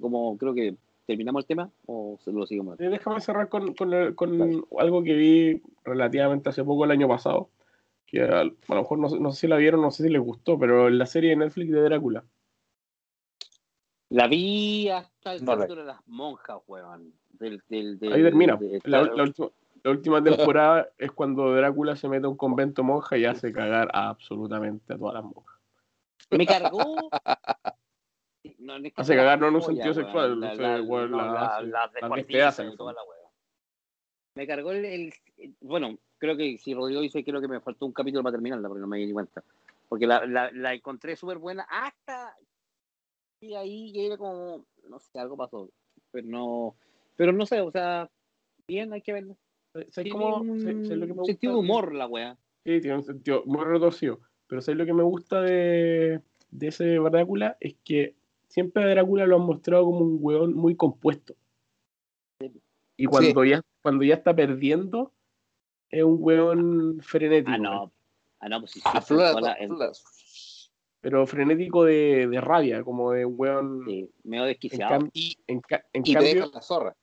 como 0.00 0.38
creo 0.38 0.54
que 0.54 0.76
terminamos 1.06 1.42
el 1.42 1.46
tema 1.46 1.70
o 1.86 2.18
se 2.24 2.32
lo 2.32 2.46
seguimos. 2.46 2.78
Eh, 2.80 2.88
Déjame 2.88 3.20
cerrar 3.20 3.48
con, 3.48 3.74
con, 3.74 3.92
el- 3.92 4.14
con 4.14 4.64
algo 4.78 5.02
que 5.02 5.14
vi 5.14 5.62
relativamente 5.84 6.48
hace 6.50 6.64
poco, 6.64 6.84
el 6.84 6.90
año 6.90 7.08
pasado, 7.08 7.50
que 8.06 8.22
a, 8.22 8.40
a 8.40 8.44
lo 8.44 8.56
mejor 8.76 8.98
no, 8.98 9.08
sé- 9.10 9.20
no 9.20 9.32
sé 9.32 9.40
si 9.40 9.46
la 9.48 9.56
vieron, 9.56 9.82
no 9.82 9.90
sé 9.90 10.04
si 10.04 10.08
les 10.10 10.22
gustó, 10.22 10.58
pero 10.58 10.88
la 10.88 11.06
serie 11.06 11.30
de 11.30 11.36
Netflix 11.36 11.70
de 11.72 11.80
Drácula. 11.82 12.24
La 14.10 14.26
vi 14.26 14.88
hasta 14.88 15.34
el 15.34 15.44
capítulo 15.44 15.82
de 15.82 15.86
las 15.88 16.06
monjas, 16.06 16.58
weón. 16.66 17.12
Del, 17.30 17.62
del, 17.68 17.98
del- 17.98 18.12
Ahí 18.12 18.22
termina. 18.22 18.58
La, 18.84 19.02
última, 19.02 19.48
la 19.82 19.90
última 19.90 20.22
temporada 20.24 20.88
es 20.98 21.12
cuando 21.12 21.54
Drácula 21.54 21.94
se 21.94 22.08
mete 22.08 22.26
a 22.26 22.28
un 22.30 22.36
convento 22.36 22.82
monja 22.82 23.16
y 23.18 23.26
hace 23.26 23.52
cagar 23.52 23.90
a 23.92 24.08
absolutamente 24.08 24.94
a 24.94 24.98
todas 24.98 25.14
las 25.14 25.24
monjas. 25.24 25.56
Me 26.30 26.46
cargó. 26.46 27.10
No, 28.58 28.76
es 28.76 28.82
que 28.82 28.92
Hace 28.96 29.14
cagar 29.14 29.38
no 29.40 29.48
en 29.48 29.54
un 29.56 29.62
sentido 29.62 29.94
sexual, 29.94 30.40
la- 30.40 30.54
las 30.54 31.62
la. 31.62 31.98
Me 34.34 34.46
cargó 34.46 34.72
el, 34.72 34.84
el- 34.84 35.14
Bueno, 35.60 35.98
creo 36.18 36.36
que 36.36 36.58
si 36.58 36.72
Rodrigo 36.74 37.00
dice, 37.00 37.24
creo 37.24 37.40
que 37.40 37.48
me 37.48 37.60
faltó 37.60 37.86
un 37.86 37.92
capítulo 37.92 38.22
para 38.22 38.32
terminarla, 38.32 38.68
porque 38.68 38.80
no 38.80 38.86
me 38.86 38.98
di 38.98 39.12
cuenta. 39.12 39.42
Porque 39.88 40.06
la, 40.06 40.24
la, 40.26 40.50
la 40.52 40.74
encontré 40.74 41.14
súper 41.16 41.38
buena 41.38 41.66
hasta. 41.70 42.34
Y 43.40 43.54
ahí 43.54 43.92
ya 43.92 44.02
era 44.02 44.16
como. 44.16 44.64
No 44.88 44.98
sé, 44.98 45.18
algo 45.18 45.36
pasó. 45.36 45.70
Pero 46.10 46.26
no. 46.26 46.76
Pero 47.16 47.32
no 47.32 47.46
sé, 47.46 47.60
o 47.60 47.70
sea. 47.70 48.10
Bien, 48.66 48.92
hay 48.92 49.02
que. 49.02 49.12
¿Sabes 49.72 49.92
Tiene 49.92 50.10
cómo? 50.10 50.36
un 50.38 50.60
sentido 50.60 51.52
de 51.52 51.58
humor 51.58 51.94
la 51.94 52.06
weá. 52.06 52.36
Sí, 52.64 52.80
tiene 52.80 52.96
un 52.96 53.04
sentido 53.04 53.42
muy 53.46 53.64
retorcido. 53.64 54.20
Pero 54.46 54.62
¿sabes 54.62 54.78
lo 54.78 54.86
que 54.86 54.94
me 54.94 55.02
gusta 55.02 55.40
de, 55.42 56.20
de 56.50 56.66
ese 56.66 56.96
Drácula? 56.96 57.56
Es 57.60 57.76
que 57.84 58.14
siempre 58.48 58.82
a 58.82 58.88
Drácula 58.88 59.26
lo 59.26 59.36
han 59.36 59.42
mostrado 59.42 59.84
como 59.84 60.00
un 60.00 60.18
weón 60.20 60.54
muy 60.54 60.74
compuesto. 60.74 61.34
Y 62.96 63.06
cuando, 63.06 63.44
ya, 63.44 63.62
cuando 63.82 64.04
ya 64.04 64.14
está 64.14 64.34
perdiendo, 64.34 65.12
es 65.90 66.02
un 66.02 66.16
weón 66.18 67.00
frenético. 67.00 67.52
Ah, 67.52 67.58
no. 67.58 67.92
Ah, 68.40 68.48
no, 68.48 68.60
pues 68.60 68.72
sí. 68.72 68.80
sí, 68.80 68.88
aflora. 68.92 69.56
Pero 71.00 71.26
frenético 71.26 71.84
de, 71.84 72.26
de 72.26 72.40
rabia, 72.40 72.82
como 72.82 73.12
de 73.12 73.24
un 73.24 73.34
weón. 73.38 73.84
sí, 73.86 74.10
medio 74.24 74.44
En, 74.44 74.48
desquiciado. 74.48 74.98
cam- 75.00 75.10
Y, 75.14 75.36
en 75.46 75.60
ca- 75.60 75.84
en 75.92 76.02
y 76.04 76.12
cambio, 76.14 76.50
la 76.52 76.62
zorra. 76.62 76.96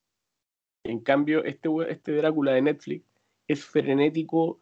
En 0.84 1.00
cambio, 1.00 1.44
este, 1.44 1.70
este 1.90 2.12
Drácula 2.14 2.52
de 2.54 2.62
Netflix 2.62 3.06
es 3.48 3.64
frenético, 3.66 4.60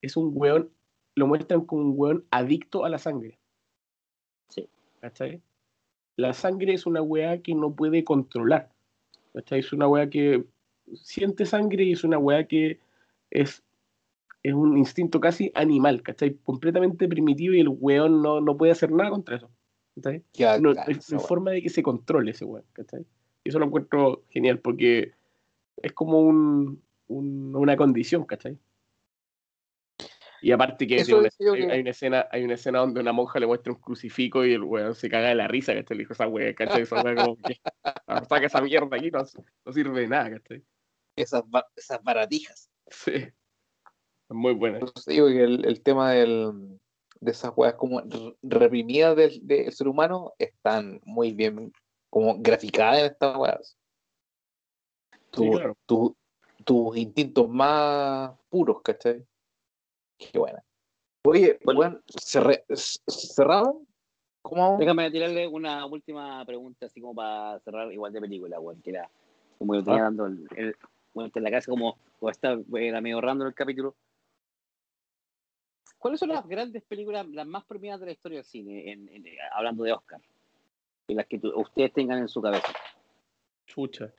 es 0.00 0.16
un 0.16 0.30
weón, 0.34 0.70
lo 1.16 1.26
muestran 1.26 1.64
como 1.66 1.82
un 1.82 1.94
weón 1.96 2.24
adicto 2.30 2.84
a 2.84 2.88
la 2.88 2.98
sangre. 2.98 3.38
Sí. 4.48 4.68
¿Cachai? 5.00 5.42
La 6.16 6.32
sangre 6.32 6.72
es 6.74 6.86
una 6.86 7.02
weá 7.02 7.42
que 7.42 7.54
no 7.54 7.74
puede 7.74 8.04
controlar. 8.04 8.70
¿Cachai? 9.34 9.58
Es 9.60 9.72
una 9.72 9.88
weá 9.88 10.08
que 10.08 10.44
siente 10.94 11.44
sangre 11.46 11.84
y 11.84 11.92
es 11.92 12.04
una 12.04 12.18
weá 12.18 12.46
que 12.46 12.78
es, 13.30 13.62
es 14.42 14.54
un 14.54 14.78
instinto 14.78 15.20
casi 15.20 15.50
animal, 15.54 16.02
¿cachai? 16.02 16.34
Completamente 16.44 17.08
primitivo 17.08 17.54
y 17.54 17.60
el 17.60 17.68
weón 17.68 18.22
no, 18.22 18.40
no 18.40 18.56
puede 18.56 18.72
hacer 18.72 18.90
nada 18.92 19.10
contra 19.10 19.36
eso. 19.36 19.50
¿cachai? 19.96 20.22
Qué 20.32 20.44
no, 20.60 20.70
hay- 20.70 20.98
weá. 21.10 21.18
forma 21.20 21.50
de 21.50 21.62
que 21.62 21.68
se 21.70 21.82
controle 21.82 22.30
ese 22.30 22.44
weón, 22.44 22.64
¿cachai? 22.72 23.04
Y 23.44 23.48
eso 23.48 23.58
lo 23.58 23.66
encuentro 23.66 24.24
genial 24.30 24.60
porque 24.60 25.12
es 25.82 25.92
como 25.92 26.20
un, 26.20 26.80
un- 27.08 27.56
una 27.56 27.76
condición, 27.76 28.24
¿cachai? 28.24 28.56
Y 30.40 30.52
aparte 30.52 30.86
que, 30.86 31.02
una- 31.12 31.28
hay, 31.28 31.60
que- 31.66 31.72
hay 31.72 31.80
una 31.80 31.90
escena, 31.90 32.28
hay 32.30 32.44
una 32.44 32.54
escena 32.54 32.78
donde 32.78 33.00
una 33.00 33.12
monja 33.12 33.40
le 33.40 33.46
muestra 33.48 33.72
un 33.72 33.80
crucifijo 33.80 34.44
y 34.46 34.52
el 34.52 34.62
weón 34.62 34.94
se 34.94 35.08
caga 35.08 35.30
de 35.30 35.34
la 35.34 35.48
risa, 35.48 35.74
¿cachai? 35.74 35.96
Le 35.96 36.02
dijo 36.02 36.12
esa 36.12 36.28
weá, 36.28 36.54
¿cachai? 36.54 36.82
Esa 36.82 37.02
weá 37.02 37.16
como 37.16 37.36
que 37.36 37.58
"Ah, 37.82 38.24
saca 38.24 38.46
esa 38.46 38.60
mierda 38.60 38.96
aquí, 38.96 39.10
no, 39.10 39.24
no 39.64 39.72
sirve 39.72 40.02
de 40.02 40.08
nada, 40.08 40.30
¿cachai? 40.30 40.62
Esas, 41.16 41.42
esas 41.76 42.00
baratijas. 42.04 42.70
Sí. 42.86 43.12
Es 44.28 44.36
muy 44.36 44.54
buena. 44.54 44.80
Digo 45.06 45.26
que 45.28 45.42
el, 45.42 45.64
el 45.64 45.82
tema 45.82 46.12
del, 46.12 46.78
de 47.20 47.30
esas 47.30 47.52
weas 47.56 47.74
como 47.74 48.02
reprimidas 48.42 49.16
del, 49.16 49.46
del 49.46 49.72
ser 49.72 49.88
humano 49.88 50.32
están 50.38 51.00
muy 51.04 51.32
bien 51.32 51.72
como 52.10 52.36
graficadas 52.38 52.98
en 53.00 53.06
estas 53.06 53.36
weas. 53.36 53.76
Sí, 55.10 55.18
Tu- 55.30 55.50
claro. 55.52 55.76
tu- 55.86 56.16
tus 56.64 56.96
instintos 56.96 57.48
más 57.48 58.32
puros, 58.50 58.82
¿cachai? 58.82 59.24
Qué 60.18 60.38
buena. 60.38 60.62
Oye, 61.24 61.58
Bueno. 61.64 61.78
bueno, 61.78 62.00
cerré- 62.06 62.64
c- 62.68 63.00
¿cerrado? 63.06 63.82
¿Cómo? 64.42 64.76
Déjame 64.78 65.10
tirarle 65.10 65.46
una 65.46 65.84
última 65.86 66.44
pregunta, 66.44 66.86
así 66.86 67.00
como 67.00 67.14
para 67.14 67.58
cerrar 67.60 67.92
igual 67.92 68.12
de 68.12 68.20
película, 68.20 68.58
weón, 68.60 68.80
que 68.82 68.90
era 68.90 69.10
como 69.58 69.74
yo 69.74 69.82
tenía 69.84 70.00
Ah. 70.00 70.04
dando 70.04 70.26
el, 70.26 70.46
el 70.56 70.76
vuelta 71.14 71.38
en 71.38 71.44
la 71.44 71.50
casa, 71.50 71.70
como, 71.70 71.96
como 72.18 72.30
está, 72.30 72.56
era 72.76 73.00
medio 73.00 73.20
random 73.20 73.48
el 73.48 73.54
capítulo. 73.54 73.94
¿Cuáles 75.98 76.20
son 76.20 76.28
las 76.30 76.46
grandes 76.46 76.82
películas, 76.84 77.26
las 77.28 77.46
más 77.46 77.64
premiadas 77.64 78.00
de 78.00 78.06
la 78.06 78.12
historia 78.12 78.38
del 78.38 78.44
cine, 78.44 78.92
en, 78.92 79.08
en- 79.08 79.24
hablando 79.52 79.84
de 79.84 79.92
Oscar? 79.92 80.20
Y 81.08 81.14
las 81.14 81.26
que 81.26 81.38
tu- 81.38 81.58
ustedes 81.58 81.92
tengan 81.92 82.18
en 82.18 82.28
su 82.28 82.40
cabeza. 82.40 82.72
Chucha. 83.66 84.12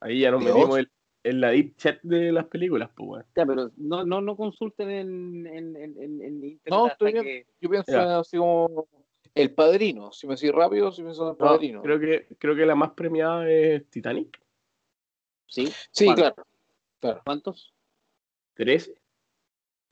Ahí 0.00 0.20
ya 0.20 0.30
nos 0.30 0.44
¿De 0.44 0.52
metimos 0.52 0.78
en, 0.78 0.90
en 1.24 1.40
la 1.40 1.50
deep 1.50 1.76
chat 1.76 2.00
de 2.02 2.32
las 2.32 2.46
películas, 2.46 2.90
pues. 2.94 3.24
Ya, 3.36 3.44
pero 3.46 3.70
no, 3.76 4.04
no, 4.04 4.20
no 4.20 4.36
consulten 4.36 4.90
en, 4.90 5.46
en, 5.46 5.76
en, 5.76 6.00
en- 6.00 6.22
internet 6.44 6.60
No, 6.66 6.86
hasta 6.86 6.92
estoy 6.92 7.12
bien. 7.12 7.24
que- 7.24 7.46
Yo 7.60 7.68
pienso 7.70 7.92
Ya. 7.92 8.18
así 8.18 8.36
como 8.38 8.86
El 9.34 9.52
Padrino. 9.54 10.12
Si 10.12 10.26
me 10.26 10.36
sigue 10.36 10.52
rápido, 10.52 10.90
si 10.92 11.02
me 11.02 11.12
sigue 11.12 11.24
el 11.26 11.32
No, 11.32 11.36
Padrino. 11.38 11.82
creo 11.82 11.98
que 12.00 12.26
creo 12.38 12.54
que 12.56 12.64
la 12.66 12.74
más 12.74 12.92
premiada 12.92 13.48
es 13.50 13.88
Titanic. 13.90 14.40
¿Sí? 15.46 15.68
Sí, 15.90 16.06
claro. 16.14 16.34
¿Cuántos? 17.24 17.72
13. 18.54 18.94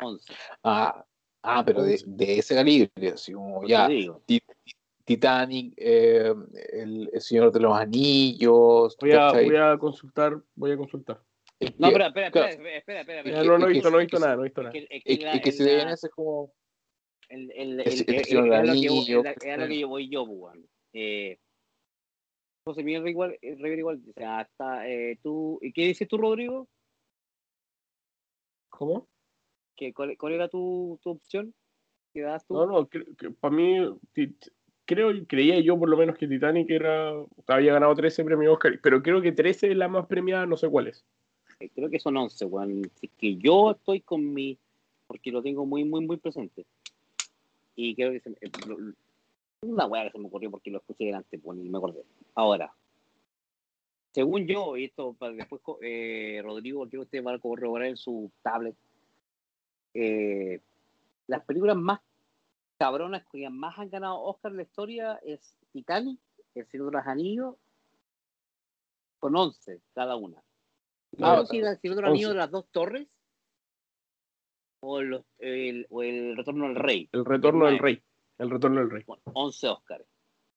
11. 0.05 0.33
Ah, 0.65 1.05
ah 1.43 1.63
pero 1.65 1.83
de, 1.83 2.01
de 2.07 2.39
ese 2.39 2.55
calibre, 2.55 3.09
así 3.11 3.33
como 3.33 3.67
ya. 3.67 3.89
Titanic, 5.05 5.75
eh, 5.79 6.33
el, 6.73 7.11
el 7.13 7.21
Señor 7.21 7.51
de 7.53 7.59
los 7.61 7.77
Anillos. 7.77 8.97
Voy 9.01 9.13
a, 9.13 9.33
voy 9.33 9.57
a 9.57 9.77
consultar, 9.77 10.41
voy 10.55 10.71
a 10.73 10.77
consultar. 10.77 11.21
Es 11.59 11.79
No, 11.79 11.89
que- 11.89 11.95
espera, 11.95 12.07
espera, 12.09 12.31
claro, 12.31 12.49
espera, 12.49 12.77
espera, 12.79 13.01
espera, 13.01 13.21
Es 13.21 13.27
espera. 13.27 13.45
No, 13.45 13.59
no 13.59 13.67
he 13.67 13.73
visto, 13.73 13.91
no 13.91 13.99
he 13.99 14.01
visto 14.03 14.19
nada, 14.21 14.37
no 14.37 14.43
he 14.43 14.45
visto 14.45 14.63
nada. 14.63 14.73
que, 14.73 14.87
es 14.91 15.03
que 15.59 15.65
ven 15.65 15.89
ese 15.89 16.07
es 16.07 16.13
como. 16.13 16.53
el, 17.29 17.51
el, 17.53 17.81
Es- 17.81 18.01
el- 18.07 18.15
es 18.15 18.31
el- 18.31 18.39
un 18.39 18.53
es 18.53 18.59
a 18.59 18.63
lo 18.65 18.73
que 18.73 18.81
yo- 18.81 18.93
anillo, 18.93 19.21
es 19.21 19.27
a- 19.27 19.31
es 19.31 19.37
a 19.37 19.47
lo 19.47 19.53
¿cachai? 19.57 19.69
que 19.69 19.79
yo 19.81 19.89
voy 19.89 20.09
yo, 20.09 20.27
pues, 20.27 20.39
weón. 20.39 20.69
Eh, 20.93 21.39
José 22.65 22.85
Miguel 22.85 23.09
igual, 23.09 23.37
eh, 23.43 23.57
Rivera 23.57 23.79
igual, 23.81 24.03
o 24.09 24.13
sea, 24.13 24.39
hasta 24.41 24.89
eh, 24.89 25.19
tú, 25.21 25.59
¿y 25.63 25.73
qué 25.73 25.87
dices 25.87 26.07
tú, 26.07 26.17
Rodrigo? 26.19 26.69
¿Cómo? 28.71 29.09
¿Qué, 29.77 29.93
cuál, 29.93 30.17
cuál 30.17 30.33
era 30.35 30.49
tu, 30.49 30.99
tu 31.03 31.11
opción? 31.11 31.55
¿Qué 32.13 32.23
das 32.23 32.47
tú? 32.47 32.55
No, 32.55 32.67
no, 32.67 32.89
para 33.41 33.55
mí, 33.55 33.79
creo, 34.85 35.11
creía 35.27 35.61
yo 35.61 35.79
por 35.79 35.89
lo 35.89 35.97
menos 35.97 36.17
que 36.17 36.29
Titanic 36.29 36.71
era, 36.71 37.13
había 37.47 37.73
ganado 37.73 37.95
13 37.95 38.25
premios 38.25 38.53
Oscar, 38.53 38.79
pero 38.83 39.03
creo 39.03 39.23
que 39.23 39.33
13 39.33 39.71
es 39.71 39.77
la 39.77 39.89
más 39.89 40.07
premiada, 40.07 40.47
no 40.47 40.57
sé 40.57 40.69
cuál 40.69 40.89
es. 40.89 41.05
Eh, 41.61 41.71
Creo 41.75 41.89
que 41.89 42.01
son 42.01 42.17
11, 42.17 42.45
weón. 42.47 42.83
Así 42.97 43.09
que 43.09 43.37
yo 43.37 43.73
estoy 43.73 44.01
con 44.01 44.33
mi, 44.33 44.59
porque 45.07 45.31
lo 45.31 45.43
tengo 45.43 45.65
muy, 45.65 45.85
muy, 45.85 46.05
muy 46.05 46.17
presente. 46.17 46.67
Y 47.75 47.95
creo 47.95 48.13
que 48.13 48.21
se 48.21 48.31
me, 48.31 48.37
eh, 48.41 48.51
una 49.63 49.87
weá 49.87 50.05
que 50.05 50.11
se 50.11 50.19
me 50.19 50.27
ocurrió 50.27 50.51
porque 50.51 50.71
lo 50.71 50.79
escuché 50.79 51.05
delante, 51.05 51.39
pues, 51.39 51.59
y 51.59 51.69
me 51.69 51.79
acordé. 51.79 52.05
Ahora, 52.35 52.75
según 54.13 54.47
yo, 54.47 54.77
y 54.77 54.85
esto 54.85 55.15
para 55.15 55.33
después, 55.33 55.63
eh, 55.83 56.41
Rodrigo, 56.43 56.89
que 56.89 56.99
usted 56.99 57.25
va 57.25 57.35
a 57.35 57.39
corroborar 57.39 57.89
en 57.89 57.97
su 57.97 58.31
tablet, 58.43 58.77
eh, 59.95 60.61
las 61.27 61.45
películas 61.45 61.77
más 61.77 62.01
cabronas 62.79 63.25
que 63.31 63.49
más 63.51 63.79
han 63.79 63.91
ganado 63.91 64.21
Oscar 64.23 64.51
en 64.53 64.57
la 64.59 64.63
historia 64.65 65.21
es 65.23 65.57
Titanic, 65.73 66.19
El 66.55 66.67
Señor 66.67 66.87
de 66.91 66.99
los 66.99 67.07
Anillos, 67.07 67.57
con 69.19 69.37
11 69.37 69.81
cada 69.95 70.17
una. 70.17 70.43
No 71.19 71.43
sé 71.47 71.51
si 71.51 71.59
el 71.59 71.79
Señor 71.79 71.97
de 71.97 72.03
los 72.03 72.11
Anillos 72.11 72.31
11. 72.31 72.35
de 72.35 72.39
las 72.39 72.51
dos 72.51 72.67
torres 72.73 73.07
o, 74.81 75.01
los- 75.01 75.25
el, 75.39 75.87
o 75.91 76.03
el 76.03 76.37
Retorno 76.37 76.67
del 76.67 76.77
Rey. 76.77 77.09
El 77.13 77.25
retorno 77.25 77.67
del 77.67 77.79
rey. 77.79 78.03
El 78.39 78.51
retorno 78.51 78.81
del 78.81 78.91
rey. 78.91 79.05
Bueno, 79.07 79.23
11 79.35 79.69
Oscars. 79.69 80.05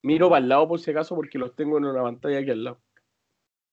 Miro 0.02 0.30
para 0.30 0.41
el 0.41 0.49
lado 0.49 0.68
por 0.68 0.80
si 0.80 0.91
acaso 0.91 1.16
porque 1.16 1.38
los 1.38 1.56
tengo 1.56 1.78
en 1.78 1.86
una 1.86 2.02
pantalla 2.02 2.40
aquí 2.40 2.49
al 2.52 2.64
lado. 2.64 2.82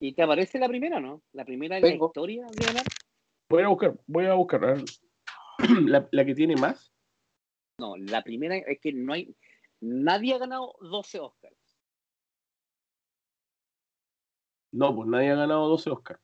¿Y 0.01 0.13
te 0.15 0.23
aparece 0.23 0.59
la 0.59 0.69
primera, 0.69 0.99
no? 1.01 1.23
La 1.33 1.45
primera 1.45 1.77
en 1.77 1.83
la 1.83 1.89
historia 2.07 2.47
de. 2.47 2.83
Voy 3.49 3.63
a 3.63 3.69
buscar, 3.69 3.95
voy 4.07 4.27
a 4.27 4.35
buscar. 4.35 4.65
a 4.65 4.73
ver. 4.75 4.85
La, 5.89 6.09
la 6.11 6.25
que 6.25 6.35
tiene 6.35 6.57
más. 6.57 6.93
No, 7.79 7.97
la 7.97 8.23
primera 8.23 8.57
es 8.57 8.81
que 8.81 8.93
no 8.93 9.13
hay. 9.13 9.35
Nadie 9.81 10.35
ha 10.35 10.39
ganado 10.39 10.75
12 10.81 11.21
Oscars. 11.21 11.57
No, 14.73 14.95
pues 14.95 15.09
nadie 15.09 15.31
ha 15.31 15.37
ganado 15.37 15.69
12 15.69 15.91
Oscars. 15.91 16.21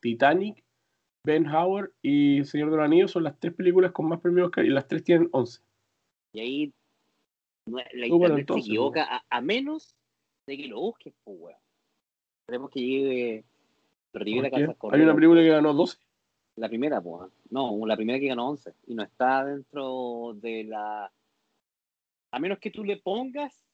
Titanic, 0.00 0.64
Ben 1.24 1.46
Howard 1.46 1.92
y 2.02 2.44
Señor 2.44 2.70
de 2.70 2.76
los 2.76 2.84
Anillos 2.84 3.10
son 3.10 3.24
las 3.24 3.38
tres 3.38 3.54
películas 3.54 3.92
con 3.92 4.08
más 4.08 4.20
premios 4.20 4.46
Oscar 4.46 4.64
y 4.64 4.70
las 4.70 4.88
tres 4.88 5.04
tienen 5.04 5.28
11. 5.32 5.62
Y 6.32 6.40
ahí 6.40 6.74
la 7.66 8.06
internet 8.06 8.40
entonces, 8.40 8.64
se 8.64 8.70
equivoca 8.70 9.04
a, 9.04 9.24
a 9.28 9.40
menos 9.40 9.94
de 10.46 10.56
que 10.56 10.66
lo 10.66 10.80
busques, 10.80 11.14
pues, 11.24 11.36
weón. 11.38 11.58
Esperemos 12.42 12.70
que 12.70 12.80
llegue 12.80 13.44
Rivera 14.12 14.50
¿Por 14.50 14.58
qué? 14.58 14.66
Casas 14.66 14.92
Hay 14.92 15.00
una 15.02 15.14
película 15.14 15.40
que 15.40 15.48
ganó 15.48 15.72
12. 15.72 15.98
La 16.60 16.68
primera, 16.68 17.00
pues. 17.00 17.32
No, 17.48 17.86
la 17.86 17.96
primera 17.96 18.20
que 18.20 18.28
ganó 18.28 18.50
11. 18.50 18.74
Y 18.88 18.94
no 18.94 19.02
está 19.02 19.46
dentro 19.46 20.34
de 20.34 20.64
la. 20.64 21.10
A 22.32 22.38
menos 22.38 22.58
que 22.58 22.70
tú 22.70 22.84
le 22.84 22.98
pongas 22.98 23.64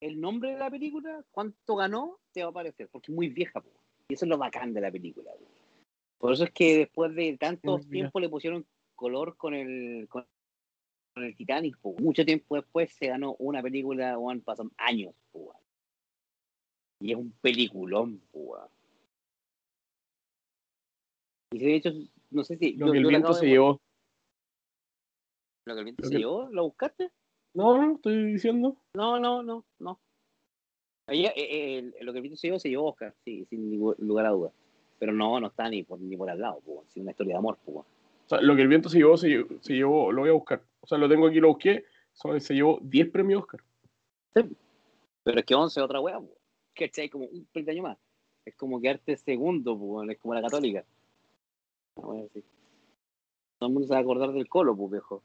el 0.00 0.20
nombre 0.20 0.50
de 0.50 0.58
la 0.58 0.68
película, 0.68 1.24
cuánto 1.30 1.76
ganó, 1.76 2.18
te 2.32 2.42
va 2.42 2.48
a 2.48 2.50
aparecer. 2.50 2.88
Porque 2.90 3.12
es 3.12 3.16
muy 3.16 3.28
vieja, 3.28 3.60
pues. 3.60 3.76
Y 4.08 4.14
eso 4.14 4.24
es 4.24 4.28
lo 4.28 4.36
bacán 4.36 4.74
de 4.74 4.80
la 4.80 4.90
película. 4.90 5.30
Por 6.18 6.32
eso 6.32 6.42
es 6.42 6.50
que 6.50 6.78
después 6.78 7.14
de 7.14 7.36
tanto 7.38 7.78
tiempo 7.78 8.18
le 8.18 8.28
pusieron 8.28 8.66
color 8.96 9.36
con 9.36 9.54
el. 9.54 10.08
Con, 10.08 10.26
con 11.14 11.22
el 11.22 11.36
Titanic, 11.36 11.78
pues. 11.80 12.00
Mucho 12.00 12.24
tiempo 12.24 12.56
después 12.56 12.92
se 12.94 13.06
ganó 13.06 13.36
una 13.38 13.62
película, 13.62 14.18
weón, 14.18 14.40
pasan 14.40 14.72
años, 14.76 15.14
pues. 15.30 15.56
Y 16.98 17.12
es 17.12 17.16
un 17.16 17.30
peliculón, 17.40 18.20
pues. 18.32 18.62
Y 21.56 21.58
de 21.58 21.74
hecho, 21.74 21.90
no 22.30 22.44
sé 22.44 22.58
si. 22.58 22.74
Lo 22.74 22.86
yo- 22.88 22.92
que 22.92 22.98
el 22.98 23.06
viento 23.06 23.32
se 23.32 23.46
llevó. 23.46 23.80
¿Lo 25.64 25.74
que 25.74 25.78
el 25.80 25.84
viento 25.84 26.02
Lo 26.02 26.08
se 26.08 26.14
que- 26.14 26.18
llevó? 26.18 26.48
¿Lo 26.50 26.64
buscaste? 26.64 27.10
No, 27.54 27.80
no, 27.80 27.94
estoy 27.96 28.32
diciendo. 28.32 28.76
No, 28.94 29.18
no, 29.18 29.42
no, 29.42 29.64
no. 29.78 29.98
Ella, 31.08 31.30
eh, 31.34 31.78
eh, 31.78 31.92
lo 32.02 32.12
que 32.12 32.18
el 32.18 32.22
viento 32.22 32.36
se 32.38 32.48
llevó 32.48 32.58
se 32.58 32.68
llevó 32.68 32.90
Oscar, 32.90 33.14
sí, 33.24 33.46
sin 33.46 33.70
ningún 33.70 33.94
lugar 33.98 34.26
a 34.26 34.30
duda. 34.30 34.52
Pero 34.98 35.12
no, 35.12 35.40
no 35.40 35.46
está 35.46 35.68
ni 35.70 35.82
por, 35.82 35.98
ni 36.00 36.16
por 36.16 36.28
al 36.28 36.40
lado, 36.40 36.60
es 36.86 36.96
una 36.96 37.12
historia 37.12 37.34
de 37.34 37.38
amor, 37.38 37.58
pues. 37.64 37.78
O 37.78 37.84
sea, 38.28 38.40
lo 38.40 38.54
que 38.56 38.62
el 38.62 38.68
viento 38.68 38.88
se 38.88 38.98
llevó, 38.98 39.16
se 39.16 39.28
llevó, 39.28 39.48
se 39.62 39.72
llevó, 39.74 40.12
lo 40.12 40.22
voy 40.22 40.30
a 40.30 40.34
buscar. 40.34 40.62
O 40.80 40.86
sea, 40.86 40.98
lo 40.98 41.08
tengo 41.08 41.26
aquí, 41.28 41.40
lo 41.40 41.48
busqué. 41.48 41.84
son- 42.12 42.40
se 42.40 42.54
llevó 42.54 42.78
10 42.82 43.10
premios 43.10 43.42
Oscar. 43.42 43.60
Pero 44.32 45.38
es 45.40 45.44
que 45.44 45.54
11 45.54 45.80
es 45.80 45.84
otra 45.84 46.00
wea, 46.00 46.18
pues. 46.18 46.32
¿Cachai? 46.74 47.08
Como 47.10 47.26
un 47.26 47.46
peldaño 47.52 47.82
más. 47.82 47.98
Es 48.44 48.54
como 48.56 48.80
quedarte 48.80 49.16
segundo, 49.16 49.78
pues, 49.78 50.08
es 50.10 50.18
como 50.18 50.34
la 50.34 50.40
católica. 50.42 50.84
Todo 51.96 52.28
el 53.68 53.72
mundo 53.72 53.86
se 53.86 53.94
va 53.94 53.98
a 53.98 54.02
acordar 54.02 54.32
del 54.32 54.48
colo, 54.48 54.76
pues, 54.76 54.92
viejo. 54.92 55.22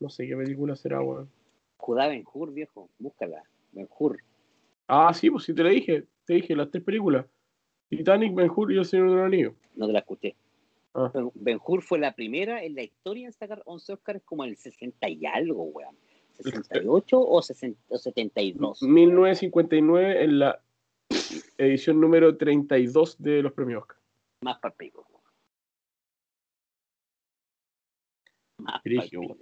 No 0.00 0.10
sé 0.10 0.26
qué 0.26 0.36
película 0.36 0.76
será, 0.76 1.00
weón. 1.00 1.30
Judá 1.78 2.08
Ben 2.08 2.24
Hur, 2.32 2.52
viejo, 2.52 2.90
búscala. 2.98 3.42
Ben 3.72 3.88
Hur. 3.98 4.18
Ah, 4.88 5.12
sí, 5.14 5.30
pues 5.30 5.44
sí 5.44 5.54
te 5.54 5.62
lo 5.62 5.70
dije. 5.70 6.06
Te 6.26 6.34
dije 6.34 6.54
las 6.54 6.70
tres 6.70 6.84
películas. 6.84 7.26
Titanic, 7.88 8.34
Ben 8.34 8.50
Hur 8.54 8.72
y 8.72 8.78
El 8.78 8.84
Señor 8.84 9.10
de 9.10 9.16
los 9.16 9.24
Anillos. 9.26 9.54
No 9.76 9.86
te 9.86 9.92
la 9.92 10.00
escuché. 10.00 10.36
Ah. 10.94 11.10
Ben- 11.14 11.30
Ben 11.34 11.58
Hur 11.64 11.82
fue 11.82 11.98
la 11.98 12.14
primera 12.14 12.62
en 12.62 12.74
la 12.74 12.82
historia 12.82 13.26
en 13.26 13.32
sacar 13.32 13.62
11 13.64 13.92
Oscars 13.94 14.22
como 14.24 14.44
en 14.44 14.50
el 14.50 14.56
60 14.56 15.08
y 15.08 15.24
algo, 15.26 15.64
weón. 15.64 15.96
¿68 16.38 17.06
o, 17.12 17.42
60, 17.42 17.80
o 17.88 17.96
72? 17.98 18.82
1959 18.82 20.24
en 20.24 20.38
la 20.40 20.60
edición 21.58 22.00
número 22.00 22.36
32 22.36 23.16
de 23.20 23.42
los 23.42 23.52
premios 23.52 23.82
Oscar. 23.82 23.98
Más 24.42 24.58
para 24.58 24.74
pico. 24.74 25.06
weón. 25.10 25.22
Más. 28.58 28.82
Brígido. 28.82 29.36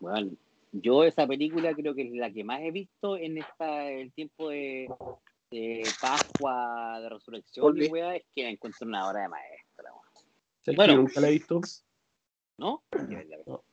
Bueno, 0.00 0.30
yo 0.72 1.04
esa 1.04 1.26
película 1.26 1.74
creo 1.74 1.94
que 1.94 2.02
es 2.02 2.12
la 2.12 2.30
que 2.32 2.44
más 2.44 2.60
he 2.60 2.70
visto 2.70 3.16
en 3.16 3.38
esta 3.38 3.90
el 3.90 4.12
tiempo 4.12 4.50
de, 4.50 4.88
de 5.50 5.82
Pascua, 6.00 7.00
de 7.00 7.08
Resurrección 7.08 7.76
y 7.82 7.86
weá, 7.88 8.16
es 8.16 8.24
que 8.34 8.44
la 8.44 8.50
encuentro 8.50 8.86
una 8.86 9.08
obra 9.08 9.22
de 9.22 9.28
maestra, 9.28 9.92
weón. 9.92 10.04
¿Sabes 10.60 10.76
Bueno. 10.76 10.96
nunca 10.96 11.20
la 11.20 11.28
he 11.28 11.32
visto. 11.32 11.60
¿no? 12.58 12.82
No. 13.46 13.64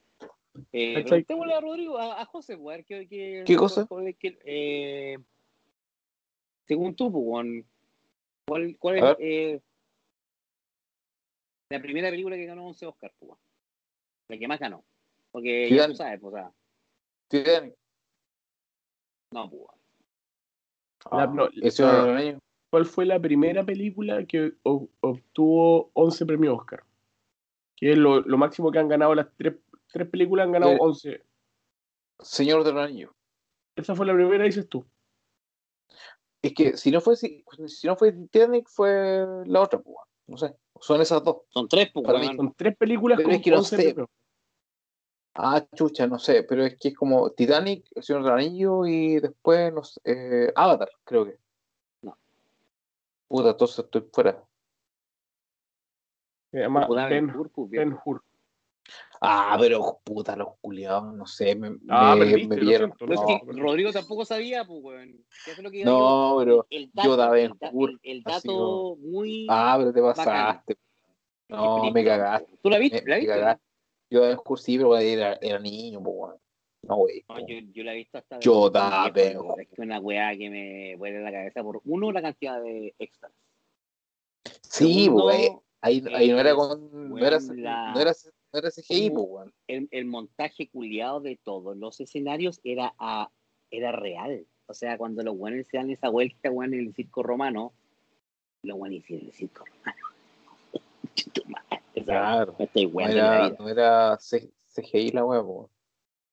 Eh, 0.71 1.03
preguntémosle 1.03 1.53
a 1.53 1.61
Rodrigo, 1.61 1.97
a, 1.97 2.21
a 2.21 2.25
José, 2.25 2.57
qué, 2.87 3.07
qué, 3.07 3.43
¿Qué 3.45 3.55
cosa? 3.55 3.87
qué- 4.19 4.39
eh, 4.45 5.17
según 6.67 6.95
tú, 6.95 7.07
weón, 7.07 7.65
¿cuál, 8.47 8.75
cuál 8.79 8.97
es 8.97 9.15
eh, 9.19 9.61
la 11.69 11.81
primera 11.81 12.09
película 12.09 12.35
que 12.35 12.45
ganó 12.45 12.67
11 12.67 12.85
Oscars, 12.85 13.13
pues, 13.19 13.29
weón? 13.29 13.39
La 14.29 14.37
que 14.37 14.47
más 14.47 14.59
ganó. 14.59 14.83
Porque 15.31 15.69
ya 15.69 15.87
tú 15.87 15.95
sabes, 15.95 16.19
pues, 16.19 16.33
o 16.33 16.37
sea, 16.37 16.51
Titanic. 17.27 17.75
no, 19.31 19.45
weón. 19.45 19.67
La- 21.11 21.23
Ah, 21.23 21.27
no, 21.27 21.43
ah. 21.43 22.15
Anillos. 22.17 22.39
¿Cuál 22.71 22.85
fue 22.85 23.05
la 23.05 23.19
primera 23.19 23.63
película 23.63 24.25
que 24.25 24.53
ob- 24.63 24.89
obtuvo 24.99 25.91
11 25.93 26.25
premios 26.25 26.57
Oscar? 26.57 26.83
Que 27.75 27.91
es 27.91 27.97
lo, 27.97 28.21
lo 28.21 28.37
máximo 28.37 28.71
que 28.71 28.79
han 28.79 28.87
ganado 28.87 29.13
las 29.13 29.27
tres, 29.37 29.53
tres 29.95 30.09
películas, 30.09 30.45
han 30.45 30.51
ganado 30.51 30.73
Eh. 30.73 30.77
11. 30.79 31.23
Señor 32.19 32.63
de 32.65 32.73
los 32.73 32.83
Anillos. 32.83 33.11
Esa 33.77 33.95
fue 33.95 34.05
la 34.05 34.13
primera, 34.13 34.43
dices 34.43 34.67
tú. 34.67 34.85
Es 36.41 36.53
que 36.53 36.75
si 36.77 36.91
no 36.91 36.99
fue 37.01 37.15
si, 37.15 37.43
si 37.67 37.87
no 37.87 37.95
fue 37.95 38.11
Titanic 38.11 38.67
fue 38.69 39.25
la 39.45 39.61
otra, 39.61 39.79
pues, 39.79 39.95
no 40.27 40.37
sé. 40.37 40.53
Son 40.79 40.99
esas 41.01 41.23
dos. 41.23 41.37
Son 41.49 41.67
tres, 41.69 41.89
pues, 41.93 42.05
Para 42.05 42.19
mí. 42.19 42.35
Son 42.35 42.53
tres 42.53 42.75
películas 42.77 43.15
Pero 43.17 43.29
con 43.29 43.35
es 43.35 43.41
que 43.41 43.51
no 43.51 43.57
11 43.59 43.75
sé. 43.77 43.83
premios. 43.83 44.09
Ah, 45.33 45.65
chucha, 45.73 46.07
no 46.07 46.19
sé, 46.19 46.43
pero 46.43 46.63
es 46.65 46.77
que 46.77 46.89
es 46.89 46.95
como 46.95 47.29
Titanic, 47.31 47.85
El 47.95 48.03
Señor 48.03 48.23
del 48.23 48.33
Anillo 48.33 48.85
y 48.85 49.19
después, 49.19 49.73
no 49.73 49.83
sé, 49.83 49.99
eh, 50.05 50.51
Avatar, 50.55 50.89
creo 51.03 51.25
que. 51.25 51.37
No. 52.03 52.17
Puta, 53.27 53.49
entonces 53.51 53.79
estoy 53.79 54.07
fuera. 54.13 54.41
Se 56.51 56.59
llama 56.59 56.87
Ben, 57.09 57.29
Hur, 57.35 57.49
pues. 57.49 57.69
Ben 57.69 57.97
Hur. 58.05 58.23
Ah, 59.21 59.57
pero 59.59 59.99
puta, 60.03 60.35
los 60.35 60.49
culiados, 60.61 61.13
no 61.15 61.25
sé, 61.25 61.55
me, 61.55 61.77
Ah, 61.89 62.15
me, 62.15 62.25
perdiste, 62.25 62.47
me 62.47 62.55
vieron. 62.61 62.93
siento, 62.97 63.05
No, 63.07 63.13
es 63.13 63.21
no, 63.21 63.27
que 63.27 63.39
pero- 63.47 63.63
Rodrigo 63.63 63.91
tampoco 63.91 64.25
sabía, 64.25 64.65
pues, 64.65 64.79
weón. 64.83 65.25
¿Qué 65.45 65.51
es 65.51 65.59
lo 65.59 65.71
que 65.71 65.77
iba 65.79 65.89
No, 65.91 66.35
pero 66.39 66.67
el 66.69 66.91
yo 67.03 67.15
daba 67.15 67.39
el, 67.39 67.51
el- 67.61 67.99
el 68.03 68.23
dato 68.23 68.97
muy. 68.99 69.47
Ah, 69.49 69.75
pero 69.79 69.93
te 69.93 70.01
Bacán. 70.01 70.25
pasaste. 70.25 70.77
No, 71.47 71.91
me 71.91 72.03
cagaste. 72.03 72.51
¿Tú 72.61 72.69
la 72.69 72.77
Me, 72.77 72.81
viste? 72.81 73.03
¿La 73.07 73.15
me 73.15 73.21
viste? 73.21 73.33
cagaste. 73.33 73.63
Yo 74.09 74.29
en 74.29 74.37
cursivo, 74.37 74.91
pero 74.91 75.01
era, 75.01 75.37
era 75.41 75.59
niño, 75.59 76.01
pues, 76.03 76.15
weón. 76.15 76.35
No, 76.83 76.95
güey. 76.97 77.25
No, 77.27 77.39
yo, 77.39 77.55
yo 77.73 77.83
la 77.83 77.93
he 77.93 77.95
visto 77.95 78.17
hasta. 78.19 78.39
Yo 78.39 78.69
weón. 79.33 79.59
Es 79.61 79.69
que 79.69 79.81
una 79.81 79.99
weá 79.99 80.37
que 80.37 80.49
me 80.51 80.95
vuelve 80.97 81.21
la 81.23 81.31
cabeza 81.31 81.63
por 81.63 81.81
uno, 81.85 82.11
la 82.11 82.21
cantidad 82.21 82.61
de 82.61 82.93
extras. 82.99 83.31
Sí, 84.61 85.07
güey. 85.07 85.49
Ahí, 85.81 86.03
ahí 86.13 86.29
no 86.31 86.39
era 86.39 86.51
eh, 86.51 86.55
con. 86.55 87.09
No 87.09 87.17
era, 87.25 87.39
la- 87.55 87.93
no 87.93 87.99
era, 87.99 88.13
era 88.57 88.71
CGI, 88.71 89.09
pues, 89.09 89.25
weón. 89.27 89.53
el, 89.67 89.87
el 89.91 90.05
montaje 90.05 90.69
culiado 90.69 91.21
de 91.21 91.37
todos 91.43 91.77
los 91.77 91.99
escenarios 91.99 92.59
era, 92.63 92.93
a, 92.99 93.29
era 93.71 93.91
real. 93.91 94.45
O 94.67 94.73
sea, 94.73 94.97
cuando 94.97 95.23
los 95.23 95.37
buenos 95.37 95.67
se 95.67 95.77
dan 95.77 95.89
esa 95.89 96.09
vuelta, 96.09 96.49
weón, 96.49 96.73
en 96.73 96.81
el 96.81 96.93
circo 96.93 97.23
romano, 97.23 97.73
los 98.63 98.77
buenos 98.77 98.99
hicieron 98.99 99.27
el 99.27 99.33
circo 99.33 99.65
romano. 99.65 100.01
Claro. 102.03 102.55
No 102.59 102.99
era, 102.99 103.49
no 103.57 103.69
era 103.69 104.17
CGI 104.17 105.11
la 105.11 105.23
pues. 105.25 105.69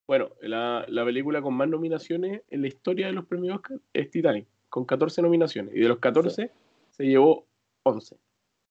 Bueno, 0.07 0.31
la, 0.41 0.85
la 0.89 1.05
película 1.05 1.41
con 1.41 1.55
más 1.55 1.69
nominaciones 1.69 2.43
en 2.49 2.63
la 2.63 2.69
historia 2.69 3.07
de 3.07 3.13
los 3.13 3.27
premios 3.27 3.57
Oscar 3.57 3.79
es 3.93 4.11
Titanic, 4.11 4.47
con 4.69 4.85
14 4.85 5.23
nominaciones. 5.23 5.75
Y 5.75 5.81
de 5.81 5.89
los 5.89 5.99
14 5.99 6.51
se 6.91 7.05
llevó 7.05 7.47
11. 7.85 8.17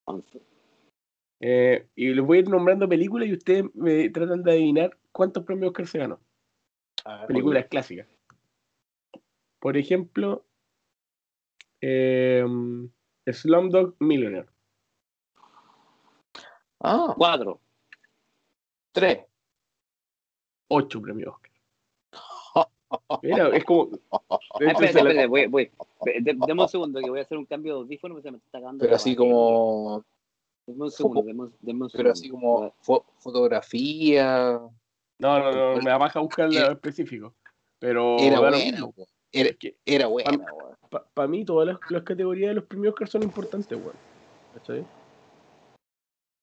Once. 0.06 0.41
Eh, 1.43 1.88
y 1.95 2.13
les 2.13 2.23
voy 2.23 2.38
a 2.38 2.41
ir 2.41 2.49
nombrando 2.49 2.88
películas 2.88 3.27
y 3.27 3.34
ustedes 3.34 3.65
me 3.73 4.07
tratan 4.09 4.43
de 4.43 4.51
adivinar 4.51 4.95
cuántos 5.11 5.43
premios 5.43 5.69
Oscar 5.72 5.88
se 5.88 5.97
ganó. 5.97 6.19
Películas 7.27 7.65
clásicas. 7.65 8.07
Por 9.59 9.76
ejemplo, 9.76 10.45
eh, 11.81 12.45
Slumdog 13.26 13.95
Millionaire. 13.99 14.47
Ah, 16.80 17.13
Cuatro. 17.18 17.59
tres. 18.91 19.26
8 20.68 21.01
premios 21.01 21.34
Oscar. 21.34 21.51
Mira, 23.23 23.47
es 23.49 23.63
como. 23.65 23.88
de 23.88 23.99
Ah, 24.11 24.26
la- 24.59 24.72
espérate, 24.85 25.26
voy, 25.27 25.47
voy. 25.47 25.72
De- 26.05 26.22
Deme 26.35 26.61
un 26.61 26.69
segundo 26.69 26.99
que 27.01 27.09
voy 27.09 27.19
a 27.19 27.23
hacer 27.23 27.38
un 27.38 27.45
cambio 27.45 27.73
de 27.73 27.80
audífono 27.81 28.13
porque 28.13 28.27
se 28.27 28.31
me 28.31 28.38
está 28.38 28.59
cagando. 28.59 28.84
Pero 28.84 28.95
así 28.95 29.15
como. 29.15 30.03
Deme 30.72 30.84
un 30.85 30.91
segundo, 30.91 31.22
deme 31.23 31.41
un, 31.43 31.56
deme 31.61 31.84
un 31.85 31.89
Pero 31.93 32.11
así 32.11 32.30
como 32.30 32.73
fo- 32.84 33.03
fotografía. 33.19 34.60
No, 35.19 35.39
no, 35.39 35.52
no, 35.52 35.81
me 35.81 35.89
da 35.89 35.98
baja 35.98 36.19
buscar 36.19 36.52
lo 36.52 36.72
específico. 36.72 37.34
Pero 37.80 38.18
Era 38.19 38.39
weón. 38.39 38.93
Era, 39.31 39.49
era 39.85 40.07
buena, 40.07 40.31
weón. 40.31 40.76
para 41.14 41.27
mí 41.27 41.45
todas 41.45 41.68
las, 41.68 41.77
las 41.89 42.03
categorías 42.03 42.49
de 42.49 42.56
los 42.56 42.65
premios 42.65 42.93
Oscar 42.93 43.07
son 43.07 43.23
importantes, 43.23 43.77
weón. 43.77 43.95
¿Cachai? 44.53 44.85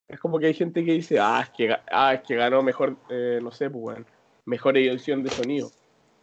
Es 0.08 0.18
como 0.20 0.38
que 0.38 0.46
hay 0.46 0.54
gente 0.54 0.84
que 0.84 0.92
dice, 0.92 1.18
ah, 1.20 1.42
es 1.42 1.50
que, 1.50 1.70
ah, 1.90 2.14
es 2.14 2.22
que 2.22 2.34
ganó 2.34 2.62
mejor, 2.62 2.96
eh, 3.10 3.40
no 3.42 3.50
sé, 3.50 3.68
pues, 3.68 3.84
weón, 3.84 4.06
mejor 4.46 4.76
edición 4.78 5.22
de 5.22 5.30
sonido. 5.30 5.70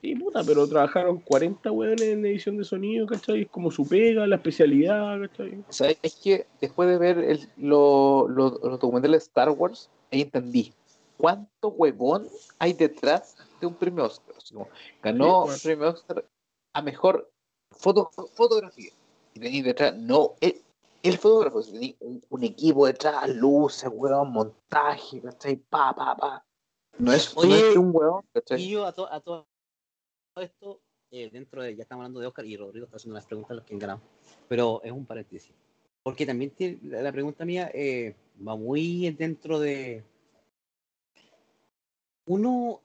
Sí, 0.01 0.15
puta, 0.15 0.43
pero 0.45 0.67
trabajaron 0.67 1.19
40 1.19 1.71
weones 1.71 2.01
en 2.01 2.25
edición 2.25 2.57
de 2.57 2.63
sonido, 2.63 3.07
¿cachai? 3.07 3.41
Es 3.43 3.49
como 3.49 3.71
su 3.71 3.87
pega, 3.87 4.27
la 4.27 4.35
especialidad, 4.35 5.19
¿cachai? 5.21 5.63
¿Sabes? 5.69 5.97
Es 6.03 6.15
que 6.15 6.45
después 6.61 6.87
de 6.89 6.97
ver 6.97 7.17
el- 7.17 7.49
lo- 7.57 8.27
lo- 8.27 8.59
los 8.63 8.79
documentales 8.79 9.21
de 9.23 9.25
Star 9.27 9.49
Wars, 9.49 9.89
ahí 10.11 10.21
entendí 10.21 10.73
cuánto 11.17 11.69
huevón 11.69 12.27
hay 12.59 12.73
detrás 12.73 13.35
de 13.59 13.65
un 13.67 13.73
premio 13.73 14.05
Oscar. 14.05 14.35
Como, 14.51 14.67
ganó 15.01 15.23
Sí, 15.25 15.29
bueno. 15.31 15.53
un 15.53 15.59
premio 15.63 15.89
Oscar 15.89 16.25
a 16.73 16.81
mejor 16.81 17.31
foto, 17.71 18.11
fotografía. 18.35 18.91
Y 19.33 19.39
tenía 19.39 19.63
detrás, 19.63 19.95
no, 19.97 20.33
el, 20.39 20.61
el 21.01 21.17
fotógrafo, 21.17 21.63
tenía 21.63 21.95
un, 22.01 22.21
un 22.29 22.43
equipo 22.43 22.85
detrás, 22.85 23.27
luces, 23.29 23.89
huevón, 23.91 24.31
montaje, 24.31 25.19
¿cachai? 25.21 25.55
Pa, 25.55 25.95
pa, 25.95 26.15
pa. 26.15 26.45
No 26.99 27.11
es, 27.11 27.35
Oye, 27.35 27.49
no 27.49 27.55
es 27.55 27.63
que 27.73 27.79
un 27.79 27.91
huevón, 27.91 28.21
¿cachai? 28.33 28.61
Y 28.61 28.69
yo 28.69 28.85
a, 28.85 28.91
to- 28.93 29.11
a 29.11 29.19
todo 29.19 29.47
esto, 30.41 30.81
eh, 31.11 31.29
dentro 31.31 31.63
de, 31.63 31.75
ya 31.75 31.83
estamos 31.83 32.03
hablando 32.03 32.19
de 32.19 32.27
Oscar 32.27 32.45
y 32.45 32.57
Rodrigo 32.57 32.85
está 32.85 32.97
haciendo 32.97 33.15
las 33.15 33.25
preguntas 33.25 33.51
a 33.51 33.55
los 33.55 33.63
que 33.63 33.73
han 33.73 33.79
ganado, 33.79 34.01
pero 34.47 34.81
es 34.83 34.91
un 34.91 35.05
paréntesis. 35.05 35.53
Porque 36.03 36.25
también 36.25 36.51
tiene- 36.51 36.79
la, 36.83 37.11
pregunta 37.11 37.45
mía 37.45 37.71
eh, 37.73 38.15
va 38.45 38.55
muy 38.55 39.09
dentro 39.11 39.59
de... 39.59 40.03
Uno, 42.25 42.81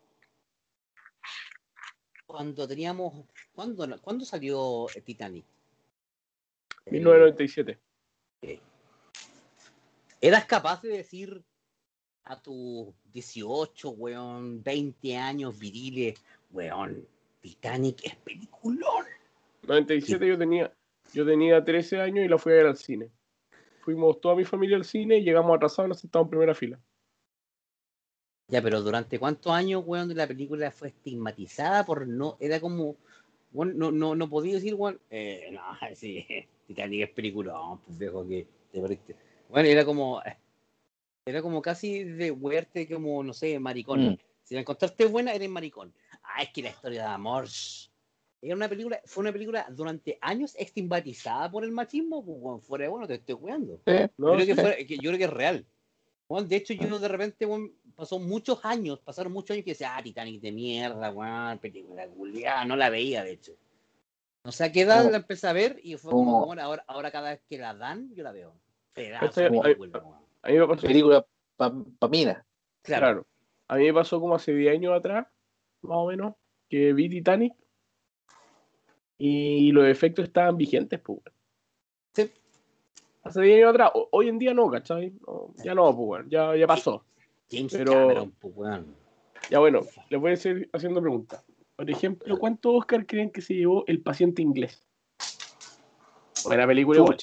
cuando 2.26 2.66
teníamos... 2.66 3.24
¿Cuándo, 3.52 4.00
¿cuándo 4.00 4.24
salió 4.24 4.86
eh, 4.94 5.00
Titanic? 5.02 5.44
Eh, 6.86 6.92
1997. 6.92 7.78
¿Eras 10.22 10.44
capaz 10.44 10.82
de 10.82 10.90
decir 10.90 11.42
a 12.24 12.40
tus 12.40 12.88
18, 13.12 13.90
weón, 13.90 14.62
20 14.62 15.16
años 15.16 15.58
viriles, 15.58 16.22
weón, 16.50 17.06
Titanic 17.40 18.04
es 18.04 18.16
peliculón? 18.16 19.04
97 19.62 20.26
yo 20.26 20.38
tenía, 20.38 20.72
yo 21.12 21.26
tenía 21.26 21.64
13 21.64 22.00
años 22.00 22.24
y 22.24 22.28
la 22.28 22.38
fui 22.38 22.52
a 22.52 22.56
ver 22.56 22.66
al 22.66 22.76
cine. 22.76 23.10
Fuimos 23.80 24.20
toda 24.20 24.34
mi 24.34 24.44
familia 24.44 24.76
al 24.76 24.84
cine 24.84 25.18
y 25.18 25.22
llegamos 25.22 25.56
atrasados 25.56 25.86
y 25.86 25.88
nos 25.90 26.00
sentamos 26.00 26.26
en 26.26 26.30
primera 26.30 26.54
fila. 26.54 26.78
Ya, 28.48 28.60
pero 28.60 28.82
¿durante 28.82 29.18
cuántos 29.18 29.52
años, 29.52 29.84
weón, 29.86 30.14
la 30.16 30.26
película 30.26 30.70
fue 30.72 30.88
estigmatizada 30.88 31.84
por 31.86 32.08
no, 32.08 32.36
era 32.40 32.60
como, 32.60 32.96
weón, 33.52 33.78
no, 33.78 33.92
no, 33.92 34.16
no 34.16 34.28
podía 34.28 34.54
decir, 34.54 34.74
weón, 34.74 35.00
eh, 35.08 35.50
no, 35.52 35.62
sí, 35.94 36.26
Titanic 36.66 37.02
es 37.02 37.10
peliculón, 37.10 37.78
pues 37.80 37.98
viejo 37.98 38.26
que 38.26 38.46
te 38.72 38.80
perdiste. 38.80 39.16
Bueno, 39.48 39.68
era 39.68 39.84
como, 39.84 40.20
era 41.24 41.42
como 41.42 41.62
casi 41.62 42.04
de 42.04 42.30
wearte 42.32 42.88
como, 42.88 43.22
no 43.22 43.32
sé, 43.32 43.58
maricón. 43.58 44.10
Mm. 44.10 44.18
Si 44.42 44.54
la 44.54 44.60
encontraste 44.60 45.06
buena, 45.06 45.32
eres 45.32 45.48
maricón. 45.48 45.92
Ah, 46.40 46.44
es 46.44 46.50
que 46.54 46.62
la 46.62 46.70
historia 46.70 47.02
de 47.02 47.08
amor. 47.08 47.44
Era 48.40 48.56
una 48.56 48.66
película, 48.66 48.98
fue 49.04 49.20
una 49.20 49.32
película 49.32 49.66
durante 49.70 50.18
años 50.22 50.54
estigmatizada 50.56 51.50
por 51.50 51.64
el 51.64 51.70
machismo, 51.72 52.24
pues, 52.24 52.64
fuera 52.66 52.84
de 52.84 52.88
bueno, 52.88 53.06
te 53.06 53.14
estoy 53.16 53.34
cuidando. 53.34 53.78
Sí. 53.86 53.92
¿no? 54.16 54.38
yo, 54.38 54.54
creo 54.54 54.56
que 54.56 54.76
Sí. 54.78 54.86
que- 54.86 54.96
yo 54.96 55.10
creo 55.10 55.18
que 55.18 55.24
es 55.24 55.30
real. 55.30 55.66
Weón, 56.28 56.48
de 56.48 56.56
hecho, 56.56 56.72
yo 56.72 56.98
de 56.98 57.08
repente, 57.08 57.44
weón, 57.44 57.74
pasó 57.94 58.18
muchos 58.18 58.64
años, 58.64 59.00
pasaron 59.00 59.32
muchos 59.34 59.50
años 59.50 59.64
que 59.66 59.72
decía, 59.72 59.94
ah, 59.94 60.02
Titanic 60.02 60.40
de 60.40 60.52
mierda, 60.52 61.10
weón, 61.12 61.58
película 61.58 62.08
culiada, 62.08 62.64
no 62.64 62.74
la 62.76 62.88
veía, 62.88 63.22
de 63.22 63.32
hecho. 63.32 63.52
O 64.44 64.52
sea, 64.52 64.72
¿qué 64.72 64.82
edad 64.82 65.10
la 65.10 65.18
empecé 65.18 65.46
a 65.46 65.52
ver? 65.52 65.78
Y 65.82 65.98
fue 65.98 66.10
como, 66.12 66.40
No. 66.40 66.44
weón, 66.46 66.60
ahora, 66.60 66.82
ahora 66.86 67.10
cada 67.10 67.32
vez 67.32 67.42
que 67.46 67.58
la 67.58 67.74
dan, 67.74 68.14
yo 68.14 68.22
la 68.22 68.32
veo. 68.32 68.54
Pedazo 68.94 69.40
de 69.42 69.50
película, 69.50 69.98
weón. 69.98 70.18
A 70.40 70.48
mí 70.48 70.58
me 70.58 70.66
pasó, 70.66 70.86
Película 70.86 71.26
pa, 71.56 71.74
pa 71.98 72.08
mina. 72.08 72.46
Claro. 72.80 73.04
claro. 73.06 73.26
A 73.68 73.76
mí 73.76 73.84
me 73.84 73.92
pasó 73.92 74.18
como 74.18 74.34
hace 74.34 74.54
10 74.54 74.72
años 74.72 74.96
atrás, 74.96 75.26
más 75.82 75.96
o 75.98 76.06
menos, 76.06 76.34
que 76.68 76.92
vi 76.92 77.08
Titanic 77.08 77.54
y 79.18 79.70
los 79.72 79.86
efectos 79.86 80.24
estaban 80.26 80.56
vigentes, 80.56 81.00
pues. 81.00 81.18
weón. 81.24 81.36
Sí. 82.14 82.32
Hace 83.22 83.42
10 83.42 83.56
años 83.58 83.70
atrás, 83.70 83.90
O- 83.94 84.08
hoy 84.12 84.28
en 84.28 84.38
día 84.38 84.54
no, 84.54 84.70
¿cachai? 84.70 85.12
No, 85.26 85.52
ya 85.62 85.74
no, 85.74 85.94
pues, 85.94 86.08
weón, 86.08 86.30
ya, 86.30 86.56
ya 86.56 86.66
pasó. 86.66 87.04
James 87.50 87.72
Pero- 87.72 87.92
Cameron, 87.92 88.30
pues, 88.40 88.54
weón. 88.56 88.94
Ya 89.50 89.58
bueno, 89.58 89.80
les 90.10 90.20
voy 90.20 90.32
a 90.32 90.36
seguir 90.36 90.70
haciendo 90.72 91.00
preguntas. 91.00 91.44
Por 91.76 91.90
ejemplo, 91.90 92.38
¿cuántos 92.38 92.72
Oscar 92.76 93.06
creen 93.06 93.30
que 93.30 93.40
se 93.40 93.54
llevó 93.54 93.84
El 93.86 94.02
paciente 94.02 94.42
inglés? 94.42 94.86
Buena 96.44 96.66
película. 96.66 96.98
igual. 97.00 97.16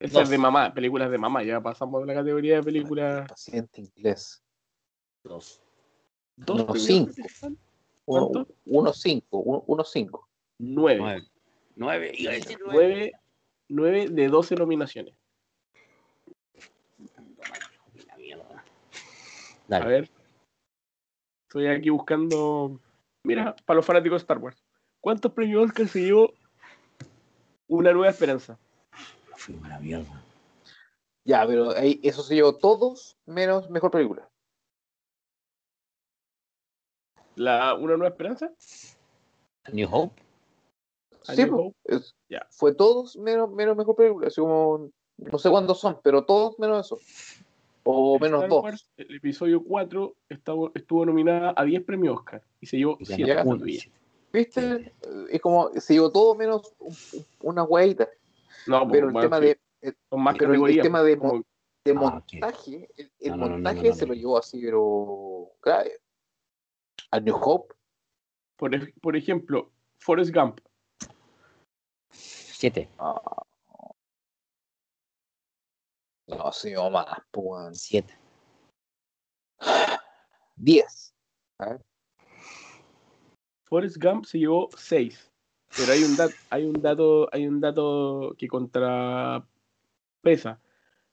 Esa 0.00 0.22
es 0.22 0.28
de 0.28 0.36
mamá, 0.38 0.74
películas 0.74 1.10
de 1.10 1.16
mamá. 1.18 1.42
Ya 1.44 1.60
pasamos 1.60 2.00
de 2.02 2.06
la 2.08 2.14
categoría 2.14 2.56
de 2.56 2.62
películas. 2.62 3.26
Paciente 3.28 3.80
inglés. 3.80 4.42
Dos. 5.22 5.62
Dos 6.36 6.66
No, 6.66 6.74
cinco. 6.74 7.12
Oscar. 8.06 8.22
Uno, 8.22 8.28
¿Cuánto? 8.30 8.54
uno 8.66 8.92
cinco, 8.92 9.38
uno, 9.38 9.64
uno 9.66 9.84
cinco. 9.84 10.28
Nueve. 10.58 10.98
Nueve. 11.00 11.26
Nueve. 11.76 12.12
Iba 12.16 12.32
a 12.32 12.34
decir 12.34 12.58
nueve. 12.64 13.12
Nueve, 13.68 14.04
nueve 14.04 14.08
de 14.10 14.28
12 14.28 14.54
nominaciones. 14.56 15.14
Mierda. 18.16 18.44
A 18.44 18.64
Dale. 19.68 19.86
ver. 19.86 20.10
Estoy 21.48 21.66
aquí 21.68 21.90
buscando. 21.90 22.80
Mira, 23.24 23.56
para 23.64 23.76
los 23.76 23.86
fanáticos 23.86 24.20
de 24.20 24.24
Star 24.24 24.38
Wars. 24.38 24.62
¿Cuántos 25.00 25.32
premios 25.32 25.66
Oscar 25.66 25.88
se 25.88 26.02
llevó 26.02 26.32
Una 27.68 27.92
Nueva 27.92 28.10
Esperanza? 28.10 28.58
Fuimos 29.36 29.64
a 29.66 29.68
la 29.68 29.80
mierda. 29.80 30.22
Ya, 31.24 31.46
pero 31.46 31.70
ahí, 31.70 32.00
eso 32.02 32.22
se 32.22 32.34
llevó 32.34 32.56
todos 32.56 33.16
menos 33.26 33.70
mejor 33.70 33.90
película. 33.90 34.28
La 37.36 37.74
Una 37.74 37.96
Nueva 37.96 38.08
Esperanza. 38.08 38.52
New 39.72 39.88
Hope. 39.90 40.22
A 41.28 41.34
Sí, 41.34 41.42
New 41.42 41.50
po, 41.50 41.62
Hope. 41.66 41.76
es- 41.84 42.14
Ya. 42.28 42.46
fue 42.50 42.74
todos 42.74 43.16
menos, 43.16 43.50
menos 43.50 43.76
mejor 43.76 43.96
película. 43.96 44.26
Así 44.28 44.40
como, 44.40 44.90
no 45.16 45.38
sé 45.38 45.50
cuántos 45.50 45.80
son, 45.80 45.98
pero 46.02 46.24
todos 46.24 46.58
menos 46.58 46.86
eso. 46.86 46.98
O 47.84 48.18
menos 48.18 48.38
Star 48.44 48.50
dos. 48.50 48.62
Wars, 48.64 48.88
el 48.96 49.16
episodio 49.16 49.62
4 49.62 50.14
estuvo, 50.28 50.70
estuvo 50.74 51.04
nominada 51.04 51.52
a 51.56 51.64
10 51.64 51.82
premios 51.84 52.16
Oscar 52.16 52.42
y 52.60 52.66
se 52.66 52.78
llevó 52.78 52.96
Y 52.98 53.04
7 53.06 53.22
ganó 53.34 53.42
uno. 53.50 53.54
estatuillas. 53.56 53.88
¿Viste? 54.32 54.92
Es 55.30 55.40
como, 55.40 55.70
se 55.78 55.94
llevó 55.94 56.10
todo 56.10 56.34
menos 56.34 56.74
un- 56.78 56.88
un- 57.12 57.26
una 57.42 57.62
hueita. 57.62 58.08
No, 58.66 58.88
Pero 58.90 59.08
el 59.10 59.14
tema 59.20 59.38
de, 59.38 59.58
el 59.82 59.94
pero 60.38 60.66
el 60.66 60.80
tema 60.80 61.02
de 61.02 61.18
como- 61.18 61.42
de 61.84 61.90
Ah, 61.92 61.94
montaje, 61.94 62.88
el, 63.20 63.36
montaje 63.36 63.92
se 63.92 64.06
lo 64.06 64.14
llevó 64.14 64.38
así, 64.38 64.58
pero 64.62 65.50
grave. 65.62 65.92
A 67.14 67.20
New 67.20 67.36
Hope, 67.40 67.72
por, 68.56 68.74
ej- 68.74 68.92
por 69.00 69.14
ejemplo, 69.14 69.70
Forrest 70.00 70.34
Gump. 70.34 70.58
Siete. 72.10 72.88
ah, 72.98 73.20
no, 76.26 76.50
se 76.50 76.70
llevó 76.70 76.90
más, 76.90 77.06
pues. 77.30 77.80
Siete. 77.80 78.18
10. 80.56 81.14
Forrest 83.62 83.96
Gump 84.02 84.24
se 84.24 84.38
llevó 84.38 84.68
6. 84.76 85.30
Pero 85.76 85.92
hay 85.92 86.02
un, 86.02 86.16
hay 86.50 86.64
un 86.64 86.82
dato, 86.82 87.28
hay 87.32 87.46
un 87.46 87.60
dato 87.60 88.34
que 88.36 88.48
contrapesa, 88.48 89.46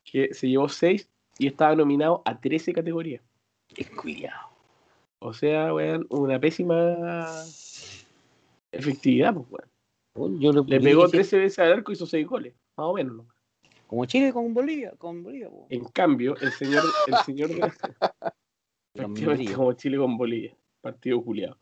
que 0.04 0.34
se 0.34 0.48
llevó 0.50 0.68
6 0.68 1.08
y 1.38 1.46
estaba 1.46 1.76
nominado 1.76 2.24
a 2.26 2.40
13 2.40 2.74
categorías. 2.74 3.22
Qué 3.68 3.86
cuidado. 3.96 4.51
O 5.24 5.34
sea, 5.34 5.72
weón, 5.74 6.08
una 6.10 6.40
pésima 6.40 7.36
efectividad, 8.72 9.36
pues, 9.36 9.48
weón. 10.16 10.40
Yo 10.40 10.52
Le 10.52 10.82
pegó 10.82 11.08
13 11.08 11.38
veces 11.38 11.60
al 11.60 11.74
arco 11.74 11.92
y 11.92 11.94
hizo 11.94 12.06
6 12.06 12.28
goles, 12.28 12.54
más 12.76 12.88
o 12.88 12.94
menos. 12.94 13.16
¿no? 13.16 13.28
Como 13.86 14.06
Chile 14.06 14.34
con 14.34 14.54
Bolivia. 14.54 14.94
Con 14.98 15.24
Bolivia. 15.24 15.50
po. 15.50 15.68
En 15.70 15.86
cambio, 15.86 16.36
el 16.42 16.52
señor, 16.52 16.84
el 17.08 17.16
señor 17.18 17.50
de 17.50 17.72
como 19.56 19.74
Chile 19.74 19.98
con 19.98 20.18
Bolivia, 20.18 20.58
partido 20.82 21.24
culiado. 21.24 21.58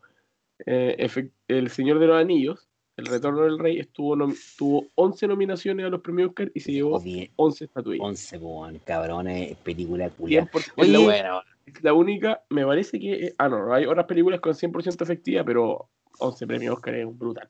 Eh, 0.66 1.08
el 1.48 1.70
señor 1.70 2.00
de 2.00 2.08
los 2.08 2.20
anillos, 2.20 2.69
el 3.00 3.06
retorno 3.08 3.42
del 3.44 3.58
rey, 3.60 3.80
estuvo 3.80 4.16
nom- 4.16 4.38
tuvo 4.58 4.86
11 4.96 5.28
nominaciones 5.28 5.86
a 5.86 5.90
los 5.90 6.02
premios 6.02 6.30
Oscar 6.30 6.52
y 6.54 6.60
se 6.60 6.72
llevó 6.72 6.96
O 6.96 7.00
diez, 7.00 7.30
11 7.36 7.66
estatuillas. 7.66 8.06
11, 8.06 8.40
po, 8.40 8.62
weón, 8.62 8.80
cabrones, 8.86 9.58
película 9.58 10.10
culiada. 10.10 10.48
100%, 10.52 10.74
Oye, 10.78 10.88
es 10.88 10.90
la, 10.94 11.00
Bueno, 11.06 11.42
es 11.66 11.84
la 11.84 11.94
única, 11.94 12.44
me 12.50 12.66
parece 12.66 13.00
que. 13.00 13.34
Ah, 13.38 13.50
no, 13.50 13.74
hay 13.74 13.86
otras 13.86 14.06
películas 14.06 14.40
con 14.40 14.54
100% 14.54 15.02
efectiva, 15.04 15.44
pero 15.44 15.90
11 16.20 16.46
premios 16.48 16.76
Oscar 16.76 16.96
es 16.96 17.18
brutal. 17.18 17.50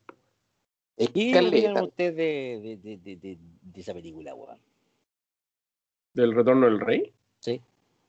¿Qué 0.96 1.32
opinan 1.46 1.82
ustedes 1.84 2.14
de, 2.16 2.60
de, 2.62 2.76
de, 2.76 2.96
de, 2.98 3.16
de, 3.16 3.38
de 3.62 3.80
esa 3.80 3.94
película, 3.94 4.34
weón? 4.34 4.58
¿Del 6.12 6.34
retorno 6.34 6.66
del 6.66 6.80
rey? 6.80 7.12
Sí. 7.40 7.60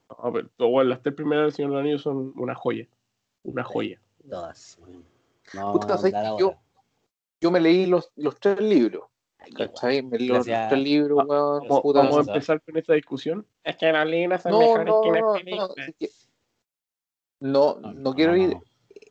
No, 0.10 0.34
pero 0.34 0.50
bueno, 0.70 0.90
las 0.90 1.02
tres 1.02 1.16
primeras 1.16 1.46
del 1.46 1.54
Señor 1.54 1.72
de 1.72 1.76
los 1.76 1.82
Anillos 1.82 2.02
son 2.02 2.34
una 2.36 2.54
joya. 2.56 2.88
Una 3.44 3.64
joya. 3.64 4.00
Todas. 4.30 4.78
No, 5.54 5.74
Puta, 5.74 5.98
¿sabes 5.98 6.12
dar 6.12 6.24
que 6.24 6.28
ahora. 6.28 6.40
yo- 6.40 6.56
Yo 7.42 7.50
me 7.50 7.60
leí 7.60 7.88
los, 7.88 8.12
los 8.16 8.40
tres 8.40 8.60
libros. 8.62 9.06
¿Cachai? 9.58 10.04
Me 10.04 10.20
leí 10.20 10.28
los 10.28 10.46
tres 10.46 10.80
libros, 10.80 11.20
Ah, 11.22 11.26
weón. 11.28 11.68
Vamos, 11.68 11.82
puta, 11.82 12.00
vamos 12.00 12.18
a 12.28 12.32
empezar 12.34 12.62
con 12.62 12.78
esta 12.78 12.94
discusión. 12.94 13.46
Es 13.64 13.76
que 13.78 13.92
las 13.92 14.08
líneas 14.08 14.44
son 14.44 14.52
No, 14.52 14.60
mejores 14.60 14.86
no, 14.86 15.02
que 15.02 15.12
las 15.12 15.22
no, 15.22 15.34
no, 15.34 15.40
películas. 15.40 16.28
no, 17.40 17.80
no 17.82 18.14
quiero 18.14 18.32
no, 18.34 18.38
ir 18.38 18.58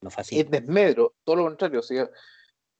No, 0.01 0.11
en 0.31 0.51
desmedro, 0.51 1.15
todo 1.24 1.36
lo 1.36 1.44
contrario. 1.44 1.81
O 1.81 1.82
sea, 1.82 2.09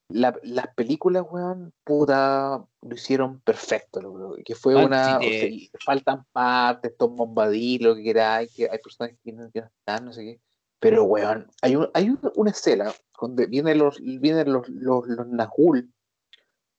la- 0.09 0.39
las 0.44 0.68
películas, 0.74 1.24
weón, 1.28 1.72
puta, 1.82 2.64
lo 2.82 2.94
hicieron 2.94 3.40
perfecto. 3.40 4.01
lo- 4.01 4.36
que 4.44 4.55
fue 4.55 4.74
Ah, 4.81 4.85
una. 4.86 5.18
sí, 5.20 5.27
o 5.27 5.31
sea, 5.72 5.81
faltan 5.85 6.24
partes, 6.32 6.97
Tom 6.97 7.16
Bombadil, 7.16 7.82
lo 7.82 7.97
que 7.97 8.05
queráis, 8.05 8.55
que 8.55 8.68
hay 8.70 8.78
personas 8.78 9.16
que 9.22 9.32
no, 9.32 9.51
que 9.51 9.60
no 9.62 9.66
están, 9.66 10.05
no 10.05 10.12
sé 10.12 10.22
qué. 10.22 10.40
Pero, 10.78 11.05
weón, 11.05 11.51
hay, 11.60 11.74
un, 11.77 11.90
hay 11.93 12.09
un- 12.10 12.32
una 12.36 12.51
escena 12.52 12.93
donde 13.21 13.47
vienen 13.47 13.79
los, 13.79 14.01
vienen 14.01 14.53
los, 14.53 14.69
los, 14.69 15.07
los 15.07 15.27
Nahul 15.29 15.93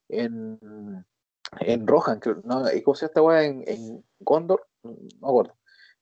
en, 0.09 1.05
en 1.59 1.87
Rohan, 1.87 2.19
creo, 2.19 2.41
¿no? 2.43 2.71
¿Y 2.71 2.81
¿Cómo 2.81 2.95
se 2.95 3.05
esta 3.05 3.21
weá? 3.21 3.43
En, 3.43 3.63
en 3.67 4.03
Gondor, 4.19 4.67
no 4.83 4.91
me 4.91 5.27
acuerdo. 5.27 5.55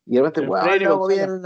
Y 0.06 0.16
de 0.16 0.22
repente, 0.22 0.48
Gonzalo. 0.48 1.08
vienen, 1.08 1.42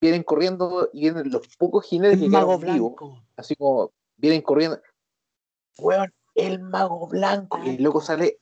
vienen 0.00 0.22
corriendo 0.22 0.90
y 0.92 1.02
vienen 1.02 1.30
los 1.30 1.46
pocos 1.56 1.84
jinetes 1.84 2.18
que 2.18 2.28
quedaron 2.28 2.60
vivos 2.60 2.94
así 3.36 3.54
como 3.56 3.92
vienen 4.16 4.42
corriendo. 4.42 4.80
Weón, 5.78 6.12
el 6.34 6.60
mago 6.60 7.06
blanco. 7.08 7.58
Y 7.64 7.76
el 7.76 7.82
loco 7.82 8.00
sale 8.00 8.38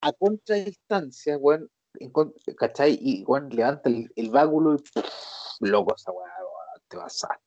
a 0.00 0.12
contradistancia, 0.12 1.36
weón. 1.38 1.68
en 1.94 2.12
¿Cachai? 2.56 2.98
Y 3.00 3.24
weón 3.24 3.48
levanta 3.50 3.88
el, 3.88 4.10
el 4.16 4.30
báculo 4.30 4.74
y 4.74 4.78
¡puf! 4.78 5.06
loco 5.60 5.94
esa 5.94 6.12
weón, 6.12 6.30
te 6.88 6.96
pasaste. 6.96 7.45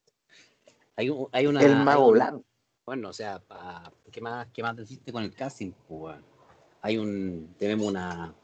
Hay, 1.00 1.10
un- 1.10 1.30
hay 1.32 1.48
una. 1.48 1.62
El 1.62 1.78
mago 1.78 2.12
blanco. 2.12 2.44
Bueno, 2.86 3.08
o 3.08 3.14
sea, 3.14 3.40
pa- 3.40 3.90
¿qué, 4.12 4.20
más, 4.20 4.48
¿qué 4.52 4.62
más 4.62 4.76
deciste 4.76 5.14
con 5.14 5.24
el 5.24 5.34
casting? 5.34 5.72
Pues? 5.88 6.18
Hay 6.82 6.98
un. 6.98 7.56
Tenemos 7.58 7.88
una. 7.88 8.36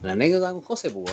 Una 0.00 0.12
anécdota 0.12 0.52
con 0.52 0.60
José, 0.60 0.88
pues. 0.90 1.12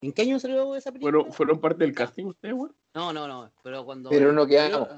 ¿En 0.00 0.12
qué 0.12 0.22
año 0.22 0.38
salió 0.40 0.74
esa 0.74 0.90
película? 0.92 1.12
¿Fueron, 1.12 1.32
¿Fueron 1.34 1.60
parte 1.60 1.84
del 1.84 1.94
casting 1.94 2.24
ustedes, 2.24 2.54
weón? 2.54 2.74
No, 2.94 3.12
no, 3.12 3.28
no. 3.28 3.52
Pero 3.62 3.84
cuando. 3.84 4.08
Pero 4.08 4.32
no 4.32 4.46
quedamos. 4.46 4.88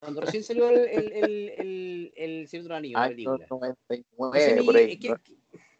Cuando 0.00 0.22
recién 0.22 0.42
salió 0.42 0.70
el, 0.70 0.78
el, 0.78 1.12
el, 1.12 1.48
el, 1.58 2.12
el 2.16 2.48
Señor 2.48 2.62
de 2.64 2.68
los 2.70 2.78
Anillos, 2.78 3.00
la 3.00 3.08
película. 3.08 3.46
99, 3.50 4.38
Ese 4.54 4.62
por 4.62 4.76
ahí. 4.76 4.98
que- 4.98 5.08
¿no? 5.10 5.16
que- 5.22 5.36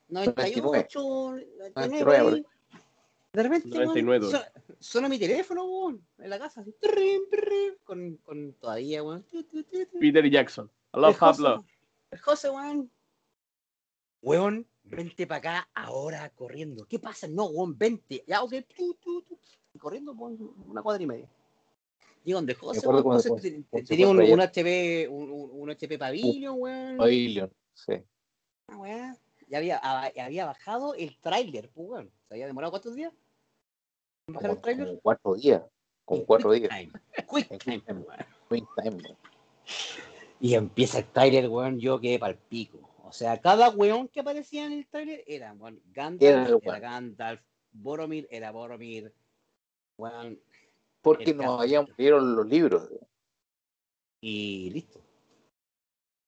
98, 0.08 1.00
99, 1.00 1.72
99, 1.74 2.04
por 2.04 2.24
por 2.24 2.34
ahí. 2.34 2.46
De 3.32 3.42
repente, 3.42 3.68
weón, 3.70 3.86
99. 3.86 4.26
Suena, 4.80 5.08
mi 5.08 5.18
teléfono, 5.18 5.64
weón, 5.64 6.06
en 6.18 6.30
la 6.30 6.38
casa, 6.38 6.60
así, 6.60 6.74
con, 7.84 8.16
con 8.18 8.52
todavía, 8.54 9.02
weón. 9.02 9.24
Peter 10.00 10.28
Jackson. 10.30 10.70
I 10.94 11.00
love 11.00 11.18
José, 11.18 11.42
Pablo. 11.42 11.64
El 12.10 12.18
José, 12.20 12.50
weón. 12.50 12.90
Weón, 14.22 14.66
vente 14.82 15.26
para 15.26 15.38
acá 15.38 15.70
ahora 15.74 16.28
corriendo. 16.30 16.86
¿Qué 16.86 16.98
pasa? 16.98 17.28
No, 17.28 17.46
weón, 17.46 17.76
vente. 17.78 18.24
Ya, 18.26 18.42
ok, 18.42 18.52
tu, 18.76 18.94
tu, 18.94 19.22
tu. 19.22 19.38
Y 19.74 19.78
corriendo 19.78 20.14
por 20.16 20.32
una 20.32 20.82
cuadra 20.82 21.02
y 21.02 21.06
media. 21.06 21.28
Y 22.24 22.32
donde 22.32 22.54
José, 22.54 22.86
weón, 22.86 23.02
José 23.04 23.64
tenía 23.86 24.08
un, 24.08 24.20
un 24.20 24.40
HP, 24.40 25.08
un, 25.08 25.30
un, 25.30 25.70
HP 25.70 25.98
Pavilion, 25.98 26.56
weón. 26.58 26.96
Pavilion, 26.96 27.52
sí. 27.74 27.94
Una 28.68 28.78
weá. 28.78 29.16
Ya 29.48 29.58
había, 29.58 29.78
a- 29.82 30.12
había 30.24 30.44
bajado 30.44 30.94
el 30.94 31.16
tráiler, 31.20 31.70
pues, 31.70 31.88
weón. 31.88 32.10
¿Se 32.28 32.34
había 32.34 32.46
demorado 32.46 32.70
cuántos 32.70 32.94
días? 32.94 33.12
¿En 34.28 34.34
bajar 34.34 34.50
Como, 34.60 34.70
el 34.70 34.86
como 34.88 35.00
cuatro 35.00 35.34
días. 35.34 35.62
Como 36.04 36.24
cuatro 36.26 36.50
Quick 36.52 36.60
días. 36.62 36.70
time, 36.70 36.92
Quick 37.28 37.48
time, 37.48 37.58
quick 37.58 37.84
time. 37.86 38.04
weón. 38.50 38.68
Weón. 38.76 39.18
Y 40.40 40.54
empieza 40.54 40.98
el 40.98 41.06
tráiler, 41.06 41.48
weón, 41.48 41.80
yo 41.80 42.00
quedé 42.00 42.18
pa'l 42.18 42.36
pico. 42.36 42.78
O 43.04 43.12
sea, 43.12 43.40
cada 43.40 43.70
weón 43.70 44.08
que 44.08 44.20
aparecía 44.20 44.66
en 44.66 44.72
el 44.72 44.86
tráiler 44.86 45.24
era, 45.26 45.52
weón, 45.54 45.80
Gandalf 45.86 46.22
Era 46.22 46.42
el 46.42 46.46
era, 46.48 46.56
weón. 46.58 46.80
Gandalf, 46.80 47.40
Boromir 47.72 48.28
era 48.30 48.50
Boromir, 48.52 49.12
weón, 49.98 50.40
Porque 51.02 51.30
El 51.30 51.36
nos 51.38 51.60
habían 51.60 51.86
leído 51.96 52.18
los 52.20 52.46
libros. 52.46 52.88
y 54.20 54.70
listo. 54.70 55.00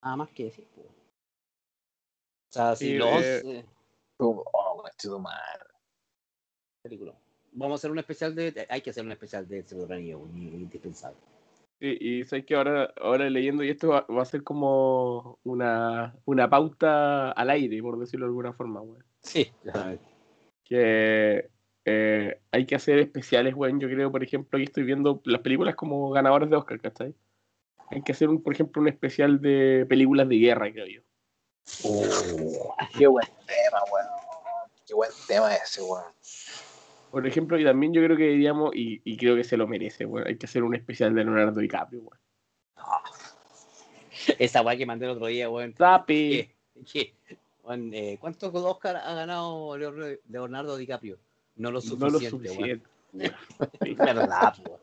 Nada 0.02 0.16
más 0.16 0.30
que 0.30 0.44
decir, 0.44 0.66
pues. 0.74 0.86
O 0.88 2.52
sea, 2.52 2.74
si 2.76 2.94
los 2.94 3.08
eh, 3.22 3.42
11 3.44 3.64
Como, 4.16 4.42
oh, 4.52 4.82
madre. 5.20 5.64
películas. 6.82 7.16
Vamos 7.52 7.74
a 7.74 7.78
hacer 7.80 7.90
un 7.90 7.98
especial 7.98 8.34
de. 8.34 8.66
Hay 8.68 8.80
que 8.80 8.90
hacer 8.90 9.04
un 9.04 9.12
especial 9.12 9.46
de 9.48 9.62
Señor 9.62 9.92
Anillo, 9.92 10.20
indispensable. 10.34 11.18
Sí, 11.80 11.96
y 11.98 12.24
sabes 12.24 12.44
que 12.44 12.54
ahora, 12.54 12.92
ahora 13.00 13.30
leyendo, 13.30 13.64
y 13.64 13.70
esto 13.70 13.88
va, 13.88 14.06
va 14.10 14.22
a 14.22 14.26
ser 14.26 14.42
como 14.42 15.38
una, 15.44 16.14
una 16.26 16.50
pauta 16.50 17.30
al 17.32 17.48
aire, 17.48 17.80
por 17.80 17.98
decirlo 17.98 18.26
de 18.26 18.30
alguna 18.30 18.52
forma, 18.52 18.82
weón. 18.82 19.02
Sí, 19.22 19.50
Que 20.64 21.48
eh, 21.86 22.40
hay 22.52 22.66
que 22.66 22.74
hacer 22.74 22.98
especiales, 22.98 23.54
weón. 23.54 23.80
Yo 23.80 23.88
creo, 23.88 24.12
por 24.12 24.22
ejemplo, 24.22 24.58
aquí 24.58 24.64
estoy 24.64 24.84
viendo 24.84 25.22
las 25.24 25.40
películas 25.40 25.74
como 25.74 26.10
ganadoras 26.10 26.50
de 26.50 26.56
Oscar, 26.56 26.80
¿cachai? 26.80 27.14
Hay 27.88 28.02
que 28.02 28.12
hacer, 28.12 28.28
un, 28.28 28.42
por 28.42 28.52
ejemplo, 28.52 28.82
un 28.82 28.88
especial 28.88 29.40
de 29.40 29.86
películas 29.88 30.28
de 30.28 30.36
guerra, 30.36 30.70
creo 30.70 30.86
yo. 30.86 31.00
Oh, 31.84 32.76
Qué 32.96 33.06
buen 33.06 33.26
tema, 33.26 33.80
weón. 33.90 34.06
Qué 34.86 34.94
buen 34.94 35.10
tema 35.26 35.54
ese, 35.54 35.82
weón. 35.82 36.04
Por 37.10 37.26
ejemplo, 37.26 37.58
y 37.58 37.64
también 37.64 37.92
yo 37.92 38.02
creo 38.04 38.16
que 38.16 38.28
diríamos, 38.28 38.74
y, 38.74 39.00
y 39.04 39.16
creo 39.16 39.34
que 39.36 39.44
se 39.44 39.56
lo 39.56 39.66
merece, 39.66 40.06
weón. 40.06 40.26
Hay 40.28 40.36
que 40.36 40.46
hacer 40.46 40.62
un 40.62 40.74
especial 40.74 41.14
de 41.14 41.24
Leonardo 41.24 41.60
DiCaprio, 41.60 42.00
weón. 42.02 42.20
Esa 44.38 44.62
weá 44.62 44.76
que 44.76 44.86
mandé 44.86 45.06
el 45.06 45.12
otro 45.12 45.26
día, 45.26 45.48
weón. 45.50 45.74
Weón, 47.62 47.94
eh, 47.94 48.16
¿Cuántos 48.20 48.54
Oscar 48.54 48.96
ha 48.96 49.14
ganado 49.14 49.76
Leonardo- 49.76 50.18
Leonardo 50.28 50.76
DiCaprio? 50.76 51.18
No 51.56 51.70
lo 51.70 51.80
No 51.80 52.08
lo 52.08 52.18
suficiente, 52.20 52.48
suficiente. 52.48 52.86
Es 53.80 53.96
verdad, 53.96 54.54
weón. 54.64 54.80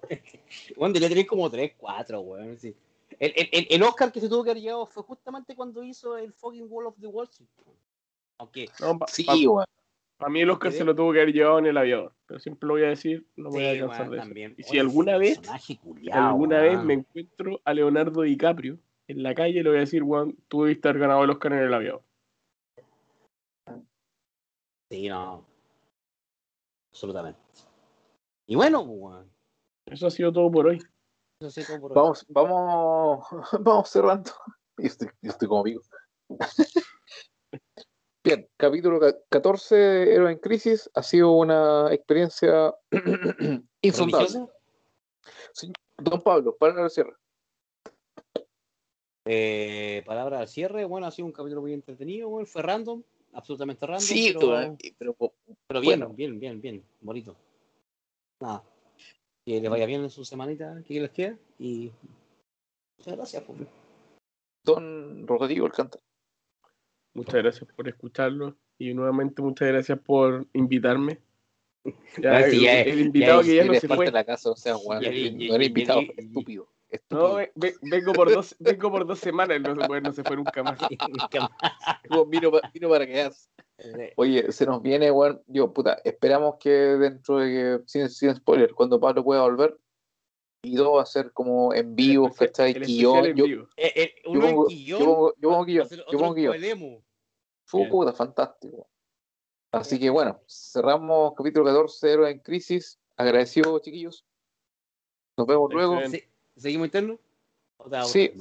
Weón, 0.75 0.93
debería 0.93 1.09
tener 1.09 1.25
como 1.27 1.49
3, 1.49 1.73
4, 1.77 2.19
weón. 2.21 2.57
sí. 2.57 2.75
El, 3.19 3.33
el, 3.35 3.67
el- 3.69 3.83
Oscar 3.83 4.11
que 4.11 4.19
se 4.19 4.27
tuvo 4.29 4.43
que 4.43 4.51
haber 4.51 4.61
llevado 4.61 4.85
fue 4.85 5.01
justamente 5.03 5.55
cuando 5.55 5.81
hizo 5.81 6.17
el 6.17 6.33
fucking 6.33 6.67
Wall 6.69 6.87
of 6.87 6.95
the 6.99 7.07
Wall 7.07 7.27
Street. 7.29 7.49
Aunque, 8.37 8.67
No, 8.79 8.99
Sí, 9.07 9.25
weón. 9.47 9.65
A 10.19 10.30
mí 10.30 10.41
el 10.41 10.49
Oscar 10.49 10.72
se 10.72 10.84
lo 10.84 10.95
tuvo 10.95 11.14
que 11.14 11.22
haber 11.22 11.34
llevado 11.34 11.60
en 11.60 11.68
el 11.68 11.77
avión, 11.77 12.11
pero 12.26 12.39
siempre 12.39 12.68
lo 12.68 12.73
voy 12.73 12.84
a 12.84 12.89
decir, 12.89 13.27
no 13.35 13.49
voy 13.49 13.65
a 13.65 13.80
cansar 13.80 14.10
weón, 14.10 14.11
de 14.11 14.18
eso. 14.18 14.26
también. 14.26 14.56
Y 14.57 14.64
si 14.64 14.72
Oye, 14.72 14.80
alguna 14.80 15.18
vez, 15.18 15.39
culiao, 15.81 16.27
alguna 16.30 16.60
vez 16.60 16.84
me 16.84 16.94
encuentro 16.95 17.61
a 17.64 17.73
Leonardo 17.73 18.22
DiCaprio 18.23 18.80
en 19.07 19.22
la 19.22 19.35
calle, 19.35 19.61
le 19.61 19.69
voy 19.69 19.77
a 19.77 19.81
decir, 19.81 20.02
Juan, 20.02 20.35
tú 20.48 20.64
debiste 20.64 20.89
haber 20.89 21.02
ganado 21.02 21.23
el 21.23 21.30
Oscar 21.30 21.53
en 21.53 21.60
el 21.60 21.73
avión. 21.73 21.99
Sí, 24.89 25.07
no. 25.07 25.45
Absolutamente. 26.91 27.39
Y 28.48 28.56
bueno, 28.56 28.85
pues, 28.85 28.98
weón. 28.99 29.31
Eso 29.85 30.07
ha 30.07 30.11
sido 30.11 30.34
todo 30.34 30.52
por 30.52 30.68
hoy. 30.68 30.80
Eso 31.39 31.52
sí, 31.52 31.61
todo 31.65 31.80
por 31.80 31.91
hoy. 31.91 31.95
Vamos, 31.95 32.26
vamos, 32.30 33.27
vamos 33.61 33.89
cerrando. 33.89 34.31
Yo 34.77 34.88
estoy, 34.88 35.10
yo 35.22 35.31
estoy 35.31 35.48
como 35.48 35.61
amigo. 35.61 35.81
Bien, 38.27 38.45
capítulo 38.57 38.99
ca- 38.99 39.17
14, 39.29 40.13
Héroe 40.13 40.33
en 40.33 40.39
Crisis, 40.39 40.89
ha 40.93 41.01
sido 41.01 41.31
una 41.31 41.93
experiencia 41.93 42.75
insondable. 43.81 44.47
Don 45.97 46.21
Pablo, 46.21 46.53
para 46.57 46.83
el 46.83 46.89
cierre. 46.89 47.13
Eh, 49.23 50.03
palabra 50.05 50.41
al 50.41 50.49
cierre, 50.49 50.83
bueno, 50.83 51.07
ha 51.07 51.11
sido 51.11 51.25
un 51.25 51.31
capítulo 51.31 51.61
muy 51.61 51.71
entretenido, 51.71 52.27
weón. 52.27 52.45
Fue 52.47 52.61
random, 52.61 53.01
absolutamente 53.31 53.85
random. 53.85 54.01
Sí, 54.05 54.33
pero, 54.33 54.39
tú, 54.41 54.53
eh, 54.55 54.77
pero 54.97 55.15
pero 55.65 55.79
bien, 55.79 55.99
bueno. 56.01 56.13
bien, 56.13 56.37
bien, 56.37 56.59
bien, 56.59 56.83
bonito. 56.99 57.33
Nada. 58.41 58.61
Que 59.45 59.61
les 59.61 59.69
vaya 59.69 59.85
bien 59.85 60.03
en 60.03 60.09
su 60.09 60.25
semanita 60.25 60.83
que 60.85 60.99
les 60.99 61.11
queda 61.11 61.37
y 61.59 61.93
muchas 62.97 63.15
gracias, 63.15 63.43
pues. 63.43 63.59
Don 64.65 65.25
Rodrigo 65.25 65.65
Alcántara. 65.65 66.03
Muchas 67.18 67.34
gracias 67.41 67.68
por 67.76 67.88
escucharlo 67.88 68.56
y 68.77 68.94
nuevamente 68.94 69.41
muchas 69.41 69.68
gracias 69.69 69.98
por 69.99 70.45
invitarme. 70.53 71.19
Ya, 72.22 72.38
Ah, 72.38 72.44
sí, 72.44 72.57
el, 72.57 72.61
ya- 72.64 72.81
el 72.81 72.99
invitado 72.99 73.41
ya 73.41 73.48
que 73.48 73.56
ya 73.56 73.64
no 73.64 73.72
Eres 73.72 73.81
se 73.81 73.88
fue. 73.88 74.11
la 74.11 74.23
casa, 74.23 74.52
o 74.52 74.56
sea, 74.56 74.73
Ya, 74.73 75.10
no 75.10 75.56
era 75.56 75.64
invitado, 75.65 76.02
ya, 76.02 76.07
ya, 76.07 76.14
ya. 76.15 76.22
estúpido. 76.23 76.68
No, 77.10 77.27
estúpido. 77.27 77.35
ve- 77.35 77.52
ve- 77.56 77.76
vengo 77.81 78.14
por 78.14 78.31
dos, 78.31 78.56
vengo 78.60 78.91
por 78.91 79.07
dos 79.07 79.19
semanas, 79.19 79.60
no 79.61 79.76
se, 79.76 79.88
puede- 79.88 80.02
no 80.02 80.14
se 80.14 80.23
fue 80.23 80.35
nunca 80.35 80.61
más. 80.64 80.80
Vino, 82.27 82.52
vino 82.73 82.89
para 82.89 83.07
quedarse. 83.07 83.49
Oye, 84.15 84.52
se 84.52 84.65
nos 84.65 84.81
viene, 84.81 85.10
weón. 85.11 85.41
Yo, 85.48 85.73
puta, 85.73 85.99
esperamos 86.03 86.56
que 86.60 86.69
dentro 86.69 87.39
de 87.39 87.48
que, 87.49 87.80
sin, 87.88 88.10
sin 88.10 88.35
spoiler, 88.35 88.73
cuando 88.73 88.99
Pablo 88.99 89.23
pueda 89.23 89.41
volver, 89.41 89.77
y 90.64 90.76
dos 90.76 90.98
va 90.98 91.03
a 91.03 91.06
ser 91.06 91.31
como 91.31 91.73
en 91.73 91.95
vivo, 91.95 92.27
El 92.27 92.34
¿cachai? 92.34 92.72
el 92.73 92.84
Y 92.89 92.98
yo, 93.02 93.15
especial 93.15 93.26
en 93.27 93.35
yo, 93.38 93.45
vivo. 93.45 93.68
Eh, 93.77 93.94
eh, 93.95 94.15
yo 94.23 94.31
uno 94.31 94.44
en 94.45 94.56
pongo, 94.56 94.68
Quillón, 94.68 94.99
yo 94.99 95.06
pongo, 95.06 95.34
yo 95.38 95.49
pongo 95.49 95.57
va 95.57 95.64
a 95.64 95.65
guion, 95.65 95.88
yo 95.89 96.18
pongo 96.19 96.34
guion. 96.34 96.53
Fue 97.68 97.81
Bien. 97.81 97.91
puta, 97.91 98.14
fantástico. 98.14 98.88
Así 99.72 99.99
que 99.99 100.10
bueno, 100.10 100.39
cerramos 100.48 101.34
capítulo 101.35 101.65
14, 101.65 102.11
Héroe 102.11 102.31
en 102.31 102.39
Crisis. 102.39 102.98
Agradecido, 103.18 103.77
chiquillos. 103.80 104.26
Nos 105.38 105.45
vemos 105.48 105.72
luego. 105.73 105.99
Se- 106.07 106.30
¿Seguimos 106.56 106.88
interno? 106.88 107.19
¿O 107.77 107.89
te 107.89 107.98
hago 107.98 108.07
Sí. 108.07 108.31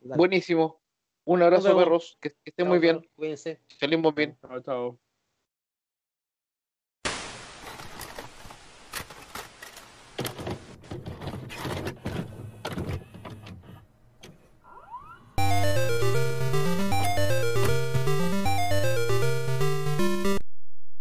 Buenísimo. 0.00 0.80
Un 1.24 1.42
abrazo, 1.42 1.76
perros. 1.76 2.16
Que, 2.20 2.30
que 2.30 2.50
estén 2.50 2.64
Chao, 2.66 2.68
muy 2.68 2.78
bien. 2.78 3.10
Cuídense. 3.16 3.60
Salimos 3.80 4.14
bien. 4.14 4.38
Chao, 4.40 4.60
chao. 4.60 4.98